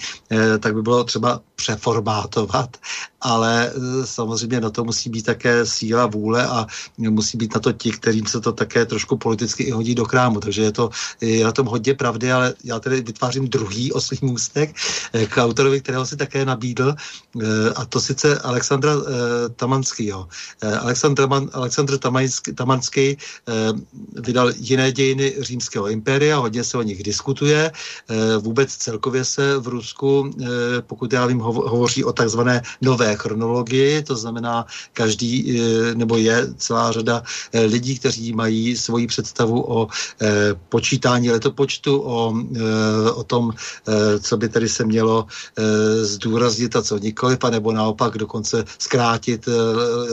tak 0.60 0.76
by 0.76 0.81
bylo 0.81 1.03
třeba 1.03 1.41
přeformátovat, 1.56 2.77
ale 3.22 3.73
samozřejmě 4.03 4.61
na 4.61 4.69
to 4.69 4.84
musí 4.84 5.10
být 5.10 5.26
také 5.26 5.65
síla 5.65 6.06
vůle 6.06 6.48
a 6.48 6.68
musí 6.98 7.38
být 7.38 7.49
na 7.56 7.60
to 7.60 7.74
ti, 7.74 7.92
kterým 7.92 8.26
se 8.26 8.42
to 8.42 8.52
také 8.52 8.86
trošku 8.86 9.18
politicky 9.18 9.64
i 9.64 9.72
hodí 9.72 9.96
do 9.96 10.06
krámu. 10.06 10.40
Takže 10.40 10.62
je 10.62 10.72
to 10.72 10.90
je 11.22 11.46
na 11.46 11.52
tom 11.52 11.68
hodně 11.68 11.94
pravdy, 11.94 12.32
ale 12.32 12.54
já 12.64 12.80
tedy 12.80 13.02
vytvářím 13.02 13.48
druhý 13.48 13.92
oslý 13.94 14.18
můstek 14.22 14.76
e, 15.14 15.26
k 15.26 15.38
autorovi, 15.38 15.82
kterého 15.82 16.06
si 16.06 16.18
také 16.18 16.46
nabídl, 16.46 16.96
e, 16.96 17.70
a 17.76 17.86
to 17.86 18.02
sice 18.02 18.40
Alexandra 18.40 18.92
Tamanskýho. 19.56 20.28
Alexandr, 20.80 21.28
Alexandr 21.54 21.98
Tamanský, 21.98 22.54
Tamanský 22.54 23.18
vydal 24.16 24.52
jiné 24.56 24.92
dějiny 24.92 25.36
římského 25.40 25.88
impéria, 25.90 26.38
hodně 26.38 26.64
se 26.64 26.78
o 26.78 26.82
nich 26.82 27.04
diskutuje. 27.04 27.72
Vůbec 28.40 28.76
celkově 28.76 29.26
se 29.26 29.58
v 29.58 29.68
Rusku, 29.68 30.34
pokud 30.88 31.14
já 31.14 31.26
vím, 31.26 31.40
hovoří 31.40 32.04
o 32.04 32.14
takzvané 32.14 32.62
nové 32.82 33.16
chronologii, 33.16 34.04
to 34.04 34.16
znamená 34.16 34.66
každý, 34.94 35.32
eh, 35.46 35.96
nebo 35.96 36.18
je 36.18 36.54
celá 36.58 36.92
řada 36.92 37.24
eh, 37.24 37.39
lidí, 37.53 37.99
kteří 37.99 38.34
mají 38.34 38.76
svoji 38.78 39.07
představu 39.07 39.64
o 39.68 39.88
eh, 40.22 40.56
počítání 40.70 41.32
letopočtu, 41.32 42.02
o, 42.02 42.34
o 43.16 43.24
tom, 43.24 43.52
co 44.22 44.38
by 44.38 44.49
tady 44.49 44.70
se 44.70 44.86
mělo 44.86 45.26
zdůraznit 46.02 46.76
a 46.76 46.82
co 46.82 46.98
nikoliv, 46.98 47.40
nebo 47.49 47.72
naopak 47.72 48.18
dokonce 48.18 48.64
zkrátit 48.80 49.49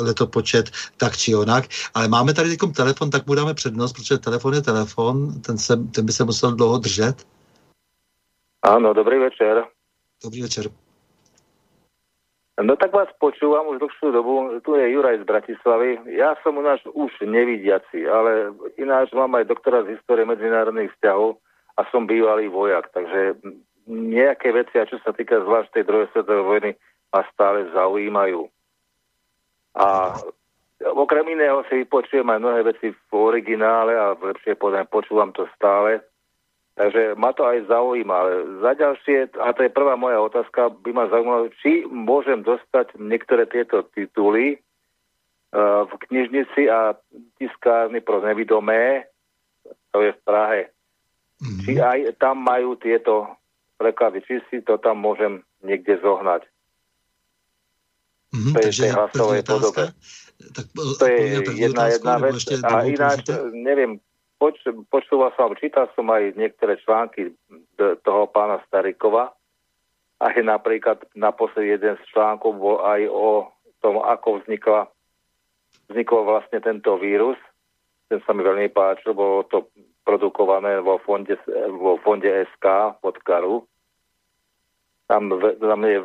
letopočet 0.00 0.70
tak 0.96 1.16
či 1.16 1.34
onak. 1.34 1.64
Ale 1.94 2.08
máme 2.08 2.34
tady 2.34 2.48
teď 2.48 2.60
telefon, 2.76 3.10
tak 3.10 3.26
mu 3.26 3.34
dáme 3.34 3.54
přednost, 3.54 3.92
protože 3.92 4.18
telefon 4.18 4.54
je 4.54 4.62
telefon, 4.62 5.40
ten, 5.40 5.58
se, 5.58 5.76
ten 5.76 6.06
by 6.06 6.12
se 6.12 6.24
musel 6.24 6.52
dlouho 6.52 6.78
držet. 6.78 7.26
Áno, 8.66 8.94
dobrý 8.94 9.18
večer. 9.18 9.64
Dobrý 10.24 10.42
večer. 10.42 10.85
No 12.56 12.72
tak 12.80 12.88
vás 12.88 13.12
počúvam 13.20 13.68
už 13.68 13.84
dlhšiu 13.84 14.16
dobu. 14.16 14.48
Tu 14.64 14.80
je 14.80 14.96
Juraj 14.96 15.20
z 15.20 15.28
Bratislavy. 15.28 16.16
Ja 16.16 16.40
som 16.40 16.56
u 16.56 16.64
nás 16.64 16.80
už 16.88 17.12
nevidiaci, 17.20 18.08
ale 18.08 18.56
ináč 18.80 19.12
mám 19.12 19.36
aj 19.36 19.52
doktora 19.52 19.84
z 19.84 20.00
histórie 20.00 20.24
medzinárodných 20.24 20.88
vzťahov 20.96 21.36
a 21.76 21.84
som 21.92 22.08
bývalý 22.08 22.48
vojak. 22.48 22.88
Takže 22.96 23.36
nejaké 23.92 24.56
veci, 24.56 24.80
a 24.80 24.88
čo 24.88 24.96
sa 25.04 25.12
týka 25.12 25.36
zvlášť 25.44 25.68
tej 25.76 25.84
druhej 25.84 26.08
svetovej 26.16 26.44
vojny, 26.48 26.70
ma 27.12 27.20
stále 27.28 27.68
zaujímajú. 27.76 28.48
A 29.76 30.16
okrem 30.96 31.28
iného 31.36 31.60
si 31.68 31.84
počujem 31.84 32.24
aj 32.24 32.40
mnohé 32.40 32.60
veci 32.72 32.88
v 32.88 33.10
originále 33.12 33.92
a 34.00 34.16
lepšie 34.16 34.56
povedané 34.56 34.88
počúvam 34.88 35.28
to 35.36 35.44
stále 35.52 36.00
Takže 36.76 37.16
ma 37.16 37.32
to 37.32 37.48
aj 37.48 37.72
zaujíma. 37.72 38.14
Ale 38.14 38.32
za 38.60 38.72
ďalšie, 38.76 39.40
a 39.40 39.48
to 39.56 39.64
je 39.64 39.72
prvá 39.72 39.96
moja 39.96 40.20
otázka, 40.20 40.76
by 40.84 40.90
ma 40.92 41.08
zaujímalo, 41.08 41.48
či 41.64 41.88
môžem 41.88 42.44
dostať 42.44 43.00
niektoré 43.00 43.48
tieto 43.48 43.80
tituly 43.96 44.60
uh, 45.56 45.88
v 45.88 45.92
knižnici 46.08 46.68
a 46.68 46.92
tiskárny 47.40 48.04
pro 48.04 48.20
nevidomé, 48.20 49.08
to 49.96 50.04
je 50.04 50.12
v 50.12 50.20
Prahe. 50.28 50.62
Mm-hmm. 51.40 51.64
Či 51.64 51.72
aj 51.80 51.98
tam 52.20 52.44
majú 52.44 52.76
tieto 52.76 53.24
preklady, 53.80 54.20
či 54.28 54.44
si 54.52 54.60
to 54.60 54.76
tam 54.76 55.00
môžem 55.00 55.40
niekde 55.64 55.96
zohnať. 56.04 56.44
Mm-hmm, 58.36 58.52
to 58.52 58.58
je 58.60 58.72
tej 58.84 58.92
hlasovej 58.92 59.42
podobe. 59.48 59.84
Tak, 60.36 60.66
to 60.76 61.04
je 61.08 61.40
jedna, 61.56 61.88
jedna 61.88 62.20
vec. 62.20 62.36
A 62.68 62.84
ináč, 62.84 63.24
neviem, 63.56 63.96
poč, 64.38 64.60
počúval 64.92 65.32
som, 65.36 65.56
čítal 65.56 65.88
som 65.96 66.08
aj 66.12 66.36
niektoré 66.36 66.76
články 66.84 67.32
toho 67.76 68.22
pána 68.30 68.60
Starikova. 68.68 69.32
Aj 70.16 70.36
napríklad 70.40 71.04
naposledy 71.12 71.76
jeden 71.76 71.96
z 72.00 72.02
článkov 72.12 72.56
bol 72.56 72.76
aj 72.80 73.04
o 73.08 73.52
tom, 73.84 74.00
ako 74.00 74.40
vznikla, 74.40 74.88
vznikol 75.92 76.24
vlastne 76.24 76.60
tento 76.64 76.96
vírus. 76.96 77.36
Ten 78.08 78.22
sa 78.24 78.32
mi 78.32 78.40
veľmi 78.40 78.72
páčil, 78.72 79.12
bolo 79.12 79.44
to 79.44 79.68
produkované 80.06 80.80
vo 80.80 81.02
fonde, 81.02 81.36
vo 81.68 81.98
fonde 82.00 82.30
SK 82.56 82.96
pod 83.02 83.18
Karu. 83.26 83.66
Tam, 85.10 85.28
tam 85.36 85.80
je 85.84 85.98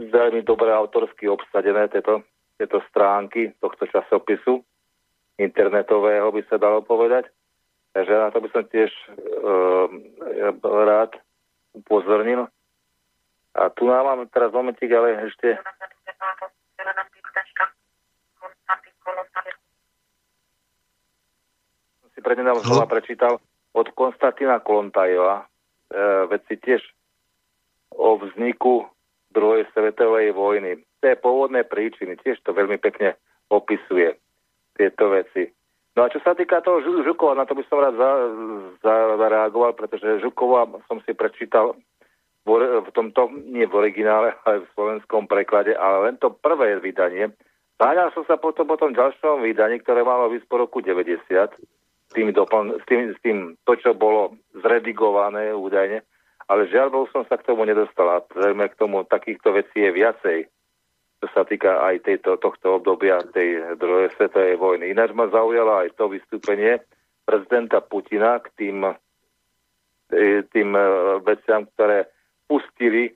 veľmi 0.00 0.40
dobre 0.42 0.72
autorsky 0.72 1.28
obsadené 1.28 1.88
tieto, 1.88 2.24
tieto 2.56 2.82
stránky 2.88 3.52
tohto 3.60 3.86
časopisu 3.86 4.64
internetového, 5.36 6.32
by 6.32 6.42
sa 6.48 6.56
dalo 6.56 6.80
povedať. 6.80 7.28
Takže 7.96 8.12
na 8.12 8.28
to 8.28 8.44
by 8.44 8.48
som 8.52 8.64
tiež 8.68 8.92
uh, 9.08 9.88
rád 10.84 11.16
upozornil. 11.72 12.44
A 13.56 13.72
tu 13.72 13.88
nám 13.88 14.04
mám 14.04 14.28
teraz 14.28 14.52
momentík, 14.52 14.92
ale 14.92 15.32
ešte... 15.32 15.56
Si 22.12 22.20
prednedávno 22.20 22.60
znova 22.68 22.84
prečítal 22.84 23.40
od 23.72 23.88
Konstantina 23.96 24.60
Klontajova 24.60 25.44
e, 25.44 25.44
veci 26.32 26.56
tiež 26.60 26.84
o 27.96 28.20
vzniku 28.20 28.88
druhej 29.32 29.68
svetovej 29.72 30.36
vojny. 30.36 30.84
To 31.00 31.04
je 31.08 31.16
pôvodné 31.16 31.64
príčiny, 31.64 32.20
tiež 32.20 32.40
to 32.44 32.52
veľmi 32.52 32.76
pekne 32.76 33.16
opisuje 33.48 34.16
tieto 34.76 35.12
veci. 35.12 35.55
No 35.96 36.04
a 36.04 36.12
čo 36.12 36.20
sa 36.20 36.36
týka 36.36 36.60
toho 36.60 36.84
Žukova, 36.84 37.32
na 37.32 37.48
to 37.48 37.56
by 37.56 37.64
som 37.72 37.80
rád 37.80 37.96
zareagoval, 39.16 39.72
pretože 39.72 40.20
Žukova 40.20 40.68
som 40.92 41.00
si 41.08 41.16
prečítal 41.16 41.72
v, 42.44 42.88
tomto, 42.92 43.32
nie 43.48 43.64
v 43.64 43.74
originále, 43.74 44.36
ale 44.44 44.62
v 44.62 44.72
slovenskom 44.76 45.24
preklade, 45.24 45.72
ale 45.72 46.12
len 46.12 46.14
to 46.20 46.30
prvé 46.30 46.78
vydanie. 46.78 47.32
Záňal 47.80 48.12
som 48.12 48.28
sa 48.28 48.36
potom 48.36 48.68
po 48.68 48.76
tom 48.76 48.92
ďalšom 48.92 49.42
vydaní, 49.42 49.80
ktoré 49.80 50.04
malo 50.04 50.28
vysť 50.28 50.46
po 50.46 50.60
roku 50.60 50.84
90, 50.84 51.26
s 52.06 52.12
tým, 52.14 52.30
dopl- 52.30 52.76
s, 52.76 52.84
tým, 52.86 53.16
s 53.16 53.18
tým 53.24 53.38
to, 53.66 53.72
čo 53.80 53.96
bolo 53.96 54.38
zredigované 54.52 55.50
údajne, 55.56 56.04
ale 56.46 56.70
žiaľ 56.70 56.92
som 57.10 57.26
sa 57.26 57.40
k 57.40 57.50
tomu 57.50 57.66
nedostal 57.66 58.20
a 58.20 58.24
zrejme 58.36 58.70
k 58.70 58.78
tomu 58.78 59.02
takýchto 59.08 59.50
vecí 59.56 59.82
je 59.82 59.90
viacej 59.90 60.38
čo 61.16 61.26
sa 61.32 61.42
týka 61.48 61.80
aj 61.80 62.04
tejto, 62.04 62.36
tohto 62.36 62.80
obdobia 62.80 63.24
tej 63.32 63.78
druhej 63.80 64.12
svetovej 64.16 64.60
vojny. 64.60 64.92
Ináč 64.92 65.16
ma 65.16 65.32
zaujalo 65.32 65.80
aj 65.80 65.96
to 65.96 66.12
vystúpenie 66.12 66.84
prezidenta 67.26 67.82
Putina 67.82 68.38
k 68.38 68.46
tým, 68.54 68.86
e, 70.12 70.44
tým 70.52 70.70
e, 70.76 70.84
veciam, 71.26 71.66
ktoré 71.74 72.06
pustili 72.46 73.10
e, 73.10 73.12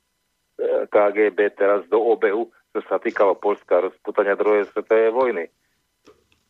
KGB 0.91 1.39
teraz 1.55 1.87
do 1.87 2.03
obehu, 2.03 2.51
čo 2.75 2.81
sa 2.91 2.99
týkalo 2.99 3.39
Polska 3.39 3.85
rozputania 3.85 4.35
druhej 4.35 4.67
svetovej 4.75 5.15
vojny. 5.15 5.45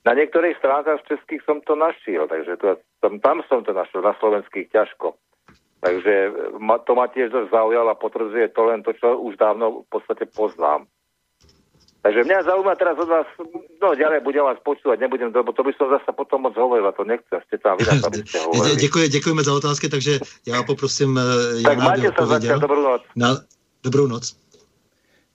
Na 0.00 0.16
niektorých 0.16 0.56
stránkach 0.56 1.04
českých 1.04 1.44
som 1.44 1.60
to 1.60 1.76
našiel, 1.76 2.24
takže 2.24 2.56
to, 2.56 2.80
tam, 3.04 3.20
tam 3.20 3.44
som 3.52 3.60
to 3.60 3.76
našiel, 3.76 4.00
na 4.00 4.16
slovenských 4.16 4.72
ťažko. 4.72 5.12
Takže 5.80 6.14
ma, 6.56 6.80
to 6.80 6.92
ma 6.96 7.08
tiež 7.08 7.52
zaujalo 7.52 7.92
a 7.92 8.00
potvrdzuje 8.00 8.52
to 8.52 8.62
len 8.68 8.80
to, 8.80 8.96
čo 8.96 9.20
už 9.20 9.36
dávno 9.36 9.84
v 9.84 9.88
podstate 9.92 10.24
poznám. 10.28 10.88
Takže 12.00 12.24
mňa 12.24 12.48
zaujíma 12.48 12.74
teraz 12.80 12.96
od 12.96 13.08
vás, 13.12 13.28
no 13.82 13.92
ďalej 13.92 14.24
budem 14.24 14.40
vás 14.40 14.56
počúvať, 14.64 15.04
nebudem, 15.04 15.28
lebo 15.36 15.52
to 15.52 15.60
by 15.60 15.72
som 15.76 15.92
zase 15.92 16.08
potom 16.16 16.48
moc 16.48 16.56
hovoril, 16.56 16.88
a 16.88 16.96
to 16.96 17.04
nechcem, 17.04 17.36
ste 17.44 17.60
tam 17.60 17.76
vydať, 17.76 18.00
aby 18.08 18.16
ste 18.24 18.38
hovorili. 18.48 18.76
Děkuji, 18.76 19.08
děkujeme 19.08 19.42
za 19.44 19.52
otázky, 19.54 19.88
takže 19.88 20.18
já 20.46 20.62
poprosím 20.62 21.20
uh, 21.20 21.62
Tak 21.62 21.78
máte 21.78 22.08
sa 22.08 22.24
zatiaľ, 22.24 22.58
dobrou 22.58 22.82
noc. 22.82 23.02
Na, 23.16 23.36
dobrou 23.84 24.06
noc. 24.08 24.32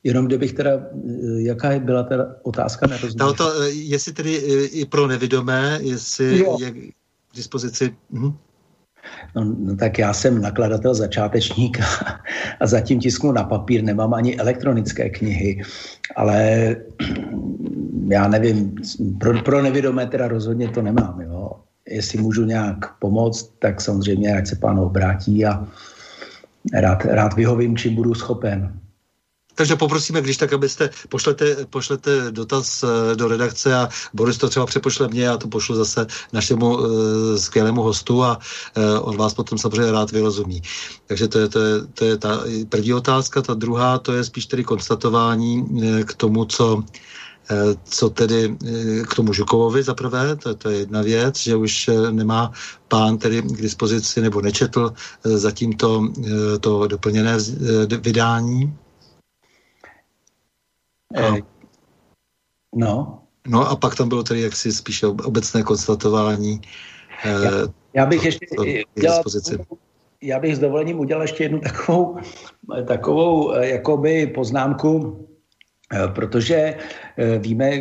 Jenom 0.03 0.25
kdybych 0.25 0.53
teda, 0.53 0.71
eh, 0.73 1.41
jaká 1.49 1.79
byla 1.79 2.03
ta 2.03 2.15
otázka? 2.43 2.87
Ta 3.17 3.33
to, 3.33 3.45
eh, 3.61 3.69
jestli 3.69 4.13
tedy 4.13 4.33
i 4.73 4.85
pro 4.85 5.07
nevidomé, 5.07 5.79
jestli 5.81 6.39
jo. 6.39 6.57
je 6.59 6.71
k 6.71 7.33
dispozici... 7.33 7.95
Mhm. 8.09 8.37
No, 9.35 9.43
no 9.43 9.75
tak 9.75 9.99
já 9.99 10.13
jsem 10.13 10.41
nakladatel 10.41 10.93
začátečník 10.93 11.79
a, 11.79 11.85
a 12.59 12.67
zatím 12.67 12.99
tisknu 12.99 13.31
na 13.31 13.43
papír, 13.43 13.83
nemám 13.83 14.13
ani 14.13 14.37
elektronické 14.37 15.09
knihy, 15.09 15.61
ale 16.15 16.75
já 18.07 18.27
nevím, 18.27 18.75
pro, 19.19 19.41
pro 19.41 19.61
nevědomé 19.61 20.07
teda 20.07 20.27
rozhodně 20.27 20.67
to 20.67 20.81
nemám, 20.81 21.21
jo. 21.21 21.51
Jestli 21.89 22.21
můžu 22.21 22.45
nějak 22.45 22.97
pomoct, 22.99 23.53
tak 23.59 23.81
samozřejmě 23.81 24.37
ať 24.37 24.47
se 24.47 24.55
pán 24.55 24.79
obrátí 24.79 25.45
a 25.45 25.67
rád, 26.73 27.05
rád 27.05 27.33
vyhovím, 27.33 27.77
čím 27.77 27.95
budu 27.95 28.13
schopen. 28.13 28.79
Takže 29.55 29.75
poprosíme, 29.75 30.21
když 30.21 30.37
tak, 30.37 30.53
abyste 30.53 30.89
pošlete, 31.09 31.65
pošlete 31.69 32.31
dotaz 32.31 32.83
eh, 32.83 33.15
do 33.15 33.27
redakce 33.27 33.75
a 33.75 33.89
Boris 34.13 34.37
to 34.37 34.49
třeba 34.49 34.65
přepošle 34.65 35.07
mě, 35.07 35.23
já 35.23 35.37
to 35.37 35.47
pošlu 35.47 35.75
zase 35.75 36.07
našemu 36.33 36.77
uh, 36.77 36.85
skvělému 37.35 37.81
hostu 37.81 38.23
a 38.23 38.39
uh, 38.77 39.09
on 39.09 39.17
vás 39.17 39.33
potom 39.33 39.57
samozřejmě 39.57 39.91
rád 39.91 40.11
vyrozumí. 40.11 40.61
Takže 41.05 41.27
to 41.27 41.39
je, 41.39 41.47
to, 41.47 41.59
je, 41.59 41.81
to 41.93 42.05
je 42.05 42.17
ta 42.17 42.43
první 42.69 42.93
otázka. 42.93 43.41
Ta 43.41 43.53
druhá, 43.53 43.97
to 43.97 44.13
je 44.13 44.23
spíš 44.23 44.45
tedy 44.45 44.63
konstatování 44.63 45.65
k 46.05 46.13
tomu, 46.13 46.45
co 46.45 46.83
co 47.83 48.09
tedy 48.09 48.57
k 49.07 49.15
tomu 49.15 49.33
Žukovovi 49.33 49.83
za 49.83 49.93
prvé, 49.93 50.35
to, 50.35 50.55
to 50.55 50.69
je 50.69 50.77
jedna 50.77 51.01
věc, 51.01 51.37
že 51.37 51.55
už 51.55 51.89
nemá 52.11 52.51
pán 52.87 53.17
tedy 53.17 53.41
k 53.41 53.61
dispozici 53.61 54.21
nebo 54.21 54.41
nečetl 54.41 54.93
zatím 55.23 55.73
to, 55.73 56.09
to 56.59 56.87
doplněné 56.87 57.37
vydání 58.01 58.73
No. 61.15 61.37
no. 62.75 63.21
No 63.47 63.69
a 63.69 63.75
pak 63.75 63.95
tam 63.95 64.09
bylo 64.09 64.23
tedy 64.23 64.41
jaksi 64.41 64.71
spíše 64.71 65.07
obecné 65.07 65.63
konstatování. 65.63 66.61
Já, 67.25 67.51
já 67.93 68.05
bych 68.05 68.25
ještě 68.25 68.45
udělal, 68.95 69.23
já 70.21 70.39
bych 70.39 70.55
s 70.55 70.59
dovolením 70.59 70.99
udělal 70.99 71.21
ještě 71.21 71.43
jednu 71.43 71.59
takovou, 71.59 72.17
takovou 72.87 73.53
jakoby 73.53 74.27
poznámku, 74.27 75.27
protože 76.13 76.75
víme, 77.39 77.71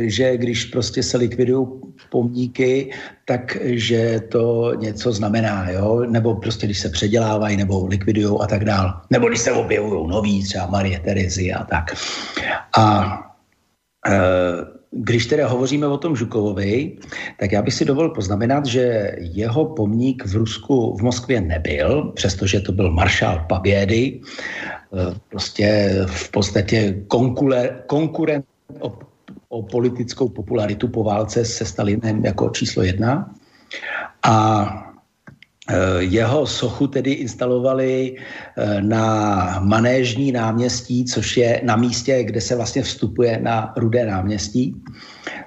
že 0.00 0.36
když 0.36 0.64
prostě 0.64 1.02
se 1.02 1.16
likvidují 1.16 1.66
pomníky, 2.10 2.90
takže 3.24 4.20
to 4.28 4.72
něco 4.74 5.12
znamená, 5.12 5.70
jo? 5.70 6.06
nebo 6.08 6.34
prostě 6.34 6.66
když 6.66 6.80
se 6.80 6.88
předělávají, 6.88 7.56
nebo 7.56 7.86
likvidují 7.86 8.38
a 8.40 8.46
tak 8.46 8.64
dál. 8.64 9.00
Nebo 9.10 9.28
když 9.28 9.40
se 9.40 9.52
objevují 9.52 10.08
noví, 10.08 10.44
třeba 10.44 10.66
Marie 10.66 11.00
Terezy 11.00 11.52
a 11.52 11.64
tak. 11.64 11.84
A 12.78 13.18
když 14.90 15.26
teda 15.26 15.48
hovoříme 15.48 15.86
o 15.86 15.98
tom 15.98 16.16
Žukovovi, 16.16 16.96
tak 17.40 17.52
já 17.52 17.62
bych 17.62 17.74
si 17.74 17.84
dovolil 17.84 18.10
poznamenat, 18.10 18.66
že 18.66 19.12
jeho 19.18 19.64
pomník 19.64 20.26
v 20.26 20.34
Rusku, 20.34 20.96
v 20.96 21.02
Moskvě 21.02 21.40
nebyl, 21.40 22.12
přestože 22.14 22.60
to 22.60 22.72
byl 22.72 22.90
maršál 22.90 23.44
Pabědy, 23.48 24.20
eh, 24.20 24.83
prostě 25.28 25.98
v 26.06 26.30
podstatě 26.30 27.02
konkurent 27.86 28.44
o, 28.80 28.98
o 29.48 29.62
politickou 29.62 30.28
popularitu 30.28 30.88
po 30.88 31.04
válce 31.04 31.44
se 31.44 31.64
Stalinem 31.64 32.24
jako 32.24 32.50
číslo 32.50 32.82
jedna. 32.82 33.34
A 34.22 34.66
Eh, 35.64 36.02
jeho 36.04 36.46
sochu 36.46 36.86
tedy 36.86 37.12
instalovali 37.12 38.16
eh, 38.16 38.82
na 38.82 39.60
Manéžní 39.64 40.32
náměstí, 40.32 41.04
což 41.04 41.36
je 41.36 41.60
na 41.64 41.76
místě, 41.76 42.24
kde 42.24 42.40
se 42.40 42.56
vlastně 42.56 42.82
vstupuje 42.82 43.40
na 43.40 43.72
Rudé 43.76 44.06
náměstí. 44.06 44.76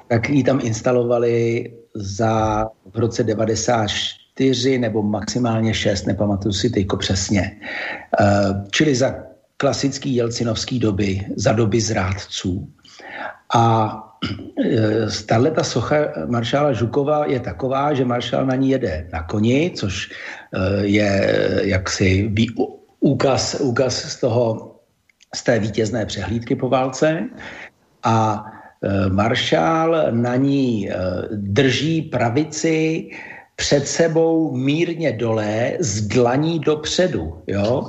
Tak 0.07 0.29
ji 0.29 0.43
tam 0.43 0.59
instalovali 0.63 1.65
za 1.95 2.65
v 2.93 2.97
roce 2.97 3.23
94 3.23 4.79
nebo 4.79 5.03
maximálně 5.03 5.73
6, 5.73 6.05
nepamatuju 6.05 6.53
si 6.53 6.69
teďko 6.69 6.97
přesně. 6.97 7.61
Eh, 8.21 8.25
čili 8.71 8.95
za 8.95 9.15
klasický 9.57 10.15
jelcinovský 10.15 10.79
doby, 10.79 11.25
za 11.35 11.51
doby 11.53 11.81
zrádců. 11.81 12.69
A 13.55 14.03
Eh, 14.65 15.07
tahle 15.25 15.51
ta 15.51 15.63
socha 15.63 15.95
maršála 16.25 16.73
Žukova 16.73 17.25
je 17.25 17.39
taková, 17.39 17.93
že 17.93 18.05
maršál 18.05 18.45
na 18.45 18.55
ní 18.55 18.69
jede 18.69 19.07
na 19.13 19.23
koni, 19.23 19.71
což 19.75 20.09
eh, 20.09 20.85
je 20.85 21.11
jaksi 21.63 22.33
úkaz, 22.99 23.61
úkaz 23.61 23.93
z, 23.95 24.15
toho, 24.19 24.75
z 25.35 25.43
té 25.43 25.59
vítězné 25.59 26.05
přehlídky 26.05 26.55
po 26.55 26.69
válce. 26.69 27.29
A 28.03 28.45
eh, 28.83 29.09
maršál 29.09 30.11
na 30.11 30.35
ní 30.35 30.89
drží 31.31 32.01
pravici 32.01 33.09
před 33.57 33.87
sebou 33.87 34.55
mírně 34.57 35.11
dole, 35.11 35.73
z 35.79 36.01
dlaní 36.01 36.59
dopředu, 36.59 37.41
jo? 37.47 37.87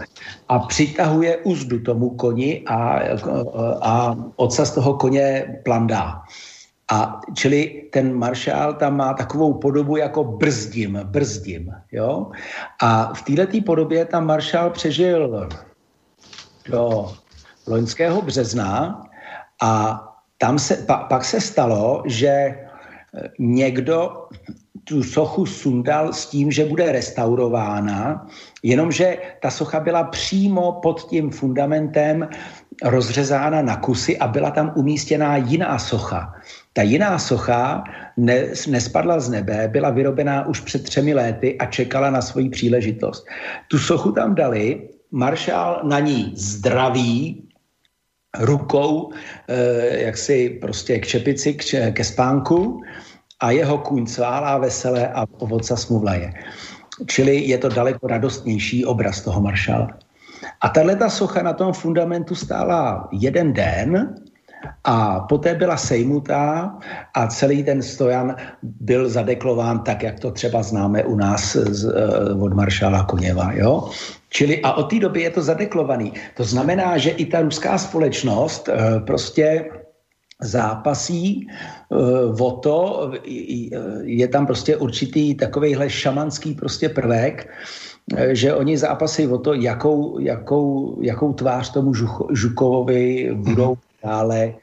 A 0.48 0.58
přitahuje 0.58 1.36
uzdu 1.36 1.78
tomu 1.78 2.10
koni 2.10 2.64
a, 2.66 3.00
a 3.82 4.16
ocas 4.36 4.70
toho 4.70 4.94
koně 4.94 5.60
plandá. 5.64 6.22
A 6.92 7.20
čili 7.36 7.84
ten 7.92 8.14
maršál 8.14 8.74
tam 8.74 8.96
má 8.96 9.14
takovou 9.14 9.54
podobu 9.54 9.96
jako 9.96 10.24
brzdím, 10.24 11.00
brzdím, 11.04 11.72
jo? 11.92 12.30
A 12.82 13.14
v 13.14 13.22
této 13.22 13.60
podobě 13.66 14.04
tam 14.04 14.26
maršál 14.26 14.70
přežil 14.70 15.48
do 16.70 17.12
loňského 17.66 18.22
března 18.22 19.02
a 19.62 20.02
tam 20.38 20.58
se, 20.58 20.76
pa, 20.76 20.96
pak 20.96 21.24
se 21.24 21.40
stalo, 21.40 22.02
že 22.06 22.56
někdo 23.38 24.28
tu 24.88 25.02
sochu 25.02 25.46
sundal 25.46 26.12
s 26.12 26.26
tím, 26.26 26.50
že 26.50 26.64
bude 26.64 26.92
restaurována, 26.92 28.26
jenomže 28.62 29.16
ta 29.42 29.50
socha 29.50 29.80
byla 29.80 30.04
přímo 30.04 30.72
pod 30.72 31.08
tím 31.10 31.30
fundamentem 31.30 32.28
rozřezána 32.82 33.62
na 33.62 33.76
kusy 33.76 34.18
a 34.18 34.26
byla 34.26 34.50
tam 34.50 34.72
umístěná 34.76 35.36
jiná 35.36 35.78
socha. 35.78 36.34
Ta 36.72 36.82
jiná 36.82 37.18
socha 37.18 37.84
ne, 38.16 38.48
nespadla 38.68 39.20
z 39.20 39.28
nebe, 39.28 39.68
byla 39.68 39.90
vyrobená 39.90 40.46
už 40.46 40.60
před 40.60 40.82
třemi 40.82 41.14
léty 41.14 41.58
a 41.58 41.66
čekala 41.66 42.10
na 42.10 42.22
svoji 42.22 42.48
příležitost. 42.48 43.26
Tu 43.68 43.78
sochu 43.78 44.12
tam 44.12 44.34
dali, 44.34 44.88
maršál 45.10 45.80
na 45.84 46.00
ní 46.00 46.32
zdraví, 46.36 47.48
rukou, 48.40 49.12
eh, 49.48 50.04
jak 50.04 50.16
si 50.16 50.58
prostě 50.60 50.98
k 50.98 51.06
čepici, 51.06 51.54
k, 51.54 51.92
ke 51.92 52.04
spánku 52.04 52.80
a 53.40 53.50
jeho 53.50 53.78
kůň 53.78 54.06
cválá 54.06 54.58
veselé 54.58 55.08
a 55.08 55.26
ovoca 55.38 55.76
smuvlaje. 55.76 56.34
Čili 57.06 57.36
je 57.36 57.58
to 57.58 57.68
daleko 57.68 58.06
radostnější 58.06 58.84
obraz 58.84 59.20
toho 59.20 59.40
maršála. 59.40 59.88
A 60.60 60.68
tahle 60.68 61.10
socha 61.10 61.42
na 61.42 61.52
tom 61.52 61.72
fundamentu 61.72 62.34
stála 62.34 63.08
jeden 63.12 63.52
den 63.52 64.14
a 64.84 65.20
poté 65.20 65.54
byla 65.54 65.76
sejmutá 65.76 66.74
a 67.14 67.26
celý 67.26 67.62
ten 67.62 67.82
stojan 67.82 68.36
byl 68.62 69.08
zadeklován 69.08 69.78
tak, 69.78 70.02
jak 70.02 70.20
to 70.20 70.30
třeba 70.30 70.62
známe 70.62 71.04
u 71.04 71.16
nás 71.16 71.56
z, 71.56 71.84
uh, 71.84 72.42
od 72.42 72.52
maršála 72.54 73.04
Koněva. 73.04 73.52
Jo? 73.52 73.90
Čili 74.28 74.62
a 74.62 74.72
od 74.72 74.90
té 74.90 74.98
doby 74.98 75.22
je 75.22 75.30
to 75.30 75.42
zadeklovaný. 75.42 76.12
To 76.34 76.44
znamená, 76.44 76.98
že 76.98 77.10
i 77.10 77.26
ta 77.26 77.40
ruská 77.40 77.78
společnost 77.78 78.68
uh, 78.68 79.04
prostě 79.06 79.70
zápasí 80.42 81.46
uh, 81.88 82.42
o 82.42 82.50
to, 82.50 83.10
je 84.02 84.28
tam 84.28 84.46
prostě 84.46 84.76
určitý 84.76 85.34
takovejhle 85.34 85.90
šamanský 85.90 86.54
prostě 86.54 86.88
prvek, 86.88 87.50
eh, 88.16 88.34
že 88.34 88.54
oni 88.54 88.78
zápasí 88.78 89.26
o 89.26 89.38
to, 89.38 89.54
jakou, 89.54 90.18
jakou, 90.18 90.98
jakou 91.02 91.32
tvář 91.32 91.70
tomu 91.72 91.94
Žuch, 91.94 92.26
Žukovovi 92.32 93.30
budou 93.34 93.74
mm-hmm. 93.74 94.08
dále 94.08 94.54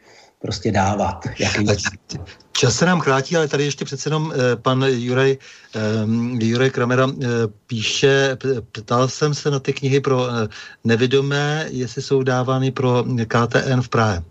prostě 0.41 0.71
dávat. 0.71 1.27
Jaký... 1.39 1.67
Čas 2.51 2.75
se 2.75 2.85
nám 2.85 3.01
krátí, 3.01 3.35
ale 3.35 3.47
tady 3.47 3.63
ještě 3.63 3.85
přece 3.85 4.09
jenom 4.09 4.33
eh, 4.33 4.55
pan 4.55 4.85
Juraj, 4.87 5.37
eh, 5.75 5.79
Juraj 6.45 6.69
Kramera 6.69 7.07
eh, 7.07 7.27
píše, 7.67 8.37
ptal 8.71 9.07
jsem 9.07 9.33
se 9.33 9.51
na 9.51 9.59
ty 9.59 9.73
knihy 9.73 9.99
pro 9.99 10.27
eh, 10.27 10.47
nevidomé, 10.83 11.67
jestli 11.69 12.01
jsou 12.01 12.23
dávány 12.23 12.71
pro 12.71 13.03
KTN 13.27 13.81
v 13.81 13.89
Prahe. 13.89 14.23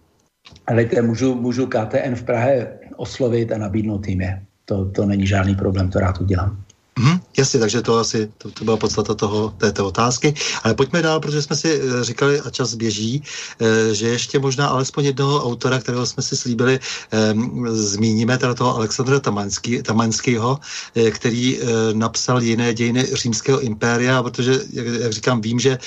Ale 0.66 0.84
můžu, 1.02 1.34
můžu 1.34 1.66
KTN 1.66 2.14
v 2.14 2.22
Prahe 2.22 2.78
oslovit 2.96 3.52
a 3.52 3.58
nabídnout 3.58 4.08
jim 4.08 4.20
je. 4.20 4.42
To, 4.64 4.90
to 4.90 5.06
není 5.06 5.26
žádný 5.26 5.54
problém, 5.54 5.90
to 5.90 6.00
rád 6.00 6.20
udělám. 6.20 6.63
Mm, 6.98 7.18
jasně, 7.38 7.60
takže 7.60 7.82
to 7.82 7.98
asi 7.98 8.30
to, 8.38 8.50
to 8.50 8.64
byla 8.64 8.76
podstata 8.76 9.14
toho, 9.14 9.54
této 9.58 9.86
otázky. 9.86 10.34
Ale 10.62 10.74
pojďme 10.74 11.02
dál, 11.02 11.20
protože 11.20 11.42
jsme 11.42 11.56
si 11.56 11.80
e, 11.80 12.04
říkali, 12.04 12.40
a 12.40 12.50
čas 12.50 12.74
běží, 12.74 13.22
e, 13.60 13.94
že 13.94 14.08
ještě 14.08 14.38
možná 14.38 14.66
alespoň 14.66 15.04
jednoho 15.04 15.44
autora, 15.44 15.78
kterého 15.78 16.06
jsme 16.06 16.22
si 16.22 16.36
slíbili, 16.36 16.80
e, 17.12 17.34
zmíníme, 17.66 18.38
teda 18.38 18.54
toho 18.54 18.76
Alexandra 18.76 19.20
Tamanský, 19.20 19.82
Tamanského, 19.82 20.58
e, 20.94 21.10
který 21.10 21.58
napsal 21.92 22.42
jiné 22.42 22.74
dějiny 22.74 23.06
římského 23.12 23.60
impéria, 23.60 24.22
protože, 24.22 24.60
jak, 24.72 24.86
jak 24.86 25.12
říkám, 25.12 25.40
vím, 25.40 25.60
že 25.60 25.78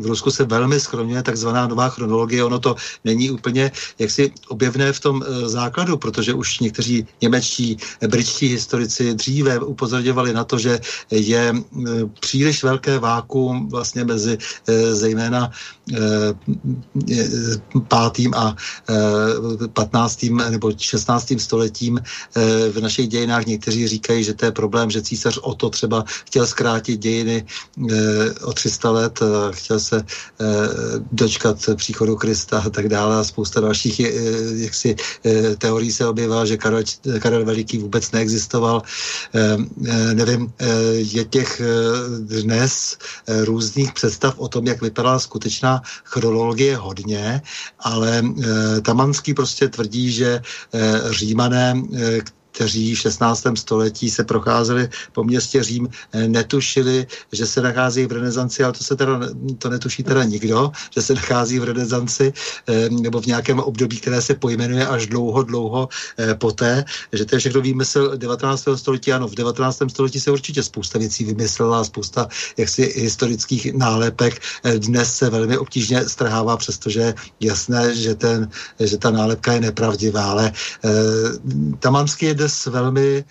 v 0.00 0.06
Rusku 0.06 0.30
se 0.30 0.44
velmi 0.44 0.80
schroňuje 0.80 1.22
takzvaná 1.22 1.66
nová 1.66 1.88
chronologie, 1.88 2.44
ono 2.44 2.58
to 2.58 2.76
není 3.04 3.30
úplně 3.30 3.72
jaksi 3.98 4.32
objevné 4.48 4.92
v 4.92 5.00
tom 5.00 5.24
základu, 5.44 5.96
protože 5.96 6.34
už 6.34 6.60
někteří 6.60 7.06
němečtí, 7.22 7.76
britští 8.08 8.48
historici 8.48 9.14
dříve 9.14 9.58
upozorňovali 9.58 10.25
upozorňovali 10.26 10.32
na 10.32 10.44
to, 10.44 10.58
že 10.58 10.80
je 11.10 11.54
e, 11.54 11.62
příliš 12.20 12.64
velké 12.64 12.98
vákuum 12.98 13.68
vlastně 13.68 14.04
mezi 14.04 14.38
e, 14.66 14.94
zejména 14.94 15.50
e, 15.50 16.34
pátým 17.88 18.34
a 18.34 18.56
patnáctým 19.72 20.42
nebo 20.50 20.72
šestnáctým 20.78 21.38
stoletím 21.38 22.00
v 22.72 22.80
našich 22.80 23.08
dějinách. 23.08 23.46
Někteří 23.46 23.88
říkají, 23.88 24.24
že 24.24 24.34
to 24.34 24.44
je 24.44 24.52
problém, 24.52 24.90
že 24.90 25.02
císař 25.02 25.38
o 25.42 25.54
to 25.54 25.70
třeba 25.70 26.04
chtěl 26.06 26.46
zkrátit 26.46 27.00
dějiny 27.00 27.44
o 28.42 28.52
300 28.52 28.90
let, 28.90 29.20
chtěl 29.50 29.80
se 29.80 30.04
dočkat 31.12 31.58
příchodu 31.74 32.16
Krista 32.16 32.62
a 32.66 32.70
tak 32.70 32.88
dále 32.88 33.16
a 33.16 33.24
spousta 33.24 33.60
dalších 33.60 34.00
jaksi 34.54 34.96
teorií 35.58 35.92
se 35.92 36.06
objevila, 36.06 36.44
že 36.44 36.56
Karel, 36.56 36.82
Karel 37.20 37.44
Veliký 37.44 37.78
vůbec 37.78 38.12
neexistoval 38.12 38.82
nevím, 40.16 40.52
eh, 40.58 40.66
je 40.92 41.24
těch 41.24 41.60
eh, 41.60 41.64
dnes 42.42 42.98
eh, 43.26 43.44
různých 43.44 43.92
představ 43.92 44.38
o 44.38 44.48
tom, 44.48 44.66
jak 44.66 44.82
vypadala 44.82 45.18
skutečná 45.18 45.82
chronologie 46.04 46.76
hodně, 46.76 47.42
ale 47.78 48.22
Tamanský 48.82 49.34
prostě 49.34 49.68
tvrdí, 49.68 50.12
že 50.12 50.42
římané, 51.10 51.74
kteří 52.56 52.94
v 52.94 52.98
16. 52.98 53.46
století 53.54 54.10
se 54.10 54.24
procházeli 54.24 54.88
po 55.12 55.24
městě 55.24 55.62
Řím, 55.62 55.88
netušili, 56.26 57.06
že 57.32 57.46
se 57.46 57.60
nachází 57.60 58.06
v 58.06 58.12
renesanci, 58.12 58.64
ale 58.64 58.72
to 58.72 58.84
se 58.84 58.96
teda, 58.96 59.20
to 59.58 59.68
netuší 59.68 60.02
teda 60.02 60.24
nikdo, 60.24 60.72
že 60.90 61.02
se 61.02 61.14
nachází 61.14 61.58
v 61.58 61.64
renesanci 61.64 62.32
nebo 62.90 63.20
v 63.20 63.26
nějakém 63.26 63.60
období, 63.60 64.00
které 64.00 64.22
se 64.22 64.34
pojmenuje 64.34 64.86
až 64.86 65.06
dlouho, 65.06 65.42
dlouho 65.42 65.88
poté, 66.38 66.84
že 67.12 67.24
to 67.24 67.34
je 67.34 67.38
všechno 67.38 67.60
výmysl 67.60 68.16
19. 68.16 68.64
století. 68.74 69.12
Ano, 69.12 69.28
v 69.28 69.34
19. 69.34 69.82
století 69.88 70.20
se 70.20 70.30
určitě 70.30 70.62
spousta 70.62 70.98
věcí 70.98 71.24
vymyslela, 71.24 71.84
spousta 71.84 72.28
jaksi 72.56 72.92
historických 72.96 73.74
nálepek. 73.74 74.40
Dnes 74.78 75.16
se 75.16 75.30
velmi 75.30 75.58
obtížně 75.58 76.08
strhává, 76.08 76.56
přestože 76.56 77.00
je 77.00 77.14
jasné, 77.40 77.94
že, 77.94 78.14
ten, 78.14 78.48
že 78.80 78.96
ta 78.96 79.10
nálepka 79.10 79.52
je 79.52 79.60
nepravdivá, 79.60 80.24
ale 80.24 80.46
e, 80.48 80.52
Tamanský 81.78 82.26
je 82.26 82.34
dnes 82.46 82.66
velmi 82.66 83.18
e, 83.18 83.24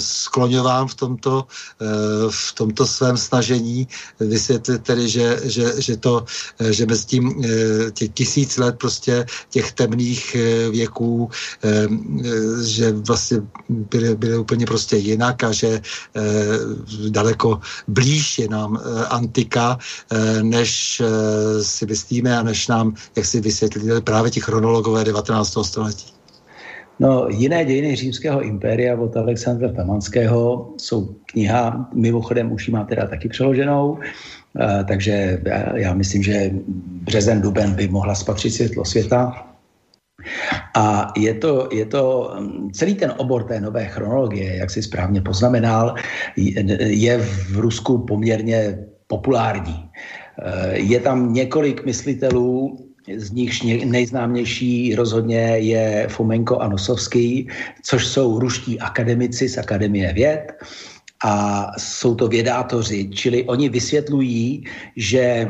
skloňován 0.00 0.88
v 0.88 0.94
tomto, 0.94 1.46
e, 1.80 1.84
v 2.30 2.52
tomto 2.52 2.86
svém 2.86 3.16
snažení 3.16 3.88
vysvětlit 4.20 4.82
tedy, 4.82 5.08
že, 5.08 5.40
že, 5.44 5.80
že 5.82 5.96
to, 5.96 6.24
že 6.60 6.86
mezi 6.86 7.06
tím 7.06 7.42
těch 7.92 8.10
tisíc 8.14 8.56
let 8.56 8.76
prostě 8.78 9.26
těch 9.50 9.72
temných 9.72 10.36
věků, 10.70 11.30
že 12.64 12.92
vlastně 12.92 13.42
byly, 13.68 14.16
byly 14.16 14.38
úplně 14.38 14.66
prostě 14.66 14.96
jinak 14.96 15.44
a 15.44 15.52
že 15.52 15.80
daleko 17.08 17.60
blíž 17.88 18.38
je 18.38 18.48
nám 18.48 18.80
antika, 19.08 19.78
než 20.42 21.02
si 21.62 21.86
myslíme 21.86 22.38
a 22.38 22.42
než 22.42 22.68
nám, 22.68 22.94
jak 23.16 23.26
si 23.26 23.40
vysvětlili 23.40 24.00
právě 24.00 24.30
ti 24.30 24.40
chronologové 24.40 25.04
19. 25.04 25.58
století. 25.62 26.13
No, 27.00 27.28
jiné 27.28 27.64
dějiny 27.64 27.96
římského 27.96 28.42
impéria 28.42 28.96
od 28.96 29.16
Alexandra 29.16 29.72
Tamanského 29.72 30.72
jsou 30.78 31.14
kniha, 31.26 31.90
mimochodem 31.94 32.52
už 32.52 32.68
ji 32.68 32.72
má 32.74 32.84
teda 32.84 33.06
taky 33.06 33.28
přeloženou, 33.28 33.98
takže 34.88 35.42
já 35.74 35.94
myslím, 35.94 36.22
že 36.22 36.50
březen, 36.86 37.40
duben 37.40 37.74
by 37.74 37.88
mohla 37.88 38.14
spatřit 38.14 38.50
světlo 38.50 38.84
světa. 38.84 39.46
A 40.76 41.12
je 41.16 41.34
to, 41.34 41.68
je 41.72 41.86
to 41.86 42.34
celý 42.72 42.94
ten 42.94 43.12
obor 43.16 43.44
té 43.44 43.60
nové 43.60 43.84
chronologie, 43.84 44.56
jak 44.56 44.70
si 44.70 44.82
správně 44.82 45.20
poznamenal, 45.20 45.94
je 46.78 47.18
v 47.18 47.56
Rusku 47.56 47.98
poměrně 47.98 48.78
populární. 49.06 49.90
Je 50.72 51.00
tam 51.00 51.32
několik 51.32 51.84
myslitelů, 51.84 52.78
z 53.16 53.30
nichž 53.30 53.62
nejznámější 53.84 54.94
rozhodně 54.94 55.40
je 55.40 56.06
Fomenko 56.10 56.58
a 56.58 56.68
Nosovský, 56.68 57.48
což 57.82 58.06
jsou 58.06 58.38
ruští 58.38 58.80
akademici 58.80 59.48
z 59.48 59.58
Akademie 59.58 60.12
věd. 60.12 60.52
A 61.24 61.66
jsou 61.78 62.14
to 62.14 62.28
vědátoři, 62.28 63.08
čili 63.08 63.44
oni 63.44 63.68
vysvětlují, 63.68 64.64
že 64.96 65.48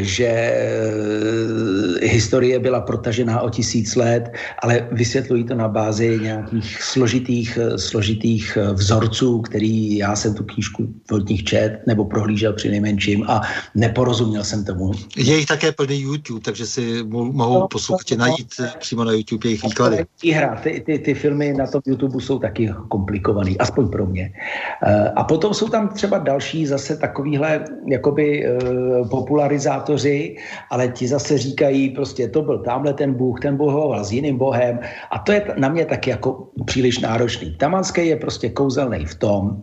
že 0.00 0.26
eh, 0.26 2.06
historie 2.06 2.58
byla 2.58 2.80
protažená 2.80 3.40
o 3.40 3.50
tisíc 3.50 3.96
let, 3.96 4.32
ale 4.62 4.88
vysvětlují 4.92 5.44
to 5.44 5.54
na 5.54 5.68
bázi 5.68 6.18
nějakých 6.22 6.82
složitých, 6.82 7.58
eh, 7.62 7.78
složitých 7.78 8.58
vzorců, 8.72 9.40
který 9.40 9.96
já 9.96 10.16
jsem 10.16 10.34
tu 10.34 10.44
knížku 10.44 10.88
od 11.12 11.28
nich 11.28 11.44
čet 11.44 11.80
nebo 11.86 12.04
prohlížel 12.04 12.52
při 12.52 12.70
nejmenším 12.70 13.24
a 13.28 13.42
neporozuměl 13.74 14.44
jsem 14.44 14.64
tomu. 14.64 14.92
Je 15.16 15.36
jich 15.36 15.46
také 15.46 15.72
plný 15.72 16.00
YouTube, 16.00 16.40
takže 16.40 16.66
si 16.66 17.02
mohou 17.10 17.60
no, 17.60 17.68
posluchači 17.68 18.16
no, 18.16 18.24
najít 18.24 18.54
no, 18.60 18.66
přímo 18.78 19.04
na 19.04 19.12
YouTube 19.12 19.48
jejich 19.48 19.62
výklady. 19.62 20.04
Hra, 20.34 20.60
ty, 20.62 20.82
ty, 20.86 20.98
ty 20.98 21.14
filmy 21.14 21.52
na 21.52 21.66
tom 21.66 21.80
YouTube 21.86 22.20
jsou 22.20 22.38
taky 22.38 22.74
komplikovaný, 22.88 23.58
aspoň 23.58 23.88
pro 23.88 24.06
mě. 24.06 24.32
A 25.16 25.24
potom 25.24 25.54
jsou 25.54 25.68
tam 25.68 25.88
třeba 25.88 26.18
další 26.18 26.66
zase 26.66 26.96
takovýhle 26.96 27.64
jakoby 27.86 28.46
populární 29.10 29.55
popularizátoři, 29.56 30.36
ale 30.70 30.88
ti 30.88 31.08
zase 31.08 31.38
říkají 31.38 31.90
prostě 31.90 32.28
to 32.28 32.42
byl 32.42 32.58
tamhle 32.58 32.92
ten 32.92 33.14
Bůh, 33.14 33.40
ten 33.40 33.56
bohoval 33.56 34.04
s 34.04 34.12
jiným 34.12 34.38
bohem 34.38 34.80
a 35.10 35.18
to 35.18 35.32
je 35.32 35.42
na 35.56 35.68
mě 35.68 35.84
taky 35.86 36.10
jako 36.10 36.48
příliš 36.64 36.98
náročný. 36.98 37.56
Tamanský 37.56 38.06
je 38.06 38.16
prostě 38.16 38.48
kouzelný 38.50 39.04
v 39.04 39.14
tom, 39.14 39.62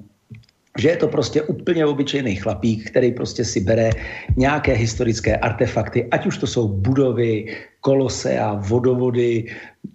že 0.79 0.89
je 0.89 0.97
to 0.97 1.07
prostě 1.07 1.41
úplně 1.41 1.85
obyčejný 1.85 2.35
chlapík, 2.35 2.89
který 2.89 3.11
prostě 3.13 3.45
si 3.45 3.59
bere 3.61 3.89
nějaké 4.37 4.73
historické 4.73 5.37
artefakty, 5.37 6.09
ať 6.09 6.25
už 6.25 6.37
to 6.37 6.47
jsou 6.47 6.67
budovy, 6.67 7.45
kolosea, 7.83 8.63
vodovody, 8.63 9.45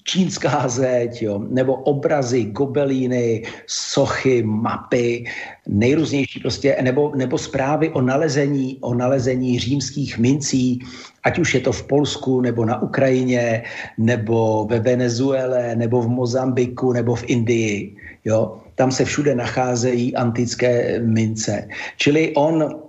čínská 0.05 0.69
zeď, 0.69 1.23
jo, 1.23 1.41
nebo 1.49 1.75
obrazy, 1.75 2.45
gobelíny, 2.45 3.43
sochy, 3.67 4.43
mapy, 4.45 5.25
nejrůznější 5.69 6.41
prostě, 6.41 6.77
nebo, 6.83 7.13
nebo 7.17 7.39
zprávy 7.39 7.89
o 7.89 8.01
nalezení, 8.01 8.77
o 8.81 8.95
nalezení 8.95 9.59
římských 9.59 10.19
mincí, 10.19 10.79
ať 11.25 11.39
už 11.39 11.55
je 11.55 11.61
to 11.61 11.73
v 11.73 11.87
Polsku, 11.87 12.41
nebo 12.41 12.65
na 12.65 12.83
Ukrajině, 12.83 13.65
nebo 13.99 14.67
ve 14.71 14.81
Venezuele, 14.81 15.77
nebo 15.77 16.03
v 16.03 16.09
Mozambiku, 16.09 16.93
nebo 16.93 17.15
v 17.15 17.25
Indii. 17.27 17.97
Jo? 18.25 18.61
Tam 18.75 18.93
se 18.93 19.05
všude 19.05 19.35
nacházejí 19.35 20.17
antické 20.17 21.01
mince. 21.01 21.69
Čili 21.97 22.33
on 22.37 22.88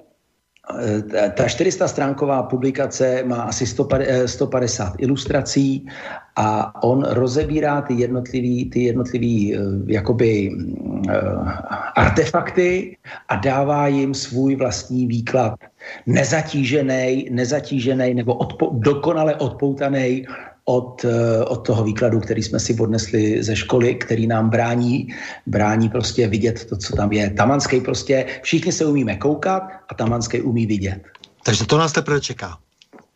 ta 1.34 1.48
400 1.48 1.88
stránková 1.88 2.44
publikace 2.44 3.24
má 3.26 3.42
asi 3.42 3.66
150 4.26 4.88
eh, 4.88 4.96
ilustrací 4.98 5.88
a 6.36 6.84
on 6.84 7.04
rozebírá 7.04 7.82
ty 7.82 7.94
jednotlivý, 7.94 8.70
ty 8.70 8.84
jednotlivý 8.84 9.56
eh, 9.56 9.60
jakoby 9.86 10.52
artefakty 11.96 12.98
a 13.30 13.36
dává 13.36 13.88
jim 13.88 14.14
svůj 14.14 14.56
vlastní 14.56 15.08
výklad. 15.08 15.54
Nezatížený, 16.06 17.28
nezatížený 17.32 18.14
nebo 18.14 18.34
odpo, 18.34 18.70
dokonale 18.74 19.36
odpoutaný 19.36 20.26
od, 20.70 21.06
eh, 21.06 21.44
od 21.46 21.66
toho 21.66 21.84
výkladu, 21.84 22.20
který 22.20 22.44
jsme 22.44 22.60
si 22.60 22.78
odnesli 22.78 23.44
ze 23.44 23.56
školy, 23.56 23.96
který 23.96 24.28
nám 24.28 24.50
brání, 24.50 25.10
brání 25.46 25.90
prostě 25.90 26.28
vidět 26.28 26.66
to, 26.70 26.78
co 26.78 26.96
tam 26.96 27.12
je. 27.12 27.30
Tamanský 27.30 27.82
prostě, 27.82 28.26
všichni 28.42 28.72
se 28.72 28.86
umíme 28.86 29.18
koukat 29.18 29.64
a 29.90 29.94
Tamanský 29.94 30.42
umí 30.42 30.66
vidět. 30.66 31.02
Takže 31.44 31.66
to 31.66 31.78
nás 31.78 31.92
teprve 31.92 32.22
čeká. 32.22 32.58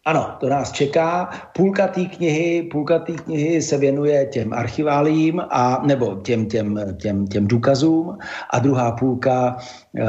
Ano, 0.06 0.36
to 0.40 0.50
nás 0.50 0.72
čeká. 0.72 1.30
Půlka 1.56 1.88
té 1.88 2.06
knihy, 2.06 2.64
půlka 2.72 3.00
té 3.00 3.14
knihy 3.14 3.62
se 3.62 3.78
věnuje 3.78 4.26
těm 4.26 4.54
archiválím 4.54 5.42
a, 5.50 5.82
nebo 5.86 6.16
těm, 6.16 6.46
těm, 6.46 6.80
těm, 6.98 7.28
těm 7.28 7.48
důkazům 7.48 8.18
a 8.50 8.60
druhá 8.60 8.92
půlka 8.92 9.58
e, 9.96 10.04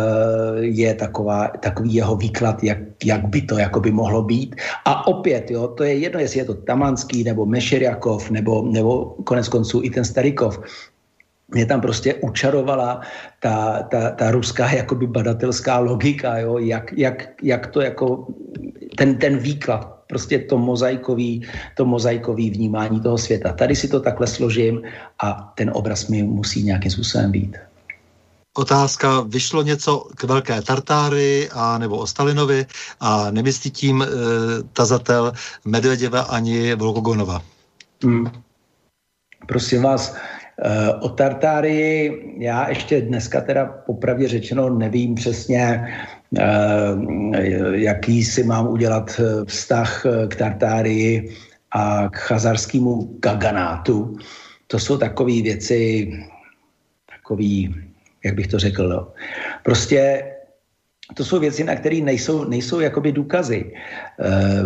je 0.58 0.94
taková, 0.94 1.48
takový 1.48 1.94
jeho 1.94 2.16
výklad, 2.16 2.64
jak, 2.64 2.78
jak 3.04 3.28
by 3.28 3.42
to 3.42 3.58
jako 3.58 3.80
by 3.80 3.90
mohlo 3.90 4.22
být. 4.22 4.56
A 4.84 5.06
opět, 5.06 5.50
jo, 5.50 5.68
to 5.68 5.84
je 5.84 5.94
jedno, 5.94 6.20
jestli 6.20 6.38
je 6.38 6.44
to 6.44 6.54
Tamanský 6.54 7.24
nebo 7.24 7.46
Mešeriakov 7.46 8.30
nebo, 8.30 8.62
nebo 8.62 9.04
konec 9.24 9.48
konců 9.48 9.80
i 9.84 9.90
ten 9.90 10.04
Starikov 10.04 10.60
mě 11.48 11.66
tam 11.66 11.80
prostě 11.80 12.14
učarovala 12.14 13.00
ta, 13.40 13.82
ta, 13.82 14.10
ta 14.10 14.30
ruská 14.30 14.70
jakoby 14.70 15.06
badatelská 15.06 15.78
logika, 15.78 16.38
jo? 16.38 16.58
Jak, 16.58 16.92
jak, 16.92 17.28
jak 17.42 17.66
to 17.66 17.80
jako 17.80 18.26
ten, 18.96 19.18
ten 19.18 19.38
výklad, 19.38 19.94
prostě 20.06 20.38
to 20.38 20.58
mozaikový, 20.58 21.42
to 21.76 21.84
mozaikový 21.84 22.50
vnímání 22.50 23.00
toho 23.00 23.18
světa. 23.18 23.52
Tady 23.52 23.76
si 23.76 23.88
to 23.88 24.00
takhle 24.00 24.26
složím 24.26 24.82
a 25.22 25.52
ten 25.56 25.70
obraz 25.74 26.08
mi 26.08 26.22
musí 26.22 26.62
nějakým 26.62 26.90
způsobem 26.90 27.32
být. 27.32 27.56
Otázka, 28.56 29.20
vyšlo 29.20 29.62
něco 29.62 30.06
k 30.14 30.24
velké 30.24 30.62
Tartáry 30.62 31.48
a 31.52 31.78
nebo 31.78 31.98
o 31.98 32.06
Stalinovi 32.06 32.66
a 33.00 33.30
nemyslí 33.30 33.70
tím 33.70 34.02
e, 34.02 34.06
tazatel 34.72 35.32
Medvěděva 35.64 36.20
ani 36.20 36.74
Volkogonova? 36.74 37.42
Hmm. 38.04 38.30
Prosím 39.46 39.82
vás, 39.82 40.16
o 41.00 41.08
Tartárii 41.08 42.34
já 42.38 42.68
ještě 42.68 43.00
dneska 43.00 43.40
teda 43.40 43.66
popravdě 43.66 44.28
řečeno 44.28 44.70
nevím 44.70 45.14
přesně, 45.14 45.86
eh, 46.38 46.42
jaký 47.72 48.24
si 48.24 48.44
mám 48.44 48.68
udělat 48.68 49.20
eh, 49.20 49.44
vztah 49.44 50.06
k 50.28 50.36
Tartárii 50.36 51.30
a 51.70 52.08
k 52.08 52.16
chazarskému 52.16 53.18
kaganátu. 53.20 54.16
To 54.66 54.78
jsou 54.78 54.98
takové 54.98 55.42
věci, 55.42 56.12
takový, 57.16 57.74
jak 58.24 58.34
bych 58.34 58.46
to 58.46 58.58
řekl, 58.58 58.88
no. 58.88 59.08
prostě 59.62 60.30
to 61.14 61.24
jsou 61.24 61.38
věci, 61.38 61.64
na 61.64 61.76
které 61.76 61.96
nejsou, 62.00 62.44
nejsou 62.44 62.80
jakoby 62.80 63.12
důkazy. 63.12 63.72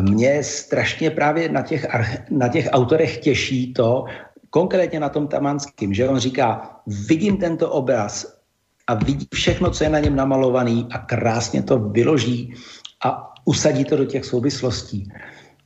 Mě 0.00 0.44
strašně 0.44 1.10
právě 1.10 1.48
na 1.48 1.62
těch, 1.62 1.86
na 2.30 2.48
těch 2.48 2.68
autorech 2.72 3.18
těší 3.18 3.72
to, 3.74 4.04
konkrétně 4.50 5.00
na 5.00 5.08
tom 5.08 5.28
Tamanským, 5.28 5.94
že 5.94 6.08
on 6.08 6.18
říká, 6.18 6.80
vidím 6.86 7.36
tento 7.36 7.70
obraz 7.70 8.38
a 8.86 8.94
vidí 8.94 9.26
všechno, 9.34 9.70
co 9.70 9.84
je 9.84 9.90
na 9.90 9.98
něm 9.98 10.16
namalovaný 10.16 10.86
a 10.90 10.98
krásně 10.98 11.62
to 11.62 11.78
vyloží 11.78 12.54
a 13.04 13.34
usadí 13.44 13.84
to 13.84 13.96
do 13.96 14.04
těch 14.04 14.24
souvislostí. 14.24 15.08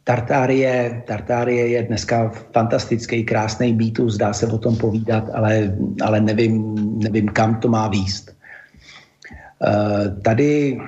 Tartárie, 0.04 1.02
Tartárie 1.06 1.68
je 1.68 1.82
dneska 1.82 2.32
fantastický, 2.52 3.24
krásný 3.24 3.72
mýtus, 3.72 4.16
dá 4.16 4.32
se 4.32 4.46
o 4.46 4.58
tom 4.58 4.76
povídat, 4.76 5.24
ale, 5.34 5.76
ale 6.02 6.20
nevím, 6.20 6.74
nevím, 6.98 7.28
kam 7.28 7.60
to 7.60 7.68
má 7.68 7.88
výst. 7.88 8.36
Uh, 9.62 10.22
tady 10.22 10.78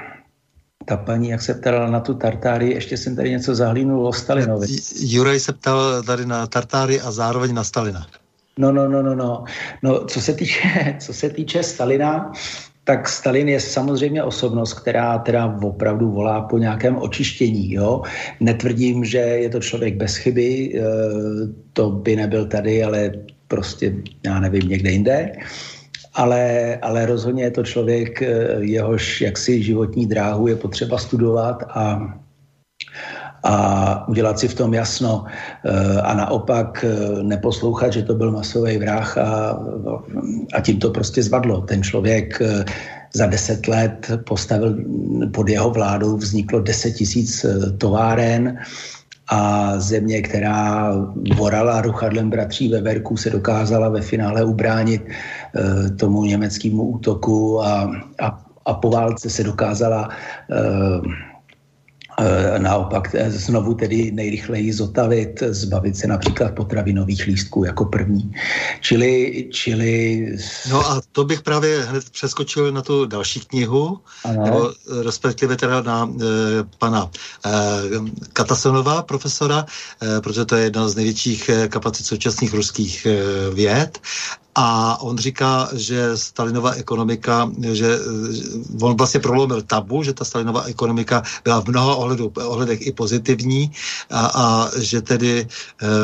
ta 0.85 0.97
paní, 0.97 1.29
jak 1.29 1.43
se 1.43 1.55
ptala 1.55 1.91
na 1.91 2.01
tu 2.01 2.15
Tartárii, 2.15 2.75
ještě 2.75 2.97
jsem 2.97 3.17
tady 3.17 3.31
něco 3.31 3.55
zahlínul 3.55 4.07
o 4.07 4.13
Stalinovi. 4.13 4.67
Juraj 5.01 5.41
se 5.41 5.53
ptal 5.53 6.03
tady 6.03 6.27
na 6.27 6.47
Tartárii 6.47 7.01
a 7.01 7.11
zároveň 7.11 7.55
na 7.55 7.65
Stalina. 7.65 8.07
No, 8.59 8.73
no, 8.73 8.89
no, 8.89 9.03
no, 9.03 9.15
no. 9.15 9.45
No, 9.83 10.05
co 10.05 10.21
se 10.21 10.35
týče, 10.35 10.97
co 11.01 11.13
se 11.13 11.31
týče 11.31 11.63
Stalina, 11.63 12.33
tak 12.85 13.09
Stalin 13.09 13.49
je 13.49 13.61
samozřejmě 13.61 14.23
osobnost, 14.23 14.75
která 14.75 15.19
teda 15.19 15.59
opravdu 15.63 16.11
volá 16.11 16.41
po 16.41 16.59
nějakém 16.59 16.97
očištění. 16.97 17.73
Jo? 17.73 18.03
Netvrdím, 18.41 19.05
že 19.05 19.19
je 19.19 19.49
to 19.51 19.61
člověk 19.61 19.97
bez 19.97 20.17
chyby, 20.17 20.73
eh, 20.77 20.83
to 21.73 21.91
by 21.91 22.17
nebyl 22.17 22.47
tady, 22.47 22.85
ale 22.85 23.13
prostě, 23.49 23.95
já 24.25 24.41
nevím, 24.41 24.69
někde 24.69 24.91
jinde. 24.91 25.33
Ale, 26.15 26.77
ale 26.83 27.07
rozhodně 27.07 27.43
je 27.43 27.51
to 27.51 27.63
člověk, 27.63 28.23
eh, 28.23 28.29
jehož 28.61 29.21
jaksi 29.21 29.63
životní 29.63 30.07
dráhu 30.07 30.47
je 30.47 30.57
potřeba 30.57 30.99
studovat 30.99 31.63
a 31.69 32.15
a 33.47 34.09
udělat 34.09 34.39
si 34.39 34.49
v 34.49 34.55
tom 34.55 34.75
jasno 34.75 35.25
eh, 35.29 36.01
a 36.01 36.15
naopak 36.15 36.85
eh, 36.85 37.23
neposlouchat, 37.23 37.93
že 37.93 38.03
to 38.03 38.15
byl 38.15 38.33
masový 38.33 38.79
vrah 38.79 39.19
a, 39.19 39.61
a 40.55 40.61
tím 40.61 40.79
to 40.79 40.91
prostě 40.91 41.23
zvadlo. 41.23 41.61
Ten 41.61 41.83
člověk 41.83 42.43
za 43.15 43.27
deset 43.27 43.69
let 43.69 44.11
postavil 44.27 44.77
pod 45.35 45.49
jeho 45.49 45.71
vládou, 45.71 46.17
vzniklo 46.17 46.61
deset 46.61 46.91
tisíc 46.91 47.47
továren 47.79 48.59
a 49.29 49.73
země, 49.79 50.23
která 50.23 50.93
vorala 51.37 51.81
ruchadlem 51.81 52.31
bratří 52.31 52.69
Veverků, 52.69 53.17
se 53.17 53.31
dokázala 53.31 53.89
ve 53.89 54.01
finále 54.01 54.45
ubránit 54.45 55.03
tomu 55.97 56.25
německému 56.25 56.83
útoku 56.83 57.63
a, 57.63 57.93
a, 58.23 58.41
a 58.65 58.75
po 58.75 58.91
válce 58.91 59.31
se 59.31 59.45
dokázala 59.45 60.09
Eh, 60.51 61.34
naopak 62.59 63.15
eh, 63.15 63.31
znovu 63.31 63.75
tedy 63.75 64.11
nejrychleji 64.11 64.73
zotavit, 64.73 65.43
zbavit 65.49 65.97
se 65.97 66.07
například 66.07 66.55
potravinových 66.55 67.27
lístků 67.27 67.65
jako 67.65 67.85
první. 67.85 68.33
Čili, 68.81 69.49
čili... 69.53 70.27
No 70.71 70.87
a 70.87 71.01
to 71.13 71.25
bych 71.25 71.43
právě 71.43 71.83
hned 71.83 72.11
přeskočil 72.11 72.73
na 72.73 72.83
tu 72.83 73.07
další 73.07 73.41
knihu, 73.41 73.99
ano. 74.25 74.45
nebo 74.45 74.71
eh, 74.71 75.03
respektive 75.03 75.57
teda 75.57 75.83
na 75.83 76.11
e, 76.21 76.25
pana 76.79 77.11
e, 77.47 77.51
Katasonova, 78.33 79.03
profesora, 79.03 79.67
e, 80.03 80.21
protože 80.21 80.45
to 80.45 80.57
je 80.57 80.65
jedna 80.65 80.89
z 80.89 80.97
největších 80.97 81.51
kapacit 81.69 82.07
současných 82.07 82.55
ruských 82.55 83.07
e, 83.07 83.11
věd 83.55 83.99
a 84.55 85.01
on 85.03 85.19
říká, 85.19 85.69
že 85.73 86.17
Stalinova 86.17 86.71
ekonomika, 86.71 87.51
že 87.73 87.99
on 88.81 88.97
vlastně 88.97 89.21
prolomil 89.21 89.63
tabu, 89.63 90.03
že 90.03 90.13
ta 90.13 90.25
Stalinova 90.25 90.63
ekonomika 90.63 91.23
byla 91.45 91.61
v 91.61 91.67
mnoha 91.67 91.95
ohledu, 91.95 92.33
ohledech 92.45 92.87
i 92.87 92.93
pozitivní 92.93 93.71
a, 94.11 94.27
a 94.27 94.71
že 94.79 95.03
tedy 95.03 95.47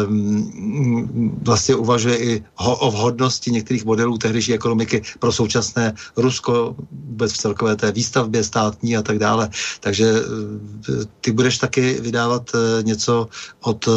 um, 0.08 1.38
vlastně 1.42 1.74
uvažuje 1.74 2.18
i 2.18 2.44
ho, 2.54 2.76
o 2.76 2.90
vhodnosti 2.90 3.50
některých 3.50 3.84
modelů 3.84 4.18
tehdejší 4.18 4.54
ekonomiky 4.54 5.02
pro 5.18 5.32
současné 5.32 5.94
Rusko, 6.16 6.74
vůbec 6.90 7.32
v 7.32 7.38
celkové 7.38 7.76
té 7.76 7.92
výstavbě 7.92 8.44
státní 8.44 8.96
a 8.96 9.02
tak 9.02 9.18
dále. 9.18 9.48
Takže 9.80 10.06
eh, 10.06 11.04
ty 11.20 11.32
budeš 11.32 11.58
taky 11.58 12.00
vydávat 12.00 12.50
eh, 12.54 12.82
něco 12.82 13.28
od 13.60 13.88
uh, 13.88 13.94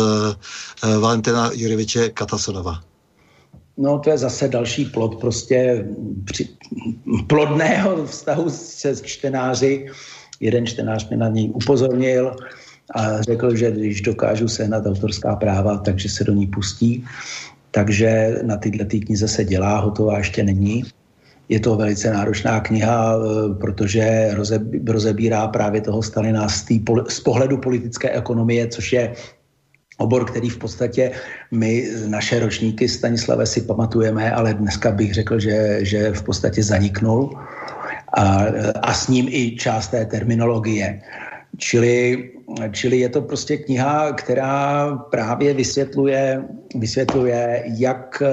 Valentina 1.00 1.50
Jureviče 1.54 2.10
Katasonova. 2.10 2.93
No 3.78 4.00
to 4.00 4.10
je 4.10 4.18
zase 4.18 4.48
další 4.48 4.86
plod 4.86 5.22
prostě 5.22 5.86
při, 6.26 6.50
plodného 7.28 8.06
vztahu 8.06 8.50
se 8.50 8.96
čtenáři. 8.96 9.86
Jeden 10.40 10.66
čtenář 10.66 11.10
mě 11.10 11.18
na 11.18 11.28
něj 11.28 11.50
upozornil 11.54 12.36
a 12.96 13.22
řekl, 13.22 13.56
že 13.56 13.72
když 13.72 14.02
dokážu 14.02 14.48
sehnat 14.48 14.86
autorská 14.86 15.36
práva, 15.36 15.78
takže 15.78 16.10
se 16.10 16.24
do 16.24 16.34
ní 16.34 16.48
pustí. 16.48 17.06
Takže 17.72 18.40
na 18.44 18.58
tyhle 18.58 18.86
tý 18.86 19.00
knize 19.00 19.28
se 19.28 19.44
dělá, 19.46 19.80
hotová 19.80 20.18
ještě 20.18 20.44
není. 20.44 20.84
Je 21.50 21.60
to 21.60 21.76
velice 21.76 22.14
náročná 22.14 22.60
kniha, 22.60 23.16
eh, 23.16 23.54
protože 23.54 24.32
rozebírá 24.88 25.48
právě 25.48 25.82
toho 25.82 26.04
Stalina 26.04 26.50
z, 26.50 26.64
tý, 26.64 26.84
z 27.10 27.20
pohledu 27.20 27.58
politické 27.58 28.10
ekonomie, 28.10 28.68
což 28.68 28.94
je 28.94 29.14
obor, 30.04 30.28
který 30.28 30.50
v 30.50 30.60
podstatě 30.60 31.12
my, 31.52 31.88
naše 32.12 32.40
ročníky 32.40 32.90
Stanislave 32.92 33.48
si 33.48 33.64
pamatujeme, 33.64 34.32
ale 34.32 34.54
dneska 34.54 34.92
bych 34.92 35.14
řekl, 35.14 35.40
že, 35.40 35.80
že 35.82 36.12
v 36.12 36.24
podstatě 36.24 36.64
zaniknul 36.64 37.32
a, 38.14 38.46
a 38.84 38.92
s 38.94 39.08
ním 39.08 39.32
i 39.32 39.56
část 39.56 39.96
té 39.96 40.06
terminologie. 40.06 41.02
Čili, 41.58 42.34
čili 42.72 43.06
je 43.06 43.10
to 43.10 43.22
prostě 43.22 43.58
kniha, 43.58 44.12
která 44.18 44.90
právě 45.14 45.54
vysvětluje, 45.54 46.42
vysvětluje, 46.76 47.64
jak 47.78 48.24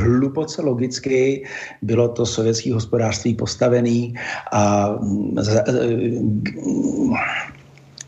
hluboce 0.00 0.64
logicky 0.64 1.44
bylo 1.84 2.08
to 2.08 2.26
sovětské 2.26 2.72
hospodářství 2.72 3.36
postavené 3.36 4.16
a 4.52 4.96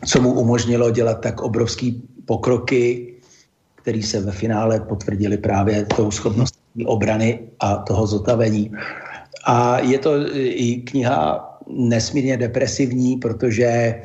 co 0.05 0.21
mu 0.21 0.33
umožnilo 0.33 0.89
dělat 0.89 1.21
tak 1.21 1.41
obrovský 1.41 2.01
pokroky, 2.25 3.12
které 3.83 4.01
se 4.01 4.19
ve 4.19 4.31
finále 4.31 4.79
potvrdily 4.79 5.37
právě 5.37 5.85
tou 5.85 6.11
schopností 6.11 6.85
obrany 6.85 7.39
a 7.59 7.75
toho 7.75 8.07
zotavení. 8.07 8.71
A 9.45 9.79
je 9.79 9.99
to 9.99 10.11
i 10.33 10.75
kniha 10.87 11.49
nesmírně 11.67 12.37
depresivní, 12.37 13.17
protože 13.17 14.01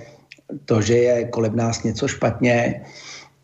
to, 0.64 0.82
že 0.82 0.94
je 0.96 1.28
kolem 1.28 1.56
nás 1.56 1.82
něco 1.82 2.08
špatně, 2.08 2.82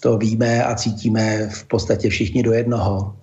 to 0.03 0.19
víme 0.19 0.65
a 0.65 0.75
cítíme 0.75 1.49
v 1.49 1.65
podstatě 1.65 2.11
všichni 2.11 2.43
do 2.43 2.53
jednoho. 2.53 3.15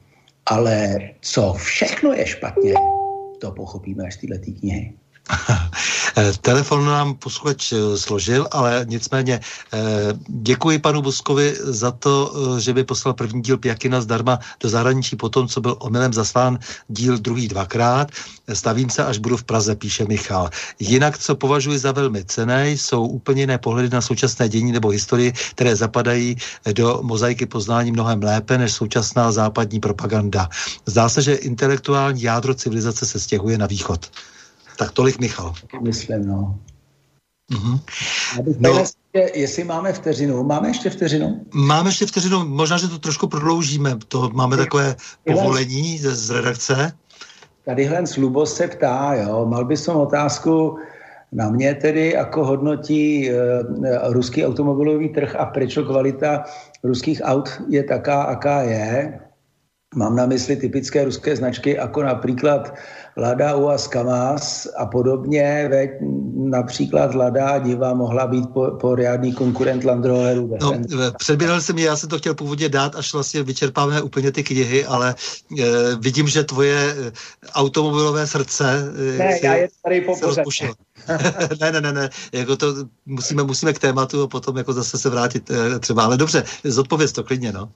Ale 0.46 1.00
co 1.22 1.54
všechno 1.54 2.14
je 2.14 2.26
špatně, 2.26 2.74
to 3.42 3.52
pochopíme 3.52 4.04
až 4.04 4.14
z 4.14 4.18
této 4.18 4.52
knihy. 4.60 4.94
Eh, 6.18 6.34
telefon 6.42 6.86
nám 6.86 7.16
posluchač 7.16 7.72
eh, 7.72 7.98
složil, 7.98 8.48
ale 8.52 8.86
nicméně 8.90 9.40
eh, 9.40 9.80
děkuji 10.28 10.80
panu 10.80 11.02
Boskovi 11.02 11.56
za 11.60 11.92
to, 11.92 12.34
že 12.60 12.74
by 12.74 12.84
poslal 12.84 13.14
první 13.14 13.42
díl 13.42 13.58
Pjakina 13.58 14.02
zdarma 14.02 14.40
do 14.60 14.70
zahraničí 14.70 15.16
po 15.16 15.30
tom, 15.30 15.48
co 15.48 15.62
byl 15.62 15.76
omylem 15.80 16.14
zaslán 16.14 16.60
díl 16.88 17.18
druhý 17.18 17.48
dvakrát. 17.48 18.12
Stavím 18.54 18.90
se, 18.90 19.06
až 19.06 19.18
budu 19.18 19.38
v 19.38 19.44
Praze, 19.44 19.76
píše 19.76 20.06
Michal. 20.06 20.50
Jinak, 20.80 21.18
co 21.18 21.36
považuji 21.36 21.78
za 21.80 21.92
velmi 21.92 22.26
cené, 22.26 22.72
jsou 22.72 23.08
úplně 23.08 23.42
jiné 23.42 23.58
pohledy 23.58 23.90
na 23.90 24.02
současné 24.02 24.50
dění 24.50 24.72
nebo 24.72 24.90
historii, 24.90 25.34
které 25.52 25.76
zapadají 25.76 26.38
do 26.74 27.00
mozaiky 27.04 27.46
poznání 27.46 27.92
mnohem 27.92 28.24
lépe 28.24 28.58
než 28.58 28.74
současná 28.74 29.32
západní 29.32 29.80
propaganda. 29.80 30.50
Zdá 30.86 31.10
se, 31.10 31.22
že 31.22 31.34
intelektuální 31.34 32.22
jádro 32.22 32.54
civilizace 32.54 33.06
se 33.06 33.20
stěhuje 33.20 33.58
na 33.58 33.68
východ. 33.68 34.10
Tak 34.82 34.98
tolik 34.98 35.22
Michal. 35.22 35.54
Myslím, 35.82 36.26
no. 36.26 36.58
Mm-hmm. 37.54 37.78
no. 38.60 38.84
jestli 39.14 39.64
máme 39.64 39.94
vteřinu. 39.94 40.44
Máme 40.44 40.68
ještě 40.74 40.90
vteřinu? 40.90 41.46
Máme 41.54 41.90
ještě 41.90 42.06
vteřinu. 42.06 42.46
Možná, 42.46 42.78
že 42.78 42.88
to 42.88 43.00
trošku 43.00 43.28
prodloužíme. 43.28 43.96
To 44.08 44.30
máme 44.34 44.58
takové 44.58 44.96
povolení 45.22 45.98
z, 45.98 46.10
z 46.10 46.30
redakce. 46.30 46.98
Tadyhle 47.66 48.04
Lubo 48.18 48.46
se 48.46 48.68
ptá, 48.68 49.14
jo, 49.14 49.46
mal 49.46 49.66
by 49.66 49.78
som 49.78 50.02
otázku 50.02 50.82
na 51.32 51.50
mě 51.50 51.76
tedy, 51.76 52.12
jako 52.18 52.46
hodnotí 52.46 53.30
e, 53.30 53.34
ruský 54.10 54.46
automobilový 54.46 55.10
trh 55.10 55.36
a 55.36 55.46
proč 55.46 55.78
kvalita 55.78 56.44
ruských 56.84 57.22
aut 57.22 57.62
je 57.70 57.84
taká, 57.84 58.24
aká 58.24 58.62
je. 58.62 59.20
Mám 59.96 60.16
na 60.16 60.26
mysli 60.26 60.56
typické 60.56 61.06
ruské 61.06 61.36
značky, 61.36 61.78
jako 61.78 62.04
například 62.04 62.74
Lada 63.18 63.56
UAZ 63.56 63.88
Kamaz 63.88 64.68
a 64.78 64.86
podobně, 64.86 65.68
veď 65.72 65.92
například 66.36 67.16
Lada 67.16 67.60
Diva 67.60 67.94
mohla 67.94 68.28
být 68.28 68.50
po, 68.54 68.72
poriadný 68.72 69.34
konkurent 69.34 69.84
Land 69.84 70.06
Roveru. 70.06 70.58
No, 70.62 70.74
předběhl 71.18 71.62
jsem 71.62 71.78
je, 71.78 71.86
já 71.86 71.96
jsem 71.96 72.10
to 72.10 72.18
chtěl 72.18 72.36
původně 72.36 72.70
dát, 72.70 72.96
až 72.96 73.14
vlastně 73.14 73.44
vyčerpáme 73.44 74.02
úplně 74.02 74.32
ty 74.32 74.44
knihy, 74.44 74.86
ale 74.86 75.16
e, 75.60 75.66
vidím, 76.00 76.28
že 76.28 76.44
tvoje 76.44 76.96
eh, 76.98 77.12
automobilové 77.54 78.28
srdce 78.28 78.94
e, 79.16 79.18
ne, 79.18 79.40
já 79.44 79.54
je 79.54 79.68
tady 79.84 80.02
po 80.02 80.16
ne, 81.62 81.72
ne, 81.72 81.82
ne, 81.82 81.94
ne, 81.94 82.10
jako 82.32 82.58
to 82.58 82.76
musíme, 83.06 83.44
musíme 83.44 83.74
k 83.74 83.80
tématu 83.80 84.24
a 84.24 84.28
potom 84.28 84.58
jako 84.58 84.74
zase 84.74 84.98
se 84.98 85.10
vrátit 85.10 85.52
e, 85.52 85.80
třeba, 85.80 86.04
ale 86.04 86.18
dobře, 86.18 86.44
zodpověz 86.64 87.12
to 87.12 87.24
klidně, 87.24 87.52
no. 87.52 87.72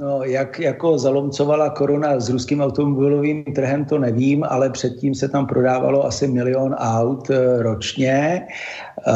No, 0.00 0.24
jak 0.24 0.60
jako 0.60 0.98
zalomcovala 0.98 1.70
korona 1.70 2.20
s 2.20 2.28
ruským 2.28 2.60
automobilovým 2.60 3.44
trhem, 3.44 3.84
to 3.84 3.98
nevím, 3.98 4.44
ale 4.48 4.70
předtím 4.70 5.14
se 5.14 5.28
tam 5.28 5.46
prodávalo 5.46 6.06
asi 6.06 6.28
milion 6.28 6.74
aut 6.74 7.30
e, 7.30 7.62
ročně, 7.62 8.46
e, 9.06 9.12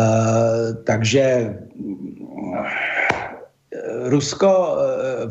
takže 0.84 1.56
Rusko, 4.04 4.76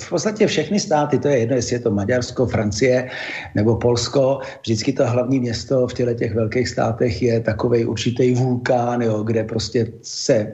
v 0.04 0.10
podstatě 0.10 0.48
všechny 0.48 0.80
státy, 0.80 1.20
to 1.20 1.28
je 1.28 1.38
jedno, 1.38 1.56
jestli 1.56 1.76
je 1.76 1.80
to 1.80 1.92
Maďarsko, 1.92 2.46
Francie 2.46 3.10
nebo 3.56 3.76
Polsko, 3.76 4.40
vždycky 4.62 4.94
to 4.94 5.08
hlavní 5.08 5.40
město 5.40 5.88
v 5.88 5.94
těle 5.94 6.16
těch 6.16 6.36
velkých 6.36 6.68
státech 6.68 7.22
je 7.22 7.40
takový 7.40 7.86
určitý 7.86 8.34
vulkán, 8.34 9.02
jo, 9.02 9.24
kde 9.24 9.44
prostě 9.44 9.88
se 10.02 10.52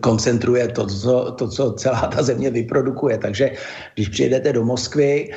koncentruje 0.00 0.68
to 0.68 0.86
co, 0.86 1.32
to, 1.32 1.48
co 1.48 1.72
celá 1.72 2.00
ta 2.00 2.22
země 2.22 2.50
vyprodukuje. 2.50 3.18
Takže 3.18 3.50
když 3.94 4.08
přijedete 4.08 4.52
do 4.52 4.64
Moskvy 4.64 5.30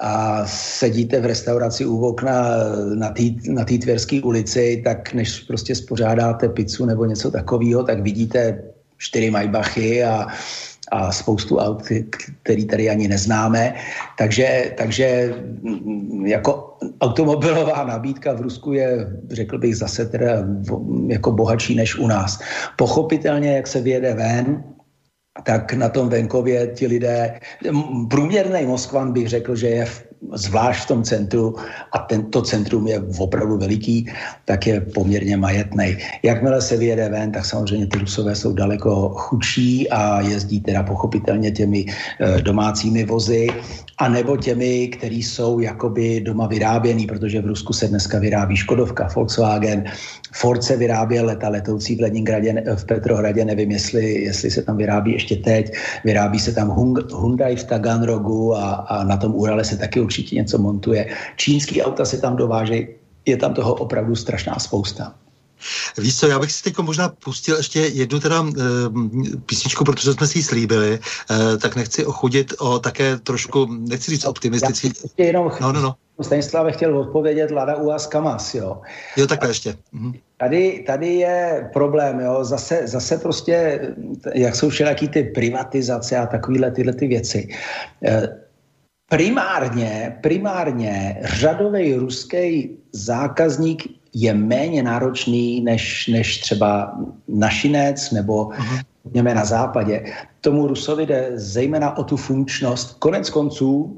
a 0.00 0.46
sedíte 0.46 1.20
v 1.20 1.26
restauraci 1.26 1.86
u 1.86 2.06
okna 2.06 2.54
na 2.94 3.10
té 3.10 3.22
na 3.48 3.64
tverské 3.64 4.20
ulici, 4.22 4.82
tak 4.84 5.12
než 5.12 5.40
prostě 5.40 5.74
spořádáte 5.74 6.48
pizzu 6.48 6.86
nebo 6.86 7.04
něco 7.04 7.30
takového, 7.30 7.82
tak 7.82 8.00
vidíte 8.00 8.62
čtyři 8.98 9.30
majbachy 9.30 10.04
a, 10.04 10.26
a 10.92 11.12
spoustu 11.12 11.56
aut, 11.56 11.82
který 12.42 12.64
tady 12.66 12.90
ani 12.90 13.08
neznáme. 13.08 13.74
Takže, 14.18 14.72
takže 14.76 15.34
mm, 15.62 16.26
jako 16.26 16.76
automobilová 17.00 17.84
nabídka 17.84 18.32
v 18.32 18.40
Rusku 18.40 18.72
je, 18.72 19.06
řekl 19.30 19.58
bych, 19.58 19.76
zase 19.76 20.06
teda 20.06 20.44
jako 21.06 21.32
bohatší 21.32 21.74
než 21.74 21.96
u 21.96 22.06
nás. 22.06 22.40
Pochopitelně, 22.76 23.56
jak 23.56 23.66
se 23.66 23.80
vyjede 23.80 24.14
ven, 24.14 24.64
tak 25.44 25.72
na 25.72 25.88
tom 25.88 26.08
venkově 26.08 26.66
ti 26.76 26.86
lidé, 26.86 27.40
průměrný 28.10 28.66
Moskvan 28.66 29.12
bych 29.12 29.28
řekl, 29.28 29.56
že 29.56 29.68
je 29.68 29.84
v 29.84 30.11
zvlášť 30.30 30.80
v 30.84 30.88
tom 30.88 31.00
centru, 31.02 31.54
a 31.92 31.98
tento 31.98 32.42
centrum 32.42 32.86
je 32.86 33.02
opravdu 33.18 33.58
veliký, 33.58 34.06
tak 34.44 34.66
je 34.66 34.80
poměrně 34.80 35.36
majetný. 35.36 35.96
Jakmile 36.22 36.62
se 36.62 36.76
vyjede 36.76 37.08
ven, 37.08 37.32
tak 37.32 37.44
samozřejmě 37.44 37.86
ty 37.86 37.98
Rusové 37.98 38.34
jsou 38.34 38.52
daleko 38.52 39.08
chudší 39.08 39.90
a 39.90 40.20
jezdí 40.20 40.60
teda 40.60 40.82
pochopitelně 40.82 41.50
těmi 41.50 41.86
e, 41.86 42.42
domácími 42.42 43.04
vozy, 43.04 43.48
a 43.98 44.08
nebo 44.08 44.36
těmi, 44.36 44.88
který 44.88 45.22
jsou 45.22 45.60
jakoby 45.60 46.20
doma 46.20 46.46
vyráběný, 46.46 47.06
protože 47.06 47.40
v 47.40 47.46
Rusku 47.46 47.72
se 47.72 47.88
dneska 47.88 48.18
vyrábí 48.18 48.56
Škodovka, 48.56 49.08
Volkswagen, 49.14 49.84
Ford 50.32 50.62
se 50.62 50.76
vyráběl 50.76 51.26
leta 51.26 51.48
letoucí 51.48 51.96
v 51.96 52.00
Leningradě, 52.00 52.64
v 52.74 52.84
Petrohradě, 52.84 53.44
nevím, 53.44 53.70
jestli, 53.70 54.22
jestli 54.22 54.50
se 54.50 54.62
tam 54.62 54.76
vyrábí 54.76 55.12
ještě 55.12 55.36
teď, 55.36 55.72
vyrábí 56.04 56.38
se 56.38 56.52
tam 56.52 56.70
Hyundai 57.10 57.56
v 57.56 57.64
Taganrogu 57.64 58.56
a, 58.56 58.70
a 58.72 59.04
na 59.04 59.16
tom 59.16 59.34
Urale 59.34 59.64
se 59.64 59.76
taky 59.76 60.00
určitě 60.00 60.11
něco 60.32 60.58
montuje. 60.58 61.16
Čínský 61.36 61.82
auta 61.82 62.04
se 62.04 62.18
tam 62.18 62.36
dovážejí, 62.36 62.88
je 63.26 63.36
tam 63.36 63.54
toho 63.54 63.74
opravdu 63.74 64.16
strašná 64.16 64.58
spousta. 64.58 65.14
Víš 65.98 66.18
co, 66.18 66.26
já 66.26 66.38
bych 66.38 66.52
si 66.52 66.62
teď 66.62 66.78
možná 66.78 67.08
pustil 67.08 67.56
ještě 67.56 67.80
jednu 67.80 68.20
teda 68.20 68.44
e, 68.44 68.62
písničku, 69.46 69.84
protože 69.84 70.12
jsme 70.12 70.26
si 70.26 70.38
ji 70.38 70.42
slíbili, 70.42 70.98
e, 71.30 71.56
tak 71.56 71.76
nechci 71.76 72.06
ochudit 72.06 72.54
o 72.58 72.78
také 72.78 73.18
trošku, 73.18 73.66
nechci 73.70 74.10
říct 74.10 74.24
optimistický. 74.24 74.88
Já 74.88 74.92
ještě 75.02 75.22
jenom 75.22 75.50
no, 75.60 75.72
no, 75.72 75.80
no. 75.80 75.94
Stanislav 76.20 76.72
chtěl 76.72 76.98
odpovědět 76.98 77.50
Lada 77.50 77.76
Uaz 77.76 78.06
Kamas, 78.06 78.54
jo. 78.54 78.80
Jo, 79.16 79.26
takhle 79.26 79.50
ještě. 79.50 79.74
Mhm. 79.92 80.12
Tady, 80.36 80.84
tady 80.86 81.14
je 81.14 81.70
problém, 81.72 82.20
jo, 82.20 82.44
zase, 82.44 82.82
zase 82.84 83.18
prostě, 83.18 83.80
jak 84.34 84.56
jsou 84.56 84.68
všelijaký 84.68 85.08
ty 85.08 85.22
privatizace 85.22 86.16
a 86.16 86.26
takovéhle 86.26 86.70
tyhle 86.70 86.92
ty 86.92 87.06
věci. 87.06 87.48
E, 88.04 88.28
primárně, 89.12 90.18
primárně 90.20 91.20
řadový 91.24 91.94
ruský 91.94 92.70
zákazník 92.92 93.82
je 94.14 94.34
méně 94.34 94.82
náročný 94.82 95.60
než, 95.60 96.08
než 96.08 96.38
třeba 96.38 96.98
našinec 97.28 98.10
nebo 98.10 98.44
uh-huh. 98.44 99.34
na 99.34 99.44
západě. 99.44 100.04
Tomu 100.40 100.66
Rusovi 100.66 101.06
jde 101.06 101.30
zejména 101.34 101.96
o 101.96 102.04
tu 102.04 102.16
funkčnost. 102.16 102.96
Konec 102.98 103.30
konců 103.30 103.96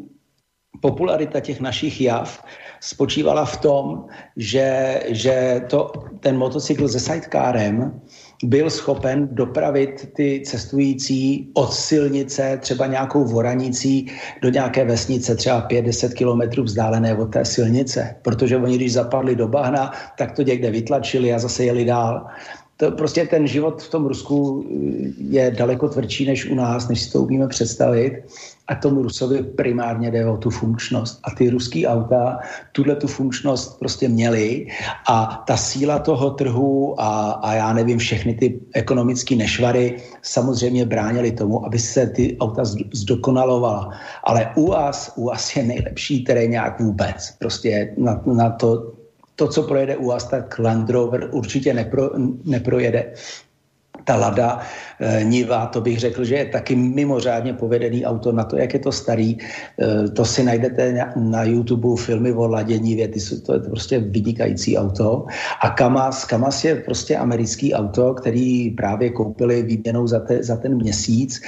popularita 0.81 1.41
těch 1.41 1.61
našich 1.61 2.01
jav 2.01 2.45
spočívala 2.81 3.45
v 3.45 3.57
tom, 3.57 4.05
že, 4.37 5.01
že 5.09 5.63
to, 5.71 5.93
ten 6.21 6.39
motocykl 6.39 6.89
se 6.89 7.01
sidecárem 7.01 8.01
byl 8.45 8.71
schopen 8.71 9.29
dopravit 9.33 10.09
ty 10.17 10.43
cestující 10.47 11.51
od 11.55 11.73
silnice, 11.73 12.59
třeba 12.63 12.87
nějakou 12.87 13.25
voranicí, 13.25 14.07
do 14.43 14.51
nějaké 14.51 14.85
vesnice, 14.85 15.35
třeba 15.37 15.69
5-10 15.69 16.13
kilometrů 16.13 16.63
vzdálené 16.63 17.15
od 17.17 17.27
té 17.27 17.45
silnice. 17.45 18.17
Protože 18.23 18.57
oni, 18.57 18.77
když 18.77 18.93
zapadli 18.93 19.37
do 19.37 19.49
bahna, 19.49 19.93
tak 20.19 20.33
to 20.33 20.43
někde 20.43 20.71
vytlačili 20.71 21.33
a 21.33 21.39
zase 21.39 21.65
jeli 21.65 21.85
dál. 21.85 22.27
To 22.77 22.91
prostě 22.91 23.27
ten 23.27 23.47
život 23.47 23.83
v 23.83 23.91
tom 23.91 24.07
Rusku 24.07 24.67
je 25.19 25.51
daleko 25.51 25.89
tvrdší 25.89 26.27
než 26.27 26.47
u 26.51 26.55
nás, 26.55 26.89
než 26.89 27.01
si 27.01 27.13
to 27.13 27.21
umíme 27.23 27.49
představit 27.49 28.23
a 28.69 28.75
tomu 28.75 29.03
Rusovi 29.03 29.43
primárně 29.43 30.11
jde 30.11 30.27
o 30.27 30.37
tu 30.37 30.51
funkčnost. 30.51 31.21
A 31.25 31.31
ty 31.31 31.51
ruský 31.51 31.87
auta 31.87 32.39
tuhle 32.73 32.97
tu 32.97 33.07
funkčnost 33.07 33.79
prostě 33.79 34.09
měly 34.09 34.67
a 35.09 35.45
ta 35.47 35.57
síla 35.57 35.99
toho 35.99 36.31
trhu 36.31 37.01
a, 37.01 37.31
a 37.31 37.55
já 37.55 37.73
nevím, 37.73 37.99
všechny 37.99 38.35
ty 38.35 38.61
ekonomické 38.73 39.37
nešvary 39.37 39.97
samozřejmě 40.23 40.87
bránili 40.87 41.33
tomu, 41.33 41.67
aby 41.67 41.79
se 41.79 42.07
ty 42.07 42.37
auta 42.41 42.63
zdokonalovala. 42.93 43.91
Ale 44.25 44.53
u 44.57 44.67
vás, 44.67 45.13
u 45.17 45.25
vás 45.27 45.57
je 45.57 45.63
nejlepší 45.63 46.25
nějak 46.47 46.81
vůbec. 46.81 47.35
Prostě 47.39 47.95
na, 47.99 48.23
na 48.27 48.51
to, 48.51 48.93
to, 49.37 49.49
co 49.49 49.63
projede 49.63 49.97
u 49.97 50.07
vás, 50.07 50.25
tak 50.25 50.59
Land 50.59 50.91
Rover 50.91 51.29
určitě 51.33 51.75
nepro, 51.75 52.11
neprojede 52.45 53.13
ta 54.05 54.17
Lada 54.17 54.61
e, 55.01 55.25
Niva, 55.25 55.67
to 55.67 55.81
bych 55.81 55.99
řekl, 55.99 56.25
že 56.25 56.35
je 56.35 56.45
taky 56.45 56.77
mimořádně 56.77 57.53
povedený 57.53 58.07
auto 58.07 58.33
na 58.33 58.45
to, 58.45 58.57
jak 58.57 58.75
je 58.75 58.81
to 58.81 58.93
starý. 58.93 59.37
E, 59.37 60.09
to 60.09 60.25
si 60.25 60.45
najdete 60.45 60.93
na, 60.93 61.13
na 61.17 61.43
YouTube 61.45 62.01
filmy 62.01 62.33
o 62.33 62.49
Ladě 62.49 62.79
Nivě, 62.79 63.09
ty 63.09 63.21
jsou, 63.21 63.41
to 63.41 63.53
je 63.55 63.61
prostě 63.61 63.99
vynikající 63.99 64.79
auto. 64.79 65.27
A 65.61 65.71
Kamas, 65.71 66.25
Kamas 66.25 66.65
je 66.65 66.75
prostě 66.77 67.17
americký 67.17 67.75
auto, 67.75 68.15
který 68.15 68.71
právě 68.71 69.11
koupili 69.11 69.63
výměnou 69.63 70.07
za, 70.07 70.21
te, 70.21 70.43
za 70.43 70.57
ten 70.57 70.75
měsíc 70.77 71.41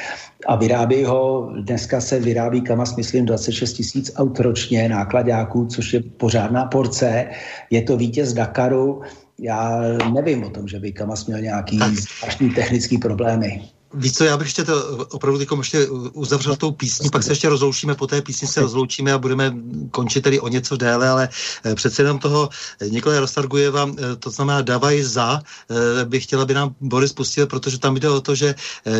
a 0.46 0.56
vyrábí 0.56 1.04
ho, 1.04 1.52
dneska 1.60 2.00
se 2.00 2.20
vyrábí 2.20 2.60
Kamas, 2.60 2.96
myslím, 2.96 3.24
26 3.24 3.72
tisíc 3.72 4.12
aut 4.16 4.40
ročně 4.40 4.88
nákladáků, 4.88 5.66
což 5.66 5.92
je 5.92 6.00
pořádná 6.02 6.64
porce. 6.64 7.26
Je 7.70 7.82
to 7.82 7.96
vítěz 7.96 8.32
Dakaru, 8.32 9.02
já 9.38 9.80
nevím 10.14 10.44
o 10.44 10.50
tom, 10.50 10.68
že 10.68 10.78
by 10.78 10.92
Kamas 10.92 11.26
měl 11.26 11.40
nějaký 11.40 11.78
zvláštní 11.78 12.50
technický 12.50 12.98
problémy. 12.98 13.68
Víš 13.94 14.12
co, 14.12 14.24
já 14.24 14.36
bych 14.36 14.46
ještě 14.46 14.64
to 14.64 15.06
opravdu 15.10 15.38
teď 15.38 15.48
ještě 15.58 15.88
uzavřel 16.12 16.56
tou 16.56 16.72
písní, 16.72 17.10
pak 17.10 17.22
se 17.22 17.32
ještě 17.32 17.48
rozloučíme, 17.48 17.94
po 17.94 18.06
té 18.06 18.22
písni 18.22 18.48
se 18.48 18.60
rozloučíme 18.60 19.12
a 19.12 19.18
budeme 19.18 19.54
končit 19.90 20.20
tedy 20.20 20.40
o 20.40 20.48
něco 20.48 20.76
déle, 20.76 21.08
ale 21.08 21.28
eh, 21.64 21.74
přece 21.74 22.02
jenom 22.02 22.18
toho 22.18 22.48
Nikolaj 22.90 23.18
Rostargujeva, 23.18 23.90
eh, 23.90 24.16
to 24.16 24.30
znamená 24.30 24.62
Davaj 24.62 25.02
za, 25.02 25.40
eh, 25.70 26.04
bych 26.04 26.22
chtěla, 26.22 26.42
aby 26.42 26.54
nám 26.54 26.74
Boris 26.80 27.12
pustil, 27.12 27.46
protože 27.46 27.78
tam 27.78 27.96
jde 27.96 28.10
o 28.10 28.20
to, 28.20 28.34
že 28.34 28.54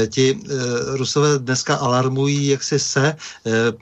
ti 0.09 0.39
Rusové 0.87 1.39
dneska 1.39 1.77
alarmují, 1.77 2.47
jak 2.47 2.63
si 2.63 2.79
se 2.79 3.17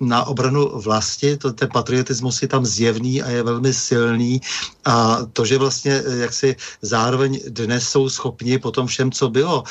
na 0.01 0.25
obranu 0.25 0.81
vlasti, 0.81 1.37
to, 1.37 1.53
ten 1.53 1.69
patriotismus 1.73 2.43
je 2.43 2.49
tam 2.49 2.67
zjevný 2.67 3.23
a 3.23 3.31
je 3.31 3.43
velmi 3.43 3.75
silný. 3.75 4.41
A 4.85 5.19
to, 5.33 5.45
že 5.45 5.59
vlastně 5.59 6.03
jak 6.07 6.33
si 6.33 6.57
zároveň 6.83 7.41
dnes 7.49 7.89
jsou 7.89 8.09
schopni 8.09 8.59
po 8.59 8.71
tom 8.71 8.87
všem, 8.87 9.13
co 9.13 9.29
bylo, 9.29 9.65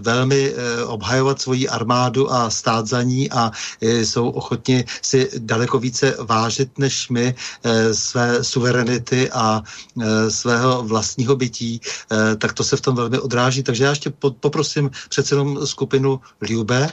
velmi 0.00 0.54
obhajovat 0.86 1.40
svoji 1.40 1.68
armádu 1.68 2.32
a 2.32 2.50
stát 2.50 2.86
za 2.86 3.02
ní 3.02 3.30
a 3.30 3.50
e, 3.80 4.06
jsou 4.06 4.30
ochotni 4.30 4.84
si 5.02 5.30
daleko 5.38 5.78
více 5.78 6.16
vážit 6.20 6.78
než 6.78 7.08
my 7.08 7.34
e, 7.64 7.94
své 7.94 8.44
suverenity 8.44 9.30
a 9.30 9.62
e, 9.62 10.30
svého 10.30 10.82
vlastního 10.82 11.36
bytí, 11.36 11.80
tak 12.38 12.52
to 12.52 12.64
se 12.64 12.76
v 12.76 12.80
tom 12.80 12.94
velmi 12.96 13.18
odráží. 13.18 13.62
Takže 13.62 13.84
já 13.84 13.90
ještě 13.90 14.10
poprosím 14.40 14.90
přece 15.08 15.34
jenom 15.34 15.66
skupinu 15.66 16.20
Liube, 16.40 16.90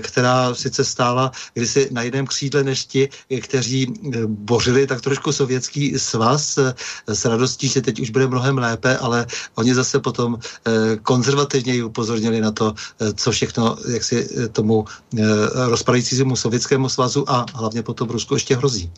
která 0.00 0.54
sice 0.54 0.84
stála 0.84 1.32
kdysi 1.54 1.88
na 1.92 2.02
jiném 2.02 2.26
křídle 2.26 2.64
než 2.64 2.84
ti, 2.84 3.08
kteří 3.40 3.92
bořili 4.26 4.86
tak 4.86 5.00
trošku 5.00 5.32
sovětský 5.32 5.98
svaz 5.98 6.58
s 7.06 7.24
radostí, 7.24 7.68
že 7.68 7.82
teď 7.82 8.00
už 8.00 8.10
bude 8.10 8.26
mnohem 8.26 8.58
lépe, 8.58 8.98
ale 8.98 9.26
oni 9.54 9.74
zase 9.74 10.00
potom 10.00 10.38
konzervativněji 11.02 11.82
upozornili 11.82 12.40
na 12.40 12.52
to, 12.52 12.74
co 13.16 13.30
všechno 13.32 13.76
jak 13.92 14.04
si 14.04 14.28
eh, 14.44 14.48
tomu 14.48 14.84
eh, 15.18 15.22
rozpadajícímu 15.54 16.36
sovětskému 16.36 16.88
svazu 16.88 17.30
a 17.30 17.46
hlavně 17.54 17.82
potom 17.82 18.10
Rusku 18.10 18.34
ještě 18.34 18.56
hrozí. 18.56 18.90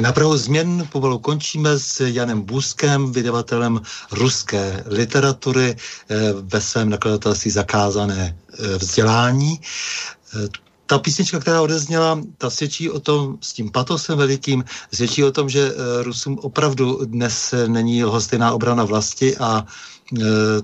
Na 0.00 0.12
pravou 0.12 0.36
změn 0.36 0.88
pomalu 0.92 1.18
končíme 1.18 1.78
s 1.78 2.00
Janem 2.00 2.42
Buskem, 2.42 3.12
vydavatelem 3.12 3.80
ruské 4.12 4.84
literatury 4.86 5.76
eh, 5.76 6.16
ve 6.32 6.60
svém 6.60 6.90
nakladatelství 6.90 7.50
zakázané 7.50 8.36
eh, 8.36 8.78
vzdělání. 8.78 9.60
Eh, 9.60 10.48
ta 10.86 10.98
písnička, 10.98 11.38
která 11.38 11.62
odezněla, 11.62 12.20
ta 12.38 12.50
svědčí 12.50 12.90
o 12.90 13.00
tom, 13.00 13.38
s 13.40 13.52
tím 13.52 13.70
patosem 13.70 14.18
velikým, 14.18 14.64
svědčí 14.94 15.24
o 15.24 15.32
tom, 15.32 15.48
že 15.48 15.72
Rusům 16.02 16.38
opravdu 16.38 17.04
dnes 17.04 17.54
není 17.66 18.04
lhostejná 18.04 18.52
obrana 18.52 18.84
vlasti 18.84 19.36
a 19.36 19.66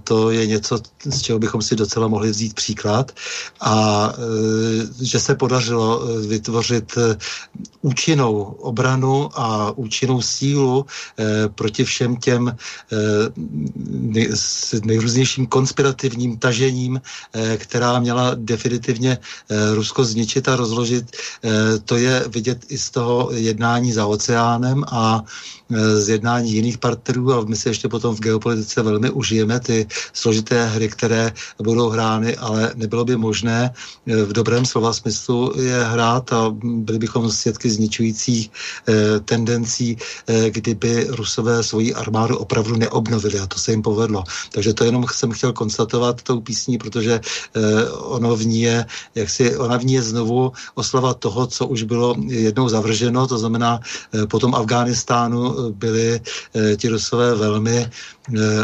to 0.04 0.30
je 0.30 0.46
něco, 0.46 0.78
z 1.04 1.22
čeho 1.22 1.38
bychom 1.38 1.62
si 1.62 1.76
docela 1.76 2.08
mohli 2.08 2.30
vzít 2.30 2.54
příklad 2.54 3.12
a 3.60 4.12
že 5.02 5.20
se 5.20 5.34
podařilo 5.34 6.06
vytvořit 6.28 6.98
účinnou 7.80 8.42
obranu 8.42 9.30
a 9.34 9.72
účinnou 9.76 10.22
sílu 10.22 10.86
proti 11.54 11.84
všem 11.84 12.16
těm 12.16 12.56
nejrůznějším 14.84 15.46
konspirativním 15.46 16.38
tažením, 16.38 17.00
která 17.56 17.98
měla 17.98 18.30
definitivně 18.34 19.18
Rusko 19.74 20.04
zničit 20.04 20.48
a 20.48 20.56
rozložit. 20.56 21.16
To 21.84 21.96
je 21.96 22.24
vidět 22.28 22.64
i 22.68 22.78
z 22.78 22.90
toho 22.90 23.30
jednání 23.32 23.92
za 23.92 24.06
oceánem 24.06 24.84
a 24.86 25.22
z 25.98 26.08
jednání 26.08 26.52
jiných 26.52 26.78
partnerů 26.78 27.32
a 27.32 27.44
my 27.44 27.56
se 27.56 27.70
ještě 27.70 27.88
potom 27.88 28.16
v 28.16 28.20
geopolitice 28.20 28.82
velmi 28.82 29.10
užijeme 29.10 29.31
ty 29.60 29.86
složité 30.12 30.66
hry, 30.66 30.88
které 30.88 31.32
budou 31.62 31.88
hrány, 31.88 32.36
ale 32.36 32.72
nebylo 32.74 33.04
by 33.04 33.16
možné 33.16 33.70
v 34.06 34.32
dobrém 34.32 34.66
slova 34.66 34.92
smyslu 34.92 35.52
je 35.56 35.84
hrát 35.84 36.32
a 36.32 36.50
byli 36.62 36.98
bychom 36.98 37.30
svědky 37.30 37.70
zničujících 37.70 38.50
eh, 38.50 39.20
tendencí, 39.20 39.96
eh, 40.26 40.50
kdyby 40.50 41.06
Rusové 41.10 41.62
svoji 41.62 41.94
armádu 41.94 42.36
opravdu 42.36 42.76
neobnovili 42.76 43.38
a 43.38 43.46
to 43.46 43.58
se 43.58 43.70
jim 43.70 43.82
povedlo. 43.82 44.24
Takže 44.52 44.74
to 44.74 44.84
jenom 44.84 45.04
jsem 45.12 45.30
chtěl 45.32 45.52
konstatovat 45.52 46.22
tou 46.22 46.40
písní, 46.40 46.78
protože 46.78 47.20
eh, 47.20 47.90
ono 47.90 48.36
v 48.36 48.46
ní 48.46 48.60
je, 48.62 48.86
jak 49.14 49.30
si, 49.30 49.56
ona 49.56 49.78
v 49.78 49.84
ní 49.84 49.94
je 49.94 50.02
znovu 50.02 50.52
oslava 50.74 51.14
toho, 51.14 51.46
co 51.46 51.66
už 51.66 51.82
bylo 51.82 52.14
jednou 52.28 52.68
zavrženo, 52.68 53.26
to 53.26 53.38
znamená 53.38 53.80
eh, 54.12 54.26
potom 54.26 54.54
Afghánistánu 54.54 55.72
byli 55.72 56.20
eh, 56.20 56.76
ti 56.76 56.88
Rusové 56.88 57.34
velmi 57.34 57.78
eh, 57.78 57.90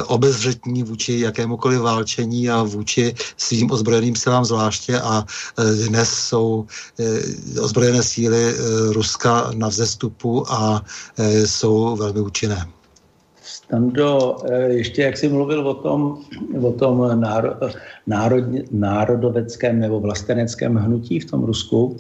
obezřetní 0.07 0.83
vůči 0.83 1.21
jakémukoliv 1.21 1.81
válčení 1.81 2.51
a 2.51 2.63
vůči 2.63 3.15
svým 3.37 3.71
ozbrojeným 3.71 4.17
silám 4.17 4.45
zvláště 4.45 5.01
a 5.01 5.25
eh, 5.59 5.89
dnes 5.89 6.09
jsou 6.09 6.67
ozbrojené 7.61 8.03
síly 8.03 8.55
Ruska 8.93 9.51
na 9.55 9.69
vzestupu 9.69 10.53
a 10.53 10.85
jsou 11.45 11.97
velmi 11.97 12.21
účinné. 12.21 12.67
Stando, 13.43 14.37
ještě 14.67 15.03
jak 15.03 15.17
jsi 15.17 15.29
mluvil 15.29 15.69
o 15.69 15.75
tom, 15.75 16.19
o 16.63 16.73
tom 16.73 17.21
náro, 17.21 17.55
národ, 18.07 18.45
národoveckém 18.71 19.81
nebo 19.81 20.01
vlasteneckém 20.01 20.75
hnutí 20.75 21.21
v 21.21 21.25
tom 21.25 21.45
Rusku, 21.45 21.97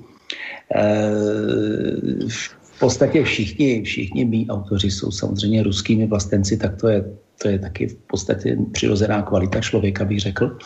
v 2.28 2.78
podstatě 2.80 3.24
všichni, 3.24 3.82
všichni 3.82 4.24
mý 4.24 4.50
autoři 4.50 4.90
jsou 4.90 5.10
samozřejmě 5.10 5.62
ruskými 5.62 6.06
vlastenci, 6.06 6.56
tak 6.56 6.76
to 6.80 6.88
je, 6.88 7.04
to 7.42 7.48
je 7.48 7.58
taky 7.58 7.86
v 7.86 7.94
podstatě 7.94 8.56
přirozená 8.72 9.22
kvalita 9.22 9.60
člověka, 9.60 10.04
bych 10.04 10.20
řekl. 10.20 10.58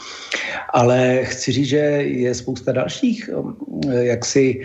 Ale 0.72 1.24
chci 1.24 1.52
říct, 1.52 1.68
že 1.68 1.76
je 1.76 2.34
spousta 2.34 2.72
dalších, 2.72 3.30
jaksi, 3.90 4.60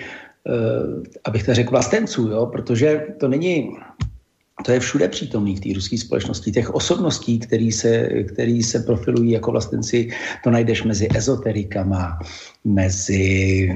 abych 1.24 1.44
to 1.44 1.54
řekl, 1.54 1.72
vlastenců, 1.72 2.28
jo? 2.28 2.46
protože 2.46 3.06
to 3.20 3.28
není 3.28 3.70
to 4.66 4.72
je 4.72 4.80
všude 4.80 5.08
přítomný 5.08 5.56
v 5.56 5.60
té 5.60 5.70
ruské 5.74 5.98
společnosti. 5.98 6.52
Těch 6.52 6.70
osobností, 6.70 7.40
který 7.40 7.72
se, 7.72 8.10
který 8.34 8.64
se 8.64 8.80
profilují 8.80 9.32
jako 9.32 9.52
vlastenci, 9.52 10.10
to 10.44 10.50
najdeš 10.52 10.84
mezi 10.84 11.08
ezoterikama, 11.16 12.20
mezi 12.66 13.70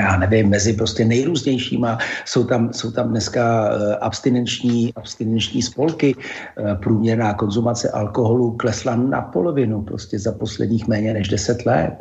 já 0.00 0.16
nevím, 0.16 0.48
mezi 0.48 0.72
prostě 0.72 1.04
nejrůznějšíma. 1.04 1.98
Jsou 2.24 2.44
tam, 2.44 2.72
jsou 2.72 2.90
tam 2.90 3.08
dneska 3.08 3.70
eh, 3.72 3.96
abstinenční, 3.96 4.94
abstinenční 4.94 5.62
spolky. 5.62 6.16
Eh, 6.16 6.74
průměrná 6.74 7.34
konzumace 7.34 7.90
alkoholu 7.90 8.56
klesla 8.56 8.96
na 8.96 9.20
polovinu 9.20 9.82
prostě 9.82 10.18
za 10.18 10.32
posledních 10.32 10.88
méně 10.88 11.14
než 11.14 11.28
10 11.28 11.66
let. 11.66 11.92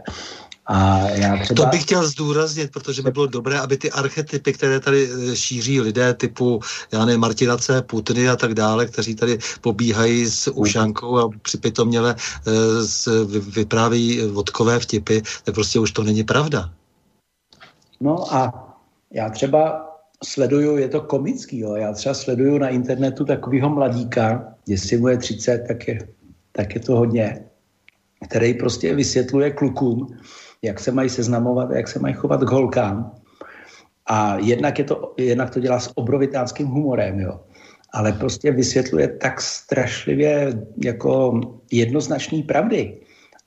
A 0.66 1.10
já 1.10 1.38
třeba... 1.38 1.64
To 1.64 1.70
bych 1.70 1.82
chtěl 1.82 2.08
zdůraznit, 2.08 2.72
protože 2.72 3.02
by 3.02 3.12
bylo 3.12 3.28
dobré, 3.28 3.60
aby 3.60 3.78
ty 3.78 3.92
archetypy, 3.92 4.54
které 4.54 4.80
tady 4.80 5.10
eh, 5.12 5.36
šíří 5.36 5.82
lidé 5.82 6.14
typu, 6.14 6.60
já 6.92 7.06
nevím, 7.06 7.22
Martinace, 7.22 7.82
Putiny 7.82 8.30
a 8.30 8.36
tak 8.36 8.54
dále, 8.54 8.86
kteří 8.86 9.16
tady 9.16 9.38
pobíhají 9.62 10.26
s 10.26 10.52
ušankou 10.52 11.18
a 11.18 11.30
připitoměle 11.42 12.16
vypráví 13.56 14.22
vodkové 14.22 14.80
vtipy, 14.80 15.22
tak 15.44 15.56
prostě 15.56 15.80
už 15.80 15.92
to 15.92 16.04
není 16.04 16.24
pravda. 16.24 16.70
No 18.02 18.34
a 18.34 18.68
já 19.12 19.30
třeba 19.30 19.88
sleduju, 20.24 20.78
je 20.78 20.88
to 20.88 21.02
komický, 21.02 21.60
jo, 21.60 21.76
já 21.76 21.94
třeba 21.94 22.16
sleduju 22.16 22.58
na 22.58 22.70
internetu 22.70 23.26
takového 23.26 23.70
mladíka, 23.70 24.54
jestli 24.68 24.98
mu 24.98 25.08
je 25.08 25.18
30, 25.18 25.58
tak 25.68 25.88
je, 25.88 26.00
tak 26.52 26.76
je 26.76 26.82
to 26.82 26.96
hodně, 26.96 27.46
který 28.30 28.54
prostě 28.54 28.96
vysvětluje 28.96 29.52
klukům, 29.52 30.08
jak 30.62 30.80
se 30.80 30.92
mají 30.92 31.10
seznamovat 31.10 31.72
jak 31.72 31.88
se 31.88 32.00
mají 32.00 32.14
chovat 32.14 32.44
k 32.44 32.50
holkám. 32.50 33.12
A 34.06 34.38
jednak, 34.38 34.80
je 34.80 34.86
to, 34.86 35.14
jednak 35.18 35.50
to 35.50 35.60
dělá 35.60 35.80
s 35.80 35.98
obrovitánským 35.98 36.68
humorem, 36.68 37.20
jo. 37.20 37.40
Ale 37.94 38.14
prostě 38.14 38.52
vysvětluje 38.52 39.08
tak 39.08 39.42
strašlivě 39.42 40.54
jako 40.84 41.42
jednoznačný 41.72 42.44
pravdy. 42.44 42.98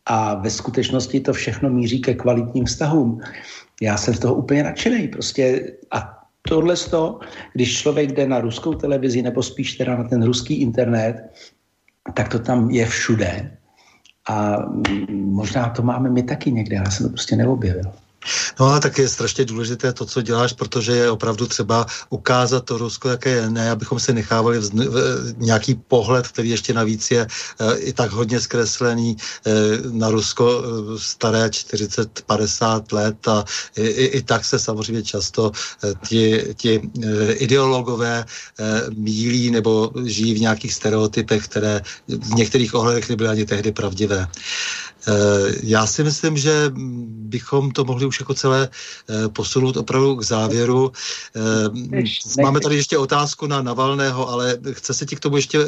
A 0.06 0.35
ve 0.35 0.51
skutečnosti 0.51 1.20
to 1.20 1.32
všechno 1.32 1.70
míří 1.70 2.01
ke 2.01 2.14
kvalitním 2.14 2.64
vztahům 2.64 3.20
já 3.83 3.97
jsem 3.97 4.15
z 4.15 4.19
toho 4.19 4.35
úplně 4.35 4.63
nadšený. 4.63 5.09
Prostě 5.09 5.73
a 5.91 6.25
tohle 6.49 6.77
to, 6.77 7.21
když 7.53 7.79
člověk 7.79 8.13
jde 8.13 8.29
na 8.29 8.41
ruskou 8.41 8.75
televizi 8.75 9.23
nebo 9.23 9.43
spíš 9.43 9.75
teda 9.75 9.97
na 9.97 10.05
ten 10.05 10.23
ruský 10.23 10.61
internet, 10.61 11.17
tak 12.15 12.29
to 12.29 12.39
tam 12.39 12.71
je 12.71 12.87
všude. 12.87 13.57
A 14.29 14.57
možná 15.11 15.69
to 15.69 15.83
máme 15.83 16.11
my 16.11 16.23
taky 16.23 16.53
někde, 16.53 16.79
ale 16.79 16.91
jsem 16.91 17.07
to 17.07 17.13
prostě 17.13 17.37
neobjevil. 17.37 17.93
No 18.61 18.67
a 18.67 18.81
tak 18.81 18.99
je 18.99 19.09
strašně 19.09 19.45
důležité 19.45 19.93
to, 19.93 20.07
co 20.07 20.23
děláš, 20.23 20.53
protože 20.53 20.93
je 20.93 21.11
opravdu 21.11 21.47
třeba 21.47 21.87
ukázat 22.11 22.65
to 22.65 22.79
Rusko, 22.79 23.09
jaké 23.09 23.31
je, 23.31 23.51
ne, 23.51 23.71
abychom 23.71 24.01
se 24.01 24.13
nechávali 24.13 24.59
v, 24.59 24.71
v, 24.71 25.35
nějaký 25.39 25.75
pohled, 25.75 26.29
který 26.29 26.51
ještě 26.51 26.73
navíc 26.73 27.11
je 27.11 27.27
e, 27.61 27.77
i 27.77 27.93
tak 27.93 28.11
hodně 28.11 28.41
zkreslený 28.41 29.17
e, 29.17 29.51
na 29.91 30.11
Rusko 30.11 30.63
e, 30.63 30.99
staré 30.99 31.49
40-50 31.49 32.85
let 32.93 33.29
a 33.29 33.45
i, 33.77 33.83
i, 33.83 34.05
i 34.05 34.23
tak 34.23 34.45
se 34.45 34.59
samozřejmě 34.59 35.03
často 35.03 35.53
e, 35.85 35.95
ti, 36.09 36.55
ti 36.57 36.91
e, 37.03 37.33
ideologové 37.33 38.19
e, 38.19 38.25
mílí 38.91 39.51
nebo 39.51 39.91
žijí 40.05 40.35
v 40.35 40.41
nějakých 40.41 40.75
stereotypech, 40.75 41.45
které 41.45 41.81
v 42.09 42.35
některých 42.35 42.75
ohledech 42.75 43.09
nebyly 43.09 43.29
ani 43.29 43.45
tehdy 43.45 43.73
pravdivé. 43.73 44.27
Eh, 45.09 45.55
já 45.62 45.86
si 45.86 46.05
myslím, 46.05 46.36
že 46.36 46.72
bychom 47.06 47.70
to 47.70 47.85
mohli 47.85 48.06
už 48.06 48.20
jako 48.20 48.35
celé 48.35 48.68
eh, 48.68 49.28
posunout 49.28 49.76
opravdu 49.76 50.16
k 50.16 50.22
závěru. 50.22 50.93
Eh, 51.36 52.43
máme 52.43 52.60
tady 52.60 52.76
ještě 52.76 52.98
otázku 52.98 53.47
na 53.47 53.62
Navalného, 53.62 54.28
ale 54.28 54.59
chce 54.72 54.94
se 54.94 55.06
ti 55.06 55.16
k 55.16 55.20
tomu 55.20 55.36
ještě 55.36 55.59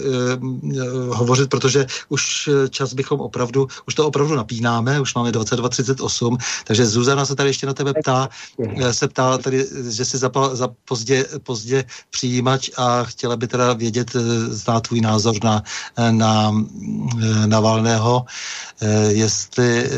hovořit, 1.10 1.50
protože 1.50 1.86
už 2.08 2.50
čas 2.70 2.94
bychom 2.94 3.20
opravdu, 3.20 3.68
už 3.86 3.94
to 3.94 4.06
opravdu 4.06 4.34
napínáme, 4.34 5.00
už 5.00 5.14
máme 5.14 5.30
22.38, 5.30 6.36
takže 6.64 6.86
Zuzana 6.86 7.26
se 7.26 7.36
tady 7.36 7.48
ještě 7.48 7.66
na 7.66 7.74
tebe 7.74 7.92
ptá, 8.00 8.28
se 8.90 9.08
ptá 9.08 9.38
tady, 9.38 9.66
že 9.88 10.04
si 10.04 10.18
zapal 10.18 10.56
za 10.56 10.68
pozdě, 10.84 11.26
pozdě 11.42 11.84
přijímač 12.10 12.70
a 12.76 13.04
chtěla 13.04 13.36
by 13.36 13.46
teda 13.46 13.72
vědět, 13.72 14.16
znát 14.48 14.88
tvůj 14.88 15.00
názor 15.00 15.34
na, 15.44 15.62
na 16.10 16.52
Navalného. 17.46 18.24
Je 19.08 19.25
jestli 19.26 19.84
eh, 19.84 19.90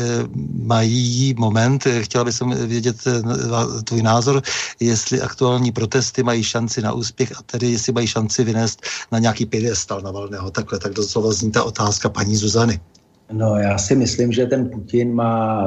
mají 0.63 1.35
moment, 1.37 1.85
eh, 1.85 2.03
chtěla 2.03 2.23
bych 2.23 2.41
vědět 2.65 2.95
eh, 3.07 3.83
tvůj 3.83 4.01
názor, 4.01 4.41
jestli 4.79 5.21
aktuální 5.21 5.71
protesty 5.71 6.23
mají 6.23 6.43
šanci 6.43 6.81
na 6.81 6.93
úspěch 6.93 7.31
a 7.31 7.41
tedy 7.45 7.71
jestli 7.71 7.93
mají 7.93 8.07
šanci 8.07 8.43
vynést 8.43 8.81
na 9.11 9.19
nějaký 9.19 9.45
pědestal 9.45 10.01
Navalného. 10.01 10.51
Takhle, 10.51 10.79
tak 10.79 10.93
doslova 10.93 11.31
zní 11.31 11.51
ta 11.51 11.63
otázka 11.63 12.09
paní 12.09 12.35
Zuzany. 12.35 12.79
No 13.31 13.55
já 13.55 13.77
si 13.77 13.95
myslím, 13.95 14.31
že 14.31 14.45
ten 14.45 14.69
Putin 14.69 15.13
má 15.13 15.65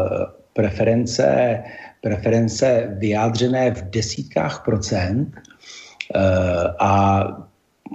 preference, 0.53 1.59
preference 2.03 2.89
vyjádřené 2.99 3.71
v 3.71 3.91
desítkách 3.91 4.63
procent 4.65 5.29
a 6.81 7.23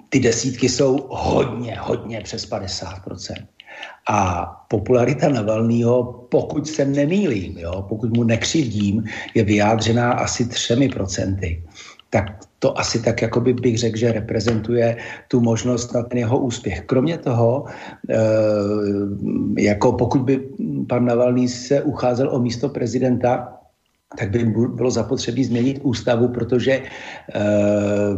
ty 0.10 0.19
desítky 0.19 0.69
jsou 0.69 1.07
hodně, 1.10 1.77
hodně 1.80 2.22
přes 2.22 2.45
50 2.45 3.03
procent. 3.03 3.56
A 4.09 4.45
popularita 4.67 5.29
Navalného, 5.29 6.27
pokud 6.29 6.67
se 6.67 6.85
nemýlím, 6.85 7.57
jo, 7.57 7.85
pokud 7.89 8.17
mu 8.17 8.23
nekřivdím, 8.23 9.03
je 9.35 9.43
vyjádřená 9.43 10.11
asi 10.11 10.45
třemi 10.45 10.89
procenty. 10.89 11.63
Tak 12.09 12.25
to 12.59 12.79
asi 12.79 13.03
tak, 13.03 13.21
jako 13.21 13.41
by 13.41 13.53
bych 13.53 13.77
řekl, 13.77 13.97
že 13.97 14.11
reprezentuje 14.11 14.97
tu 15.27 15.41
možnost 15.41 15.93
na 15.93 16.03
ten 16.03 16.17
jeho 16.17 16.39
úspěch. 16.39 16.81
Kromě 16.85 17.17
toho, 17.17 17.65
e, 18.09 18.17
jako 19.61 19.91
pokud 19.91 20.21
by 20.21 20.47
pan 20.88 21.05
Navalný 21.05 21.47
se 21.47 21.81
ucházel 21.81 22.29
o 22.35 22.39
místo 22.39 22.69
prezidenta, 22.69 23.56
tak 24.15 24.29
by 24.29 24.43
bylo 24.75 24.91
zapotřebí 24.91 25.43
změnit 25.43 25.79
ústavu, 25.84 26.27
protože 26.27 26.71
e, 26.71 26.84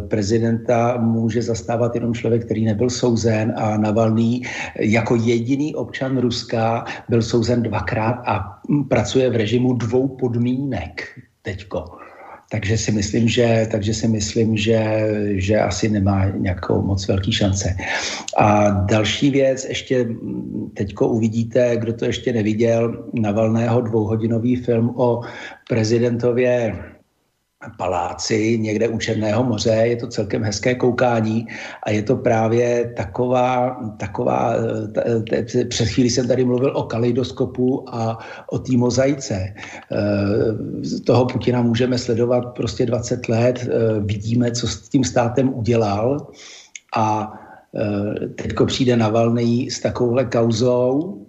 prezidenta 0.07 0.97
může 0.97 1.41
zastávat 1.41 1.95
jenom 1.95 2.13
člověk, 2.13 2.45
který 2.45 2.65
nebyl 2.65 2.89
souzen 2.89 3.53
a 3.57 3.77
Navalný 3.77 4.41
jako 4.79 5.15
jediný 5.15 5.75
občan 5.75 6.17
Ruska 6.17 6.85
byl 7.09 7.21
souzen 7.21 7.63
dvakrát 7.63 8.21
a 8.27 8.61
pracuje 8.89 9.29
v 9.29 9.35
režimu 9.35 9.73
dvou 9.73 10.07
podmínek 10.07 11.19
teďko. 11.41 11.98
Takže 12.49 12.77
si 12.77 12.91
myslím, 12.91 13.27
že, 13.27 13.67
takže 13.71 13.93
si 13.93 14.07
myslím, 14.07 14.57
že, 14.57 14.81
že 15.37 15.59
asi 15.59 15.89
nemá 15.89 16.25
nějakou 16.25 16.81
moc 16.81 17.07
velký 17.07 17.31
šance. 17.31 17.75
A 18.37 18.69
další 18.69 19.29
věc, 19.31 19.65
ještě 19.69 20.07
teďko 20.73 21.07
uvidíte, 21.07 21.77
kdo 21.77 21.93
to 21.93 22.05
ještě 22.05 22.33
neviděl, 22.33 23.05
Navalného 23.13 23.81
dvouhodinový 23.81 24.55
film 24.55 24.93
o 24.97 25.21
prezidentově 25.69 26.75
paláci 27.77 28.59
někde 28.59 28.87
u 28.87 28.97
Černého 28.97 29.43
moře, 29.43 29.69
je 29.69 29.95
to 29.95 30.07
celkem 30.07 30.43
hezké 30.43 30.75
koukání 30.75 31.47
a 31.83 31.91
je 31.91 32.03
to 32.03 32.15
právě 32.15 32.93
taková, 32.97 33.79
taková 33.97 34.53
t, 35.29 35.65
před 35.65 35.87
chvíli 35.87 36.09
jsem 36.09 36.27
tady 36.27 36.45
mluvil 36.45 36.77
o 36.77 36.83
kaleidoskopu 36.83 37.95
a 37.95 38.17
o 38.51 38.59
té 38.59 38.77
mozaice. 38.77 39.35
E, 39.35 39.55
toho 41.03 41.25
Putina 41.25 41.61
můžeme 41.61 41.97
sledovat 41.97 42.41
prostě 42.55 42.85
20 42.85 43.29
let, 43.29 43.67
e, 43.67 43.99
vidíme, 43.99 44.51
co 44.51 44.67
s 44.67 44.89
tím 44.89 45.03
státem 45.03 45.53
udělal 45.53 46.27
a 46.95 47.33
e, 47.75 48.27
teďko 48.27 48.65
přijde 48.65 48.97
Navalný 48.97 49.71
s 49.71 49.79
takovouhle 49.79 50.25
kauzou, 50.25 51.25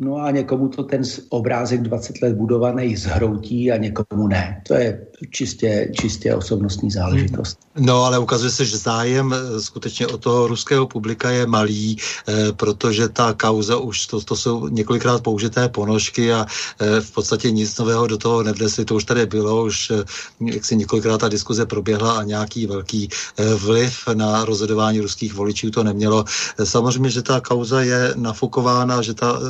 No 0.00 0.16
a 0.16 0.30
někomu 0.30 0.68
to 0.68 0.82
ten 0.82 1.02
obrázek 1.28 1.82
20 1.82 2.22
let 2.22 2.36
budovaný 2.36 2.96
zhroutí 2.96 3.72
a 3.72 3.76
někomu 3.76 4.28
ne. 4.28 4.62
To 4.68 4.74
je 4.74 5.06
čistě, 5.30 5.90
čistě 6.00 6.34
osobnostní 6.34 6.90
záležitost. 6.90 7.58
No 7.78 8.04
ale 8.04 8.18
ukazuje 8.18 8.50
se, 8.50 8.64
že 8.64 8.78
zájem 8.78 9.34
eh, 9.34 9.60
skutečně 9.60 10.06
o 10.06 10.18
toho 10.18 10.46
ruského 10.46 10.86
publika 10.86 11.30
je 11.30 11.46
malý, 11.46 11.96
eh, 12.28 12.52
protože 12.52 13.08
ta 13.08 13.32
kauza 13.32 13.76
už, 13.76 14.06
to, 14.06 14.20
to 14.20 14.36
jsou 14.36 14.68
několikrát 14.68 15.22
použité 15.22 15.68
ponožky 15.68 16.32
a 16.32 16.46
eh, 16.80 17.00
v 17.00 17.10
podstatě 17.10 17.50
nic 17.50 17.78
nového 17.78 18.06
do 18.06 18.18
toho 18.18 18.42
nevnesli. 18.42 18.84
To 18.84 18.94
už 18.94 19.04
tady 19.04 19.26
bylo, 19.26 19.64
už 19.64 19.90
eh, 19.90 20.04
jak 20.40 20.64
si 20.64 20.76
několikrát 20.76 21.18
ta 21.18 21.28
diskuze 21.28 21.66
proběhla 21.66 22.18
a 22.18 22.22
nějaký 22.22 22.66
velký 22.66 23.08
eh, 23.36 23.54
vliv 23.54 24.08
na 24.14 24.44
rozhodování 24.44 25.00
ruských 25.00 25.34
voličů 25.34 25.70
to 25.70 25.84
nemělo. 25.84 26.24
Eh, 26.58 26.66
samozřejmě, 26.66 27.10
že 27.10 27.22
ta 27.22 27.40
kauza 27.40 27.82
je 27.82 28.12
nafukována, 28.16 29.02
že 29.02 29.14
ta 29.14 29.40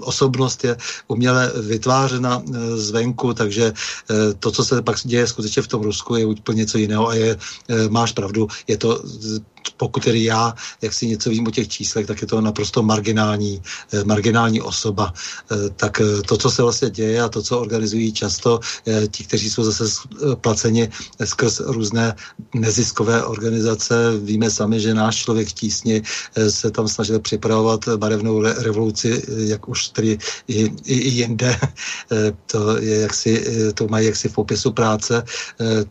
osobnost 0.00 0.64
je 0.64 0.76
uměle 1.08 1.52
vytvářena 1.62 2.42
zvenku, 2.74 3.34
takže 3.34 3.72
to, 4.38 4.50
co 4.50 4.64
se 4.64 4.82
pak 4.82 4.96
děje 5.04 5.26
skutečně 5.26 5.62
v 5.62 5.68
tom 5.68 5.82
Rusku, 5.82 6.16
je 6.16 6.26
úplně 6.26 6.58
něco 6.58 6.78
jiného 6.78 7.08
a 7.08 7.14
je, 7.14 7.36
máš 7.88 8.12
pravdu, 8.12 8.48
je 8.66 8.76
to 8.76 9.02
pokud 9.76 10.04
tedy 10.04 10.24
já, 10.24 10.54
jak 10.82 10.92
si 10.92 11.06
něco 11.06 11.30
vím 11.30 11.46
o 11.46 11.50
těch 11.50 11.68
číslech, 11.68 12.06
tak 12.06 12.20
je 12.22 12.26
to 12.26 12.40
naprosto 12.40 12.82
marginální, 12.82 13.62
eh, 13.92 14.04
marginální 14.04 14.60
osoba. 14.60 15.12
Eh, 15.12 15.70
tak 15.76 16.00
eh, 16.00 16.22
to, 16.22 16.36
co 16.36 16.50
se 16.50 16.62
vlastně 16.62 16.90
děje 16.90 17.22
a 17.22 17.28
to, 17.28 17.42
co 17.42 17.60
organizují 17.60 18.12
často 18.12 18.60
ti, 19.10 19.24
kteří 19.24 19.50
jsou 19.50 19.64
zase 19.64 19.84
placeni 20.40 20.88
skrz 21.24 21.60
různé 21.60 22.16
neziskové 22.54 23.24
organizace, 23.24 24.16
víme 24.18 24.50
sami, 24.50 24.80
že 24.80 24.94
náš 24.94 25.16
člověk 25.16 25.48
v 25.48 25.52
tísni 25.52 26.02
se 26.48 26.70
tam 26.70 26.88
snažil 26.88 27.18
připravovat 27.20 27.88
barevnou 27.96 28.42
revoluci, 28.42 29.22
jak 29.28 29.68
už 29.68 29.88
tedy 29.88 30.18
i, 30.48 30.64
i, 30.64 30.94
i 30.94 31.08
jinde, 31.08 31.58
to, 32.46 32.76
je 32.78 33.00
jaksi, 33.00 33.32
to 33.74 33.88
mají 33.88 34.06
jaksi 34.06 34.28
v 34.28 34.34
popisu 34.34 34.72
práce, 34.72 35.22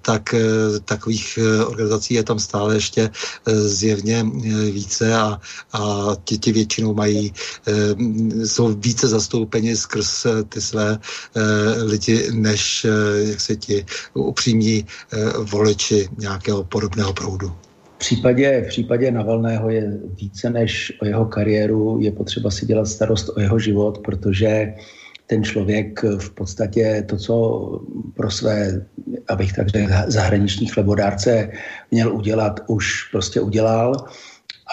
tak 0.02 0.36
takových 0.86 1.40
organizací 1.66 2.14
je 2.14 2.24
tam 2.24 2.40
stále 2.40 2.76
ještě 2.76 3.10
zjevně 3.74 4.26
eh, 4.26 4.72
více 4.72 5.16
a, 5.16 5.40
a 5.74 5.82
ti, 6.24 6.38
ti 6.38 6.52
většinou 6.52 6.94
mají, 6.94 7.34
eh, 7.68 7.74
jsou 8.48 8.68
více 8.74 9.08
zastoupeni 9.08 9.76
skrz 9.76 10.26
eh, 10.26 10.44
ty 10.44 10.62
své 10.62 11.00
lidi, 11.84 12.32
než 12.32 12.86
jak 13.30 13.42
se 13.42 13.56
ti 13.56 13.86
upřímní 14.14 14.86
voliči 15.52 16.10
nějakého 16.20 16.64
podobného 16.64 17.14
proudu. 17.14 17.52
V 17.96 17.98
případě, 17.98 18.64
v 18.66 18.68
případě 18.68 19.12
Navalného 19.12 19.70
je 19.70 20.00
více 20.22 20.50
než 20.50 20.94
o 21.02 21.06
jeho 21.06 21.26
kariéru, 21.26 21.98
je 22.02 22.12
potřeba 22.12 22.52
si 22.52 22.66
dělat 22.66 22.88
starost 22.88 23.30
o 23.36 23.40
jeho 23.40 23.60
život, 23.60 24.00
protože 24.06 24.74
ten 25.34 25.44
člověk 25.44 26.04
v 26.18 26.30
podstatě 26.30 27.06
to, 27.10 27.18
co 27.18 27.36
pro 28.14 28.32
své, 28.32 28.86
abych 29.28 29.54
tak 29.54 29.68
řekl, 29.68 29.94
zahraniční 30.08 30.68
chlebodárce 30.68 31.50
měl 31.92 32.16
udělat, 32.16 32.60
už 32.68 33.10
prostě 33.12 33.42
udělal 33.42 33.94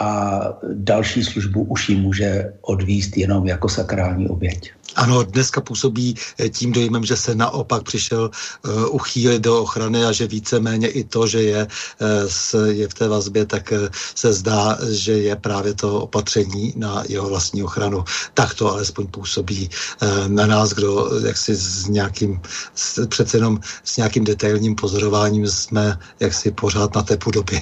a 0.02 0.40
další 0.72 1.24
službu 1.24 1.62
už 1.62 1.88
ji 1.88 1.96
může 1.96 2.52
odvíst 2.62 3.16
jenom 3.16 3.46
jako 3.46 3.68
sakrální 3.68 4.28
oběť. 4.28 4.72
Ano, 4.96 5.22
dneska 5.22 5.60
působí 5.60 6.14
eh, 6.38 6.48
tím 6.48 6.72
dojmem, 6.72 7.04
že 7.04 7.16
se 7.16 7.34
naopak 7.34 7.82
přišel 7.82 8.30
uh, 8.64 8.94
uchýlit 8.94 9.42
do 9.42 9.62
ochrany 9.62 10.04
a 10.04 10.12
že 10.12 10.26
víceméně 10.26 10.88
i 10.88 11.04
to, 11.04 11.26
že 11.26 11.42
je, 11.42 11.66
uh, 12.54 12.68
je 12.68 12.88
v 12.88 12.94
té 12.94 13.08
vazbě, 13.08 13.46
tak 13.46 13.72
uh, 13.72 13.88
se 14.14 14.32
zdá, 14.32 14.78
že 14.90 15.12
je 15.12 15.36
právě 15.36 15.74
to 15.74 16.00
opatření 16.00 16.74
na 16.76 17.04
jeho 17.08 17.28
vlastní 17.28 17.62
ochranu. 17.62 18.04
Tak 18.34 18.54
to 18.54 18.72
alespoň 18.72 19.06
působí 19.06 19.70
uh, 20.02 20.28
na 20.28 20.46
nás, 20.46 20.70
kdo 20.70 21.10
jaksi 21.26 21.54
s 21.54 21.88
nějakým, 21.88 22.40
s, 22.74 23.06
přece 23.06 23.36
jenom 23.36 23.60
s 23.84 23.96
nějakým 23.96 24.24
detailním 24.24 24.74
pozorováním 24.74 25.46
jsme 25.46 25.98
jaksi 26.20 26.50
pořád 26.50 26.94
na 26.94 27.02
té 27.02 27.16
podobě. 27.16 27.60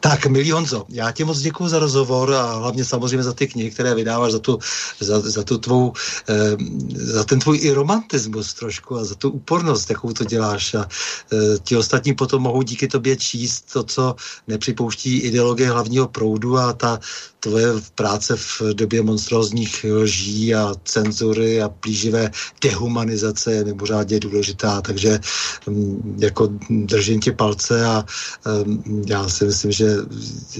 Tak, 0.00 0.26
milý 0.26 0.50
Honzo, 0.50 0.84
já 0.88 1.12
ti 1.12 1.24
moc 1.24 1.38
děkuji 1.38 1.68
za 1.68 1.78
rozhovor 1.78 2.34
a 2.34 2.54
hlavně 2.54 2.84
samozřejmě 2.84 3.22
za 3.22 3.32
ty 3.32 3.46
knihy, 3.48 3.70
které 3.70 3.94
vydáváš, 3.94 4.32
za, 4.32 4.38
tu, 4.38 4.58
za, 5.00 5.20
za, 5.20 5.42
tu 5.42 5.58
tvou, 5.58 5.92
eh, 6.28 6.56
za 6.94 7.24
ten 7.24 7.40
tvůj 7.40 7.58
i 7.62 7.72
romantismus 7.72 8.54
trošku 8.54 8.96
a 8.96 9.04
za 9.04 9.14
tu 9.14 9.30
úpornost, 9.30 9.90
jakou 9.90 10.12
to 10.12 10.24
děláš. 10.24 10.74
A 10.74 10.88
eh, 11.32 11.36
ti 11.62 11.76
ostatní 11.76 12.14
potom 12.14 12.42
mohou 12.42 12.62
díky 12.62 12.88
tobě 12.88 13.16
číst 13.16 13.72
to, 13.72 13.84
co 13.84 14.14
nepřipouští 14.48 15.18
ideologie 15.18 15.70
hlavního 15.70 16.08
proudu 16.08 16.58
a 16.58 16.72
ta 16.72 17.00
tvoje 17.40 17.66
práce 17.94 18.36
v 18.36 18.62
době 18.74 19.02
monstrózních 19.02 19.86
lží 19.88 20.54
a 20.54 20.74
cenzury 20.84 21.62
a 21.62 21.68
plíživé 21.68 22.30
dehumanizace 22.62 23.52
je 23.52 23.64
mimořádně 23.64 24.20
důležitá, 24.20 24.80
takže 24.80 25.18
hm, 25.66 26.16
jako 26.18 26.48
držím 26.70 27.20
ti 27.20 27.32
palce 27.32 27.86
a 27.86 28.04
hm, 28.46 29.04
já 29.06 29.28
si 29.28 29.44
myslím, 29.44 29.72
že 29.72 29.85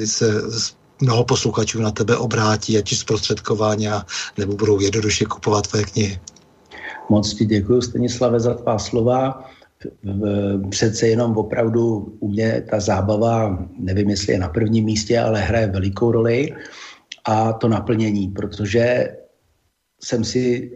se 0.05 0.43
mnoho 1.01 1.25
posluchačů 1.25 1.81
na 1.81 1.91
tebe 1.91 2.17
obrátí, 2.17 2.79
ať 2.79 2.95
zprostředkování, 2.95 3.89
nebo 4.39 4.53
budou 4.53 4.81
jednoduše 4.81 5.25
kupovat 5.25 5.67
tvé 5.67 5.85
knihy. 5.85 6.21
Moc 7.09 7.35
ti 7.35 7.45
děkuji, 7.45 7.83
Stanislave, 7.83 8.41
za 8.41 8.55
tvá 8.55 8.79
slova. 8.79 9.45
Přece 10.71 11.09
jenom 11.09 11.37
opravdu 11.37 12.17
u 12.21 12.29
mě 12.29 12.67
ta 12.71 12.81
zábava, 12.81 13.59
nevím, 13.79 14.11
jestli 14.11 14.33
je 14.33 14.39
na 14.39 14.49
prvním 14.49 14.85
místě, 14.85 15.21
ale 15.21 15.41
hraje 15.41 15.67
velikou 15.67 16.13
roli 16.13 16.55
a 17.25 17.53
to 17.53 17.69
naplnění, 17.69 18.29
protože 18.29 19.09
jsem 20.03 20.25
si 20.25 20.71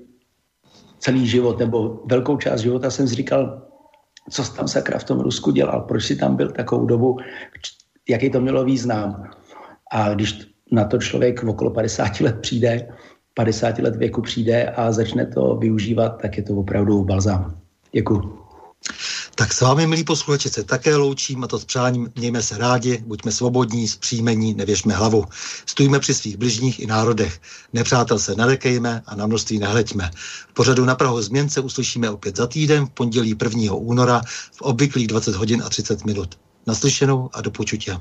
celý 0.98 1.26
život, 1.26 1.58
nebo 1.58 2.02
velkou 2.06 2.36
část 2.36 2.60
života 2.60 2.90
jsem 2.90 3.08
si 3.08 3.14
říkal, 3.14 3.62
co 4.30 4.44
jsi 4.44 4.56
tam 4.56 4.68
sakra 4.68 4.98
v 4.98 5.04
tom 5.04 5.20
Rusku 5.20 5.50
dělal, 5.50 5.80
proč 5.80 6.04
jsi 6.04 6.16
tam 6.16 6.36
byl 6.36 6.52
takovou 6.52 6.86
dobu, 6.86 7.16
jaký 8.10 8.30
to 8.30 8.40
mělo 8.40 8.64
význam. 8.64 9.30
A 9.92 10.14
když 10.14 10.46
na 10.72 10.84
to 10.84 10.98
člověk 10.98 11.42
v 11.42 11.48
okolo 11.48 11.70
50 11.70 12.20
let 12.20 12.36
přijde, 12.40 12.88
50 13.34 13.78
let 13.78 13.96
věku 13.96 14.22
přijde 14.22 14.64
a 14.64 14.92
začne 14.92 15.26
to 15.26 15.56
využívat, 15.56 16.08
tak 16.22 16.36
je 16.36 16.42
to 16.42 16.54
opravdu 16.54 17.04
balzám. 17.04 17.60
Děkuji. 17.92 18.40
Tak 19.34 19.52
s 19.52 19.60
vámi, 19.60 19.86
milí 19.86 20.04
posluchači, 20.04 20.48
se 20.48 20.64
také 20.64 20.96
loučím 20.96 21.44
a 21.44 21.46
to 21.46 21.58
s 21.58 21.64
přáním 21.64 22.12
mějme 22.16 22.42
se 22.42 22.58
rádi, 22.58 23.02
buďme 23.06 23.32
svobodní, 23.32 23.88
zpříjmení, 23.88 24.54
nevěšme 24.54 24.94
hlavu. 24.94 25.24
Stůjme 25.66 25.98
při 25.98 26.14
svých 26.14 26.36
bližních 26.36 26.80
i 26.80 26.86
národech. 26.86 27.40
Nepřátel 27.72 28.18
se 28.18 28.34
nedekejme 28.34 29.02
a 29.06 29.14
na 29.14 29.26
množství 29.26 29.58
nehleďme. 29.58 30.10
V 30.48 30.54
pořadu 30.54 30.84
na 30.84 30.94
Prahu 30.94 31.22
změn 31.22 31.48
se 31.48 31.60
uslyšíme 31.60 32.10
opět 32.10 32.36
za 32.36 32.46
týden 32.46 32.86
v 32.86 32.90
pondělí 32.90 33.36
1. 33.42 33.74
února 33.74 34.22
v 34.52 34.62
obvyklých 34.62 35.06
20 35.06 35.34
hodin 35.34 35.62
a 35.62 35.68
30 35.68 36.04
minut. 36.04 36.38
Naslyšenou 36.66 37.30
a 37.32 37.40
do 37.40 37.50
počutia. 37.50 38.00